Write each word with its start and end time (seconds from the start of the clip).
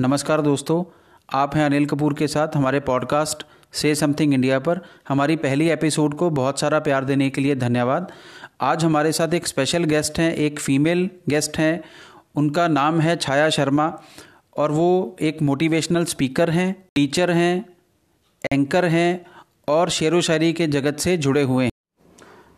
नमस्कार 0.00 0.40
दोस्तों 0.40 0.84
आप 1.32 1.56
हैं 1.56 1.66
अनिल 1.66 1.86
कपूर 1.86 2.14
के 2.14 2.26
साथ 2.26 2.48
हमारे 2.56 2.80
पॉडकास्ट 2.80 3.46
से 3.72 3.94
समथिंग 3.94 4.34
इंडिया 4.34 4.58
पर। 4.58 4.80
हमारी 5.08 5.36
पहली 5.36 5.68
एपिसोड 5.68 6.14
को 6.14 6.30
बहुत 6.30 6.60
सारा 6.60 6.78
प्यार 6.78 7.04
देने 7.04 7.30
के 7.30 7.40
लिए 7.40 7.54
धन्यवाद। 7.54 8.12
आज 8.60 8.84
हमारे 8.84 9.12
साथ 9.12 9.34
एक 9.34 9.46
स्पेशल 9.46 9.84
गेस्ट 9.84 10.18
हैं 10.18 10.34
एक 10.34 10.60
फीमेल 10.60 11.10
गेस्ट 11.28 11.58
हैं। 11.58 11.84
उनका 12.36 12.68
नाम 12.68 13.00
है 13.00 13.16
छाया 13.16 13.48
शर्मा 13.50 14.00
और 14.56 14.72
वो 14.72 15.16
एक 15.20 15.42
मोटिवेशनल 15.42 16.04
स्पीकर 16.04 16.50
हैं 16.50 16.86
टीचर 16.94 17.30
हैं 17.30 17.66
एंकर 18.52 18.84
हैं 18.84 19.26
और 19.68 19.88
शेर 19.88 20.14
व 20.14 20.20
शायरी 20.20 20.52
के 20.52 20.66
जगत 20.66 20.98
से 20.98 21.16
जुड़े 21.16 21.42
हुए 21.42 21.64
हैं। 21.64 21.72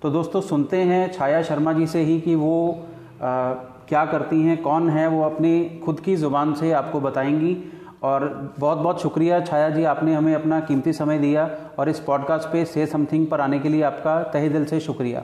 तो 0.03 0.11
दोस्तों 0.11 0.41
सुनते 0.41 0.77
हैं 0.77 1.13
छाया 1.13 1.43
शर्मा 1.43 1.73
जी 1.73 1.87
से 1.87 2.03
ही 2.03 2.21
कि 2.21 2.35
वो 2.35 2.87
आ, 3.23 3.53
क्या 3.91 4.05
करती 4.07 4.41
हैं 4.43 4.57
कौन 4.63 4.89
है 4.89 5.07
वो 5.09 5.23
अपनी 5.25 5.53
खुद 5.85 6.01
की 6.01 6.17
ज़ुबान 6.17 6.55
से 6.55 6.73
आपको 6.73 7.01
बताएँगी। 7.01 7.57
और 8.03 8.55
बहुत 8.59 8.79
बहुत 8.79 9.01
शुक्रिया 9.03 9.41
छाया 9.41 9.71
जी 9.71 9.85
आपने 9.85 10.15
हमें 10.15 10.35
अपना 10.35 10.61
कीमती 10.61 10.93
समय 10.93 11.19
दिया 11.19 11.48
और 11.79 11.89
इस 11.89 11.98
पॉडकास्ट 12.01 12.48
पे 12.48 12.65
से 12.65 12.87
समथिंग 12.87 13.27
पर 13.27 13.41
आने 13.41 13.59
के 13.59 13.69
लिए 13.69 13.83
आपका 13.83 14.23
तहे 14.33 14.48
दिल 14.48 14.65
से 14.65 14.79
शुक्रिया। 14.81 15.21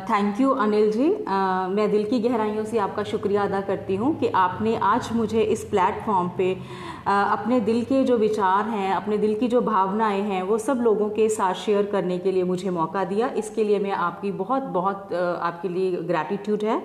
Thank 0.00 0.40
you 0.40 0.50
Anil 0.50 0.90
ji. 0.92 1.08
uh, 1.08 1.68
मैं 1.68 1.90
दिल 1.90 2.04
की 2.04 2.18
गहराइयों 2.20 2.64
से 2.64 2.78
आपका 2.78 3.02
शुक्रिया 3.02 3.42
अदा 3.42 3.60
करती 3.60 3.96
हूँ 3.96 4.14
कि 4.18 4.28
आपने 4.28 4.76
आज 4.82 5.08
मुझे 5.12 5.42
इस 5.42 5.64
प्लेटफॉर्म 5.64 6.28
पे 6.38 6.54
uh, 6.54 6.60
अपने 7.08 7.60
दिल 7.60 7.82
के 7.84 8.02
जो 8.04 8.18
विचार 8.18 8.68
हैं 8.68 8.92
अपने 8.94 9.18
दिल 9.18 9.34
की 9.34 9.48
जो 9.48 9.60
भावनाएँ 9.60 10.20
हैं 10.22 10.42
वो 10.42 10.58
सब 10.58 10.82
लोगों 10.82 11.08
के 11.10 11.28
साथ 11.28 11.54
शेयर 11.54 11.86
करने 11.86 12.18
के 12.18 12.32
लिए 12.32 12.44
मुझे 12.44 12.70
मौका 12.70 13.04
दिया। 13.04 13.28
इसके 13.36 13.64
लिए 13.64 13.78
मैं 13.78 13.92
आपकी 14.02 14.32
बहुत 14.32 14.62
बहुत 14.62 15.08
uh, 15.12 15.42
आपके 15.42 15.68
लिए 15.68 15.90
ग्रैटिट्यूड 16.02 16.64
है। 16.64 16.80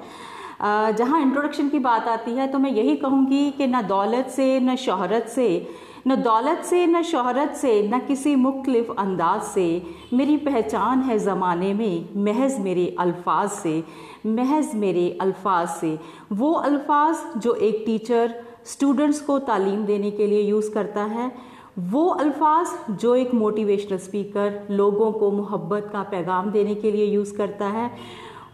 जहाँ 0.59 1.21
इंट्रोडक्शन 1.21 1.70
की 1.70 1.79
बात 1.79 2.07
आती 2.07 2.31
है 2.31 2.47
तो 2.47 2.59
मैं 2.59 2.71
यही 2.71 2.95
कहूँगी 2.95 3.49
कि 3.52 3.67
न 3.67 3.81
दौलत 3.88 4.29
से, 4.29 4.59
न 4.59 4.75
शहरत 4.75 5.27
से, 5.30 5.67
न 6.07 6.16
दौलत 6.16 6.63
से, 6.66 6.85
न 6.88 7.02
शहरत 7.03 7.53
से, 7.55 7.81
न 7.89 7.99
किसी 7.99 8.36
मुख्तलिफ़ 8.36 8.91
अंदाज 8.99 9.41
से, 9.44 9.81
मेरी 10.14 10.38
पहचान 10.38 11.02
है 11.02 11.17
ज़माने 11.19 11.73
में, 11.73 12.09
महज 12.23 12.59
मेरे 12.59 12.95
अल्फाज 12.99 13.49
से, 13.49 13.83
महज 14.25 14.73
मेरे 14.75 15.09
अल्फाज 15.22 15.67
से। 15.69 15.97
वो 16.33 16.52
अल्फाज 16.53 17.42
जो 17.42 17.53
एक 17.53 17.83
टीचर 17.86 18.33
स्टूडेंट्स 18.66 19.19
को 19.21 19.38
तालीम 19.39 19.86
देने 19.86 20.11
के 20.11 20.27
लिए 20.27 20.42
यूज़ 20.42 20.71
करता 20.71 21.03
है, 21.03 21.31
वो 21.80 22.08
अल्फाज 22.09 22.67
जो 22.92 23.16
एक 23.16 23.33
मोटिवेशनल 23.33 23.97
स्पीकर 23.97 24.67
लोगों 24.71 25.11
को 25.11 25.31
मोहब्बत 25.31 25.89
का 25.94 26.02
पैगाम 26.03 26.49
देने 26.52 26.75
के 26.75 26.92
लिए 26.92 27.05
यूज़ 27.05 27.36
करता 27.38 27.66
है 27.67 27.92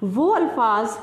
वो 0.05 0.27
अल्फाज 0.29 0.97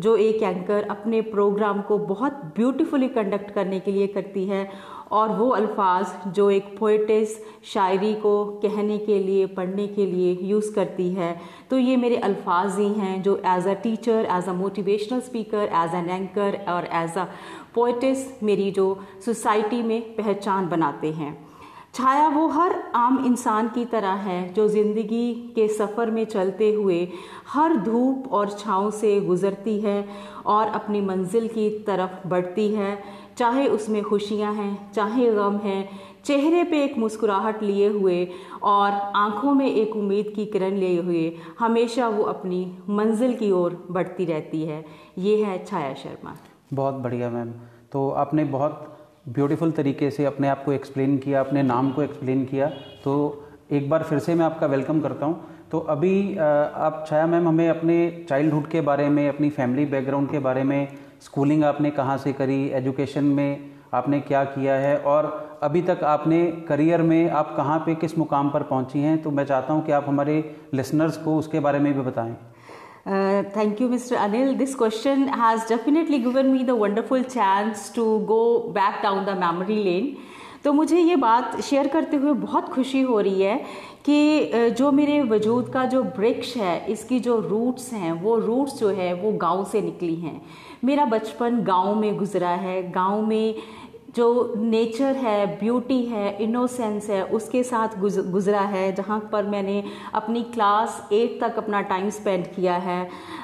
जो 0.00 0.16
एक 0.16 0.42
एंकर 0.42 0.82
अपने 0.90 1.20
प्रोग्राम 1.22 1.80
को 1.82 1.98
बहुत 2.06 2.32
ब्यूटीफुली 2.56 3.08
कंडक्ट 3.08 3.50
करने 3.50 3.80
के 3.80 3.92
लिए 3.92 4.06
करती 4.06 4.44
है, 4.46 4.68
और 5.12 5.28
वो 5.30 5.48
अल्फाज 5.48 6.32
जो 6.34 6.48
एक 6.50 6.64
पोइटिस 6.78 7.36
शायरी 7.64 8.14
को 8.14 8.44
कहने 8.62 8.98
के 8.98 9.18
लिए, 9.18 9.46
पढ़ने 9.48 9.86
के 9.88 10.06
लिए 10.06 10.32
यूज़ 10.42 10.72
करती 10.74 11.08
है। 11.10 11.34
तो 11.70 11.78
ये 11.78 11.96
मेरे 11.96 12.16
अल्फाज 12.18 12.78
ही 12.78 12.88
हैं 12.90 13.20
जो 13.22 13.36
as 13.46 13.66
a 13.66 13.74
teacher 13.82 14.28
as 14.32 14.48
a 14.48 14.52
motivational 14.54 15.20
speaker 15.20 15.68
as 15.74 15.94
an 15.94 16.10
anchor 16.10 16.58
और 16.68 16.88
एज 16.94 17.18
अ 17.18 17.26
पोइटिस 17.74 18.42
मेरी 18.42 18.70
जो 18.70 18.86
सोसाइटी 19.24 19.82
में 19.82 20.00
पहचान 20.16 20.68
बनाते 20.68 21.12
हैं। 21.12 21.36
छाया 21.94 22.28
वो 22.28 22.46
हर 22.48 22.72
आम 22.94 23.24
इंसान 23.26 23.68
की 23.68 23.84
तरह 23.84 24.12
है, 24.24 24.52
जो 24.52 24.66
ज़िंदगी 24.68 25.32
के 25.54 25.66
सफ़र 25.68 26.10
में 26.10 26.24
चलते 26.24 26.72
हुए 26.72 27.08
हर 27.48 27.76
धूप 27.76 28.32
और 28.32 28.50
छाँव 28.50 28.90
से 28.90 29.20
गुज़रती 29.20 29.78
है 29.80 30.04
और 30.46 30.66
अपनी 30.68 31.00
मंजिल 31.00 31.48
की 31.48 31.68
तरफ़ 31.86 32.26
बढ़ती 32.28 32.68
है। 32.68 32.98
चाहे 33.36 33.66
उसमें 33.68 34.02
खुशियाँ 34.02 34.52
हैं, 34.54 34.92
चाहे 34.92 35.30
गम 35.32 35.56
हैं, 35.56 35.88
चेहरे 36.24 36.62
पे 36.64 36.82
एक 36.84 36.96
मुस्कुराहट 36.98 37.62
लिए 37.62 37.88
हुए 37.88 38.24
और 38.62 38.90
आँखों 39.16 39.54
में 39.54 39.66
एक 39.66 39.96
उम्मीद 39.96 40.32
की 40.36 40.46
किरण 40.46 40.76
लिए 40.76 41.00
हुए, 41.02 41.32
हमेशा 41.58 42.08
वो 42.08 42.22
अपनी 42.24 42.60
मंजिल 42.90 43.34
की 43.36 43.50
ओर 43.50 43.86
बढ़ती 43.90 44.24
रहती 44.24 44.62
है। 44.62 44.84
ये 45.18 45.42
है 45.44 45.64
छाया 45.64 45.94
शर्मा। 45.94 46.36
बहुत 46.72 46.94
बढ़िया 46.94 47.30
मैम। 47.30 47.52
तो 47.92 48.08
आपने 48.10 48.44
बहुत 48.46 48.97
ब्यूटीफुल 49.28 49.70
तरीके 49.72 50.10
से 50.10 50.24
अपने 50.24 50.48
आप 50.48 50.64
को 50.64 50.72
एक्सप्लेन 50.72 51.16
किया, 51.18 51.40
अपने 51.40 51.62
नाम 51.64 51.90
को 51.92 52.02
एक्सप्लेन 52.02 52.44
किया 52.44 52.66
तो 53.04 53.44
एक 53.72 53.88
बार 53.90 54.02
फिर 54.02 54.18
से 54.18 54.34
मैं 54.34 54.44
आपका 54.46 54.66
वेलकम 54.66 55.00
करता 55.00 55.26
हूँ। 55.26 55.68
तो 55.70 55.78
अभी 55.78 56.36
आप 56.36 57.04
छाया 57.08 57.26
मैम, 57.26 57.48
हमें 57.48 57.68
अपने 57.68 58.26
चाइल्डहुड 58.28 58.68
के 58.70 58.80
बारे 58.82 59.08
में, 59.08 59.28
अपनी 59.28 59.50
फैमिली 59.50 59.84
बैकग्राउंड 59.86 60.30
के 60.30 60.38
बारे 60.40 60.62
में 60.64 60.88
स्कूलिंग 61.22 61.64
आपने 61.64 61.90
कहाँ 61.90 62.16
से 62.18 62.32
करी 62.32 62.64
एजुकेशन 62.74 63.24
में 63.26 63.70
आपने 63.94 64.20
क्या 64.20 64.44
किया 64.46 64.74
है, 64.76 64.96
और 64.98 65.58
अभी 65.62 65.82
तक 65.82 66.02
आपने 66.04 66.44
करियर 66.68 67.02
में 67.02 67.30
आप 67.30 67.54
कहाँ 67.56 67.78
पे 67.86 67.94
किस 67.96 68.16
मुकाम 68.18 68.50
पर 68.50 68.62
पहुँची 68.64 69.00
हैं 69.00 69.16
तो 69.22 69.30
मैं 69.30 69.44
चाहता 69.44 69.72
हूँ 69.72 69.84
कि 69.86 69.92
आप 69.92 70.04
हमारे 70.08 70.42
लिसनर्स 70.74 71.16
को 71.18 71.36
उसके 71.38 71.60
बारे 71.60 71.78
में 71.78 71.92
भी 71.94 72.00
बताएँ। 72.02 72.36
Uh, 73.06 73.42
thank 73.44 73.80
you, 73.80 73.88
Mr. 73.88 74.16
Anil. 74.18 74.58
This 74.58 74.74
question 74.74 75.28
has 75.28 75.64
definitely 75.66 76.18
given 76.18 76.52
me 76.52 76.62
the 76.62 76.74
wonderful 76.74 77.22
chance 77.24 77.90
to 77.90 78.24
go 78.26 78.70
back 78.70 79.02
down 79.02 79.24
the 79.24 79.34
memory 79.36 79.82
lane. 79.84 80.16
तो 80.64 80.72
मुझे 80.72 80.98
ये 80.98 81.16
बात 81.16 81.60
शेयर 81.62 81.88
करते 81.88 82.16
हुए 82.16 82.32
बहुत 82.40 82.68
खुशी 82.68 83.00
हो 83.02 83.20
रही 83.20 83.42
है 83.42 83.56
कि 84.04 84.72
जो 84.78 84.90
मेरे 84.92 85.20
वजूद 85.22 85.68
का 85.72 85.84
जो 85.92 86.02
वृक्ष 86.16 86.56
है 86.56 86.74
इसकी 86.92 87.18
जो 87.20 87.38
रूट्स 87.40 87.92
हैं 87.92 88.12
वो 88.22 88.36
रूट्स 88.38 88.78
जो 88.78 88.88
है 88.94 89.12
वो 89.22 89.32
गाँव 89.44 89.64
से 89.72 89.80
निकली 89.82 90.14
हैं 90.14 90.40
मेरा 90.84 91.04
बचपन 91.14 91.62
गाँव 91.64 91.94
में 92.00 92.16
गुजरा 92.18 92.50
है 92.64 92.82
गाँव 92.92 93.24
में 93.26 93.54
जो 94.08 94.54
नेचर 94.56 95.16
है 95.16 95.46
ब्यूटी 95.58 96.00
है 96.02 96.36
इनोसेंस 96.42 97.08
है 97.10 97.22
उसके 97.28 97.62
साथ 97.62 97.98
गुजरा 97.98 98.60
है 98.60 98.92
जहाँ 98.92 99.18
पर 99.32 99.44
मैंने 99.46 99.82
अपनी 100.14 100.42
क्लास 100.44 101.08
एट 101.12 101.38
तक 101.40 101.56
अपना 101.58 101.80
टाइम 101.82 102.08
स्पेंड 102.10 102.46
किया 102.46 102.76
है। 102.76 103.00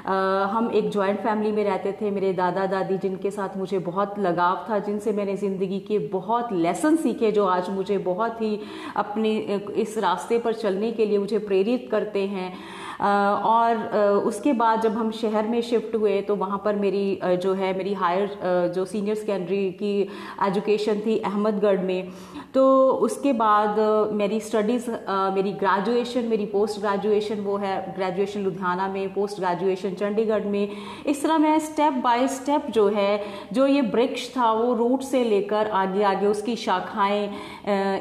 आ, 0.06 0.44
हम 0.44 0.70
एक 0.70 0.88
जॉइंट 0.90 1.20
फैमिली 1.20 1.52
में 1.52 1.62
रहते 1.64 1.92
थे 1.92 2.10
मेरे 2.10 2.32
दादा 2.32 2.66
दादी 2.66 2.98
जिनके 2.98 3.30
साथ 3.30 3.56
मुझे 3.56 3.78
बहुत 3.80 4.18
लगाव 4.18 4.64
था 4.70 4.78
जिनसे 4.78 5.12
मैंने 5.12 5.36
ज़िंदगी 5.36 5.80
के 5.80 5.98
बहुत 6.08 6.52
लेसन 6.52 6.96
सीखे 6.96 7.32
जो 7.32 7.44
आज 7.46 7.70
मुझे 7.70 7.98
बहुत 8.00 8.40
ही 8.42 8.58
अपने 8.96 9.34
इस 9.76 9.98
रास्ते 9.98 10.38
पर 10.38 10.54
चलने 10.54 10.90
के 10.92 11.06
लिए 11.06 11.18
मुझे 11.18 11.38
प्रेरित 11.40 11.88
करते 11.90 12.26
हैं। 12.26 12.52
और 13.00 14.22
उसके 14.26 14.52
बाद 14.52 14.80
जब 14.82 14.96
हम 14.96 15.10
शहर 15.12 15.48
में 15.48 15.60
शिफ्ट 15.62 15.94
हुए 15.96 16.20
तो 16.22 16.36
वहाँ 16.36 16.60
पर 16.64 16.76
मेरी 16.76 17.18
जो 17.42 17.52
है, 17.54 17.76
मेरी 17.76 17.92
हायर 17.94 18.72
जो 18.74 18.84
सीनियर 18.84 19.16
सेकेंडरी 19.16 19.70
की 19.72 20.00
एजुकेशन 20.46 21.00
थी 21.00 21.18
अहमदगढ़ 21.20 21.80
में। 21.80 22.12
तो 22.54 22.64
उसके 23.04 23.32
बाद 23.32 23.78
मेरी 24.12 24.40
स्टडीज़ 24.40 24.90
मेरी 25.34 25.52
ग्रेजुएशन 25.54 26.24
मेरी 26.24 26.46
पोस्ट 26.46 26.80
ग्रेजुएशन 26.80 27.40
वो 27.40 27.56
है 27.56 27.74
ग्रेजुएशन 27.94 28.40
लुधियाना 28.40 28.88
में 28.88 29.12
पोस्ट 29.14 29.40
ग्रेजुएशन 29.40 29.94
चंडीगढ़ 29.94 30.44
में। 30.46 30.68
इस 31.06 31.22
तरह 31.22 31.38
मैं 31.38 31.58
स्टेप 31.60 31.92
बाय 32.04 32.26
स्टेप 32.28 32.66
जो 32.70 32.88
है, 32.88 33.24
जो 33.52 33.66
ये 33.66 33.80
वृक्ष 33.82 34.28
था, 34.36 34.52
वो 34.52 34.72
रूट 34.74 35.02
से 35.02 35.22
लेकर 35.24 35.70
आगे 35.72 36.02
आगे 36.04 36.26
उसकी 36.26 36.56
शाखाएँ 36.56 37.24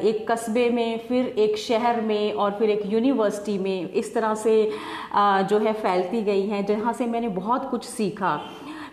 एक 0.03 0.25
कस्बे 0.31 0.69
में, 0.69 0.99
फिर 1.07 1.25
एक 1.25 1.57
शहर 1.57 2.01
में, 2.01 2.33
और 2.33 2.51
फिर 2.59 2.69
एक 2.69 2.81
यूनिवर्सिटी 2.85 3.57
में, 3.57 3.89
इस 3.91 4.13
तरह 4.13 4.35
से 4.35 4.53
जो 5.15 5.59
है 5.59 5.73
फैलती 5.73 6.21
गई 6.23 6.47
हैं, 6.47 6.65
जहाँ 6.65 6.93
से 6.93 7.05
मैंने 7.07 7.27
बहुत 7.31 7.69
कुछ 7.71 7.85
सीखा। 7.85 8.39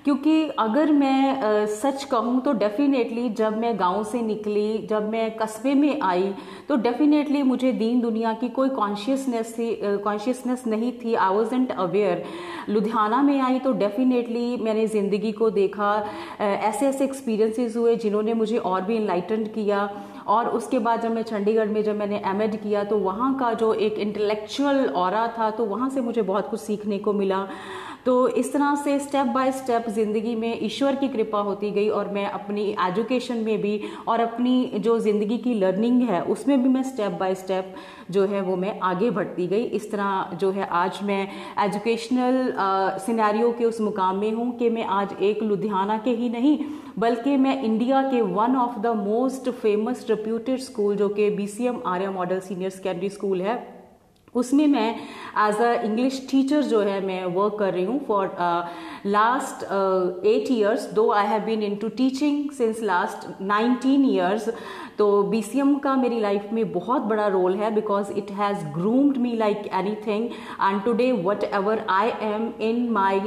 क्योंकि 0.05 0.43
अगर 0.59 0.91
मैं 0.93 1.67
सच 1.69 2.05
कहूँ 2.11 2.41
तो 2.43 2.53
डेफिनेटली 2.53 3.29
जब 3.31 3.57
मैं 3.59 3.79
गाँव 3.79 4.05
से 4.05 4.21
निकली, 4.23 4.87
जब 4.91 5.11
मैं 5.11 5.31
कस्बे 5.37 5.75
में 5.75 6.01
आई 6.03 6.33
तो 6.69 6.77
डेफिनेटली 6.77 7.43
मुझे 7.43 7.73
दीन 7.73 8.01
दुनिया 8.01 8.33
की 8.33 8.49
कोई 8.49 8.69
कॉन्शियसनेस 8.71 9.53
थी 9.59 9.69
कॉन्शियसनेस 10.05 10.63
नहीं 10.67 10.93
थी। 10.95 11.15
I 11.15 11.35
was 11.35 11.55
and 11.55 11.73
aware 11.73 12.25
Ludhiana 12.69 13.21
में 13.23 13.41
आई 13.41 13.59
तो 13.59 13.73
डेफिनेटली 13.75 14.57
मैंने 14.57 14.87
ज़िंदगी 14.87 15.33
को 15.33 15.51
देखा। 15.51 15.95
ऐसे 16.41 16.87
ऐसे 16.87 17.05
एक्सपीरियंसेस 17.05 17.77
हुए 17.77 17.97
जिन्होंने 17.97 18.35
मुझे 18.35 18.57
और 18.57 18.83
भी 18.83 18.97
इनलाइटन 18.97 19.45
किया। 19.55 19.89
और 20.27 20.49
उसके 20.49 20.79
बाद 20.79 21.01
जब 21.01 21.11
मैं 21.11 21.23
चंडीगढ़ 21.23 21.69
में 21.69 21.83
जब 21.83 21.97
मैंने 21.97 22.23
एम 22.27 22.47
किया 22.53 22.85
तो 22.85 22.99
वहाँ 22.99 23.35
का 23.39 23.53
जो 23.55 23.73
एक 23.75 23.99
इंटेलेक्चुअल 23.99 24.87
और 24.87 25.17
था 25.39 25.51
तो 25.51 25.65
वहाँ 25.65 25.91
से 25.91 26.01
मुझे 26.01 26.23
बहुत 26.23 26.49
कुछ 26.51 26.61
सीखने 26.61 26.99
को 26.99 27.13
मिला। 27.13 27.47
तो 28.07 28.29
इस 28.31 28.53
तरह 28.53 28.75
से 28.85 28.99
स्टेप 28.99 29.27
बाय 29.27 29.51
स्टेप 29.53 29.89
ज़िंदगी 29.91 30.35
में 30.35 30.59
ईश्वर 30.65 30.95
की 30.97 31.09
कृपा 31.09 31.41
होती 31.41 31.71
गई 31.71 31.89
और 31.91 32.09
मैं 32.13 32.25
अपनी 32.29 32.65
एजुकेशन 32.87 33.39
में 33.39 33.61
भी 33.63 33.81
और 34.09 34.21
अपनी 34.21 34.71
जो 34.77 34.99
ज़िंदगी 34.99 35.39
की 35.39 35.55
लर्निंग 35.55 36.03
है, 36.03 36.23
उसमें 36.23 36.63
भी 36.63 36.69
मैं 36.69 36.83
स्टेप 36.83 37.13
बाय 37.13 37.35
स्टेप 37.35 37.75
जो 38.11 38.27
है 38.27 38.41
वो 38.41 38.57
मैं 38.57 38.79
आगे 38.81 39.11
बढ़ती 39.11 39.47
गई। 39.47 39.63
इस 39.63 39.91
तरह 39.91 40.37
जो 40.41 40.51
है 40.51 40.67
आज 40.67 40.99
मैं 41.03 41.23
एजुकेशनल 41.65 42.53
सिनेरियो 43.07 43.51
के 43.53 43.65
उस 43.65 43.81
मुकाम 43.81 44.17
में 44.17 44.33
हूँ 44.33 44.51
कि 44.59 44.71
मैं 44.71 44.85
आज 44.85 45.17
एक 45.23 45.43
लुधियाना 45.43 45.99
के 45.99 46.11
ही 46.11 46.29
नहीं, 46.29 46.59
बल्कि 46.99 47.37
मैं 47.37 47.63
इंडिया 47.63 48.03
के 48.03 48.21
one 48.23 48.57
of 48.57 48.79
the 48.79 48.87
most 48.97 49.51
famous 49.53 50.07
reputed 50.11 50.61
school 50.61 50.97
जो 50.97 51.09
कि 51.11 51.31
B 51.31 51.47
C 51.47 51.67
M 51.67 51.81
Arya 51.87 52.11
model 52.11 52.41
senior 52.41 52.71
secondary 52.71 53.09
school 53.09 53.43
है 53.43 53.70
उसमें 54.35 54.67
मैं 54.67 54.91
एज 55.49 55.57
अ 55.57 55.73
इंग्लिश 55.85 56.21
टीचर 56.31 56.63
जो 56.63 56.81
है 56.81 57.01
मैं 57.07 57.25
वर्क 57.27 57.57
कर 57.59 57.73
रही 57.73 57.85
हूँ 57.85 57.99
for 58.09 58.37
last 59.07 59.65
eight 60.27 60.51
years 60.51 60.85
though 60.95 61.11
I 61.13 61.27
have 61.27 61.43
been 61.45 61.63
in 61.63 61.77
to 61.77 61.89
teaching 61.97 62.51
since 62.53 62.83
last 62.83 63.27
nineteen 63.43 64.05
years 64.05 64.49
तो 65.01 65.07
BCM 65.25 65.69
का 65.83 65.95
मेरी 65.97 66.19
लाइफ 66.21 66.49
में 66.53 66.73
बहुत 66.73 67.03
बड़ा 67.11 67.27
रोल 67.27 67.55
है 67.57 67.71
because 67.75 68.11
it 68.13 68.31
has 68.39 68.65
groomed 68.73 69.17
me 69.17 69.33
like 69.37 69.67
any 69.75 69.95
thing 70.07 70.25
and 70.25 70.83
today 70.85 71.11
whatever 71.45 71.85
I 71.91 72.11
am 72.23 72.45
in 72.63 72.89
my 72.93 73.21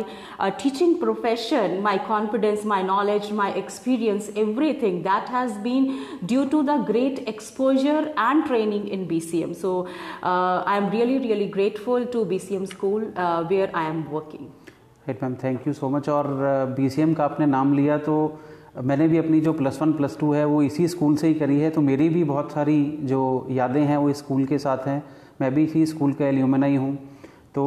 teaching 0.60 0.96
profession 1.00 1.80
my 1.84 1.98
confidence 2.08 2.66
my 2.66 2.84
knowledge 2.84 3.32
my 3.32 3.52
experience 3.64 4.32
every 4.38 4.74
thing 4.84 5.02
that 5.04 5.30
has 5.30 5.58
been 5.60 5.92
due 6.24 6.46
to 6.46 6.62
the 6.64 6.78
great 6.88 7.20
exposure 7.30 8.14
and 8.20 8.46
training 8.48 8.88
in 8.90 9.08
B 9.08 9.20
C 9.22 9.42
M 9.44 9.54
so 9.64 9.76
I 10.24 10.78
am 10.78 10.90
really 10.90 11.18
really 11.18 11.48
grateful 11.58 12.06
to 12.14 12.24
B 12.26 12.40
C 12.40 12.56
M 12.56 12.66
school 12.78 13.14
where 13.50 13.72
I 13.76 13.90
am 13.90 14.04
working 14.12 14.48
right 15.08 15.24
ma'am 15.24 15.36
thank 15.44 15.68
you 15.68 15.74
so 15.74 15.90
much 15.90 16.10
और 16.10 16.34
B 16.78 16.90
C 16.90 17.02
M 17.02 17.14
का 17.14 17.26
आपने 17.26 17.46
नाम 17.46 17.74
लिया 17.74 17.98
तो 18.04 18.16
मैंने 18.76 19.08
भी 19.08 19.18
अपनी 19.18 19.40
जो 19.42 19.52
प्लस 19.54 19.82
वन 19.82 19.92
प्लस 19.94 20.18
टू 20.20 20.32
है, 20.34 20.46
वो 20.46 20.62
इसी 20.64 20.88
स्कूल 20.88 21.16
से 21.16 21.28
ही 21.28 21.34
करी 21.34 21.60
है 21.60 21.70
तो 21.70 21.82
मेरी 21.82 22.08
भी 22.10 22.24
बहुत 22.24 22.52
सारी 22.52 22.84
जो 23.04 23.48
यादें 23.52 23.82
हैं, 23.82 23.98
वो 23.98 24.10
इस 24.10 24.18
स्कूल 24.18 24.46
के 24.46 24.58
साथ 24.58 24.88
हैं। 24.88 25.04
मैं 25.42 25.54
भी 25.56 25.64
इसी 25.64 25.86
स्कूल 25.86 26.14
का 26.14 26.26
एल्यूमिना 26.26 26.66
ही। 26.66 26.76
हूँ 26.76 26.96
तो 27.56 27.66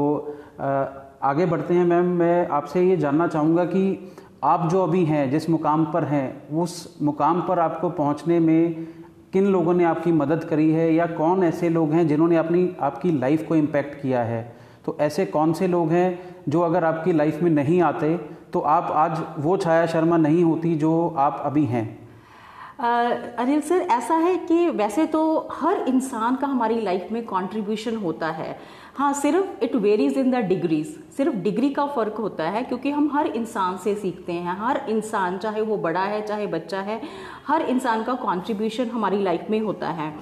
आगे 1.23 1.47
बढ़ते 1.47 1.75
हैं 1.75 1.85
मैम। 1.85 2.07
मैं 2.19 2.47
आपसे 2.49 2.83
ये 2.83 2.97
जानना 2.97 3.27
चाहूँगा 3.29 3.65
कि 3.65 4.13
आप 4.45 4.69
जो 4.71 4.83
अभी 4.83 5.05
हैं, 5.05 5.31
जिस 5.31 5.49
मुकाम 5.51 5.85
पर 5.93 6.05
हैं, 6.05 6.49
उस 6.53 6.99
मुकाम 7.03 7.41
पर 7.43 7.59
आपको 7.59 7.91
पहुँचने 7.91 8.39
में 8.41 8.87
किन 9.33 9.47
लोगों 9.47 9.75
ने 9.75 9.85
आपकी 9.85 10.13
मदद 10.13 10.45
करी 10.45 10.71
है, 10.71 10.93
या 10.95 11.07
कौन 11.07 11.45
ऐसे 11.45 11.69
लोग 11.69 11.93
हैं 11.93 12.07
जिन्होंने 12.09 12.37
अपनी, 12.37 12.71
आपकी 12.81 13.19
लाइफ 13.19 13.47
को 13.49 13.57
इम्पेक्ट 13.57 14.01
किया 14.03 14.23
है? 14.23 14.43
तो 14.85 14.97
ऐसे 15.01 15.27
कौन 15.27 15.53
से 15.53 15.67
लोग 15.67 15.91
हैं 15.91 16.19
जो 16.49 16.61
अगर 16.61 16.85
आपकी 16.85 17.13
लाइफ 17.13 17.43
में 17.43 17.51
नहीं 17.51 17.81
आते 17.83 18.19
तो 18.53 18.61
आप 18.61 18.91
आज 18.95 19.23
वो 19.39 19.57
छाया 19.57 19.87
शर्मा 19.87 20.17
नहीं 20.17 20.43
होती 20.45 20.75
जो 20.77 21.15
आप 21.19 21.43
अभी 21.45 21.65
हैं। 21.67 21.87
अनिल 22.79 23.61
सर, 23.61 23.81
ऐसा 23.81 24.15
है 24.15 24.37
कि 24.39 24.69
वैसे 24.71 25.07
तो 25.07 25.49
हर 25.53 25.77
इंसान 25.89 26.37
का 26.37 26.47
हमारी 26.47 26.81
लाइफ 26.81 27.09
में 27.13 27.23
कंट्रीब्यूशन 27.25 27.97
होता 27.97 28.31
है। 28.31 28.59
हाँ 28.97 29.13
सिर्फ़ 29.13 29.65
it 29.65 29.75
varies 29.77 30.19
in 30.19 30.31
the 30.31 30.45
degrees 30.47 30.95
सिर्फ़ 31.17 31.35
डिग्री 31.37 31.71
का 31.71 31.87
फ़र्क 31.87 32.17
होता 32.17 32.45
है, 32.45 32.63
क्योंकि 32.63 32.91
हम 32.91 33.11
हर 33.13 33.27
इंसान 33.27 33.77
से 33.77 33.95
सीखते 33.95 34.33
हैं। 34.33 34.57
हर 34.59 34.81
इंसान, 34.89 35.39
चाहे 35.39 35.61
वो 35.61 35.77
बड़ा 35.79 36.05
है, 36.05 36.21
चाहे 36.23 36.47
बच्चा 36.47 36.81
है, 36.81 37.01
हर 37.47 37.63
इंसान 37.65 38.03
का 38.05 38.15
कंट्रीब्यूशन 38.17 38.91
हमारी 38.91 39.23
लाइफ 39.23 39.47
में 39.51 39.61
होता 39.61 39.89
है। 39.91 40.13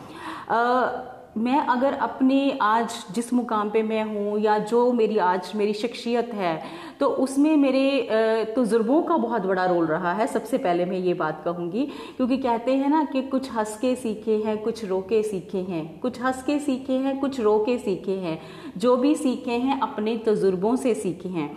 मैं 1.37 1.59
अगर 1.59 1.93
अपने 1.95 2.59
आज 2.63 2.95
जिस 3.15 3.33
मुकाम 3.33 3.71
पे 3.71 3.83
मैं 3.83 4.03
हूँ 4.05 4.39
या 4.41 4.59
जो 4.61 4.93
मेरी 4.93 5.17
आज 5.19 5.51
मेरी 5.57 5.73
शख्सियत 5.73 6.31
है 6.35 6.61
तो 7.01 7.07
उसमें 7.07 7.57
मेरे 7.57 8.55
तजुर्बों 8.57 9.03
का 9.03 9.17
बहुत 9.17 9.43
बड़ा 9.43 9.65
रोल 9.65 9.87
रहा 9.87 10.13
है। 10.13 10.27
सबसे 10.27 10.59
पहले 10.59 10.85
मैं 10.85 10.99
ये 10.99 11.15
बात 11.15 11.43
कहूँगी, 11.45 11.87
क्योंकि 12.17 12.37
कहते 12.37 12.75
हैं 12.75 12.89
ना 12.89 13.03
कि 13.05 13.23
कुछ 13.23 13.51
हंस 13.53 13.77
के 13.81 13.95
सीखे 13.97 14.37
हैं, 14.37 14.57
कुछ 14.59 14.85
रो 14.85 15.01
के 15.01 15.23
सीखे 15.23 15.59
हैं। 15.61 16.01
कुछ 16.01 16.21
हंस 16.23 16.43
के 16.43 16.59
सीखे 16.59 16.93
हैं, 16.93 17.19
कुछ 17.21 17.41
रो 17.41 17.59
के 17.59 17.79
सीखे 17.79 18.17
हैं। 18.19 18.39
जो 18.77 18.97
भी 18.97 19.15
सीखे 19.15 19.53
हैं, 19.53 19.81
अपने 19.81 20.17
तजुर्बों 20.17 20.77
से 20.77 20.95
सीखे 20.95 21.29
हैं। 21.29 21.51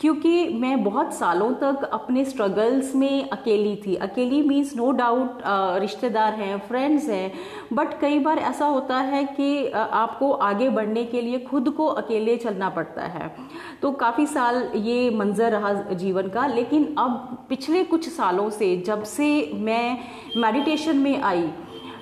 क्योंकि 0.00 0.48
मैं 0.58 0.82
बहुत 0.84 1.12
सालों 1.14 1.50
तक 1.54 1.82
अपने 1.92 2.24
स्ट्रगल्स 2.24 2.94
में 2.94 3.28
अकेली 3.30 3.74
थी। 3.76 3.94
अकेली 3.96 4.40
मीन्स 4.42 4.74
नो 4.76 4.90
डाउट 4.92 5.42
रिश्तेदार 5.80 6.34
हैं 6.34 6.58
फ्रेंड्स 6.68 7.08
हैं। 7.08 7.32
बट 7.72 7.98
कई 8.00 8.18
बार 8.18 8.38
ऐसा 8.38 8.66
होता 8.66 8.98
है 8.98 9.24
कि 9.26 9.68
आपको 9.70 10.30
आगे 10.32 10.68
बढ़ने 10.68 11.04
के 11.04 11.20
लिए 11.20 11.38
खुद 11.40 11.68
को 11.70 11.86
अकेले 11.86 12.36
चलना 12.36 12.68
पड़ता 12.70 13.02
है। 13.04 13.30
तो 13.82 13.90
काफ़ी 13.92 14.26
साल 14.26 14.62
ये 14.76 15.10
मंजर 15.10 15.50
रहा 15.52 15.72
जीवन 15.94 16.28
का, 16.28 16.46
लेकिन 16.46 16.94
अब 16.98 17.46
पिछले 17.48 17.84
कुछ 17.84 18.08
सालों 18.08 18.48
से 18.50 18.76
जब 18.86 19.02
से 19.04 19.50
मैं 19.54 19.98
मेडिटेशन 20.36 20.96
में 20.96 21.20
आई 21.22 21.48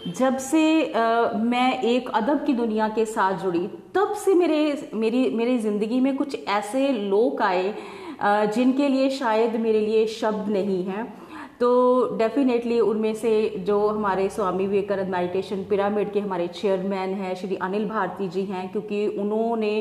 जब 0.06 0.36
से 0.38 0.92
आ, 0.92 1.32
मैं 1.32 1.80
एक 1.82 2.08
अदब 2.14 2.44
की 2.46 2.52
दुनिया 2.54 2.88
के 2.88 3.04
साथ 3.04 3.38
जुड़ी 3.42 3.66
तब 3.94 4.14
से 4.24 4.34
मेरे 4.34 4.90
मेरी 4.94 5.28
मेरी 5.30 5.58
ज़िंदगी 5.58 6.00
में 6.00 6.16
कुछ 6.16 6.36
ऐसे 6.48 6.88
लोग 6.88 7.42
आए 7.42 7.74
जिनके 8.22 8.88
लिए 8.88 9.10
शायद 9.10 9.56
मेरे 9.60 9.80
लिए 9.80 10.06
शब्द 10.06 10.48
नहीं 10.52 10.82
हैं। 10.84 11.06
तो 11.60 11.68
डेफिनेटली 12.16 12.80
उनमें 12.80 13.14
से 13.14 13.30
जो 13.58 13.88
हमारे 13.88 14.28
स्वामी 14.28 14.66
विवेकानंद 14.66 15.08
मेडिटेशन 15.08 15.64
पिरामिड 15.64 16.12
के 16.12 16.20
हमारे 16.20 16.46
चेयरमैन 16.48 17.14
हैं 17.14 17.34
श्री 17.34 17.56
अनिल 17.56 17.88
भारती 17.88 18.28
जी 18.28 18.42
हैं 18.42 18.68
क्योंकि 18.72 19.06
उन्होंने 19.06 19.72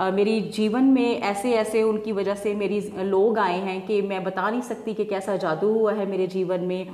मेरी 0.00 0.40
जीवन 0.40 0.84
में 0.84 1.20
ऐसे 1.20 1.52
ऐसे 1.52 1.82
उनकी 1.82 2.12
वजह 2.12 2.34
से 2.34 2.54
मेरी 2.54 2.80
लोग 2.98 3.38
आए 3.38 3.58
हैं 3.60 3.86
कि 3.86 4.02
मैं 4.02 4.22
बता 4.24 4.50
नहीं 4.50 4.60
सकती 4.60 4.94
कि 4.94 5.04
कैसा 5.04 5.36
जादू 5.36 5.72
हुआ 5.72 5.92
है 5.92 6.06
मेरे 6.06 6.26
जीवन 6.26 6.60
में। 6.60 6.88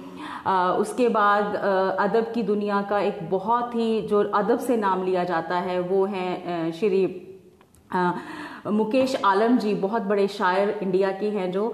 आ, 0.47 0.73
उसके 0.73 1.09
बाद 1.09 1.56
अदब 1.99 2.32
की 2.32 2.43
दुनिया 2.43 2.82
का 2.82 3.00
एक 3.00 3.19
बहुत 3.31 3.75
ही 3.75 4.00
जो 4.03 4.23
अदब 4.35 4.59
से 4.59 4.77
नाम 4.77 5.05
लिया 5.05 5.25
जाता 5.25 5.56
है 5.59 5.81
वो 5.81 6.05
है 6.05 6.71
श्री 6.73 7.27
मुकेश 8.67 9.15
आलम 9.25 9.57
जी 9.59 9.75
बहुत 9.75 10.03
बड़े 10.03 10.27
शायर 10.29 10.79
इंडिया 10.83 11.11
के 11.12 11.29
हैं 11.31 11.51
जो 11.53 11.67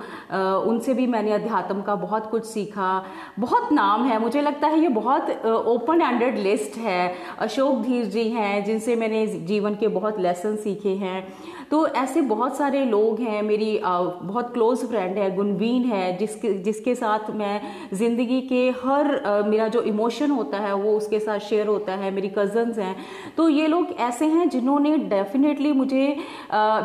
उनसे 0.66 0.94
भी 0.94 1.06
मैंने 1.06 1.32
अध्यात्म 1.32 1.82
का 1.82 1.94
बहुत 1.94 2.30
कुछ 2.30 2.44
सीखा। 2.44 3.04
बहुत 3.38 3.72
नाम 3.72 4.04
है, 4.04 4.18
मुझे 4.18 4.40
लगता 4.40 4.68
है 4.68 4.80
ये 4.80 4.88
बहुत 4.88 5.30
ओपन 5.46 6.02
एंडेड 6.02 6.38
लिस्ट 6.38 6.78
है। 6.78 7.14
अशोक 7.38 7.82
धीर 7.82 8.04
जी 8.06 8.28
हैं, 8.28 8.64
जिनसे 8.64 8.96
मैंने 8.96 9.26
जीवन 9.26 9.74
के 9.74 9.88
बहुत 9.88 10.20
लेसन 10.20 10.56
सीखे 10.56 10.94
हैं। 10.96 11.26
तो 11.70 11.86
ऐसे 11.88 12.20
बहुत 12.22 12.56
सारे 12.56 12.84
लोग 12.86 13.20
हैं, 13.20 13.42
मेरी 13.42 13.80
बहुत 13.84 14.52
क्लोज 14.52 14.84
फ्रेंड 14.88 15.18
है, 15.18 15.34
गुनवीन 15.36 15.84
है, 15.84 16.16
जिसके 16.18 16.52
जिसके 16.62 16.94
साथ 16.94 17.30
मैं 17.36 17.60
ज़िंदगी 17.94 18.40
के 18.42 18.68
हर 18.84 19.44
मेरा 19.46 19.66
जो 19.68 19.82
इमोशन 19.84 20.30
होता 20.30 20.58
है, 20.58 20.72
वो 20.74 20.96
उसके 20.96 21.20
साथ 21.20 21.38
शेयर 21.40 21.66
होता 21.66 21.92
है, 21.94 22.10
मेरी 22.10 22.28
कज़न्स 22.38 22.78
हैं। 22.78 22.94
तो 23.36 23.48
ये 23.48 23.66
लोग 23.66 23.92
ऐसे 24.00 24.26
हैं 24.26 24.48
जिन्होंने 24.48 24.96
डेफिनेटली 25.08 25.72
मुझे 25.74 26.06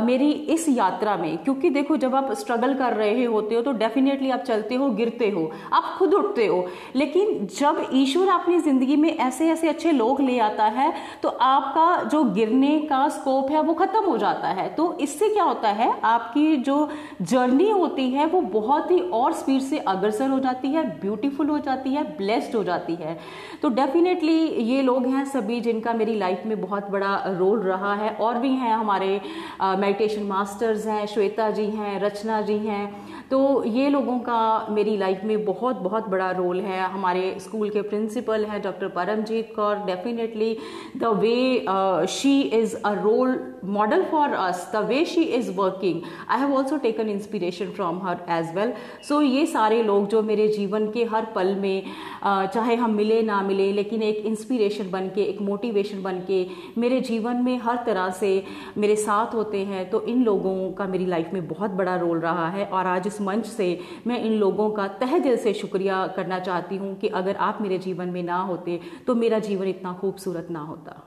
मेरी 0.01 0.31
इस 0.31 0.67
यात्रा 0.69 1.15
में, 1.17 1.37
क्योंकि 1.39 1.69
देखो 1.71 1.97
जब 1.97 2.15
आप 2.15 2.31
स्ट्रगल 2.33 2.73
कर 2.75 2.93
रहे 2.93 3.23
होते 3.25 3.55
हो 3.55 3.61
तो 3.61 3.71
डेफिनेटली 3.73 4.29
आप 4.31 4.43
चलते 4.43 4.75
हो, 4.75 4.89
गिरते 4.91 5.29
हो, 5.29 5.49
आप 5.73 5.95
खुद 5.97 6.13
उठते 6.13 6.45
हो। 6.47 6.65
लेकिन 6.95 7.47
जब 7.51 7.85
ईश्वर 7.93 8.29
अपनी 8.31 8.59
ज़िंदगी 8.61 8.95
में 8.95 9.09
ऐसे 9.11 9.49
ऐसे 9.51 9.69
अच्छे 9.69 9.91
लोग 9.93 10.21
ले 10.21 10.37
आता 10.41 10.65
है 10.65 10.91
तो 11.23 11.29
आपका 11.29 12.03
जो 12.05 12.23
गिरने 12.25 12.77
का 12.81 13.07
स्कोप 13.11 13.51
है, 13.51 13.61
वो 13.61 13.73
ख़त्म 13.75 14.03
हो 14.05 14.17
जाता 14.17 14.47
है। 14.49 14.69
तो 14.75 14.97
इससे 15.01 15.29
क्या 15.29 15.43
होता 15.43 15.69
है, 15.69 15.91
आपकी 16.01 16.55
जो 16.57 16.89
जर्नी 17.23 17.69
होती 17.69 18.09
है, 18.09 18.25
वो 18.25 18.41
बहुत 18.41 18.91
ही 18.91 18.99
और 18.99 19.33
स्पीड 19.33 19.61
से 19.61 19.77
अग्रसर 19.79 20.29
हो 20.29 20.39
जाती 20.39 20.67
है 20.67 20.83
ब्यूटीफुल 21.01 21.49
हो 21.49 21.57
जाती 21.59 21.93
है 21.93 22.03
ब्लेस्ड 22.17 22.55
हो 22.55 22.63
जाती 22.63 22.95
है। 22.95 23.17
तो 23.61 23.69
डेफिनेटली 23.71 24.37
ये 24.63 24.81
लोग 24.81 25.07
हैं 25.07 25.25
सभी 25.27 25.59
जिनका 25.61 25.93
मेरी 25.93 26.15
लाइफ 26.15 26.45
में 26.45 26.59
बहुत 26.61 26.89
बड़ा 26.91 27.15
रोल 27.29 27.59
रहा 27.61 27.93
है 27.95 28.09
और 28.17 28.37
भी 28.39 28.49
हैं 28.49 28.73
हमारे 28.73 29.19
मेडिटेशन 29.61 30.23
मास्टर्स 30.25 30.85
हैं, 30.87 31.05
श्वेता 31.07 31.49
जी 31.51 31.65
हैं, 31.67 31.99
रचना 32.01 32.41
जी 32.41 32.57
हैं 32.59 33.20
तो 33.31 33.63
ये 33.63 33.89
लोगों 33.89 34.17
का 34.19 34.67
मेरी 34.69 34.95
लाइफ 34.97 35.21
में 35.23 35.43
बहुत 35.45 35.75
बहुत 35.81 36.07
बड़ा 36.09 36.29
रोल 36.31 36.59
है। 36.61 36.79
हमारे 36.91 37.35
स्कूल 37.39 37.69
के 37.69 37.81
प्रिंसिपल 37.81 38.43
हैं 38.45 38.61
doctor 38.61 38.87
Paramjit 38.95 39.53
Kaur. 39.55 39.75
Definitely 39.85 40.57
the 40.97 41.11
way 41.21 42.07
she 42.09 42.41
is 42.41 42.75
a 42.75 42.91
role 42.93 43.39
model 43.67 44.03
for 44.11 44.33
us 44.37 44.69
the 44.73 44.83
way 44.85 45.03
she 45.05 45.21
is 45.37 45.51
working 45.57 46.01
I 46.29 46.39
have 46.39 46.55
also 46.55 46.77
taken 46.77 47.09
inspiration 47.09 47.69
from 47.71 48.01
her 48.03 48.25
as 48.29 48.53
well 48.55 48.73
so 49.07 49.21
ये 49.21 49.45
सारे 49.45 49.81
लोग 49.83 50.07
जो 50.07 50.21
मेरे 50.23 50.47
जीवन 50.47 50.89
के 50.91 51.03
हर 51.05 51.27
पल 51.35 51.55
में 51.55 51.83
uh, 51.83 52.45
चाहे 52.53 52.75
हम 52.75 52.93
मिले 52.93 53.21
ना 53.21 53.41
मिले 53.43 53.71
लेकिन 53.71 54.03
एक 54.03 54.25
इंस्पिरेशन 54.25 54.91
बन 54.91 55.09
के 55.15 55.23
एक 55.23 55.41
मोटिवेशन 55.41 56.03
बन 56.03 56.19
के 56.27 56.45
मेरे 56.77 56.99
जीवन 57.01 57.43
में 57.43 57.57
हर 57.59 57.83
तरह 57.85 58.09
से 58.19 58.33
मेरे 58.77 58.95
साथ 58.97 59.33
होते 59.35 59.63
हैं 59.65 59.89
तो 59.89 60.01
इन 60.05 60.23
लोगों 60.23 60.71
का 60.73 60.87
मेरी 60.87 61.05
लाइफ 61.05 61.33
में 61.33 61.47
बहुत 61.47 61.71
बड़ा 61.71 61.95
रोल 61.95 62.19
रहा 62.19 62.49
है। 62.49 62.65
और 62.65 62.87
आज 62.87 63.07
इस 63.07 63.19
मंच 63.21 63.45
से 63.45 63.67
मैं 64.07 64.19
इन 64.23 64.33
लोगों 64.33 64.69
का 64.71 64.87
तह 64.99 65.17
दिल 65.19 65.37
से 65.37 65.53
शुक्रिया 65.53 66.05
करना 66.07 66.39
चाहती 66.39 66.77
हूँ 66.77 66.95
कि 66.99 67.07
अगर 67.07 67.35
आप 67.35 67.61
मेरे 67.61 67.77
जीवन 67.77 68.09
में 68.09 68.21
ना 68.23 68.41
होते 68.41 68.79
तो 69.07 69.15
मेरा 69.15 69.39
जीवन 69.39 69.67
इतना 69.67 69.93
खूबसूरत 69.93 70.47
ना 70.51 70.59
होता। 70.59 71.01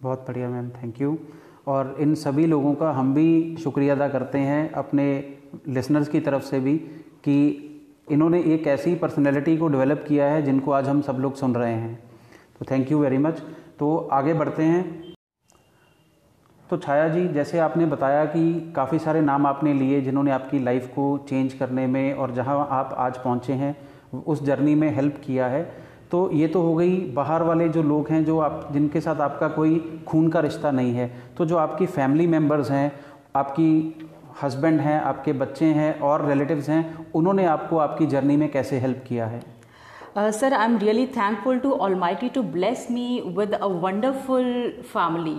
बहुत 0.00 0.24
बढ़िया 0.28 0.48
मैम 0.48 0.68
थैंक 0.72 1.00
यू 1.00 1.16
और 1.66 1.96
इन 2.00 2.14
सभी 2.14 2.46
लोगों 2.46 2.74
का 2.74 2.90
हम 2.92 3.14
भी 3.14 3.56
शुक्रिया 3.56 3.94
अदा 3.94 4.08
करते 4.08 4.38
हैं 4.38 4.70
अपने 4.72 5.04
लिसनर्स 5.68 6.08
की 6.08 6.20
तरफ़ 6.20 6.42
से 6.42 6.60
भी 6.60 6.76
कि 7.24 7.38
इन्होंने 8.10 8.40
एक 8.54 8.66
ऐसी 8.66 8.94
पर्सनैलिटी 8.94 9.56
को 9.56 9.68
डेवलप 9.68 10.04
किया 10.08 10.26
है 10.26 10.42
जिनको 10.42 10.70
आज 10.70 10.88
हम 10.88 11.00
सब 11.00 11.18
लोग 11.20 11.34
सुन 11.34 11.54
रहे 11.54 11.74
हैं। 11.74 11.94
तो 12.58 12.66
थैंक 12.70 12.90
यू 12.92 12.98
वेरी 12.98 13.18
मच 13.18 13.40
तो 13.78 13.96
आगे 14.12 14.34
बढ़ते 14.34 14.62
हैं। 14.62 15.01
तो 16.70 16.76
छाया 16.76 17.08
जी, 17.08 17.26
जैसे 17.28 17.58
आपने 17.58 17.86
बताया 17.86 18.24
कि 18.24 18.72
काफ़ी 18.76 18.98
सारे 18.98 19.20
नाम 19.20 19.46
आपने 19.46 19.72
लिए 19.74 20.00
जिन्होंने 20.00 20.30
आपकी 20.30 20.58
लाइफ 20.58 20.86
को 20.88 21.06
चेंज 21.28 21.54
करने 21.54 21.86
में 21.86 22.14
और 22.14 22.30
जहाँ 22.34 22.66
आप 22.70 22.94
आज 22.98 23.16
पहुँचे 23.18 23.52
हैं, 23.52 23.76
उस 24.26 24.42
जर्नी 24.44 24.74
में 24.74 24.88
हेल्प 24.94 25.20
किया 25.24 25.46
है। 25.46 25.62
तो 26.10 26.30
ये 26.32 26.46
तो 26.48 26.62
हो 26.62 26.74
गई, 26.74 26.98
बाहर 27.12 27.42
वाले 27.42 27.68
जो 27.68 27.82
लोग 27.82 28.08
हैं, 28.10 28.24
जो 28.24 28.38
आप, 28.38 28.68
जिनके 28.72 29.00
साथ 29.00 29.20
आपका 29.20 29.48
कोई 29.48 29.78
खून 30.08 30.28
का 30.28 30.40
रिश्ता 30.40 30.70
नहीं 30.70 30.92
है 30.94 31.10
तो 31.38 31.44
जो 31.44 31.56
आपकी 31.58 31.86
फैमिली 31.88 32.26
मेंबर्स 32.26 32.70
हैं, 32.70 32.92
आपकी 33.36 33.70
हस्बैंड 34.42 34.80
हैं, 34.80 35.00
आपके 35.00 35.32
बच्चे 35.34 35.66
हैं 35.66 35.98
और 36.00 36.26
रिलेटिव्स 36.26 36.68
हैं, 36.68 37.12
उन्होंने 37.14 37.44
आपको 37.46 37.78
आपकी 37.78 38.06
जर्नी 38.06 38.36
में 38.36 38.50
कैसे 38.52 38.78
हेल्प 38.78 39.04
किया 39.08 39.26
है? 39.26 39.40
Sir 40.16 40.52
I 40.52 40.64
am 40.64 40.78
really 40.78 41.06
thankful 41.08 41.58
to 41.58 41.72
almighty 41.96 42.28
to 42.28 42.42
bless 42.54 42.86
me 42.90 43.22
with 43.36 43.54
a 43.54 43.66
wonderful 43.66 44.44
family 44.84 45.36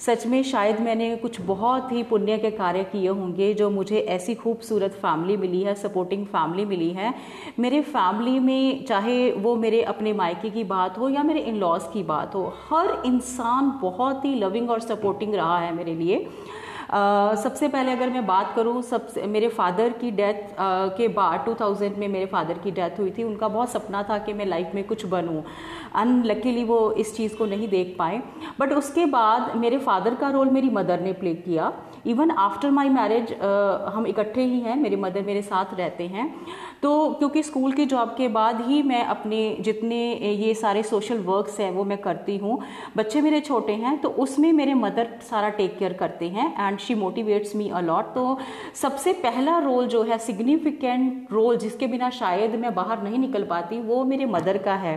सच 0.00 0.26
में 0.26 0.42
शायद 0.42 0.80
मैंने 0.80 1.14
कुछ 1.16 1.40
बहुत 1.40 1.90
ही 1.92 2.02
पुण्य 2.02 2.36
के 2.38 2.50
कार्य 2.50 2.82
किए 2.84 3.08
होंगे 3.08 3.52
जो 3.54 3.68
मुझे 3.70 3.98
ऐसी 4.08 4.34
खूबसूरत 4.34 4.92
फैमिली 4.92 5.36
मिली 5.36 5.62
है 5.62 5.74
सपोर्टिंग 5.74 6.24
फैमिली 6.26 6.64
मिली 6.64 6.90
है। 6.90 7.12
मेरे 7.58 7.80
फैमिली 7.82 8.38
में 8.40 8.84
चाहे 8.84 9.30
वो 9.32 9.54
मेरे 9.56 9.82
अपने 9.84 10.12
मायके 10.12 10.50
की 10.50 10.64
बात 10.64 10.98
हो 10.98 11.08
या 11.08 11.22
मेरे 11.22 11.40
इन 11.40 11.56
लॉज 11.56 11.82
की 11.92 12.02
बात 12.02 12.34
हो, 12.34 12.52
हर 12.70 13.02
इंसान 13.06 13.70
बहुत 13.82 14.24
ही 14.24 14.34
लविंग 14.34 14.70
और 14.70 14.80
सपोर्टिंग 14.80 15.34
रहा 15.34 15.58
है 15.58 15.74
मेरे 15.74 15.94
लिए। 15.94 16.26
सबसे 16.90 17.68
पहले 17.68 17.92
अगर 17.92 18.10
मैं 18.10 18.26
बात 18.26 18.52
करूँ, 18.56 18.80
सबसे, 18.82 19.22
मेरे 19.22 19.48
फादर 19.48 19.92
की 19.92 20.10
डेथ 20.10 20.56
के 20.96 21.08
बाद 21.08 21.44
2000 21.44 21.96
में 21.98 22.06
मेरे 22.08 22.26
फादर 22.26 22.58
की 22.58 22.70
डेथ 22.70 22.98
हुई 22.98 23.10
थी, 23.10 23.22
उनका 23.22 23.48
बहुत 23.48 23.70
सपना 23.70 24.02
था 24.02 24.18
कि 24.18 24.32
मैं 24.32 24.46
लाइफ 24.46 24.70
में 24.74 24.82
कुछ 24.84 25.04
बनूँ। 25.06 25.42
अनलकीली 25.94 26.64
वो 26.64 26.80
इस 26.92 27.16
चीज़ 27.16 27.36
को 27.36 27.46
नहीं 27.46 27.68
देख 27.68 27.94
पाए। 27.98 28.22
बट 28.60 28.72
उसके 28.72 29.06
बाद 29.06 29.56
मेरे 29.56 29.78
फादर 29.78 30.14
का 30.14 30.30
रोल 30.30 30.50
मेरी 30.50 30.70
मदर 30.70 31.00
ने 31.00 31.12
प्ले 31.12 31.34
किया। 31.36 31.72
इवन 32.06 32.30
आफ्टर 32.30 32.70
माई 32.70 32.88
मैरिज 32.88 33.32
हम 33.94 34.06
इकट्ठे 34.06 34.42
ही 34.42 34.60
हैं, 34.60 34.76
मेरी 34.76 34.96
मदर 34.96 35.22
मेरे 35.22 35.42
साथ 35.42 35.74
रहते 35.74 36.06
हैं। 36.06 36.34
तो 36.82 36.90
क्योंकि 37.10 37.42
स्कूल 37.42 37.72
की 37.72 37.84
जॉब 37.86 38.14
के 38.18 38.26
बाद 38.30 38.60
ही 38.66 38.82
मैं 38.82 39.02
अपने 39.06 39.56
जितने 39.60 39.98
ये 40.14 40.52
सारे 40.54 40.82
सोशल 40.82 41.18
वर्क्स 41.20 41.58
हैं, 41.60 41.70
वो 41.70 41.84
मैं 41.84 41.98
करती 41.98 42.36
हूँ। 42.36 42.58
बच्चे 42.96 43.20
मेरे 43.20 43.40
छोटे 43.40 43.72
हैं 43.74 43.96
तो 43.98 44.08
उसमें 44.18 44.52
मेरे 44.52 44.74
मदर 44.76 45.08
सारा 45.22 45.48
टेक 45.50 45.76
केयर 45.78 45.92
करते 45.94 46.28
हैं 46.28 46.46
and 46.58 46.78
she 46.78 46.94
motivates 46.96 47.54
me 47.56 47.68
a lot 47.70 48.14
तो 48.14 48.38
सबसे 48.74 49.12
पहला 49.22 49.58
रोल 49.60 49.86
जो 49.88 50.02
है 50.02 50.18
सिग्निफिकेंट 50.20 51.32
रोल 51.32 51.56
जिसके 51.58 51.86
बिना 51.86 52.10
शायद 52.12 52.54
मैं 52.56 52.74
बाहर 52.74 53.02
नहीं 53.02 53.18
निकल 53.18 53.44
पाती, 53.44 53.80
वो 53.80 54.04
मेरे 54.04 54.26
मदर 54.28 54.58
का 54.58 54.74
है। 54.76 54.96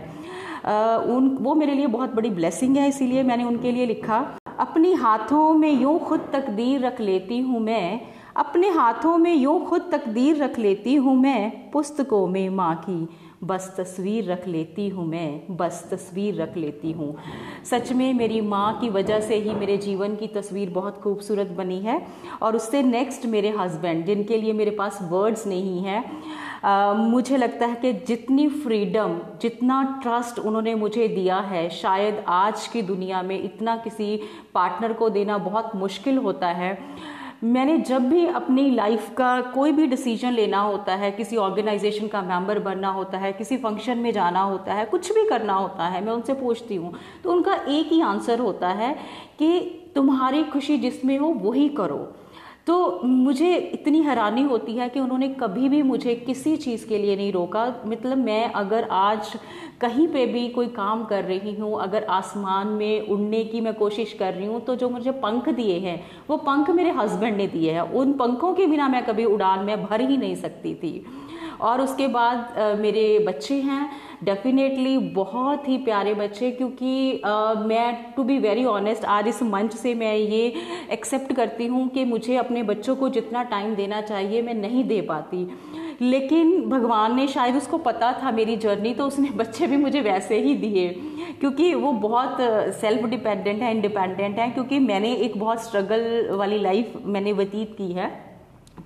उन, 1.06 1.36
वो 1.40 1.54
मेरे 1.54 1.74
लिए 1.74 1.86
बहुत 1.88 2.14
बड़ी 2.14 2.30
ब्लेसिंग 2.30 2.76
है, 2.76 2.88
इसीलिए 2.88 3.22
मैंने 3.22 3.44
उनके 3.44 3.72
लिए 3.72 3.86
लिखा। 3.86 4.24
अपनी 4.60 4.92
हाथों 4.94 5.52
में 5.54 5.70
यूँ 5.72 5.98
खुद 6.00 6.20
तकदीर 6.32 6.80
रख 6.80 7.00
लेती 7.00 7.38
हूँ 7.40 7.60
मैं 7.60 8.00
अपने 8.36 8.68
हाथों 8.68 9.16
में 9.18 9.34
यूँ 9.34 9.64
खुद 9.66 9.82
तकदीर 9.92 10.42
रख 10.42 10.58
लेती 10.58 10.94
हूँ 10.94 11.16
मैं, 11.16 11.70
पुस्तकों 11.70 12.26
में 12.26 12.48
माँ 12.50 12.74
की 12.84 13.08
बस 13.44 13.74
तस्वीर 13.78 14.30
रख 14.30 14.46
लेती 14.48 14.88
हूँ 14.88 15.06
मैं, 15.06 15.56
बस 15.56 15.82
तस्वीर 15.90 16.34
रख 16.34 16.56
लेती 16.56 16.92
हूँ। 16.92 17.16
सच 17.70 17.92
में 17.92 18.12
मेरी 18.14 18.40
माँ 18.40 18.78
की 18.80 18.88
वजह 18.90 19.20
से 19.20 19.36
ही 19.36 19.54
मेरे 19.54 19.76
जीवन 19.76 20.16
की 20.16 20.26
तस्वीर 20.28 20.70
बहुत 20.70 21.00
खूबसूरत 21.02 21.48
बनी 21.56 21.78
है 21.80 22.00
और 22.42 22.56
उससे 22.56 22.82
नेक्स्ट 22.82 23.26
मेरे 23.26 23.50
हस्बैंड 23.58 24.04
जिनके 24.06 24.36
लिए 24.36 24.52
मेरे 24.52 24.70
पास 24.70 24.98
वर्ड्स 25.10 25.46
नहीं 25.46 25.82
हैं 25.82 26.04
मुझे 26.96 27.36
लगता 27.36 27.66
है 27.66 27.74
कि 27.74 27.92
जितनी 28.08 28.48
फ्रीडम 28.48 29.18
जितना 29.42 29.82
ट्रस्ट 30.02 30.38
उन्होंने 30.38 30.74
मुझे 30.74 31.08
दिया 31.08 31.38
है, 31.38 31.68
शायद 31.70 32.24
आज 32.28 32.66
की 32.66 32.82
दुनिया 32.82 33.22
में 33.22 33.42
इतना 33.42 33.76
किसी 33.76 34.16
पार्टनर 34.54 34.92
को 34.92 35.08
देना 35.10 35.38
बहुत 35.40 35.74
मुश्किल 35.76 36.18
होता 36.18 36.48
है। 36.52 36.78
मैंने 37.44 37.76
जब 37.78 38.08
भी 38.08 38.26
अपनी 38.26 38.70
लाइफ 38.70 39.08
का 39.16 39.40
कोई 39.54 39.72
भी 39.72 39.86
डिसीज़न 39.86 40.32
लेना 40.32 40.58
होता 40.58 40.94
है, 40.94 41.10
किसी 41.10 41.36
ऑर्गेनाइजेशन 41.36 42.08
का 42.08 42.22
मेंबर 42.22 42.58
बनना 42.58 42.88
होता 42.88 43.18
है, 43.18 43.32
किसी 43.32 43.56
फ़ंक्शन 43.56 43.98
में 43.98 44.12
जाना 44.12 44.42
होता 44.42 44.74
है, 44.74 44.84
कुछ 44.84 45.12
भी 45.12 45.24
करना 45.28 45.54
होता 45.54 45.86
है, 45.86 46.04
मैं 46.04 46.12
उनसे 46.12 46.34
पूछती 46.34 46.76
हूँ 46.76 46.92
तो 47.24 47.32
उनका 47.32 47.54
एक 47.54 47.92
ही 47.92 48.00
आंसर 48.02 48.38
होता 48.38 48.68
है 48.70 48.92
कि 49.38 49.60
तुम्हारी 49.94 50.44
खुशी 50.44 50.78
जिसमें 50.78 51.16
हो, 51.18 51.28
वही 51.28 51.68
करो। 51.70 52.14
तो 52.66 53.00
मुझे 53.04 53.54
इतनी 53.54 54.00
हैरानी 54.02 54.42
होती 54.42 54.72
है 54.72 54.88
कि 54.88 55.00
उन्होंने 55.00 55.28
कभी 55.40 55.68
भी 55.68 55.82
मुझे 55.82 56.14
किसी 56.16 56.56
चीज़ 56.56 56.86
के 56.88 56.98
लिए 56.98 57.16
नहीं 57.16 57.32
रोका। 57.32 57.64
मतलब 57.86 58.18
मैं 58.18 58.52
अगर 58.52 58.88
आज 58.90 59.32
कहीं 59.80 60.06
पे 60.08 60.24
भी 60.26 60.48
कोई 60.48 60.66
काम 60.68 61.04
कर 61.04 61.24
रही 61.24 61.54
हूँ, 61.54 61.80
अगर 61.82 62.04
आसमान 62.04 62.68
में 62.68 63.08
उड़ने 63.08 63.42
की 63.44 63.60
मैं 63.60 63.74
कोशिश 63.74 64.12
कर 64.12 64.32
रही 64.34 64.46
हूँ 64.46 64.60
तो 64.60 64.74
जो 64.74 64.88
मुझे 64.90 65.10
पंख 65.10 65.48
दिए 65.50 65.78
हैं, 65.78 66.00
वो 66.30 66.36
पंख 66.38 66.70
मेरे 66.70 66.90
हस्बैंड 66.92 67.36
ने 67.36 67.46
दिए 67.46 67.72
हैं। 67.72 67.82
उन 67.82 68.12
पंखों 68.14 68.52
के 68.54 68.66
बिना 68.66 68.88
मैं 68.88 69.04
कभी 69.06 69.24
उड़ान 69.24 69.64
में 69.64 69.84
भर 69.84 70.00
ही 70.00 70.16
नहीं 70.16 70.34
सकती 70.36 70.74
थी। 70.74 70.94
और 71.64 71.80
उसके 71.80 72.06
बाद 72.08 72.54
मेरे 72.80 73.18
बच्चे 73.18 73.54
हैं। 73.54 73.90
डेफिनेटली 74.24 74.96
बहुत 74.98 75.68
ही 75.68 75.76
प्यारे 75.78 76.14
बच्चे 76.14 76.50
क्योंकि 76.50 77.20
आ, 77.20 77.54
मैं 77.54 78.12
टू 78.16 78.24
बी 78.24 78.38
वेरी 78.38 78.64
ऑनेस्ट 78.64 79.04
आज 79.04 79.28
इस 79.28 79.42
मंच 79.42 79.74
से 79.74 79.94
मैं 79.94 80.14
ये 80.16 80.52
एक्सेप्ट 80.92 81.32
करती 81.32 81.66
हूँ 81.66 81.88
कि 81.88 82.04
मुझे 82.04 82.36
अपने 82.36 82.62
बच्चों 82.62 82.96
को 82.96 83.08
जितना 83.08 83.42
टाइम 83.42 83.74
देना 83.74 84.00
चाहिए 84.00 84.42
मैं 84.42 84.54
नहीं 84.54 84.84
दे 84.84 85.00
पाती। 85.00 85.46
लेकिन 86.00 86.60
भगवान 86.70 87.14
ने 87.16 87.26
शायद 87.28 87.56
उसको 87.56 87.78
पता 87.78 88.12
था 88.22 88.30
मेरी 88.30 88.56
जर्नी 88.56 88.94
तो 88.94 89.06
उसने 89.06 89.30
बच्चे 89.34 89.66
भी 89.66 89.76
मुझे 89.76 90.00
वैसे 90.00 90.38
ही 90.38 90.54
दिए। 90.54 90.88
क्योंकि 91.40 91.74
वो 91.74 91.92
बहुत 91.92 92.36
सेल्फ 92.80 93.04
डिपेंडेंट 93.04 93.62
है 93.62 93.70
इंडिपेंडेंट 93.70 94.38
है 94.38 94.50
क्योंकि 94.50 94.78
मैंने 94.78 95.14
एक 95.16 95.38
बहुत 95.38 95.64
स्ट्रगल 95.64 96.28
वाली 96.30 96.58
लाइफ 96.58 96.92
मैंने 97.04 97.32
व्यतीत 97.32 97.74
की 97.78 97.92
है। 97.92 98.23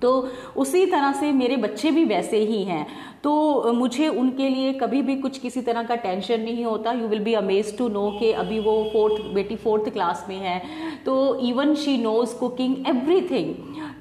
तो 0.01 0.29
उसी 0.55 0.85
तरह 0.85 1.11
से 1.11 1.31
मेरे 1.31 1.57
बच्चे 1.57 1.91
भी 1.91 2.03
वैसे 2.05 2.37
ही 2.37 2.63
हैं। 2.63 2.85
तो 3.23 3.73
मुझे 3.73 4.07
उनके 4.09 4.49
लिए 4.49 4.73
कभी 4.73 5.01
भी 5.01 5.15
कुछ 5.17 5.37
किसी 5.37 5.61
तरह 5.61 5.83
का 5.83 5.95
टेंशन 5.97 6.41
नहीं 6.41 6.65
होता। 6.65 6.91
You 6.91 7.07
will 7.07 7.23
be 7.23 7.33
amaze 7.35 7.77
to 7.77 7.87
know 7.89 8.09
कि 8.19 8.31
अभी 8.33 8.59
वो 8.59 8.83
फोर्थ 8.93 9.23
बेटी 9.33 9.55
फोर्थ 9.57 9.89
क्लास 9.93 10.25
में 10.29 10.37
है। 10.37 10.61
तो 11.05 11.13
even 11.47 11.73
she 11.75 11.97
knows 11.97 12.35
cooking 12.35 12.75
everything 12.87 13.53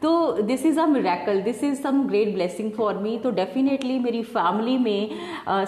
तो 0.02 0.10
this 0.42 0.64
is 0.66 0.78
a 0.80 0.84
miracle 0.86 1.40
this 1.42 1.62
is 1.64 1.80
some 1.82 2.02
great 2.08 2.32
blessing 2.34 2.70
for 2.72 2.98
me 2.98 3.16
तो 3.18 3.30
डेफिनेटली 3.30 3.98
मेरी 3.98 4.22
फैमिली 4.24 4.76
में 4.78 5.10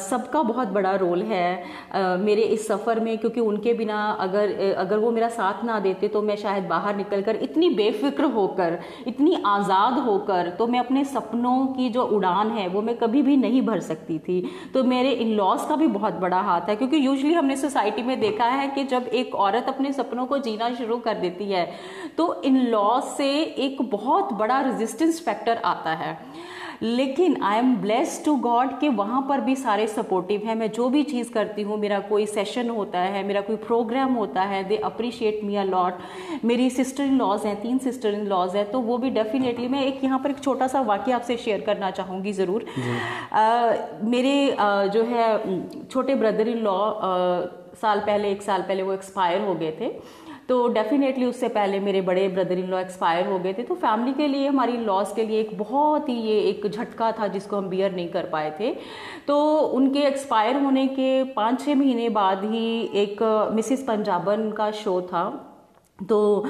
सबका 0.00 0.42
बहुत 0.42 0.68
बड़ा 0.68 0.94
रोल 0.96 1.22
है 1.22 1.62
uh, 1.96 2.18
मेरे 2.20 2.42
इस 2.44 2.66
सफ़र 2.68 3.00
में। 3.00 3.16
क्योंकि 3.18 3.40
उनके 3.40 3.72
बिना 3.74 3.98
अगर 4.20 4.74
अगर 4.78 4.98
वो 4.98 5.10
मेरा 5.10 5.28
साथ 5.30 5.64
ना 5.64 5.78
देते 5.80 6.08
तो 6.08 6.22
मैं 6.22 6.36
शायद 6.36 6.64
बाहर 6.66 6.96
निकल 6.96 7.22
कर 7.22 7.36
इतनी 7.42 7.68
बेफिक्र 7.74 8.24
होकर 8.32 8.78
इतनी 9.06 9.36
आज़ाद 9.46 9.98
होकर 10.04 10.50
तो 10.58 10.66
मैं 10.66 10.78
अपने 10.80 11.04
सपनों 11.06 11.66
की 11.68 11.88
जो 11.90 12.02
उड़ान 12.16 12.50
है 12.50 12.68
वो 12.68 12.82
मैं 12.82 12.96
कभी 12.98 13.22
भी 13.22 13.36
नहीं 13.40 13.62
भर 13.62 13.80
सकती 13.82 14.18
थी। 14.18 14.42
तो 14.74 14.84
मेरे 14.84 15.10
इन 15.12 15.34
लॉस 15.34 15.66
का 15.68 15.76
भी 15.76 15.86
बहुत 15.88 16.14
बड़ा 16.16 16.40
हाथ 16.40 16.68
है, 16.68 16.76
क्योंकि 16.76 17.04
यूजली 17.06 17.32
हमने 17.34 17.56
सोसाइटी 17.56 18.02
में 18.02 18.18
देखा 18.20 18.44
है 18.46 18.68
कि 18.68 18.84
जब 18.86 19.08
एक 19.14 19.34
औरत 19.36 19.68
अपने 19.68 19.92
सपनों 19.92 20.26
को 20.26 20.38
जीना 20.40 20.72
शुरू 20.74 20.96
कर 20.98 21.14
देती 21.16 21.44
है 21.44 21.68
तो 22.16 22.42
इन 22.42 22.56
लॉस 22.66 23.16
से 23.16 23.30
एक 23.58 23.82
बहुत 23.90 24.32
बड़ा 24.34 24.60
रेजिस्टेंस 24.62 25.20
फैक्टर 25.24 25.60
आता 25.64 25.94
है। 25.94 26.18
लेकिन 26.82 27.36
I 27.44 27.58
am 27.58 27.74
bless 27.76 28.22
to 28.24 28.34
God 28.38 28.78
कि 28.80 28.88
वहाँ 28.90 29.20
पर 29.28 29.40
भी 29.40 29.54
सारे 29.56 29.86
सपोर्टिव 29.86 30.46
हैं। 30.46 30.54
मैं 30.56 30.70
जो 30.72 30.88
भी 30.88 31.02
चीज़ 31.04 31.32
करती 31.32 31.62
हूँ 31.62 31.78
मेरा 31.78 31.98
कोई 32.08 32.26
सेशन 32.26 32.68
होता 32.70 33.00
है 33.00 33.22
मेरा 33.26 33.40
कोई 33.40 33.56
प्रोग्राम 33.58 34.14
होता 34.14 34.42
है 34.42 34.62
they 34.68 34.76
appreciate 34.84 35.40
me 35.44 35.56
a 35.56 35.64
lot 35.64 36.44
मेरी 36.44 36.68
सिस्टर 36.70 37.04
इन 37.04 37.18
लॉज 37.18 37.46
हैं 37.46 37.60
तीन 37.62 37.78
सिस्टर 37.78 38.14
इन 38.14 38.26
लॉज 38.26 38.56
हैं 38.56 38.70
तो 38.70 38.80
वो 38.80 38.98
भी 38.98 39.10
डेफिनेटली 39.10 39.68
मैं 39.68 39.84
एक 39.84 40.04
यहाँ 40.04 40.18
पर 40.18 40.30
एक 40.30 40.40
छोटा 40.40 40.66
सा 40.66 40.80
वाक्य 40.82 41.12
आपसे 41.12 41.36
शेयर 41.36 41.60
करना 41.60 41.90
चाहूँगी 41.90 42.32
ज़रूर। 42.32 42.66
मेरे 44.04 44.50
आ, 44.50 44.84
जो 44.86 45.02
है 45.04 45.84
छोटे 45.84 46.14
ब्रदर 46.14 46.48
इन 46.48 46.58
लॉ 46.60 46.78
साल 47.80 48.00
पहले 48.00 48.30
एक 48.30 48.42
साल 48.42 48.62
पहले 48.62 48.82
वो 48.82 48.92
एक्सपायर 48.92 49.40
हो 49.42 49.54
गए 49.54 49.70
थे। 49.80 49.88
तो 50.50 50.68
डेफिनेटली 50.68 51.26
उससे 51.26 51.48
पहले 51.48 51.80
मेरे 51.80 52.00
बड़े 52.00 52.28
ब्रदर 52.28 52.58
इन 52.58 52.66
लॉ 52.66 52.78
एक्सपायर 52.78 53.26
हो 53.26 53.38
गए 53.38 53.52
थे 53.52 53.62
तो 53.62 53.74
फैमिली 53.74 54.12
के 54.12 54.26
लिए 54.28 54.48
हमारी 54.48 54.76
लॉस 54.76 55.12
के 55.12 55.26
लिए 55.26 55.40
एक 55.40 55.58
बहुत 55.58 56.08
ही 56.08 56.14
ये 56.14 56.40
एक 56.40 56.66
झटका 56.66 57.12
था 57.12 57.26
जिसको 57.26 57.56
हम 57.56 57.68
बियर 57.68 57.94
नहीं 57.94 58.08
कर 58.08 58.24
पाए 58.24 58.50
थे। 58.60 58.74
तो 59.26 59.56
उनके 59.56 59.98
एक्सपायर 59.98 60.56
होने 60.56 60.86
के 60.86 61.24
पाँच 61.24 61.64
छः 61.64 61.74
महीने 61.74 62.08
बाद 62.08 62.44
ही 62.44 62.90
एक 62.94 63.22
मिसिस 63.54 63.82
पंजाबन 63.82 64.50
का 64.50 64.70
शो 64.70 65.00
था। 65.02 65.24
तो 66.08 66.46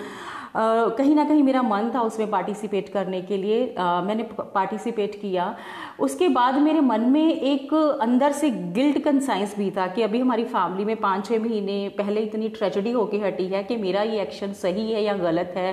Uh, 0.50 0.96
कहीं 0.98 1.14
ना 1.14 1.24
कहीं 1.24 1.42
मेरा 1.42 1.62
मन 1.62 1.90
था 1.94 2.00
उसमें 2.00 2.30
पार्टिसिपेट 2.30 2.88
करने 2.88 3.22
के 3.22 3.36
लिए। 3.36 3.74
आ, 3.78 4.00
मैंने 4.00 4.22
पार्टिसिपेट 4.40 5.14
किया। 5.14 5.56
उसके 6.00 6.28
बाद 6.28 6.54
मेरे 6.54 6.80
मन 6.80 7.00
में 7.00 7.40
एक 7.42 7.74
अंदर 8.02 8.32
से 8.32 8.50
गिल्ट 8.50 8.98
कंसाइंस 9.04 9.54
भी 9.58 9.70
था 9.70 9.86
कि 9.86 10.02
अभी 10.02 10.20
हमारी 10.20 10.44
फैमिली 10.44 10.84
में 10.84 10.96
पाँच 10.96 11.26
छः 11.26 11.38
महीने 11.38 11.88
पहले 11.88 12.20
इतनी 12.20 12.48
ट्रेजडी 12.48 12.90
होके 12.90 13.18
हटी 13.18 13.46
है 13.46 13.62
कि 13.64 13.76
मेरा 13.76 14.02
ये 14.02 14.20
एक्शन 14.22 14.52
सही 14.52 14.90
है 14.92 15.02
या 15.02 15.16
गलत 15.16 15.52
है। 15.56 15.72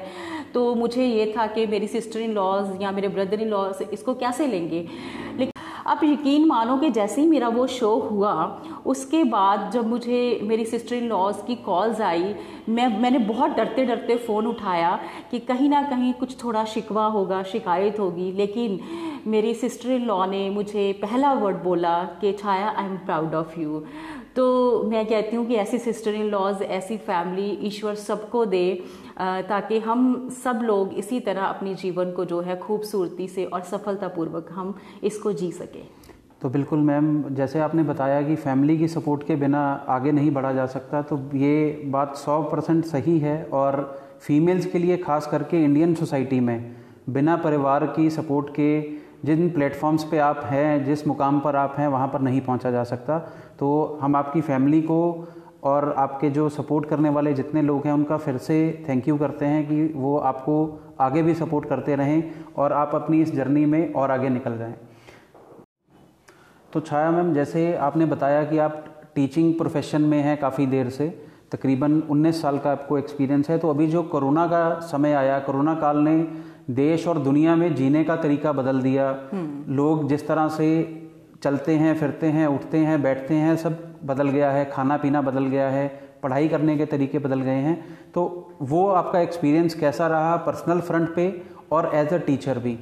तो 0.53 0.73
मुझे 0.75 1.05
ये 1.05 1.33
था 1.37 1.47
कि 1.47 1.65
मेरी 1.67 1.87
सिस्टर 1.87 2.19
इन 2.19 2.33
लॉज 2.33 2.81
या 2.81 2.91
मेरे 2.91 3.07
ब्रदर 3.07 3.41
इन 3.41 3.47
लॉज 3.47 3.85
इसको 3.93 4.13
कैसे 4.13 4.47
लेंगे? 4.47 4.87
लेकिन 5.37 5.51
आप 5.87 6.03
यकीन 6.03 6.45
मानो 6.45 6.77
कि 6.77 6.89
जैसे 6.89 7.21
ही 7.21 7.27
मेरा 7.27 7.47
वो 7.47 7.67
शो 7.67 7.95
हुआ, 7.95 8.61
उसके 8.85 9.23
बाद 9.23 9.71
जब 9.71 9.87
मुझे 9.87 10.39
मेरी 10.43 10.65
सिस्टर 10.65 10.95
इन 10.95 11.07
लॉज 11.07 11.35
की 11.47 11.55
कॉल्स 11.55 12.01
आई, 12.01 12.35
मैं, 12.69 13.01
मैंने 13.01 13.17
बहुत 13.17 13.51
डरते 13.51 13.85
डरते 13.85 14.15
फ़ोन 14.15 14.47
उठाया 14.47 14.99
कि 15.31 15.39
कहीं 15.39 15.69
ना 15.69 15.81
कहीं 15.81 16.13
कुछ 16.13 16.43
थोड़ा 16.43 16.65
शिकवा 16.65 17.05
होगा, 17.05 17.43
शिकायत 17.43 17.99
होगी, 17.99 18.31
लेकिन 18.31 18.79
मेरी 19.27 19.53
सिस्टर 19.53 19.91
इन 19.91 20.05
लॉ 20.05 20.25
ने 20.25 20.49
मुझे 20.49 20.99
पहला 21.01 21.33
वर्ड 21.33 21.63
बोला 21.63 22.03
कि, 22.03 22.33
Chhaya 22.33 22.69
I 22.77 22.85
am 22.85 22.97
proud 22.97 23.35
of 23.35 23.59
you 23.59 23.83
तो 24.37 24.83
मैं 24.83 25.05
कहती 25.05 25.35
हूँ 25.35 25.45
कि 25.45 25.55
ऐसी 25.55 25.77
सिस्टर 25.79 26.15
इन 26.15 26.25
लॉज 26.29 26.61
ऐसी 26.61 26.97
फैमिली 26.97 27.49
ईश्वर 27.67 27.95
सबको 27.95 28.43
दे 28.45 28.83
ताकि 29.19 29.79
हम 29.79 30.29
सब 30.43 30.59
लोग 30.63 30.93
इसी 30.93 31.19
तरह 31.19 31.43
अपने 31.43 31.73
जीवन 31.75 32.11
को 32.11 32.25
जो 32.25 32.41
है 32.41 32.57
खूबसूरती 32.59 33.27
से 33.27 33.45
और 33.45 33.61
सफलतापूर्वक 33.61 34.49
हम 34.51 34.75
इसको 35.03 35.31
जी 35.33 35.51
सकें। 35.51 35.87
तो 36.41 36.49
बिल्कुल 36.49 36.79
मैम, 36.79 37.23
जैसे 37.31 37.59
आपने 37.59 37.83
बताया 37.83 38.21
कि 38.21 38.35
फैमिली 38.35 38.77
की 38.77 38.87
सपोर्ट 38.87 39.23
के 39.27 39.35
बिना 39.35 39.63
आगे 39.89 40.11
नहीं 40.11 40.31
बढ़ा 40.31 40.51
जा 40.53 40.65
सकता 40.67 41.01
तो 41.01 41.17
ये 41.35 41.81
बात 41.87 42.15
सौ 42.15 42.41
परसेंट 42.43 42.85
सही 42.85 43.17
है 43.19 43.43
और 43.53 43.81
फीमेल्स 44.21 44.65
के 44.65 44.79
लिए 44.79 44.97
खास 44.97 45.27
करके 45.27 45.63
इंडियन 45.63 45.95
सोसाइटी 45.95 46.39
में, 46.39 46.75
बिना 47.09 47.37
परिवार 47.37 47.85
की 47.87 48.09
सपोर्ट 48.09 48.49
के 48.49 48.69
जिन 49.25 49.49
प्लेटफॉर्म्स 49.49 50.03
पे 50.03 50.17
आप 50.19 50.41
हैं, 50.45 50.85
जिस 50.85 51.07
मुकाम 51.07 51.39
पर 51.39 51.55
आप 51.55 51.75
हैं, 51.77 51.87
वहाँ 51.87 52.07
पर 52.07 52.21
नहीं 52.21 52.41
पहुँचा 52.41 52.71
जा 52.71 52.83
सकता। 52.83 53.17
तो 53.59 53.69
हम 54.01 54.15
आपकी 54.15 54.41
फैमिली 54.41 54.81
को 54.81 54.99
और 55.63 55.93
आपके 55.97 56.29
जो 56.29 56.47
सपोर्ट 56.49 56.87
करने 56.89 57.09
वाले 57.09 57.33
जितने 57.33 57.61
लोग 57.61 57.85
हैं 57.85 57.93
उनका 57.93 58.17
फिर 58.17 58.37
से 58.39 58.57
थैंक 58.89 59.07
यू 59.07 59.17
करते 59.17 59.45
हैं 59.45 59.67
कि 59.67 59.85
वो 59.95 60.17
आपको 60.25 60.57
आगे 60.99 61.21
भी 61.21 61.33
सपोर्ट 61.35 61.69
करते 61.69 61.95
रहें 61.95 62.21
और 62.55 62.73
आप 62.73 62.95
अपनी 62.95 63.21
इस 63.21 63.33
जर्नी 63.33 63.65
में 63.65 63.93
और 63.93 64.11
आगे 64.11 64.29
निकल 64.29 64.57
जाएँ 64.57 64.75
तो 66.73 66.79
छाया 66.81 67.11
मैम 67.11 67.33
जैसे 67.33 67.73
आपने 67.81 68.05
बताया 68.05 68.43
कि 68.43 68.57
आप 68.57 68.83
टीचिंग 69.15 69.53
प्रोफेशन 69.53 70.01
में 70.03 70.21
हैं 70.21 70.37
काफ़ी 70.37 70.65
देर 70.67 70.89
से 70.89 71.07
तकरीबन 71.51 72.01
19 72.11 72.41
साल 72.41 72.57
का 72.59 72.71
आपको 72.71 72.97
एक्सपीरियंस 72.97 73.49
है 73.49 73.57
तो 73.57 73.69
अभी 73.69 73.87
जो 73.87 74.03
कोरोना 74.05 74.45
का 74.47 74.79
समय 74.83 75.13
आया 75.13 75.39
कोरोना 75.39 75.73
काल 75.75 75.97
ने 75.99 76.15
देश 76.71 77.07
और 77.07 77.19
दुनिया 77.19 77.55
में 77.55 77.73
जीने 77.75 78.03
का 78.03 78.15
तरीका 78.17 78.51
बदल 78.51 78.81
दिया 78.81 79.09
हम्म। 79.33 79.75
लोग 79.75 80.07
जिस 80.09 80.27
तरह 80.27 80.47
से 80.49 80.67
चलते 81.41 81.75
हैं, 81.75 81.93
फिरते 81.99 82.27
हैं, 82.27 82.47
उठते 82.47 82.77
हैं, 82.77 83.01
बैठते 83.01 83.33
हैं, 83.35 83.55
सब 83.57 83.83
बदल 84.05 84.29
गया 84.29 84.51
है, 84.51 84.65
खाना 84.65 84.97
पीना 84.97 85.21
बदल 85.21 85.45
गया 85.45 85.69
है, 85.69 85.87
पढ़ाई 86.23 86.47
करने 86.47 86.77
के 86.77 86.85
तरीके 86.85 87.19
बदल 87.19 87.41
गए 87.41 87.59
हैं। 87.61 87.75
तो 88.13 88.23
वो 88.61 88.87
आपका 88.91 89.19
एक्सपीरियंस 89.19 89.73
कैसा 89.73 90.07
रहा 90.07 90.35
पर्सनल 90.45 90.79
फ्रंट 90.81 91.13
पे 91.15 91.29
और 91.71 91.91
एज 91.95 92.13
अ 92.13 92.17
टीचर 92.17 92.59
भी? 92.59 92.77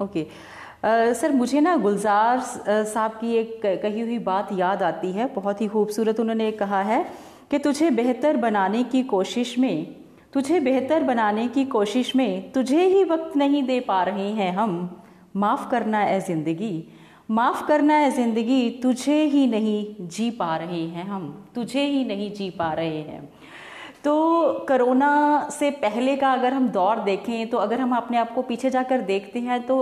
Okay 0.00 0.22
okay. 0.22 1.14
सर, 1.14 1.32
मुझे 1.32 1.60
ना 1.60 1.76
गुलजार 1.76 2.40
साहब 2.40 3.12
की 3.12 3.34
एक 3.36 3.60
कही 3.82 4.00
हुई 4.00 4.18
बात 4.20 4.52
याद 4.52 4.82
आती 4.82 5.12
है, 5.12 5.26
बहुत 5.34 5.60
ही 5.60 5.66
खूबसूरत 5.68 6.20
उन्होंने 6.20 6.50
कहा 6.52 6.80
है 6.82 7.04
कि 7.50 7.58
तुझे 7.58 7.90
बेहतर 7.90 8.36
बनाने 8.36 8.82
की 8.84 9.02
कोशिश 9.02 9.58
में, 9.58 9.94
तुझे 10.32 10.60
बेहतर 10.60 11.02
बनाने 11.02 11.46
की 11.48 11.64
कोशिश 11.66 12.14
में 12.16 12.50
तुझे 12.52 12.86
ही 12.86 13.04
वक्त 13.04 13.36
नहीं 13.36 13.62
दे 13.62 13.78
पा 13.80 14.02
रहे 14.02 14.30
हैं 14.32 14.52
हम, 14.52 14.72
माफ़ 15.36 15.68
करना 15.70 15.98
है 15.98 16.20
ज़िंदगी। 16.20 16.72
माफ़ 17.30 17.66
करना 17.66 17.94
है 17.94 18.10
ज़िंदगी, 18.10 18.70
तुझे 18.82 19.22
ही 19.24 19.46
नहीं 19.46 20.08
जी 20.08 20.30
पा 20.30 20.56
रहे 20.56 20.84
हैं 20.84 21.04
हम, 21.04 21.28
तुझे 21.54 21.84
ही 21.84 22.04
नहीं 22.04 22.32
जी 22.32 22.48
पा 22.50 22.72
रहे 22.72 23.00
हैं। 23.00 23.28
तो 24.04 24.52
कोरोना 24.68 25.48
से 25.50 25.70
पहले 25.70 26.16
का 26.16 26.32
अगर 26.32 26.52
हम 26.54 26.68
दौर 26.68 27.00
देखें 27.00 27.48
तो 27.50 27.58
अगर 27.58 27.80
हम 27.80 27.94
अपने 27.96 28.18
आप 28.18 28.32
को 28.34 28.42
पीछे 28.42 28.70
जाकर 28.70 29.00
देखते 29.02 29.38
हैं 29.38 29.60
तो 29.66 29.76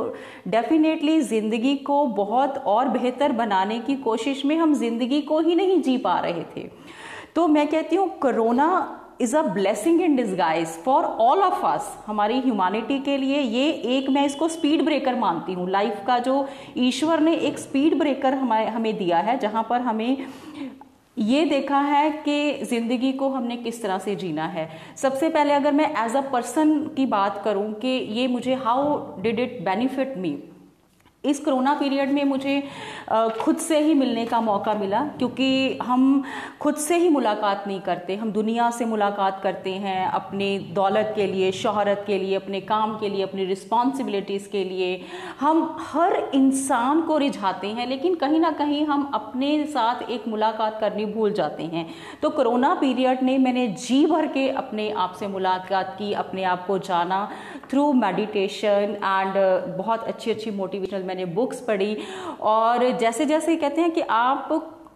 डेफिनेटली 0.48 1.20
ज़िंदगी 1.22 1.74
को 1.76 2.04
बहुत 2.06 2.58
और 2.66 2.88
बेहतर 2.88 3.32
बनाने 3.32 3.78
की 3.80 3.96
कोशिश 3.96 4.44
में 4.44 4.56
हम 4.56 4.74
ज़िंदगी 4.74 5.20
को 5.22 5.40
ही 5.40 5.54
नहीं 5.54 5.80
जी 5.82 5.96
पा 5.98 6.18
रहे 6.20 6.44
थे। 6.56 6.68
तो 7.34 7.46
मैं 7.48 7.66
कहती 7.68 7.96
हूँ, 7.96 8.08
corona 8.18 8.97
is 9.20 9.36
a 9.36 9.42
blessing 9.44 10.00
in 10.02 10.16
disguise 10.16 10.68
for 10.84 11.04
all 11.04 11.40
of 11.42 11.64
us 11.66 11.92
हमारी 12.06 12.38
ह्यूमैनिटी 12.40 12.98
के 13.00 13.16
लिए 13.16 13.40
ये 13.40 13.70
एक 13.96 14.08
मैं 14.10 14.24
इसको 14.26 14.48
स्पीड 14.48 14.84
ब्रेकर 14.84 15.14
मानती 15.16 15.52
हूँ। 15.52 15.68
लाइफ 15.70 16.02
का 16.06 16.18
जो 16.20 16.46
ईश्वर 16.78 17.20
ने 17.20 17.34
एक 17.36 17.58
स्पीड 17.58 17.98
ब्रेकर 17.98 18.34
हमें 18.34 18.66
हमें 18.68 18.96
दिया 18.98 19.18
है, 19.18 19.38
जहाँ 19.38 19.66
पर 19.70 19.80
हमें 19.80 20.26
ये 21.16 21.44
देखा 21.46 21.78
है 21.80 22.10
कि 22.24 22.64
ज़िंदगी 22.64 23.12
को 23.12 23.28
हमने 23.28 23.56
किस 23.56 23.82
तरह 23.82 23.98
से 23.98 24.14
जीना 24.16 24.46
है। 24.46 24.68
सबसे 24.96 25.28
पहले 25.28 25.54
अगर 25.54 25.72
मैं 25.72 25.90
एज 26.04 26.16
अ 26.16 26.20
पर्सन 26.30 26.78
की 26.96 27.06
बात 27.08 27.40
करूँ 27.44 27.72
कि 27.74 27.88
ये 27.88 28.26
मुझे 28.28 28.54
how 28.56 29.20
did 29.22 29.40
it 29.40 29.58
benefit 29.64 30.14
me 30.18 30.30
इस 31.24 31.38
कोरोना 31.40 31.72
पीरियड 31.74 32.12
में 32.12 32.24
मुझे 32.24 32.62
खुद 33.40 33.56
से 33.56 33.78
ही 33.80 33.94
मिलने 33.94 34.24
का 34.26 34.40
मौका 34.40 34.74
मिला, 34.74 35.00
क्योंकि 35.18 35.78
हम 35.82 36.22
खुद 36.60 36.74
से 36.76 36.96
ही 36.96 37.08
मुलाकात 37.08 37.64
नहीं 37.66 37.80
करते। 37.80 38.16
हम 38.16 38.30
दुनिया 38.32 38.70
से 38.70 38.84
मुलाकात 38.84 39.40
करते 39.42 39.72
हैं 39.72 40.06
अपनी 40.06 40.58
दौलत 40.74 41.12
के 41.16 41.26
लिए, 41.26 41.50
शहरत 41.52 42.04
के 42.06 42.18
लिए, 42.18 42.34
अपने 42.34 42.60
काम 42.60 42.96
के 42.98 43.08
लिए, 43.08 43.22
अपनी 43.22 43.44
रिस्पॉन्सिबिलिटीज़ 43.44 44.48
के 44.48 44.62
लिए। 44.64 45.00
हम 45.40 45.76
हर 45.82 46.16
इंसान 46.34 47.00
को 47.00 47.18
रिझाते 47.18 47.66
हैं, 47.66 47.86
लेकिन 47.86 48.14
कहीं 48.14 48.40
ना 48.40 48.50
कहीं 48.50 48.84
हम 48.86 49.10
अपने 49.14 49.64
साथ 49.66 50.02
एक 50.02 50.28
मुलाकात 50.28 50.78
करनी 50.80 51.04
भूल 51.06 51.32
जाते 51.32 51.62
हैं। 51.64 51.86
तो 52.22 52.30
कोरोना 52.30 52.74
पीरियड 52.74 53.22
ने 53.22 53.36
मैंने 53.38 53.66
जी 53.68 54.04
भर 54.06 54.26
के 54.26 54.48
अपने 54.50 54.90
आप 54.90 55.14
से 55.14 55.26
मुलाकात 55.26 55.94
की, 55.98 56.12
अपने 56.14 56.44
आप 56.44 56.66
को 56.66 56.78
जाना। 56.78 57.28
थ्रू 57.70 57.92
मेडिटेशन 57.92 58.96
एंड 58.96 59.34
बहुत 59.76 60.04
अच्छी 60.04 60.30
अच्छी 60.30 60.50
मोटिवेशनल 60.50 61.02
मैंने 61.02 61.24
बुक्स 61.34 61.60
पढ़ी। 61.60 61.96
और 62.40 62.90
जैसे 62.98 63.26
जैसे 63.26 63.56
कहते 63.56 63.80
हैं 63.80 63.90
कि 63.90 64.00
आप 64.00 64.48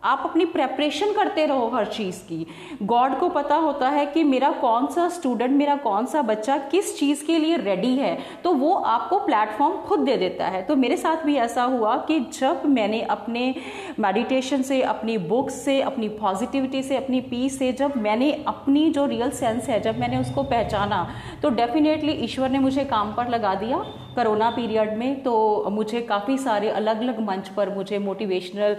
आप 0.04 0.22
अपनी 0.24 0.44
प्रेपरेशन 0.44 1.12
करते 1.12 1.44
रहो 1.46 1.68
हर 1.74 1.86
चीज़ 1.86 2.16
की। 2.22 2.46
गॉड 2.82 3.18
को 3.18 3.28
पता 3.28 3.56
होता 3.56 3.88
है 3.88 4.06
कि 4.06 4.24
मेरा 4.24 4.50
कौन 4.52 4.86
सा 4.86 5.08
स्टूडेंट 5.08 5.50
मेरा 5.50 5.76
कौन 5.76 6.06
सा 6.06 6.22
बच्चा 6.22 6.56
किस 6.70 6.98
चीज़ 6.98 7.24
के 7.26 7.38
लिए 7.38 7.56
रेडी 7.56 7.94
है 7.96 8.16
तो 8.44 8.52
वो 8.52 8.72
आपको 8.74 9.18
प्लेटफॉर्म 9.18 9.76
खुद 9.78 10.00
दे 10.00 10.16
देता 10.16 10.46
है। 10.46 10.62
तो 10.62 10.76
मेरे 10.76 10.96
साथ 10.96 11.24
भी 11.24 11.36
ऐसा 11.36 11.62
हुआ 11.64 11.96
कि 11.98 12.18
जब 12.32 12.62
मैंने 12.66 13.02
अपने 13.02 13.54
मेडिटेशन 14.00 14.62
से, 14.62 14.82
अपनी 14.82 15.18
बुक्स 15.18 15.64
से, 15.64 15.80
अपनी 15.82 16.08
पॉजिटिविटी 16.10 16.82
से, 16.82 16.96
अपनी 16.96 17.20
पीस 17.22 17.58
से, 17.58 17.72
जब 17.72 17.96
मैंने 17.96 18.32
अपनी 18.46 18.88
जो 18.90 19.06
रियल 19.06 19.30
सेंस 19.30 19.68
है, 19.68 19.80
जब 19.80 19.98
मैंने 20.00 20.18
उसको 20.18 20.42
पहचाना 20.44 21.08
तो 21.42 21.50
डेफिनेटली 21.52 22.12
ईश्वर 22.24 22.50
ने 22.50 22.58
मुझे 22.58 22.84
काम 22.84 23.14
पर 23.14 23.28
लगा 23.28 23.54
दिया। 23.54 23.84
करोना 24.16 24.50
पीरियड 24.50 24.96
में 24.98 25.22
तो 25.22 25.70
मुझे 25.70 26.00
काफ़ी 26.02 26.36
सारे 26.38 26.68
अलग 26.70 27.00
अलग 27.00 27.20
मंच 27.20 27.48
पर 27.48 27.74
मुझे 27.74 27.98
मोटिवेशनल 28.00 28.76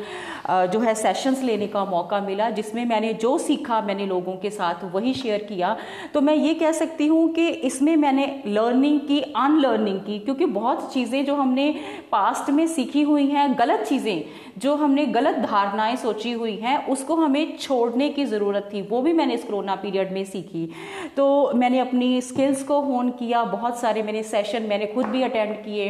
जो 0.67 0.79
है 0.79 0.93
सेशंस 0.95 1.41
लेने 1.43 1.67
का 1.67 1.83
मौका 1.85 2.19
मिला, 2.21 2.49
जिसमें 2.51 2.83
मैंने 2.85 3.13
जो 3.15 3.37
सीखा 3.37 3.81
मैंने 3.81 4.05
लोगों 4.05 4.35
के 4.37 4.49
साथ 4.49 4.83
वही 4.93 5.13
शेयर 5.13 5.43
किया। 5.43 5.75
तो 6.13 6.21
मैं 6.21 6.35
ये 6.35 6.53
कह 6.53 6.71
सकती 6.73 7.07
हूँ 7.07 7.27
कि 7.33 7.47
इसमें 7.47 7.95
मैंने 7.97 8.27
लर्निंग 8.47 8.99
की 9.01 9.19
अनलर्निंग 9.21 9.99
की, 9.99 10.19
क्योंकि 10.19 10.45
बहुत 10.47 10.91
चीज़ें 10.93 11.25
जो 11.25 11.35
हमने 11.35 11.69
पास्ट 12.11 12.49
में 12.49 12.65
सीखी 12.67 13.01
हुई 13.01 13.27
हैं, 13.27 13.57
गलत 13.59 13.85
चीज़ें 13.89 14.42
जो 14.57 14.75
हमने 14.75 15.05
गलत 15.07 15.35
धारणाएँ 15.39 15.95
सोची 15.95 16.31
हुई 16.31 16.55
हैं 16.57 16.77
उसको 16.87 17.15
हमें 17.15 17.57
छोड़ने 17.57 18.09
की 18.09 18.25
ज़रूरत 18.25 18.69
थी। 18.73 18.81
वो 18.81 19.01
भी 19.01 19.13
मैंने 19.13 19.33
इस 19.33 19.43
कोरोना 19.43 19.75
पीरियड 19.75 20.11
में 20.13 20.23
सीखी। 20.25 20.69
तो 21.17 21.51
मैंने 21.55 21.79
अपनी 21.79 22.21
स्किल्स 22.21 22.63
को 22.63 22.79
होन 22.81 23.09
किया 23.19 23.43
बहुत 23.45 23.79
सारे 23.79 24.03
मैंने 24.03 24.23
सेशन 24.23 24.63
मैंने 24.63 24.85
खुद 24.87 25.05
भी 25.05 25.21
अटेंड 25.23 25.55
किए 25.57 25.89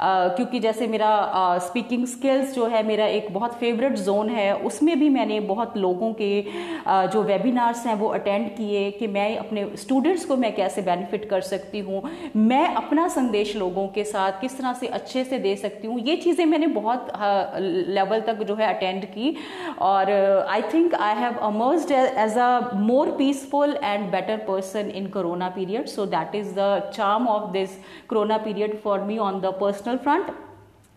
क्योंकि 0.00 0.60
जैसे 0.60 0.86
मेरा 0.86 1.58
स्पीकिंग 1.58 2.06
स्किल्स 2.06 2.54
जो 2.54 2.66
है 2.66 2.82
मेरा 2.86 3.06
एक 3.08 3.32
बहुत 3.34 3.54
फेवरेट 3.54 3.96
जोन 3.98 4.28
है 4.30 4.52
उसमें 4.66 4.98
भी 5.00 5.08
मैंने 5.10 5.40
बहुत 5.42 5.76
लोगों 5.76 6.12
के 6.12 6.30
आ, 6.86 7.06
जो 7.06 7.22
वेबिनार्स 7.22 7.84
हैं 7.86 7.94
वो 7.94 8.08
अटेंड 8.10 8.48
किए 8.50 8.90
कि 8.90 9.06
मैं 9.08 9.36
अपने 9.38 9.66
स्टूडेंट्स 9.76 10.24
को 10.24 10.36
मैं 10.36 10.54
कैसे 10.56 10.82
बेनिफिट 10.82 11.28
कर 11.30 11.40
सकती 11.42 11.80
हूँ। 11.80 12.02
मैं 12.36 12.66
अपना 12.74 13.06
संदेश 13.08 13.54
लोगों 13.56 13.86
के 13.88 14.04
साथ 14.04 14.40
किस 14.40 14.58
तरह 14.58 14.72
से 14.72 14.86
अच्छे 14.88 15.24
से 15.24 15.38
दे 15.38 15.54
सकती 15.56 15.86
हूँ 15.86 16.00
ये 16.00 16.16
चीज़ें 16.16 16.44
मैंने 16.46 16.66
बहुत 16.74 17.10
लेवल 17.96 18.20
तक 18.28 18.42
जो 18.42 18.54
है 18.54 18.72
अटेंड 18.74 19.04
की। 19.08 19.34
और 19.82 20.10
I 20.48 20.62
think 20.74 20.94
I 21.00 21.14
have 21.16 21.38
emerge 21.50 21.92
as 21.92 22.38
a 22.38 22.48
more 22.76 23.10
peaceful 23.18 23.76
and 23.82 24.10
better 24.10 24.44
person 24.48 24.90
in 24.94 25.06
corona 25.10 25.48
period 25.56 25.86
so 25.88 26.06
that 26.16 26.34
is 26.34 26.54
the 26.58 26.90
charm 26.94 27.28
of 27.28 27.50
this 27.52 27.78
corona 28.08 28.38
period 28.44 28.80
for 28.82 29.00
me 29.02 29.18
on 29.20 29.40
the 29.40 29.54
personal 29.60 29.96
front 29.98 30.34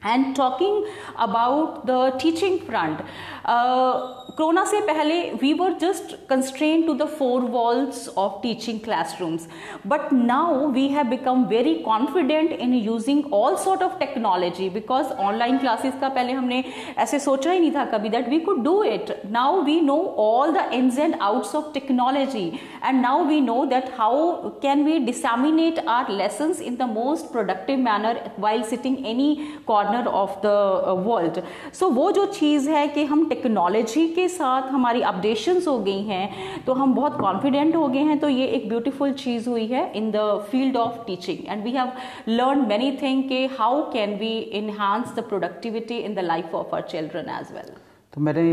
and 0.01 0.35
talking 0.35 0.85
about 1.17 1.85
the 1.85 2.11
teaching 2.17 2.59
front 2.59 3.01
uh, 3.45 4.19
corona 4.37 4.63
से 4.65 4.79
पहले 4.87 5.15
we 5.41 5.51
were 5.53 5.73
just 5.79 6.13
constrain 6.29 6.85
to 6.87 6.93
the 6.93 7.05
four 7.09 7.41
walls 7.51 8.07
of 8.17 8.33
teaching 8.41 8.79
classrooms 8.79 9.47
but 9.87 10.13
now 10.13 10.67
we 10.71 10.87
have 10.89 11.07
become 11.09 11.43
very 11.45 11.73
confident 11.85 12.51
in 12.51 12.73
using 12.75 13.33
all 13.33 13.55
sort 13.63 13.81
of 13.83 13.97
technology 13.99 14.69
because 14.69 15.11
online 15.23 15.57
classes 15.57 15.93
का 16.01 16.09
पहले 16.09 16.33
हमने 16.33 16.63
ऐसे 16.97 17.19
सोचा 17.19 17.51
ही 17.51 17.59
नहीं 17.59 17.71
था 17.71 17.85
कभी 17.93 18.09
that 18.09 18.29
we 18.29 18.39
could 18.39 18.63
do 18.63 18.81
it 18.83 19.11
now 19.31 19.61
we 19.63 19.79
know 19.81 19.97
all 20.19 20.53
the 20.53 20.69
ins 20.73 20.99
and 20.99 21.15
outs 21.21 21.53
of 21.55 21.73
technology 21.73 22.45
and 22.85 23.01
now 23.01 23.25
we 23.25 23.41
know 23.41 23.63
that 23.73 23.91
how 23.97 24.31
can 24.61 24.83
we 24.85 24.97
disseminate 25.09 25.83
our 25.87 26.11
lesson 26.13 26.55
in 26.63 26.75
the 26.75 26.89
most 26.93 27.31
productive 27.31 27.79
manner 27.81 28.21
while 28.39 28.63
sitting 28.71 29.05
any 29.07 29.29
corner 29.67 29.88
corner 29.89 30.07
of 30.09 30.35
the 30.45 31.03
world 31.07 31.41
so 31.73 31.89
वो 31.89 32.11
जो 32.11 32.25
चीज़ 32.33 32.69
है 32.69 32.87
कि 32.87 33.03
हम 33.05 33.27
technology 33.29 34.07
के 34.13 34.27
साथ 34.29 34.71
हमारी 34.71 35.01
updations 35.03 35.67
हो 35.67 35.77
गई 35.79 36.01
हैं 36.03 36.63
तो 36.65 36.73
हम 36.73 36.93
बहुत 36.95 37.17
कॉन्फिडेंट 37.19 37.75
हो 37.75 37.87
गए 37.87 38.03
हैं 38.03 38.19
तो 38.19 38.29
ये 38.29 38.47
एक 38.49 38.69
ब्यूटीफुल 38.69 39.13
चीज़ 39.15 39.49
हुई 39.49 39.65
है 39.67 39.91
in 39.93 40.11
the 40.11 40.25
field 40.51 40.77
of 40.77 41.03
teaching 41.07 41.39
and 41.47 41.63
we 41.63 41.71
have 41.71 41.91
learn 42.29 42.65
many 42.67 42.91
thing 43.01 43.23
के 43.29 43.45
how 43.59 43.81
can 43.91 44.17
we 44.17 44.37
enhance 44.61 45.13
the 45.15 45.23
productivity 45.29 45.97
in 45.99 46.15
the 46.15 46.25
life 46.25 46.55
of 46.55 46.75
our 46.75 46.81
children 46.89 47.29
as 47.39 47.53
well 47.53 47.75
तो 48.13 48.21
मैंने 48.21 48.47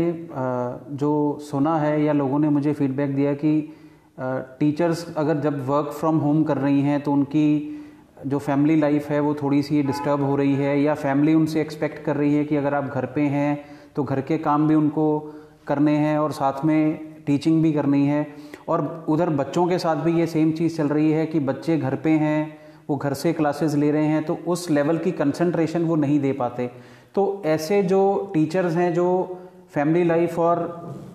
जो 0.97 1.11
सुना 1.43 1.77
है 1.77 2.01
या 2.03 2.13
लोगों 2.13 2.39
ने 2.39 2.49
मुझे 2.49 2.73
फीडबैक 2.73 3.15
दिया 3.15 3.33
कि 3.35 3.53
टीचर्स 4.59 5.05
अगर 5.17 5.39
जब 5.39 5.65
वर्क 5.65 5.91
फ्रॉम 5.93 6.17
होम 6.19 6.43
कर 6.43 6.57
रही 6.57 6.81
हैं 6.81 6.99
तो 7.01 7.11
उनकी 7.11 7.47
जो 8.25 8.37
फैमिली 8.39 8.75
लाइफ 8.75 9.09
है, 9.09 9.19
वो 9.19 9.33
थोड़ी 9.33 9.61
सी 9.63 9.81
डिस्टर्ब 9.83 10.23
हो 10.23 10.35
रही 10.35 10.53
है 10.55 10.79
या 10.81 10.93
फैमिली 10.95 11.33
उनसे 11.33 11.61
एक्सपेक्ट 11.61 12.03
कर 12.05 12.15
रही 12.15 12.35
है 12.35 12.43
कि 12.45 12.55
अगर 12.55 12.73
आप 12.73 12.85
घर 12.85 13.05
पे 13.05 13.21
हैं 13.21 13.59
तो 13.95 14.03
घर 14.03 14.21
के 14.21 14.37
काम 14.37 14.67
भी 14.67 14.75
उनको 14.75 15.19
करने 15.67 15.95
हैं 15.97 16.17
और 16.17 16.31
साथ 16.31 16.63
में 16.65 16.99
टीचिंग 17.25 17.61
भी 17.63 17.71
करनी 17.73 18.05
है। 18.07 18.25
और 18.67 19.05
उधर 19.09 19.29
बच्चों 19.31 19.65
के 19.67 19.77
साथ 19.79 19.95
भी 19.95 20.19
ये 20.19 20.27
सेम 20.27 20.51
चीज़ 20.51 20.77
चल 20.77 20.87
रही 20.87 21.11
है 21.11 21.25
कि 21.25 21.39
बच्चे 21.41 21.77
घर 21.77 21.95
पे 21.95 22.09
हैं, 22.09 22.57
वो 22.89 22.95
घर 22.95 23.13
से 23.13 23.33
क्लासेस 23.33 23.75
ले 23.75 23.91
रहे 23.91 24.05
हैं 24.05 24.23
तो 24.23 24.37
उस 24.47 24.69
लेवल 24.71 24.97
की 24.97 25.11
कंसंट्रेशन 25.13 25.83
वो 25.83 25.95
नहीं 25.95 26.19
दे 26.19 26.31
पाते। 26.33 26.69
तो 27.15 27.41
ऐसे 27.45 27.81
जो 27.83 28.31
टीचर्स 28.33 28.75
हैं, 28.75 28.93
जो 28.93 29.37
फैमिली 29.71 30.03
लाइफ 30.03 30.39
और 30.39 30.59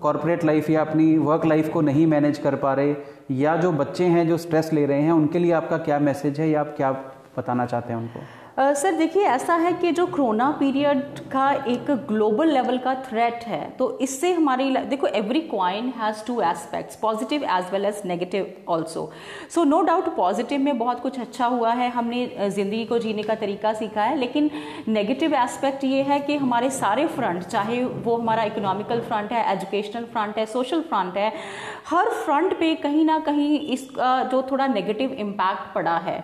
कॉरपोरेट 0.01 0.43
लाइफ 0.43 0.69
या 0.69 0.81
अपनी 0.81 1.17
वर्क 1.17 1.45
लाइफ 1.45 1.69
को 1.69 1.81
नहीं 1.81 2.07
मैनेज 2.07 2.37
कर 2.37 2.55
पा 2.55 2.73
रहे, 2.73 2.95
या 3.31 3.55
जो 3.55 3.71
बच्चे 3.71 4.05
हैं 4.05 4.27
जो 4.27 4.37
स्ट्रेस 4.37 4.73
ले 4.73 4.85
रहे 4.85 5.01
हैं, 5.01 5.11
उनके 5.11 5.39
लिए 5.39 5.51
आपका 5.51 5.77
क्या 5.77 5.99
मैसेज 5.99 6.39
है 6.39 6.49
या 6.49 6.61
आप 6.61 6.73
क्या 6.77 6.91
बताना 7.37 7.65
चाहते 7.65 7.93
हैं 7.93 7.99
उनको? 7.99 8.19
सर 8.57 8.95
देखिए 8.95 9.23
ऐसा 9.25 9.53
है 9.55 9.71
कि 9.73 9.91
जो 9.91 10.05
कोरोना 10.05 10.49
पीरियड 10.59 11.19
का 11.29 11.49
एक 11.67 11.89
ग्लोबल 12.07 12.51
लेवल 12.53 12.77
का 12.77 12.93
थ्रेट 13.03 13.43
है 13.43 13.61
तो 13.69 13.87
इससे 14.01 14.31
हमारी 14.33 14.69
देखो 14.89 15.07
every 15.07 15.39
coin 15.41 15.87
has 15.97 16.23
two 16.25 16.39
aspects 16.41 16.95
positive 16.95 17.43
as 17.43 17.71
well 17.71 17.85
as 17.85 18.01
negative 18.05 18.71
also 18.71 19.09
so 19.53 19.63
no 19.63 19.81
doubt 19.81 20.15
positive 20.15 20.61
में 20.61 20.77
बहुत 20.77 20.99
कुछ 20.99 21.19
अच्छा 21.19 21.45
हुआ 21.45 21.71
है 21.71 21.89
हमने 21.91 22.49
ज़िंदगी 22.49 22.83
को 22.85 22.99
जीने 22.99 23.23
का 23.23 23.35
तरीका 23.35 23.73
सीखा 23.73 24.03
है 24.03 24.17
लेकिन 24.17 24.51
नेगेटिव 24.87 25.33
एस्पेक्ट 25.35 25.83
ये 25.83 26.03
है 26.03 26.19
कि 26.19 26.35
हमारे 26.35 26.69
सारे 26.69 27.07
फ्रंट 27.07 27.43
चाहे 27.45 27.83
वो 27.83 28.17
हमारा 28.17 28.43
इकोनॉमिकल 28.43 28.99
फ्रंट 28.99 29.31
है 29.31 29.51
एजुकेशनल 29.53 30.05
फ्रंट 30.13 30.37
है 30.37 30.45
सोशल 30.45 30.81
फ्रंट 30.81 31.17
है 31.17 31.31
हर 31.89 32.09
फ्रंट 32.09 32.53
पे 32.59 32.73
कहीं 32.75 33.03
ना 33.05 33.17
कहीं 33.19 33.59
इसका 33.69 34.23
जो 34.23 34.41
थोड़ा 34.51 34.67
नेगेटिव 34.67 35.13
इम्पैक्ट 35.19 35.73
पड़ा 35.75 35.97
है. 35.97 36.19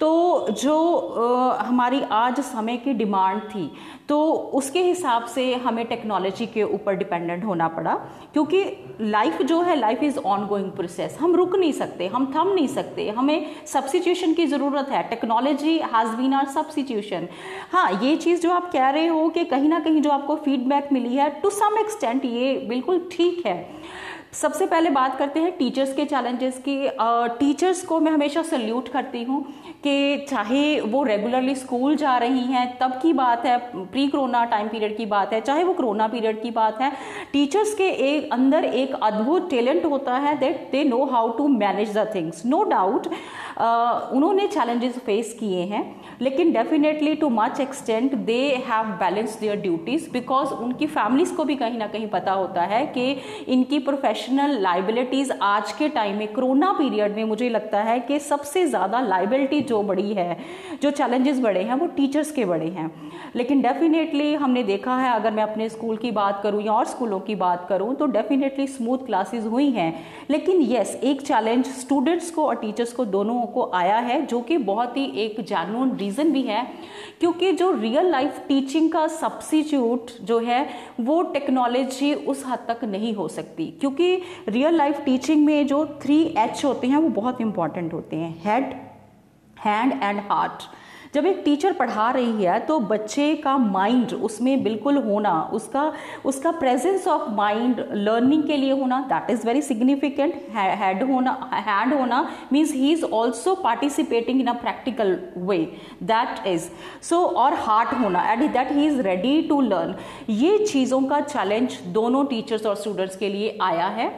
तो 0.00 0.46
जो 0.50 0.78
uh, 1.16 1.71
हमारी 1.72 2.00
आज 2.12 2.40
समय 2.42 2.76
की 2.78 2.92
डिमांड 2.94 3.40
थी 3.44 3.70
तो 4.08 4.20
उसके 4.54 4.80
हिसाब 4.82 5.26
से 5.26 5.42
हमें 5.56 5.84
टेक्नोलॉजी 5.88 6.46
के 6.46 6.62
ऊपर 6.64 6.94
डिपेंडेंट 6.94 7.44
होना 7.44 7.68
पड़ा, 7.68 7.94
क्योंकि 8.32 8.64
लाइफ 9.02 9.40
जो 9.42 9.60
है, 9.62 9.76
life 9.76 10.02
is 10.02 10.18
on 10.18 10.46
going 10.46 10.70
process 10.72 11.16
हम 11.20 11.34
रुक 11.36 11.56
नहीं 11.56 11.72
सकते, 11.72 12.06
हम 12.06 12.26
थम 12.34 12.52
नहीं 12.54 12.66
सकते, 12.68 13.08
हमें 13.10 13.66
सब्सिट्यूशन 13.66 14.34
की 14.34 14.46
ज़रूरत 14.46 14.88
है। 14.90 15.02
Technology 15.10 15.78
has 15.86 16.16
been 16.16 16.34
our 16.34 16.46
substitution 16.50 17.28
हाँ 17.72 17.90
ये 18.02 18.16
चीज़ 18.18 18.42
जो 18.42 18.50
आप 18.52 18.70
कह 18.72 18.88
रहे 18.90 19.06
हो 19.06 19.28
कि 19.28 19.44
कहीं 19.46 19.68
ना 19.68 19.80
कहीं 19.80 20.02
जो 20.02 20.10
आपको 20.10 20.36
फीडबैक 20.38 20.92
मिली 20.92 21.14
है 21.16 21.30
टू 21.42 21.50
सम 21.52 21.78
एक्सटेंट 21.80 22.24
ये 22.24 22.54
बिल्कुल 22.68 23.08
ठीक 23.12 23.46
है। 23.46 23.56
सबसे 24.32 24.66
पहले 24.66 24.90
बात 24.90 25.16
करते 25.18 25.40
हैं 25.40 25.50
टीचर्स 25.56 25.92
के 25.94 26.04
चैलेंजेस 26.04 26.58
की। 26.68 26.76
टीचर्स 27.38 27.82
को 27.86 27.98
मैं 28.00 28.12
हमेशा 28.12 28.42
सल्यूट 28.42 28.88
करती 28.88 29.22
हूँ 29.24 29.42
कि 29.84 30.26
चाहे 30.28 30.80
वो 30.82 31.02
रेगुलरली 31.04 31.54
स्कूल 31.54 31.96
जा 31.96 32.16
रही 32.18 32.42
हैं, 32.42 32.78
तब 32.78 32.98
की 33.02 33.12
बात 33.12 33.44
है 33.46 33.58
प्री 33.74 34.06
कोरोना 34.08 34.44
टाइम 34.44 34.68
पीरियड 34.68 34.96
की 34.96 35.06
बात 35.06 35.32
है, 35.32 35.40
चाहे 35.40 35.64
वो 35.64 35.72
कोरोना 35.74 36.06
पीरियड 36.08 36.42
की 36.42 36.50
बात 36.50 36.80
है 36.80 36.90
टीचर्स 37.32 37.74
के 37.74 37.88
एक 38.06 38.32
अंदर 38.32 38.64
एक 38.64 38.94
अद्भुत 39.02 39.50
टैलेंट 39.50 39.84
होता 39.84 40.16
है 40.18 40.36
that 40.38 40.68
they 40.72 40.84
know 40.84 41.04
how 41.04 41.28
to 41.38 41.48
manage 41.50 41.96
the 41.98 42.10
things 42.14 42.44
no 42.46 42.62
doubt 42.64 43.06
उन्होंने 43.58 44.46
चैलेंजेस 44.48 44.98
फेस 45.06 45.36
किए 45.40 45.64
हैं। 45.66 45.84
लेकिन 46.22 46.52
definitely 46.52 47.14
to 47.14 47.28
much 47.30 47.60
extent 47.60 48.14
they 48.16 48.38
have 48.66 48.90
balance 48.98 49.38
their 49.40 49.56
duties 49.60 50.08
because 50.12 50.50
उनकी 50.54 50.86
फैमिलीज़ 50.88 51.34
को 51.34 51.44
भी 51.44 51.54
कहीं 51.56 51.78
ना 51.78 51.86
कहीं 51.86 52.06
पता 52.08 52.32
होता 52.32 52.62
है 52.62 52.84
कि 52.86 53.10
इनकी 53.48 53.78
प्रोफेशनल 53.78 54.58
लाइबिलिटीज 54.60 55.32
आज 55.42 55.72
के 55.72 55.88
टाइम 55.88 56.16
में, 56.16 56.32
कोरोना 56.32 56.72
पीरियड 56.72 57.16
में 57.16 57.24
मुझे 57.24 57.48
लगता 57.48 57.80
है 57.80 57.98
कि 58.00 58.18
सबसे 58.20 58.66
ज़्यादा 58.66 59.00
लाइबिलिटी 59.00 59.60
जो 59.62 59.82
बड़ी 59.82 60.12
है, 60.12 60.36
जो 60.82 60.90
चैलेंजेस 60.92 61.40
बड़े 61.40 61.62
हैं, 61.62 61.74
वो 61.74 61.86
टीचर्स 61.86 62.30
के 62.32 62.44
बड़े 62.44 62.68
हैं। 62.68 62.90
लेकिन 63.36 63.62
डेफिनेटली 63.62 64.32
हमने 64.34 64.62
देखा 64.62 64.96
है, 64.96 65.12
अगर 65.12 65.30
मैं 65.30 65.42
अपने 65.42 65.68
स्कूल 65.68 65.96
की 65.96 66.10
बात 66.12 66.40
करूँ 66.42 66.62
या 66.62 66.72
और 66.72 66.84
स्कूलों 66.86 67.20
की 67.20 67.34
बात 67.36 67.66
करूँ 67.68 67.94
तो 67.94 68.06
डेफिनेटली 68.08 68.66
स्मूथ 68.68 69.06
क्लासेस 69.06 69.44
हुई 69.46 69.70
हैं। 69.70 69.92
लेकिन 70.30 70.60
येस 70.62 70.94
एक 71.04 71.22
चैलेंज 71.22 71.66
स्टूडेंट्स 71.66 72.30
को 72.30 72.46
और 72.46 72.56
टीचर्स 72.56 72.92
को 72.92 73.04
दोनों 73.06 73.40
को 73.46 73.70
आया 73.74 73.98
है, 73.98 74.24
जो 74.26 74.40
कि 74.40 74.58
बहुत 74.58 74.96
ही 74.96 75.04
एक 75.16 75.40
जानून 75.44 75.96
रीज़न 75.96 76.10
भी 76.12 76.42
है, 76.42 76.66
क्योंकि 77.20 77.52
जो 77.52 77.70
रियल 77.70 78.06
लाइफ 78.06 78.44
टीचिंग 78.48 78.92
का 78.92 79.06
सब्सिट्यूट 79.06 80.10
जो 80.22 80.38
है, 80.38 80.68
वो 81.00 81.22
टेक्नोलॉजी 81.22 82.14
उस 82.14 82.44
हद 82.46 82.58
तक 82.58 82.84
नहीं 82.84 83.14
हो 83.14 83.28
सकती। 83.28 83.66
क्योंकि 83.66 84.22
रियल 84.48 84.74
लाइफ 84.74 85.00
टीचिंग 85.00 85.44
में 85.46 85.66
जो 85.66 85.84
थ्री 86.02 86.22
एच 86.38 86.64
होते 86.64 86.86
हैं, 86.86 86.96
वो 86.96 87.08
बहुत 87.08 87.40
इंपॉर्टेंट 87.40 87.92
होते 87.92 88.16
हैं। 88.16 88.42
हेड 88.44 88.64
हैंड 89.56 90.02
एंड 90.02 90.20
हार्ट 90.20 90.62
जब 91.14 91.26
एक 91.26 91.42
टीचर 91.44 91.72
पढ़ा 91.72 92.10
रही 92.10 92.44
है 92.44 92.58
तो 92.66 92.78
बच्चे 92.80 93.34
का 93.36 93.56
माइंड 93.58 94.12
उसमें 94.14 94.62
बिल्कुल 94.62 94.96
होना, 94.98 95.32
उसका 95.52 95.92
उसका 96.24 96.50
प्रेजेंस 96.52 97.06
ऑफ़ 97.08 97.28
माइंड 97.30 97.84
लर्निंग 97.94 98.42
के 98.42 98.56
लिए 98.56 98.72
होना 98.72 99.00
that 99.08 99.30
is 99.30 99.46
very 99.46 99.62
significant 99.62 100.34
head 100.52 101.02
होना 101.10 101.32
हैंड 101.66 101.94
होना 101.94 102.28
means 102.52 102.72
he 102.74 102.92
is 102.92 103.04
also 103.04 103.54
participating 103.54 104.40
in 104.40 104.46
a 104.46 104.52
practical 104.62 105.18
way 105.38 105.58
that 106.02 106.46
is 106.46 106.68
so 107.08 107.20
और 107.42 107.54
हार्ट 107.66 107.92
होना 108.00 108.22
and 108.32 108.48
that 108.52 108.72
he 108.72 108.86
is 108.86 109.00
ready 109.02 109.40
to 109.48 109.60
learn 109.60 109.94
ये 110.30 110.58
चीज़ों 110.66 111.02
का 111.04 111.20
चैलेंज 111.20 111.78
दोनों 111.94 112.24
टीचर्स 112.26 112.66
और 112.66 112.76
स्टूडेंट्स 112.76 113.16
के 113.16 113.28
लिए 113.28 113.56
आया 113.62 113.86
है। 113.88 114.10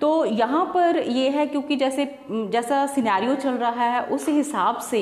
तो 0.00 0.24
यहाँ 0.24 0.64
पर 0.74 0.96
ये 0.98 1.28
है, 1.30 1.46
क्योंकि 1.46 1.76
जैसे, 1.76 2.04
जैसा 2.30 2.86
सिनेरियो 2.86 3.34
चल 3.34 3.54
रहा 3.54 3.84
है, 3.84 4.02
उस 4.04 4.28
हिसाब 4.28 4.78
से 4.80 5.00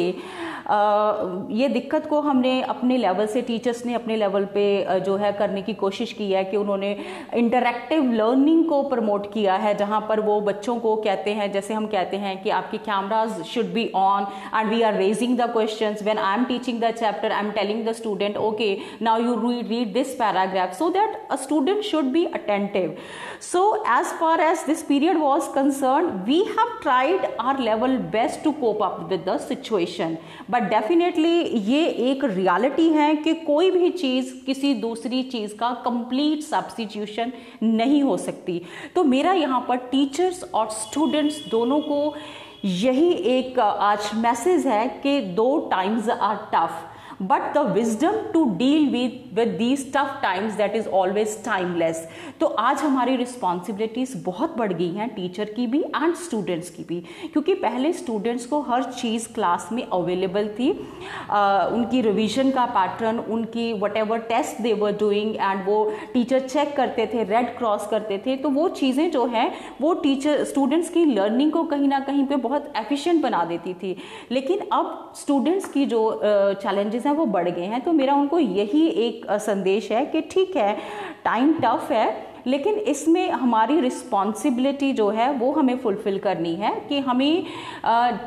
ये 1.51 1.68
दिक्कत 1.68 2.07
को 2.07 2.20
हमने 2.20 2.61
अपने 2.62 2.97
लेवल 2.97 3.27
से 3.27 3.42
टीचर्स 3.42 3.85
ने 3.87 3.94
अपने 3.94 4.16
लेवल 4.16 4.44
पे 4.44 4.64
जो 5.01 5.16
है 5.16 5.33
करने 5.33 5.62
की 5.62 5.75
कोशिश 5.75 6.12
की 6.12 6.31
है 6.33 6.44
कि 6.44 6.57
उन्होंने 6.57 6.90
इंटरेक्टिव 7.35 8.12
लर्निंग 8.12 8.64
को 8.64 8.83
प्रमोट 8.83 9.33
किया 9.33 9.55
है, 9.55 9.75
जहाँ 9.75 10.01
पर 10.09 10.20
वो 10.20 10.40
बच्चों 10.40 10.79
को 10.79 10.94
कहते 10.97 11.33
हैं, 11.35 11.51
जैसे 11.53 11.75
हम 11.75 11.87
कहते 11.87 12.16
हैं 12.16 12.37
कि 12.42 12.51
आपके 12.51 12.79
cameras 12.79 13.42
should 13.44 13.73
be 13.75 13.90
on 13.94 14.27
and 14.55 14.70
we 14.70 14.83
are 14.83 14.94
raising 14.94 15.37
the 15.38 15.51
question 15.53 15.97
when 16.03 16.18
I 16.18 16.38
am 16.38 16.44
teaching 16.44 16.81
the 16.81 16.90
chapter 16.90 17.33
I 17.33 17.44
am 17.44 17.51
telling 17.51 17.85
the 17.87 17.92
student 17.92 18.37
okay 18.37 18.77
now 19.03 19.20
you 19.20 19.35
read 19.40 19.92
this 19.92 20.14
paragraph 20.14 20.73
so 20.73 20.90
that 20.90 21.27
a 21.31 21.37
student 21.37 21.83
should 21.85 22.12
be 22.12 22.25
attentive 22.35 22.97
so 23.42 23.64
as 23.99 24.12
far 24.20 24.40
as 24.40 24.64
this 24.66 24.83
period 24.83 25.18
was 25.18 25.49
concern 25.55 26.07
we 26.27 26.38
have 26.51 26.79
tried 26.83 27.27
our 27.40 27.59
level 27.61 27.97
best 28.12 28.42
to 28.44 28.53
cope 28.61 28.83
up 28.83 29.07
with 29.11 29.25
the 29.29 29.37
situation 29.38 30.16
but 30.51 30.70
definitely 31.25 31.73
ये 31.73 31.87
एक 32.11 32.25
reality 32.25 32.89
है 32.89 33.15
कि 33.17 33.35
कोई 33.35 33.71
भी 33.71 33.91
चीज़ 33.91 34.33
किसी 34.47 34.75
दूसरी 34.75 35.23
चीज़ 35.23 35.55
का 35.57 35.71
कंप्लीट 35.85 36.43
सब्सिट्यूशन 36.43 37.33
नहीं 37.63 38.03
हो 38.03 38.17
सकती। 38.17 38.61
तो 38.95 39.05
मेरा 39.05 39.33
यहाँ 39.33 39.65
पर 39.69 39.77
टीचर्स 39.91 40.43
और 40.45 40.71
स्टूडेंट्स 40.71 41.41
दोनों 41.51 41.81
को 41.81 42.15
यही 42.65 43.13
एक 43.31 43.59
आज 43.61 44.11
मैसेज 44.15 44.67
है 44.67 44.87
कि 45.03 45.21
दो 45.35 45.59
times 45.71 46.09
are 46.11 46.37
tough 46.55 46.83
but 47.22 47.53
the 47.55 47.59
wisdom 47.72 48.20
to 48.33 48.44
deal 48.59 48.90
with 48.94 49.38
with 49.38 49.53
these 49.59 49.83
tough 49.92 50.12
times 50.22 50.57
that 50.57 50.74
is 50.79 50.87
always 50.98 51.35
timeless. 51.44 51.98
तो 52.40 52.46
आज 52.46 52.81
हमारी 52.81 53.16
रिस्पॉन्सिबिलिटीज 53.16 54.12
बहुत 54.24 54.57
बढ़ 54.59 54.72
गई 54.72 54.88
हैं 54.94 55.09
टीचर 55.14 55.53
की 55.53 55.66
भी 55.66 55.81
एंड 55.81 56.14
स्टूडेंट्स 56.14 56.70
की 56.70 56.85
भी। 56.85 57.00
क्योंकि 57.33 57.55
पहले 57.55 57.92
स्टूडेंट्स 57.92 58.46
को 58.46 58.61
हर 58.61 58.83
चीज़ 58.85 59.29
क्लास 59.35 59.68
में 59.72 59.83
अवेलेबल 59.83 60.48
थी। 60.59 60.70
आ, 61.31 61.64
उनकी 61.66 62.00
रिविजन 62.00 62.50
का 62.50 62.64
पैटर्न 62.66 63.18
उनकी 63.18 63.72
whatever 63.96 64.18
test 64.29 64.61
they 64.62 64.72
were 64.72 64.96
doing 65.00 65.37
and 65.37 65.64
वो 65.66 65.79
टीचर 66.14 66.40
चेक 66.48 66.77
करते 66.77 67.07
थे 67.14 67.24
रेड 67.24 67.57
क्रॉस 67.59 67.87
करते 67.90 68.18
थे। 68.27 68.37
तो 68.37 68.50
वो 68.50 68.68
चीज़ें 68.81 69.11
जो 69.11 69.24
हैं 69.27 69.50
वो 69.81 69.94
टीचर 70.03 70.44
स्टूडेंट्स 70.44 70.90
की 70.90 71.05
लर्निंग 71.05 71.53
को 71.53 71.64
कहीं 71.64 71.88
ना 71.88 72.00
कहीं 72.00 72.27
पे 72.27 72.37
बहुत 72.48 72.72
एफिशिएंट 72.77 73.22
बना 73.22 73.44
देती 73.44 73.74
थी। 73.74 73.96
लेकिन 74.31 74.68
अब 74.72 75.12
स्टूडेंट्स 75.16 75.68
की 75.68 75.87
जो 75.87 76.20
चैलेंजेस 76.22 77.04
हैं 77.07 77.14
वो 77.14 77.27
बढ़ 77.29 77.49
गए 77.49 77.64
हैं 77.64 77.81
तो 77.81 77.93
मेरा 77.93 78.14
उनको 78.14 78.38
यही 78.38 78.87
एक 79.07 79.27
संदेश 79.40 79.90
है 79.93 80.05
कि 80.07 80.21
ठीक 80.31 80.57
है 80.57 80.77
टाइम 81.25 81.53
टफ 81.55 81.90
है 81.90 82.07
लेकिन 82.47 82.75
इसमें 82.75 83.31
हमारी 83.31 83.79
रिस्पॉन्सिबिलिटी 83.81 84.93
जो 84.93 85.09
है, 85.11 85.31
वो 85.33 85.51
हमें 85.53 85.77
फुलफिल 85.79 86.19
करनी 86.19 86.55
है 86.55 86.75
कि 86.89 86.99
हमें 87.01 87.45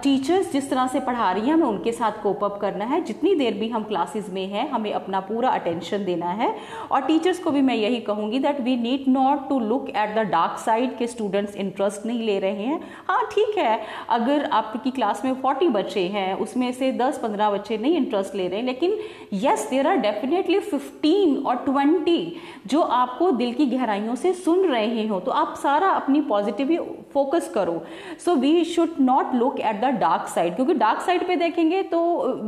टीचर्स 0.04 0.52
जिस 0.52 0.70
तरह 0.70 0.88
से 0.88 1.00
पढ़ा 1.00 1.32
रही 1.32 1.46
हैं, 1.46 1.54
हमें 1.54 1.66
उनके 1.66 1.92
साथ 1.92 2.22
कोप 2.24 2.44
अप 2.44 2.58
करना 2.62 2.86
है। 2.86 3.02
जितनी 3.04 3.34
देर 3.36 3.54
भी 3.54 3.70
हम 3.70 3.84
क्लासेस 3.84 4.30
में 4.30 4.46
हैं, 4.48 4.70
हमें 4.70 4.92
अपना 4.94 5.20
पूरा 5.22 5.50
अटेंशन 5.50 6.06
देना 6.06 6.30
है। 6.32 6.54
और 6.92 7.02
टीचर्स 7.02 7.40
को 7.40 7.52
भी 7.52 7.62
मैं 7.62 7.76
यही 7.76 8.00
कहूँगी 8.02 8.40
that 8.40 8.62
we 8.62 8.76
need 8.78 9.08
not 9.10 9.48
to 9.50 9.60
look 9.60 9.90
at 9.90 10.16
the 10.16 10.28
dark 10.30 10.58
side 10.60 10.98
के 10.98 11.08
स्टूडेंट्स 11.08 11.56
इंटरेस्ट 11.58 12.06
नहीं 12.06 12.26
ले 12.26 12.40
रहे 12.40 12.64
हैं। 12.64 12.82
हाँ 13.08 13.24
ठीक 13.32 13.58
है, 13.58 13.80
अगर 14.10 14.44
आपकी 14.52 14.92
क्लास 14.92 15.22
में 15.26 15.34
फोर्टी 15.42 15.68
बच्चे 15.70 16.08
हैं, 16.08 16.34
उसमें 16.36 16.72
से 16.74 16.92
दस 16.94 17.20
पंद्रह 17.20 17.50
बच्चे 17.52 17.78
नहीं 17.78 17.96
इंटरेस्ट 17.98 18.36
ले 18.36 18.48
रहे 18.48 18.60
हैं 18.60 18.66
लेकिन 18.66 18.98
yes 19.36 19.68
there 19.70 19.88
are 19.88 19.98
definitely 20.00 20.60
fifteen 20.62 21.36
और 21.38 21.56
ट्वेंटी 21.66 22.36
जो 22.68 22.82
आपको 22.82 23.32
दिल 23.34 23.54
की 23.54 23.66
गहराइयों 24.08 24.16
से 24.16 24.34
सुन 24.34 24.66
रहे 24.66 25.08
हो 25.08 25.20
तो 25.20 25.32
आप 25.32 25.56
सारा 25.58 25.88
अपनी 25.92 26.22
पॉजिटिव 26.22 26.76
फोकस 27.14 27.52
करो। 27.54 27.82
So 28.26 28.36
we 28.36 28.64
should 28.66 28.96
not 29.00 29.34
look 29.36 29.60
at 29.60 29.82
the 29.82 29.94
dark 30.00 30.28
side 30.28 30.56
क्योंकि 30.56 30.74
डार्क 30.76 31.02
साइड 31.02 31.28
पे 31.28 31.36
देखेंगे 31.36 31.84
तो 31.84 32.00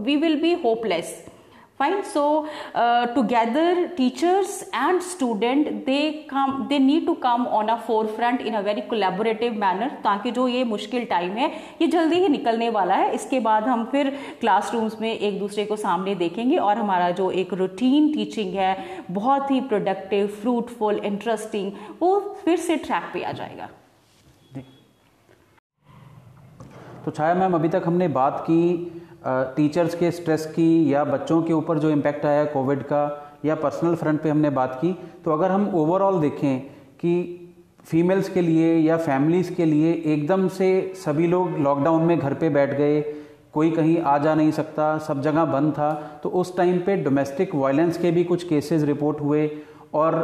we 0.06 0.16
will 0.16 0.42
be 0.42 0.54
hopeless 0.64 1.14
fine. 1.80 2.04
So 2.04 2.24
uh, 2.76 3.08
together 3.16 3.90
teachers 3.98 4.64
and 4.74 5.02
student 5.02 5.86
they 5.86 6.26
come 6.30 6.68
they 6.70 6.80
need 6.80 7.06
to 7.08 7.16
come 7.16 7.48
on 7.48 7.70
a 7.70 7.78
forefront 7.88 8.42
in 8.42 8.56
a 8.56 8.64
very 8.70 8.84
collaborative 8.92 9.58
manner 9.64 9.90
ताकि 10.04 10.32
जो 10.32 10.48
ये 10.48 10.64
मुश्किल 10.74 11.06
time 11.10 11.38
है 11.38 11.50
ये 11.82 11.88
जल्दी 11.88 12.20
ही 12.20 12.30
निकलने 12.30 12.70
वाला 12.78 12.96
है। 12.96 13.14
इसके 13.16 13.40
बाद 13.40 13.68
हम 13.68 13.86
फिर 13.92 14.10
क्लासरूम्स 14.42 15.00
में 15.02 15.12
एक 15.12 15.40
दूसरे 15.40 15.66
को 15.66 15.76
सामने 15.76 16.16
देखेंगे 16.16 16.58
और 16.58 16.78
हमारा 16.78 17.10
जो 17.22 17.30
एक 17.42 17.54
रूटीन 17.64 18.12
टीचिंग 18.14 18.54
है 18.56 18.76
बहुत 19.12 19.52
ही 19.52 19.62
प्रोडक्टिव 19.72 20.28
फ्रूटफुल 20.42 21.00
इंटरेस्टिंग 21.06 21.72
वो 22.02 22.20
फिर 22.46 22.58
से 22.60 22.76
ट्रैक 22.78 23.10
पे 23.14 23.24
आ 23.24 23.32
जाएगा। 23.32 23.70
तो 27.06 27.12
छाया 27.12 27.34
मैम 27.34 27.54
अभी 27.56 27.70
तक 27.70 27.84
हमने 27.86 28.08
बात 28.16 28.44
की 28.50 28.62
टीचर्स 29.26 29.96
के 29.96 30.12
स्ट्रेस 30.12 30.46
की 30.46 30.94
या 30.94 31.04
बच्चों 31.04 31.42
के 31.44 31.54
ऊपर 31.54 31.80
जो 31.80 31.90
इम्पैक्ट 31.90 32.26
आया 32.26 32.44
कोविड 32.46 32.84
का 32.84 33.02
या 33.46 33.56
पर्सनल 33.56 33.96
फ्रंट 33.96 34.22
पे 34.22 34.30
हमने 34.30 34.50
बात 34.50 34.78
की 34.82 34.96
तो 35.26 35.32
अगर 35.32 35.52
हम 35.52 35.70
ओवरऑल 35.76 36.20
देखें 36.22 36.60
कि 37.00 37.14
फीमेल्स 37.86 38.30
के 38.30 38.42
लिए 38.42 38.76
या 38.78 38.98
फैमिलीज़ 38.98 39.54
के 39.54 39.66
लिए 39.66 39.94
एकदम 40.06 40.48
से 40.48 40.70
सभी 40.96 41.28
लोग 41.28 41.58
लॉकडाउन 41.58 42.04
में 42.04 42.18
घर 42.20 42.34
पे 42.34 42.50
बैठ 42.50 42.74
गए, 42.78 43.02
कोई 43.54 43.72
कहीं 43.72 43.98
आ 44.02 44.18
जा 44.18 44.34
नहीं 44.36 44.52
सकता, 44.52 44.98
सब 44.98 45.22
जगह 45.22 45.46
बंद 45.46 45.72
था 45.74 45.92
तो 46.24 46.30
उस 46.30 46.56
टाइम 46.58 46.78
पे 46.80 46.96
डोमेस्टिक 46.96 47.56
वायलेंस 47.56 47.98
के 47.98 48.12
भी 48.12 48.24
कुछ 48.24 48.44
केसेस 48.48 48.84
रिपोर्ट 48.84 49.22
हुए 49.22 49.50
और 49.94 50.18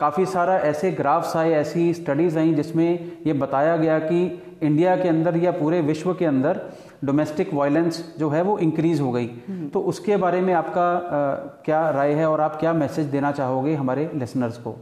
काफ़ी 0.00 0.24
सारा 0.26 0.56
ऐसे 0.60 0.90
ग्राफ्स 0.92 1.36
आए, 1.36 1.52
ऐसी 1.52 1.92
स्टडीज़ 1.94 2.38
आई 2.38 2.52
जिसमें 2.54 3.12
ये 3.26 3.32
बताया 3.32 3.76
गया 3.76 3.98
कि 3.98 4.24
इंडिया 4.62 4.96
के 4.96 5.08
अंदर 5.08 5.36
या 5.36 5.50
पूरे 5.52 5.80
विश्व 5.82 6.12
के 6.14 6.24
अंदर 6.24 6.60
डोमेस्टिक 7.04 7.54
वायलेंस 7.54 8.14
जो 8.18 8.28
है 8.28 8.42
वो 8.42 8.58
इंक्रीज 8.58 9.00
हो 9.00 9.12
गई। 9.12 9.30
हम्म। 9.48 9.68
तो 9.68 9.80
उसके 9.80 10.16
बारे 10.16 10.40
में 10.40 10.52
आपका 10.54 10.90
आ, 10.90 11.34
क्या 11.64 11.90
राय 11.90 12.12
है 12.12 12.28
और 12.30 12.40
आप 12.40 12.60
क्या 12.60 12.72
मैसेज 12.72 13.06
देना 13.06 13.32
चाहोगे 13.32 13.74
हमारे 13.74 14.10
लिसनर्स 14.14 14.58
को? 14.58 14.76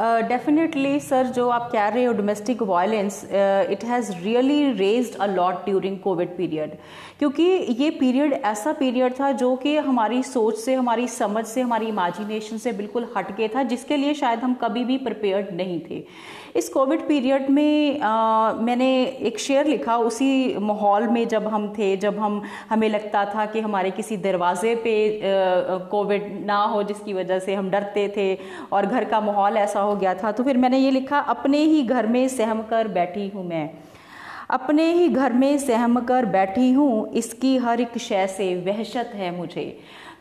डेफिनेटली 0.00 0.98
uh, 0.98 1.04
सर 1.04 1.26
जो 1.26 1.48
आप 1.48 1.68
कह 1.72 1.88
रहे 1.88 2.04
हो 2.04 2.12
domestic 2.12 2.62
violence 2.62 3.22
it 3.70 3.84
has 3.84 4.10
really 4.22 4.72
raised 4.72 5.18
a 5.18 5.26
lot 5.26 5.64
during 5.64 5.98
covid 5.98 6.36
period 6.36 6.70
क्योंकि 7.18 7.42
ये 7.78 7.90
पीरियड 7.90 8.32
ऐसा 8.32 8.72
पीरियड 8.72 9.14
था 9.20 9.30
जो 9.32 9.54
कि 9.56 9.76
हमारी 9.76 10.22
सोच 10.22 10.58
से 10.58 10.74
हमारी 10.74 11.08
समझ 11.08 11.44
से 11.44 11.60
हमारी 11.60 11.86
इमेजिनेशन 11.86 12.58
से 12.58 12.72
बिल्कुल 12.72 13.06
हटके 13.16 13.48
था 13.48 13.62
जिसके 13.62 13.96
लिए 13.96 14.14
शायद 14.14 14.38
हम 14.38 14.54
कभी 14.54 14.84
भी 14.84 14.98
प्रिपेयर्ड 14.98 15.54
नहीं 15.56 15.80
थे। 15.80 16.04
इस 16.54 16.68
कोविड 16.68 17.00
पीरियड 17.08 17.48
में 17.50 18.00
आ, 18.00 18.52
मैंने 18.52 18.88
एक 19.04 19.38
शेयर 19.38 19.66
लिखा 19.66 19.96
उसी 19.98 20.58
माहौल 20.58 21.06
में 21.08 21.26
जब 21.28 21.46
हम 21.46 21.68
थे 21.78 21.96
जब 21.96 22.18
हम 22.18 22.42
हमें 22.70 22.88
लगता 22.88 23.24
था 23.24 23.46
कि 23.46 23.60
हमारे 23.60 23.90
किसी 23.90 24.16
दरवाजे 24.16 24.74
पे 24.84 25.20
कोविड 25.90 26.44
ना 26.46 26.62
हो 26.64 26.82
जिसकी 26.82 27.12
वजह 27.12 27.38
से 27.38 27.54
हम 27.54 27.70
डरते 27.70 28.08
थे 28.16 28.38
और 28.72 28.86
घर 28.86 29.04
का 29.04 29.20
माहौल 29.20 29.56
ऐसा 29.56 29.80
हो 29.80 29.96
गया 29.96 30.14
था 30.14 30.32
तो 30.32 30.44
फिर 30.44 30.56
मैंने 30.56 30.78
ये 30.78 30.90
लिखा 30.90 31.18
अपने 31.18 31.58
ही 31.58 31.82
घर 31.82 32.06
में 32.06 32.26
सहम 32.28 32.62
कर 32.62 32.88
बैठी 32.88 33.28
हूँ 33.28 33.44
मैं। 33.46 33.70
अपने 34.50 34.92
ही 34.92 35.08
घर 35.08 35.32
में 35.32 35.58
सहम 35.58 36.00
कर 36.00 36.26
बैठी 36.26 36.72
हूँ 36.72 37.12
इसकी 37.12 37.56
हर 37.56 37.80
एक 37.80 37.98
शय 37.98 38.26
से 38.26 38.54
वहशत 38.66 39.10
है 39.14 39.36
मुझे। 39.36 39.66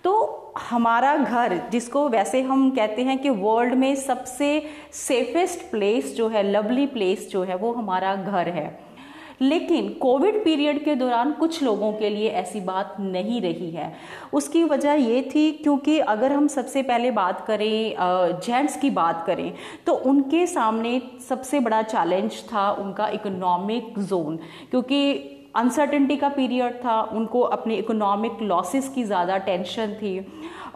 तो 0.03 0.39
हमारा 0.59 1.15
घर, 1.17 1.61
जिसको 1.71 2.07
वैसे 2.09 2.41
हम 2.41 2.69
कहते 2.71 3.01
हैं 3.01 3.17
कि 3.17 3.29
वर्ल्ड 3.29 3.73
में 3.73 3.95
सबसे 3.95 4.61
सेफेस्ट 4.93 5.69
प्लेस 5.71 6.15
जो 6.15 6.27
है 6.27 6.43
लवली 6.43 6.85
प्लेस 6.85 7.29
जो 7.31 7.43
है, 7.43 7.55
वो 7.55 7.71
हमारा 7.73 8.15
घर 8.15 8.49
है। 8.49 8.93
लेकिन 9.41 9.87
कोविड 9.93 10.43
पीरियड 10.43 10.83
के 10.85 10.95
दौरान 10.95 11.31
कुछ 11.31 11.61
लोगों 11.63 11.91
के 11.93 12.09
लिए 12.09 12.29
ऐसी 12.29 12.59
बात 12.59 12.95
नहीं 12.99 13.41
रही 13.41 13.69
है। 13.71 13.91
उसकी 14.33 14.63
वजह 14.63 14.93
ये 14.93 15.21
थी 15.35 15.51
क्योंकि 15.51 15.97
अगर 15.99 16.33
हम 16.33 16.47
सबसे 16.47 16.83
पहले 16.83 17.11
बात 17.11 17.45
करें 17.47 17.95
जेंट्स 18.39 18.77
की 18.77 18.89
बात 18.89 19.23
करें 19.27 19.53
तो 19.85 19.93
उनके 19.93 20.45
सामने 20.47 21.01
सबसे 21.29 21.59
बड़ा 21.59 21.81
चैलेंज 21.81 22.41
था 22.53 22.71
उनका 22.71 23.07
इकोनॉमिक 23.09 23.99
जोन 23.99 24.37
क्योंकि 24.71 25.32
अनसर्टेनिटी 25.55 26.15
का 26.17 26.29
पीरियड 26.29 26.75
था, 26.75 27.01
उनको 27.03 27.41
अपने 27.41 27.75
इकोनॉमिक 27.75 28.41
लॉसेस 28.41 28.87
की 28.89 29.03
ज़्यादा 29.03 29.37
टेंशन 29.39 29.93
थी 29.93 30.19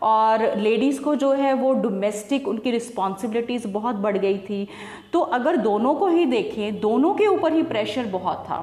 और 0.04 0.44
लेडीज़ 0.58 1.02
को 1.02 1.16
जो 1.16 1.32
है 1.34 1.54
वो 1.54 1.74
डोमेस्टिक 1.76 2.48
उनकी 2.48 2.72
रिस्पॉन्सिबिलिटीज़ 2.72 3.68
बहुत 3.70 3.96
बढ़ 3.98 4.18
गई 4.18 4.38
थी। 4.40 4.68
तो 5.14 5.20
अगर 5.20 5.58
दोनों 5.58 5.94
को 5.96 6.08
ही 6.08 6.26
देखें, 6.26 6.80
दोनों 6.80 7.14
के 7.14 7.28
ऊपर 7.28 7.54
ही 7.54 7.64
प्रेशर 7.64 8.06
बहुत 8.10 8.46
था। 8.50 8.60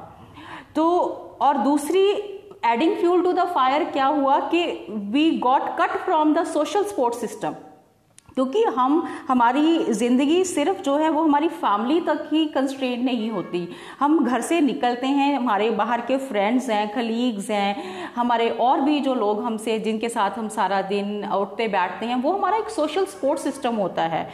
तो 0.75 0.87
और 1.41 1.57
दूसरी 1.59 2.07
adding 2.65 2.95
fuel 2.97 3.21
to 3.23 3.31
the 3.33 3.47
fire 3.47 3.83
क्या 3.85 4.05
हुआ 4.07 4.39
कि 4.49 4.65
we 4.89 5.29
got 5.39 5.69
cut 5.79 5.97
from 5.97 6.33
the 6.33 6.43
social 6.45 6.83
support 6.83 7.15
system 7.15 7.55
क्योंकि 8.35 8.63
हम, 8.63 9.03
हमारी 9.27 9.93
ज़िंदगी 9.93 10.43
सिर्फ़ 10.43 10.81
जो 10.81 10.95
है 10.97 11.09
वो 11.09 11.21
हमारी 11.23 11.47
फैमिली 11.47 11.99
तक 11.99 12.27
ही 12.31 12.45
कंस्ट्रेंट 12.45 13.03
नहीं 13.05 13.29
होती। 13.31 13.67
हम 13.99 14.23
घर 14.25 14.41
से 14.41 14.59
निकलते 14.61 15.07
हैं, 15.07 15.35
हमारे 15.37 15.69
बाहर 15.69 16.01
के 16.01 16.17
फ्रेंड्स 16.17 16.69
हैं 16.69 16.87
कलीग्स 16.93 17.49
हैं, 17.49 18.11
हमारे 18.15 18.49
और 18.49 18.81
भी 18.81 18.99
जो 18.99 19.13
लोग 19.13 19.43
हमसे, 19.43 19.79
जिनके 19.79 20.09
साथ 20.09 20.37
हम 20.39 20.47
सारा 20.49 20.81
दिन 20.81 21.25
उठते 21.25 21.67
बैठते 21.67 22.05
हैं, 22.05 22.21
वो 22.21 22.31
हमारा 22.31 22.57
एक 22.57 22.69
सोशल 22.69 23.05
सपोर्ट 23.05 23.39
सिस्टम 23.39 23.75
होता 23.75 24.03
है। 24.03 24.29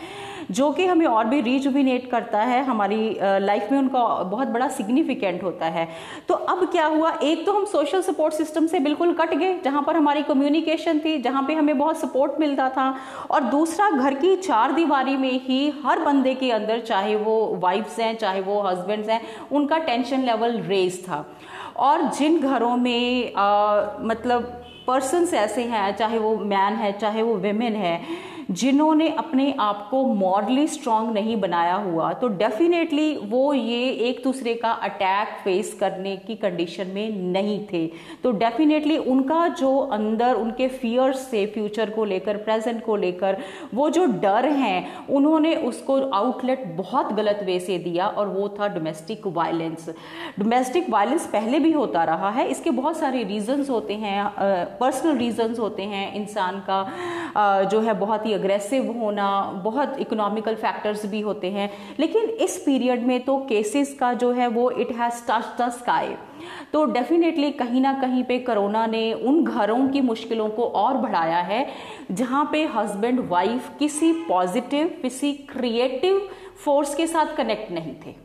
जो 0.52 0.70
कि 0.72 0.86
हमें 0.86 1.06
और 1.06 1.26
भी 1.26 1.40
रिजुविनेट 1.42 2.10
करता 2.12 2.42
है 2.42 2.64
हमारी 2.66 3.18
लाइफ 3.22 3.72
में 3.72 3.78
उनका 3.80 4.00
बहुत 4.24 4.48
बड़ा 4.48 4.68
सिग्निफिकेंट 4.70 5.44
होता 5.44 5.66
है। 5.68 5.88
तो 6.28 6.34
अब 6.34 6.66
क्या 6.72 6.86
हुआ? 6.86 7.12
एक 7.24 7.46
तो 7.46 7.54
हम 7.54 7.66
सोशल 7.66 8.02
सपोर्ट 8.02 8.34
सिस्टम 8.34 8.68
से 8.68 8.80
बिल्कुल 8.80 9.14
कट 9.14 9.34
गए 9.34 9.60
जहाँ 9.64 9.84
पर 9.84 9.96
हमारी 9.96 10.24
कम्युनिकेशन 10.24 11.00
थी 11.00 11.18
जहाँ 11.22 11.44
पे 11.44 11.54
हमें 11.54 11.78
बहुत 11.78 12.00
सपोर्ट 12.00 12.40
मिलता 12.40 12.70
था। 12.70 12.94
और 13.32 13.44
दूसरा 13.44 13.90
घर 13.92 14.14
की 14.14 14.36
चार 14.38 14.72
दीवारी 14.72 15.16
में 15.18 15.32
ही 15.42 15.74
हर 15.86 16.00
बंदे 16.00 16.34
के 16.36 16.52
अंदर 16.52 16.80
चाहे 16.82 17.16
वो 17.16 17.36
वाइफ्स 17.62 18.00
हैं 18.00 18.16
चाहे 18.18 18.42
वो 18.42 18.62
हस्बैंड्स 18.62 19.10
हैं 19.10 19.22
उनका 19.52 19.78
टेंशन 19.80 20.24
लेवल 20.24 20.60
रेज 20.64 21.04
था। 21.04 21.26
और 21.78 22.02
जिन 22.10 22.40
घरों 22.40 22.76
में 22.78 23.34
आ, 23.34 23.82
मतलब 24.02 24.58
पर्सनस 24.88 25.34
ऐसे 25.34 25.64
हैं 25.64 25.96
चाहे 25.98 26.18
वो 26.20 26.36
मैन 26.38 26.74
है 26.74 26.92
चाहे 26.92 27.22
वो 27.22 27.36
वेमेन 27.38 27.76
है 27.76 28.00
जिन्होंने 28.52 29.08
अपने 29.10 29.54
आप 29.60 29.88
को 29.92 30.04
मॉरली 30.06 30.66
स्ट्रांग 30.68 31.12
नहीं 31.14 31.36
बनाया 31.42 31.76
हुआ 31.76 32.12
तो 32.14 32.28
डेफिनेटली 32.28 33.16
वो 33.26 33.54
ये 33.54 33.90
एक 34.10 34.22
दूसरे 34.24 34.54
का 34.54 34.72
अटैक 34.84 35.28
फेस 35.44 35.74
करने 35.80 36.16
की 36.18 36.36
कंडीशन 36.36 36.88
में 36.88 37.18
नहीं 37.32 37.60
थे। 37.68 37.86
तो 38.24 38.32
डेफिनेटली 38.34 38.98
उनका 38.98 39.48
जो 39.50 39.78
अंदर, 39.78 40.34
उनके 40.36 40.68
फियर्स 40.70 41.20
से 41.30 41.46
फ्यूचर 41.46 41.90
को 41.90 42.06
लेकर 42.06 42.38
प्रेजेंट 42.38 42.84
को 42.86 42.96
लेकर, 42.96 43.38
वो 43.74 43.90
जो 43.90 44.06
डर 44.22 44.48
हैं, 44.48 45.08
उन्होंने 45.08 45.56
उसको 45.64 46.00
आउटलेट 46.12 46.66
बहुत 46.78 47.14
गलत 47.14 47.40
वे 47.46 47.60
से 47.60 47.78
दिया 47.80 48.08
और 48.08 48.28
वो 48.28 48.48
था 48.50 48.68
डोमेस्टिक 48.68 49.28
वायलेंस 49.28 49.90
डोमेस्टिक 50.40 50.90
वायलेंस 50.90 51.28
पहले 51.28 51.60
भी 51.60 51.72
होता 51.72 52.04
रहा 52.04 52.30
है। 52.30 52.48
इसके 52.48 52.72
बहुत 52.72 52.98
सारे 52.98 53.24
रीजंस 53.24 53.70
होते 53.70 53.94
हैं 53.96 54.26
पर्सनल 54.80 55.18
रीजंस 55.18 55.60
होते 55.60 55.84
हैं, 55.84 56.14
इंसान 56.16 56.60
का 56.70 57.64
जो 57.64 57.80
है 57.80 57.94
बहुत 57.96 58.26
ही 58.26 58.34
अग्रेसिव 58.42 58.92
होना, 58.94 59.30
बहुत 59.64 59.98
इकोनॉमिकल 60.00 60.56
फैक्टर्स 60.56 61.06
भी 61.06 61.20
होते 61.22 61.52
हैं। 61.52 61.70
लेकिन 62.00 62.30
इस 62.40 62.58
पीरियड 62.66 63.06
में 63.08 63.20
तो 63.24 63.38
केसेस 63.50 63.94
का 64.00 64.14
जो 64.14 64.32
है 64.32 64.48
वो 64.48 64.70
it 64.72 64.92
has 64.92 65.24
touch 65.28 65.62
the 65.62 65.70
sky 65.72 66.16
तो 66.74 66.84
डेफिनेटली 66.86 67.52
कहीं 67.52 67.82
ना 67.82 67.94
कहीं 67.94 68.24
पे 68.24 68.38
कोरोना 68.40 68.86
ने 68.88 69.02
उन 69.14 69.44
घरों 69.44 69.88
की 69.88 70.02
मुश्किलों 70.02 70.50
को 70.50 70.64
और 70.64 70.98
बढ़ाया 70.98 71.42
है, 71.42 71.66
जहाँ 72.12 72.48
पे 72.52 72.64
हस्बैंड 72.66 73.20
वाइफ 73.30 73.70
किसी 73.80 74.12
पॉजिटिव 74.28 74.88
किसी 75.02 75.34
क्रिएटिव 75.52 76.28
फोर्स 76.66 76.96
के 76.96 77.08
साथ 77.08 77.36
कनेक्ट 77.38 77.72
नहीं 77.72 77.94
थे। 78.06 78.16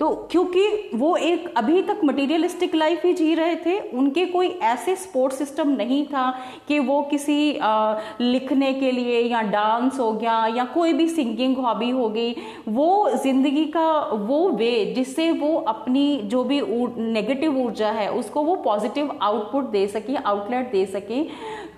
तो 0.00 0.08
क्योंकि 0.30 0.90
वो 0.94 1.16
एक 1.16 1.52
अभी 1.56 1.80
तक 1.82 2.00
मटेरियलिस्टिक 2.04 2.74
लाइफ 2.74 3.04
ही 3.04 3.12
जी 3.12 3.34
रहे 3.34 3.54
थे 3.56 3.78
उनके 3.98 4.24
कोई 4.26 4.48
ऐसे 4.64 4.94
सपोर्ट 4.96 5.32
सिस्टम 5.32 5.70
नहीं 5.70 6.04
था 6.06 6.30
कि 6.68 6.78
वो 6.80 7.00
किसी 7.02 7.56
आ, 7.56 7.98
लिखने 8.20 8.72
के 8.74 8.90
लिए 8.92 9.20
या 9.22 9.40
डांस 9.48 9.98
हो 9.98 10.12
गया 10.12 10.46
या 10.56 10.64
कोई 10.74 10.92
भी 10.92 11.08
सिंगिंग 11.08 11.56
हॉबी 11.56 11.90
हो 11.90 12.08
गई 12.08 12.34
वो 12.68 12.88
ज़िंदगी 13.14 13.64
का 13.66 13.90
वो 14.22 14.48
वे 14.50 14.70
जिससे 14.96 15.30
वो 15.32 15.54
अपनी 15.68 16.20
जो 16.24 16.44
भी 16.44 16.60
नेगेटिव 16.98 17.58
ऊर्जा 17.58 17.90
है 17.90 18.10
उसको 18.12 18.42
वो 18.42 18.54
पॉजिटिव 18.64 19.10
आउटपुट 19.22 19.70
दे 19.70 19.86
सके 19.88 20.16
आउटलेट 20.16 20.70
दे 20.72 20.86
सके 20.86 21.22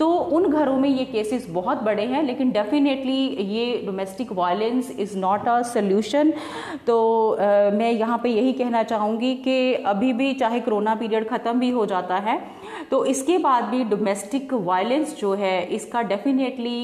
तो 0.00 0.08
उन 0.34 0.46
घरों 0.48 0.76
में 0.76 0.88
ये 0.88 1.04
केसेस 1.04 1.46
बहुत 1.50 1.82
बड़े 1.82 2.04
हैं 2.06 2.22
लेकिन 2.22 2.50
डेफिनेटली 2.50 3.16
ये 3.48 3.64
domestic 3.86 4.30
violence 4.32 4.90
is 4.98 5.16
not 5.18 5.48
a 5.48 5.60
solution 5.64 6.32
तो 6.86 6.96
आ, 7.30 7.70
मैं 7.70 7.90
यहाँ 7.90 8.18
पे 8.22 8.28
यही 8.30 8.52
कहना 8.52 8.82
चाहूँगी 8.84 9.34
कि 9.44 9.74
अभी 9.86 10.12
भी 10.12 10.32
चाहे 10.34 10.60
कोरोना 10.60 10.94
पीरियड 10.94 11.28
ख़त्म 11.28 11.58
भी 11.60 11.70
हो 11.70 11.84
जाता 11.86 12.16
है 12.20 12.38
तो 12.90 13.04
इसके 13.04 13.36
बाद 13.38 13.64
भी 13.64 13.82
डोमेस्टिक 13.84 14.52
वायलेंस 14.62 15.14
जो 15.16 15.34
है 15.34 15.62
इसका 15.74 16.02
definitely 16.04 16.78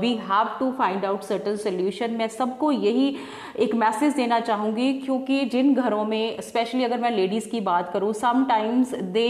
we 0.00 0.14
have 0.22 0.56
to 0.60 0.70
find 0.78 1.04
out 1.04 1.22
certain 1.22 1.56
solution 1.58 2.16
मैं 2.18 2.28
सबको 2.30 2.72
यही 2.72 3.14
एक 3.58 3.74
मैसेज 3.74 4.14
देना 4.14 4.40
चाहूँगी 4.40 4.92
क्योंकि 4.94 5.44
जिन 5.46 5.74
घरों 5.74 6.04
में 6.04 6.40
स्पेशली 6.42 6.84
अगर 6.84 7.00
मैं 7.00 7.10
लेडीज़ 7.10 7.48
की 7.48 7.60
बात 7.62 7.92
करूँ 7.92 8.12
sometimes 8.14 8.94
they 9.12 9.28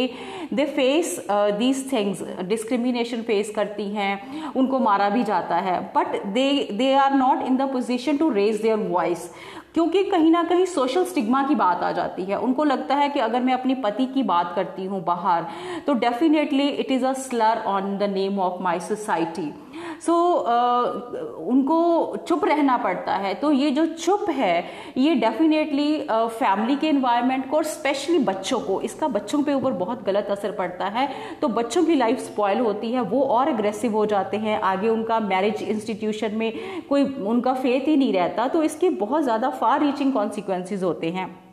they 0.52 0.64
face 0.66 1.18
these 1.30 1.92
things 1.92 2.22
discrimination 2.44 3.22
face 3.26 3.52
करती 3.56 3.88
हैं, 3.90 4.52
उनको 4.52 4.78
मारा 4.80 5.08
भी 5.08 5.24
जाता 5.24 5.56
है। 5.58 5.80
But 5.96 6.22
they 6.26 6.68
they 6.72 6.92
are 6.94 7.14
not 7.14 7.42
in 7.42 7.56
the 7.56 7.70
position 7.72 8.16
to 8.16 8.30
raise 8.30 8.60
their 8.62 8.78
voice 8.78 9.30
क्योंकि 9.74 10.02
कहीं 10.04 10.30
ना 10.30 10.42
कहीं 10.42 10.64
सोशल 10.66 11.04
स्टिग्मा 11.04 11.42
की 11.42 11.54
बात 11.54 11.82
आ 11.82 11.90
जाती 11.92 12.24
है। 12.24 12.38
उनको 12.38 12.64
लगता 12.64 12.94
है 12.94 13.08
कि 13.08 13.20
अगर 13.20 13.40
मैं 13.40 13.54
अपने 13.54 13.74
पति 13.84 14.06
की 14.06 14.22
बात 14.22 14.52
करती 14.56 14.84
हूँ 14.84 15.02
बाहर 15.04 15.46
तो 15.86 15.94
definitely 15.94 16.68
it 16.68 16.90
is 16.92 17.04
a 17.06 17.12
slur 17.20 17.62
on 17.66 17.96
the 17.98 18.10
name 18.12 18.38
of 18.40 18.62
my 18.62 18.80
society 18.80 19.52
so 20.00 20.12
so, 20.12 20.44
uh, 20.44 21.48
उनको 21.48 22.16
चुप 22.28 22.44
रहना 22.44 22.76
पड़ता 22.76 23.16
है। 23.16 23.34
तो 23.34 23.50
ये 23.52 23.70
जो 23.70 23.86
चुप 23.86 24.28
है 24.30 24.64
ये 24.96 25.14
डेफिनेटली 25.14 25.98
फैमिली 26.10 26.74
uh, 26.74 26.80
के 26.80 26.88
इन्वायरमेंट 26.88 27.48
को 27.50 27.56
और 27.56 27.64
स्पेशली 27.64 28.18
बच्चों 28.20 28.60
को 28.60 28.80
इसका 28.80 29.08
बच्चों 29.08 29.42
पे 29.42 29.54
ऊपर 29.54 29.72
बहुत 29.74 30.04
गलत 30.04 30.26
असर 30.30 30.52
पड़ता 30.52 30.88
है। 30.88 31.08
तो 31.42 31.48
बच्चों 31.50 31.84
की 31.84 31.94
लाइफ 31.94 32.18
स्पॉयल 32.20 32.60
होती 32.60 32.92
है 32.92 33.00
वो 33.04 33.22
और 33.28 33.48
अग्रेसिव 33.48 33.92
हो 33.92 34.06
जाते 34.06 34.36
हैं। 34.36 34.60
आगे 34.62 34.88
उनका 34.88 35.20
मैरिज 35.20 35.62
इंस्टीट्यूशन 35.62 36.34
में 36.34 36.52
कोई 36.88 37.04
उनका 37.04 37.54
फेथ 37.54 37.88
ही 37.88 37.96
नहीं 37.96 38.12
रहता 38.12 38.48
तो 38.48 38.62
इसके 38.62 38.90
बहुत 38.90 39.22
ज़्यादा 39.22 39.50
फार 39.52 39.80
रीचिंग 39.80 40.12
कॉन्सिक्वेंसेज 40.12 40.82
होते 40.82 41.10
हैं। 41.10 41.43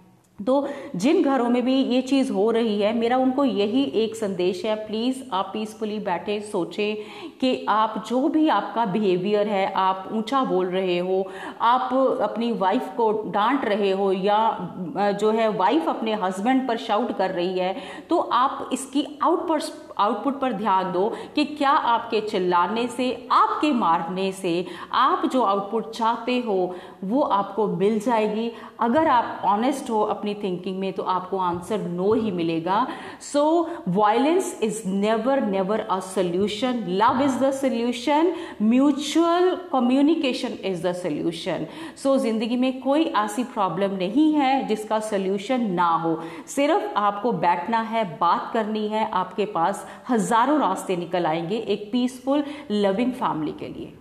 तो 0.48 0.68
जिन 0.96 1.22
घरों 1.24 1.50
में 1.50 1.64
भी 1.66 1.76
ये 1.76 2.02
चीज़ 2.04 2.32
हो 2.32 2.50
रही 2.52 2.80
है, 2.82 2.94
मेरा 2.94 3.18
उनको 3.18 3.46
यही 3.46 3.84
एक 4.04 4.16
संदेश 4.16 4.64
है 4.66 4.76
प्लीज़ 4.88 5.22
आप 5.34 5.50
पीसफुली 5.54 6.00
बैठे, 6.02 6.40
सोचें 6.42 6.96
कि 7.42 7.66
आप 7.70 8.04
जो 8.10 8.28
भी 8.30 8.48
आपका 8.50 8.86
बिहेवियर 8.86 9.48
है, 9.48 9.72
आप 9.74 10.10
ऊँचा 10.14 10.44
बोल 10.44 10.68
रहे 10.68 10.98
हो, 11.00 11.26
आप 11.62 11.94
अपनी 12.22 12.52
वाइफ 12.54 12.94
को 12.98 13.12
डांट 13.32 13.66
रहे 13.66 13.92
हो 13.92 14.12
या 14.12 15.16
जो 15.22 15.32
है 15.32 15.48
वाइफ 15.50 15.90
अपने 15.90 16.14
हस्बैंड 16.24 16.68
पर 16.68 16.78
शाउट 16.80 17.18
कर 17.18 17.32
रही 17.32 17.60
है 17.60 17.76
तो 18.10 18.18
आप 18.18 18.70
इसकी 18.74 19.06
आउटपुट 19.24 19.91
आउटपुट 20.00 20.40
पर 20.40 20.54
ध्यान 20.54 20.92
दो 20.92 21.08
कि 21.36 21.46
क्या 21.46 21.70
आपके 21.70 22.22
चिल्लाने 22.22 22.88
से, 22.88 23.28
आपके 23.32 23.72
मारने 23.74 24.32
से, 24.32 24.66
आप 24.94 25.26
जो 25.26 25.42
आउटपुट 25.44 25.90
चाहते 25.92 26.38
हो, 26.40 26.76
वो 27.04 27.22
आपको 27.22 27.68
मिल 27.68 28.00
जाएगी। 28.00 28.52
अगर 28.80 29.08
आप 29.08 29.42
ऑनेस्ट 29.46 29.90
हो 29.90 30.02
अपनी 30.04 30.34
थिंकिंग 30.34 30.80
में 30.80 30.92
तो 30.94 31.04
आपको 31.06 31.38
आंसर 31.40 31.82
नो 31.82 32.14
ही 32.14 32.32
मिलेगा। 32.32 32.86
So 33.24 33.44
violence 33.88 34.60
is 34.64 34.82
never 34.88 35.42
never 35.42 35.80
a 35.82 36.00
solution 36.06 36.84
love 36.90 37.22
is 37.24 37.40
the 37.40 37.52
solution 37.54 38.34
mutual 38.62 39.56
communication 39.72 40.58
is 40.66 40.88
the 40.88 40.94
solution 40.94 41.66
so 42.04 42.18
ज़िंदगी 42.18 42.56
में 42.58 42.82
कोई 42.82 43.04
ऐसी 43.18 43.44
प्रॉब्लम 43.44 43.96
नहीं 43.96 44.32
है 44.34 44.68
जिसका 44.68 45.00
सोल्यूशन 45.02 45.70
ना 45.72 45.90
हो। 45.96 46.20
सिर्फ़ 46.48 46.84
आपको 46.98 47.32
बैठना 47.34 47.80
है, 47.82 48.04
बात 48.18 48.50
करनी 48.54 48.88
है 48.88 49.10
आपके 49.12 49.46
पास। 49.48 49.81
हज़ारों 50.10 50.60
रास्ते 50.60 50.96
निकल 50.98 51.26
आएँगे 51.26 51.58
एक 51.68 51.90
पीसफुल 51.92 52.44
लविंग 52.72 53.12
फैमिली 53.14 53.52
के 53.52 53.68
लिए। 53.70 53.94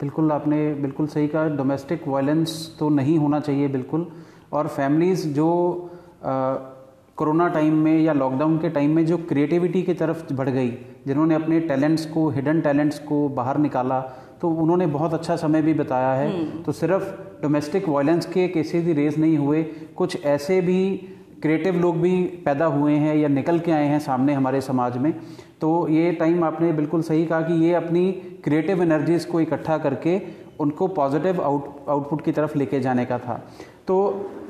बिल्कुल 0.00 0.32
आपने 0.32 0.58
बिल्कुल 0.74 1.06
सही 1.08 1.26
कहा 1.28 1.48
डोमेस्टिक 1.56 2.06
वायलेंस 2.08 2.76
तो 2.78 2.88
नहीं 2.90 3.18
होना 3.18 3.40
चाहिए 3.40 3.68
बिल्कुल। 3.68 4.06
और 4.52 4.68
फैमिलीज़ 4.68 5.26
जो 5.30 5.48
कोरोना 7.18 7.48
टाइम 7.48 7.74
में 7.76 8.00
या 8.00 8.12
लॉकडाउन 8.12 8.56
के 8.58 8.68
टाइम 8.70 8.94
में 8.96 9.04
जो 9.06 9.16
क्रिएटिविटी 9.28 9.82
की 9.82 9.94
तरफ़ 9.94 10.32
बढ़ 10.34 10.48
गई 10.48 10.70
जिन्होंने 11.06 11.34
अपने 11.34 11.60
टैलेंट्स 11.60 12.06
को 12.06 12.28
हिडन 12.30 12.60
टैलेंट्स 12.60 12.98
को 12.98 13.28
बाहर 13.30 13.58
निकाला 13.58 14.00
तो 14.40 14.48
उन्होंने 14.56 14.86
बहुत 14.88 15.14
अच्छा 15.14 15.36
समय 15.36 15.62
भी 15.62 15.74
बताया 15.74 16.12
है। 16.12 16.28
हम्म। 16.28 16.62
तो 16.62 16.72
सिर्फ़ 16.72 17.04
डोमेस्टिक 17.42 17.88
वायलेंस 17.88 18.26
के 18.26 18.46
केसेस 18.48 18.84
ही 18.84 18.92
रेज 18.92 19.18
नहीं 19.18 19.36
हुए 19.38 19.62
कुछ 19.96 20.24
ऐसे 20.26 20.60
भी 20.60 20.80
क्रिएटिव 21.42 21.76
लोग 21.80 22.00
भी 22.00 22.22
पैदा 22.44 22.64
हुए 22.66 22.92
हैं 22.92 23.14
या 23.16 23.28
निकल 23.28 23.58
के 23.58 23.72
आए 23.72 23.86
हैं 23.86 23.98
सामने 23.98 24.34
हमारे 24.34 24.60
समाज 24.60 24.96
में 24.96 25.12
तो 25.60 25.88
ये 25.88 26.12
टाइम 26.12 26.44
आपने 26.44 26.72
बिल्कुल 26.72 27.02
सही 27.02 27.24
कहा 27.26 27.40
कि 27.40 27.54
ये 27.64 27.74
अपनी 27.74 28.10
क्रिएटिव 28.44 28.82
एनर्जीज़ 28.82 29.26
को 29.26 29.40
इकट्ठा 29.40 29.78
करके 29.78 30.20
उनको 30.60 30.86
पॉजिटिव 30.88 31.42
आउट 31.42 31.88
आउटपुट 31.88 32.24
की 32.24 32.32
तरफ़ 32.32 32.58
लेके 32.58 32.80
जाने 32.80 33.04
का 33.04 33.18
था। 33.18 33.34
तो 33.86 33.96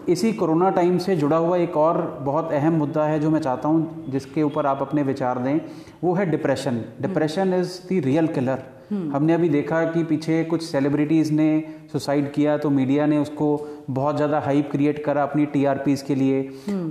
इसी 0.08 0.32
कोरोना 0.32 0.70
टाइम 0.70 0.98
से 0.98 1.16
जुड़ा 1.16 1.36
हुआ 1.36 1.56
एक 1.56 1.76
और 1.76 2.00
बहुत 2.22 2.52
अहम 2.52 2.72
मुद्दा 2.72 3.04
है 3.04 3.20
जो 3.20 3.30
मैं 3.30 3.40
चाहता 3.40 3.68
हूँ 3.68 4.04
जिसके 4.08 4.42
ऊपर 4.42 4.66
आप 4.66 4.82
अपने 4.82 5.02
विचार 5.02 5.38
दें 5.38 5.60
वो 6.04 6.14
है 6.14 6.26
depression 6.30 6.84
depression 7.00 7.54
is 7.54 7.78
the 7.86 8.02
real 8.04 8.26
killer 8.26 8.62
हमने 8.90 9.32
अभी 9.32 9.48
देखा 9.48 9.84
कि 9.84 10.04
पीछे 10.04 10.42
कुछ 10.44 10.62
सेलिब्रिटीज़ 10.62 11.32
ने 11.32 11.50
सुसाइड 11.92 12.32
किया 12.32 12.56
तो 12.58 12.70
मीडिया 12.70 13.06
ने 13.06 13.18
उसको 13.18 13.48
बहुत 13.90 14.16
ज़्यादा 14.16 14.40
हाइप 14.40 14.70
क्रिएट 14.72 15.04
करा 15.04 15.22
अपनी 15.22 15.46
टीआरपीज़ 15.48 16.04
के 16.04 16.14
लिए। 16.14 16.42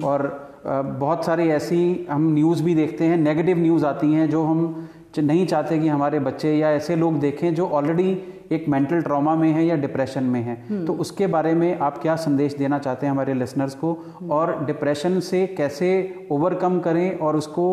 और 0.04 0.28
बहुत 0.66 1.26
सारी 1.26 1.48
ऐसी 1.50 2.08
हम 2.10 2.34
न्यूज़ 2.34 2.64
भी 2.64 2.76
देखते 2.76 3.06
हैं 3.06 3.18
नेगेटिव 3.18 3.58
न्यूज़ 3.58 3.86
आती 3.86 4.14
हैं 4.14 4.30
जो 4.30 4.44
हम 4.44 4.90
नहीं 5.20 5.46
चाहते 5.46 5.78
कि 5.80 5.88
हमारे 5.88 6.20
बच्चे 6.20 6.54
या 6.54 6.72
ऐसे 6.72 6.96
लोग 6.96 7.20
देखें 7.20 7.54
जो 7.56 7.68
ऑलरेडी 7.68 8.18
एक 8.52 8.68
मेंटल 8.70 9.02
ट्रॉमा 9.02 9.36
में 9.36 9.52
है 9.52 9.66
या 9.66 9.76
डिप्रेशन 9.76 10.24
में 10.24 10.42
है 10.42 10.56
हम्म। 10.70 10.86
तो 10.86 10.94
उसके 10.96 11.28
बारे 11.28 11.54
में 11.54 11.80
आप 11.80 11.98
क्या 11.98 12.16
संदेश 12.18 12.56
देना 12.56 12.80
चाहते 12.80 13.06
हैं 13.06 13.12
हमारे 13.12 13.34
लिसनर्स 13.34 13.76
को। 13.76 13.98
और 14.32 14.54
डिप्रेशन 14.66 15.20
से 15.22 15.46
कैसे 15.58 15.90
ओवरकम 16.32 16.80
करें 16.80 17.18
और 17.18 17.36
उसको 17.36 17.66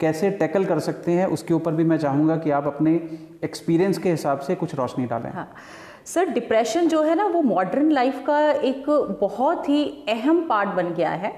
कैसे 0.00 0.30
टैकल 0.32 0.64
कर 0.64 0.78
सकते 0.80 1.12
हैं, 1.12 1.26
उसके 1.28 1.54
ऊपर 1.54 1.72
भी 1.72 1.84
मैं 1.84 1.98
चाहूँगा 1.98 2.36
कि 2.36 2.50
आप 2.50 2.66
अपने 2.66 2.94
एक्सपीरियंस 3.44 3.98
के 3.98 4.10
हिसाब 4.10 4.40
से 4.40 4.54
कुछ 4.54 4.74
रोशनी 4.74 5.06
डालें। 5.06 5.30
हाँ। 5.32 5.48
सर 6.06 6.28
डिप्रेशन 6.30 6.88
जो 6.88 7.02
है 7.02 7.14
ना, 7.14 7.26
वो 7.26 7.42
मॉडर्न 7.44 7.90
लाइफ 7.90 8.22
का 8.26 8.38
एक 8.50 8.84
बहुत 9.20 9.68
ही 9.68 9.84
अहम 10.08 10.40
पार्ट 10.48 10.68
बन 10.76 10.92
गया 10.94 11.10
है, 11.12 11.32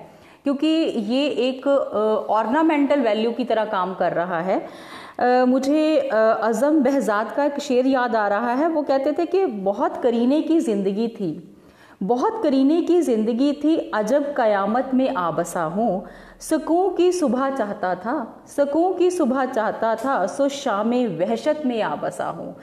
क्योंकि 0.45 0.67
ये 0.67 1.27
एक 1.49 1.67
ऑर्नामेंटल 1.67 3.01
वैल्यू 3.01 3.33
की 3.33 3.45
तरह 3.45 3.65
काम 3.67 3.95
कर 3.95 4.13
रहा 4.13 4.41
है। 4.41 5.47
मुझे 5.47 5.97
अज़म 6.09 6.79
बहजाद 6.83 7.33
का 7.37 7.45
एक 7.45 7.59
शेर 7.61 7.87
याद 7.87 8.15
आ 8.17 8.27
रहा 8.29 8.53
है, 8.55 8.69
वो 8.69 8.83
कहते 8.83 9.13
थे 9.13 9.27
कि 9.27 9.45
बहुत 9.47 10.03
करीने 10.03 10.41
की 10.43 10.59
ज़िंदगी 10.61 11.09
थी, 11.11 11.57
बहुत 12.03 12.43
करीने 12.43 12.81
की 12.83 13.01
ज़िंदगी 13.03 13.53
थी, 13.55 13.77
अजब 13.95 14.33
कयामत 14.37 14.91
में 14.95 15.15
आबसा 15.17 15.63
हूँ 15.65 16.05
सकून 16.41 16.95
की 16.97 17.11
सुबह 17.13 17.49
चाहता 17.51 17.95
था 17.95 18.45
सकून 18.49 18.97
की 18.99 19.11
सुबह 19.11 19.45
चाहता 19.47 19.95
था, 19.97 20.27
सो 20.27 20.49
शाम 20.51 20.95
वहशत 21.19 21.63
में 21.67 21.81
आ 21.83 21.95
बसा 21.97 22.29
हूँ। 22.29 22.55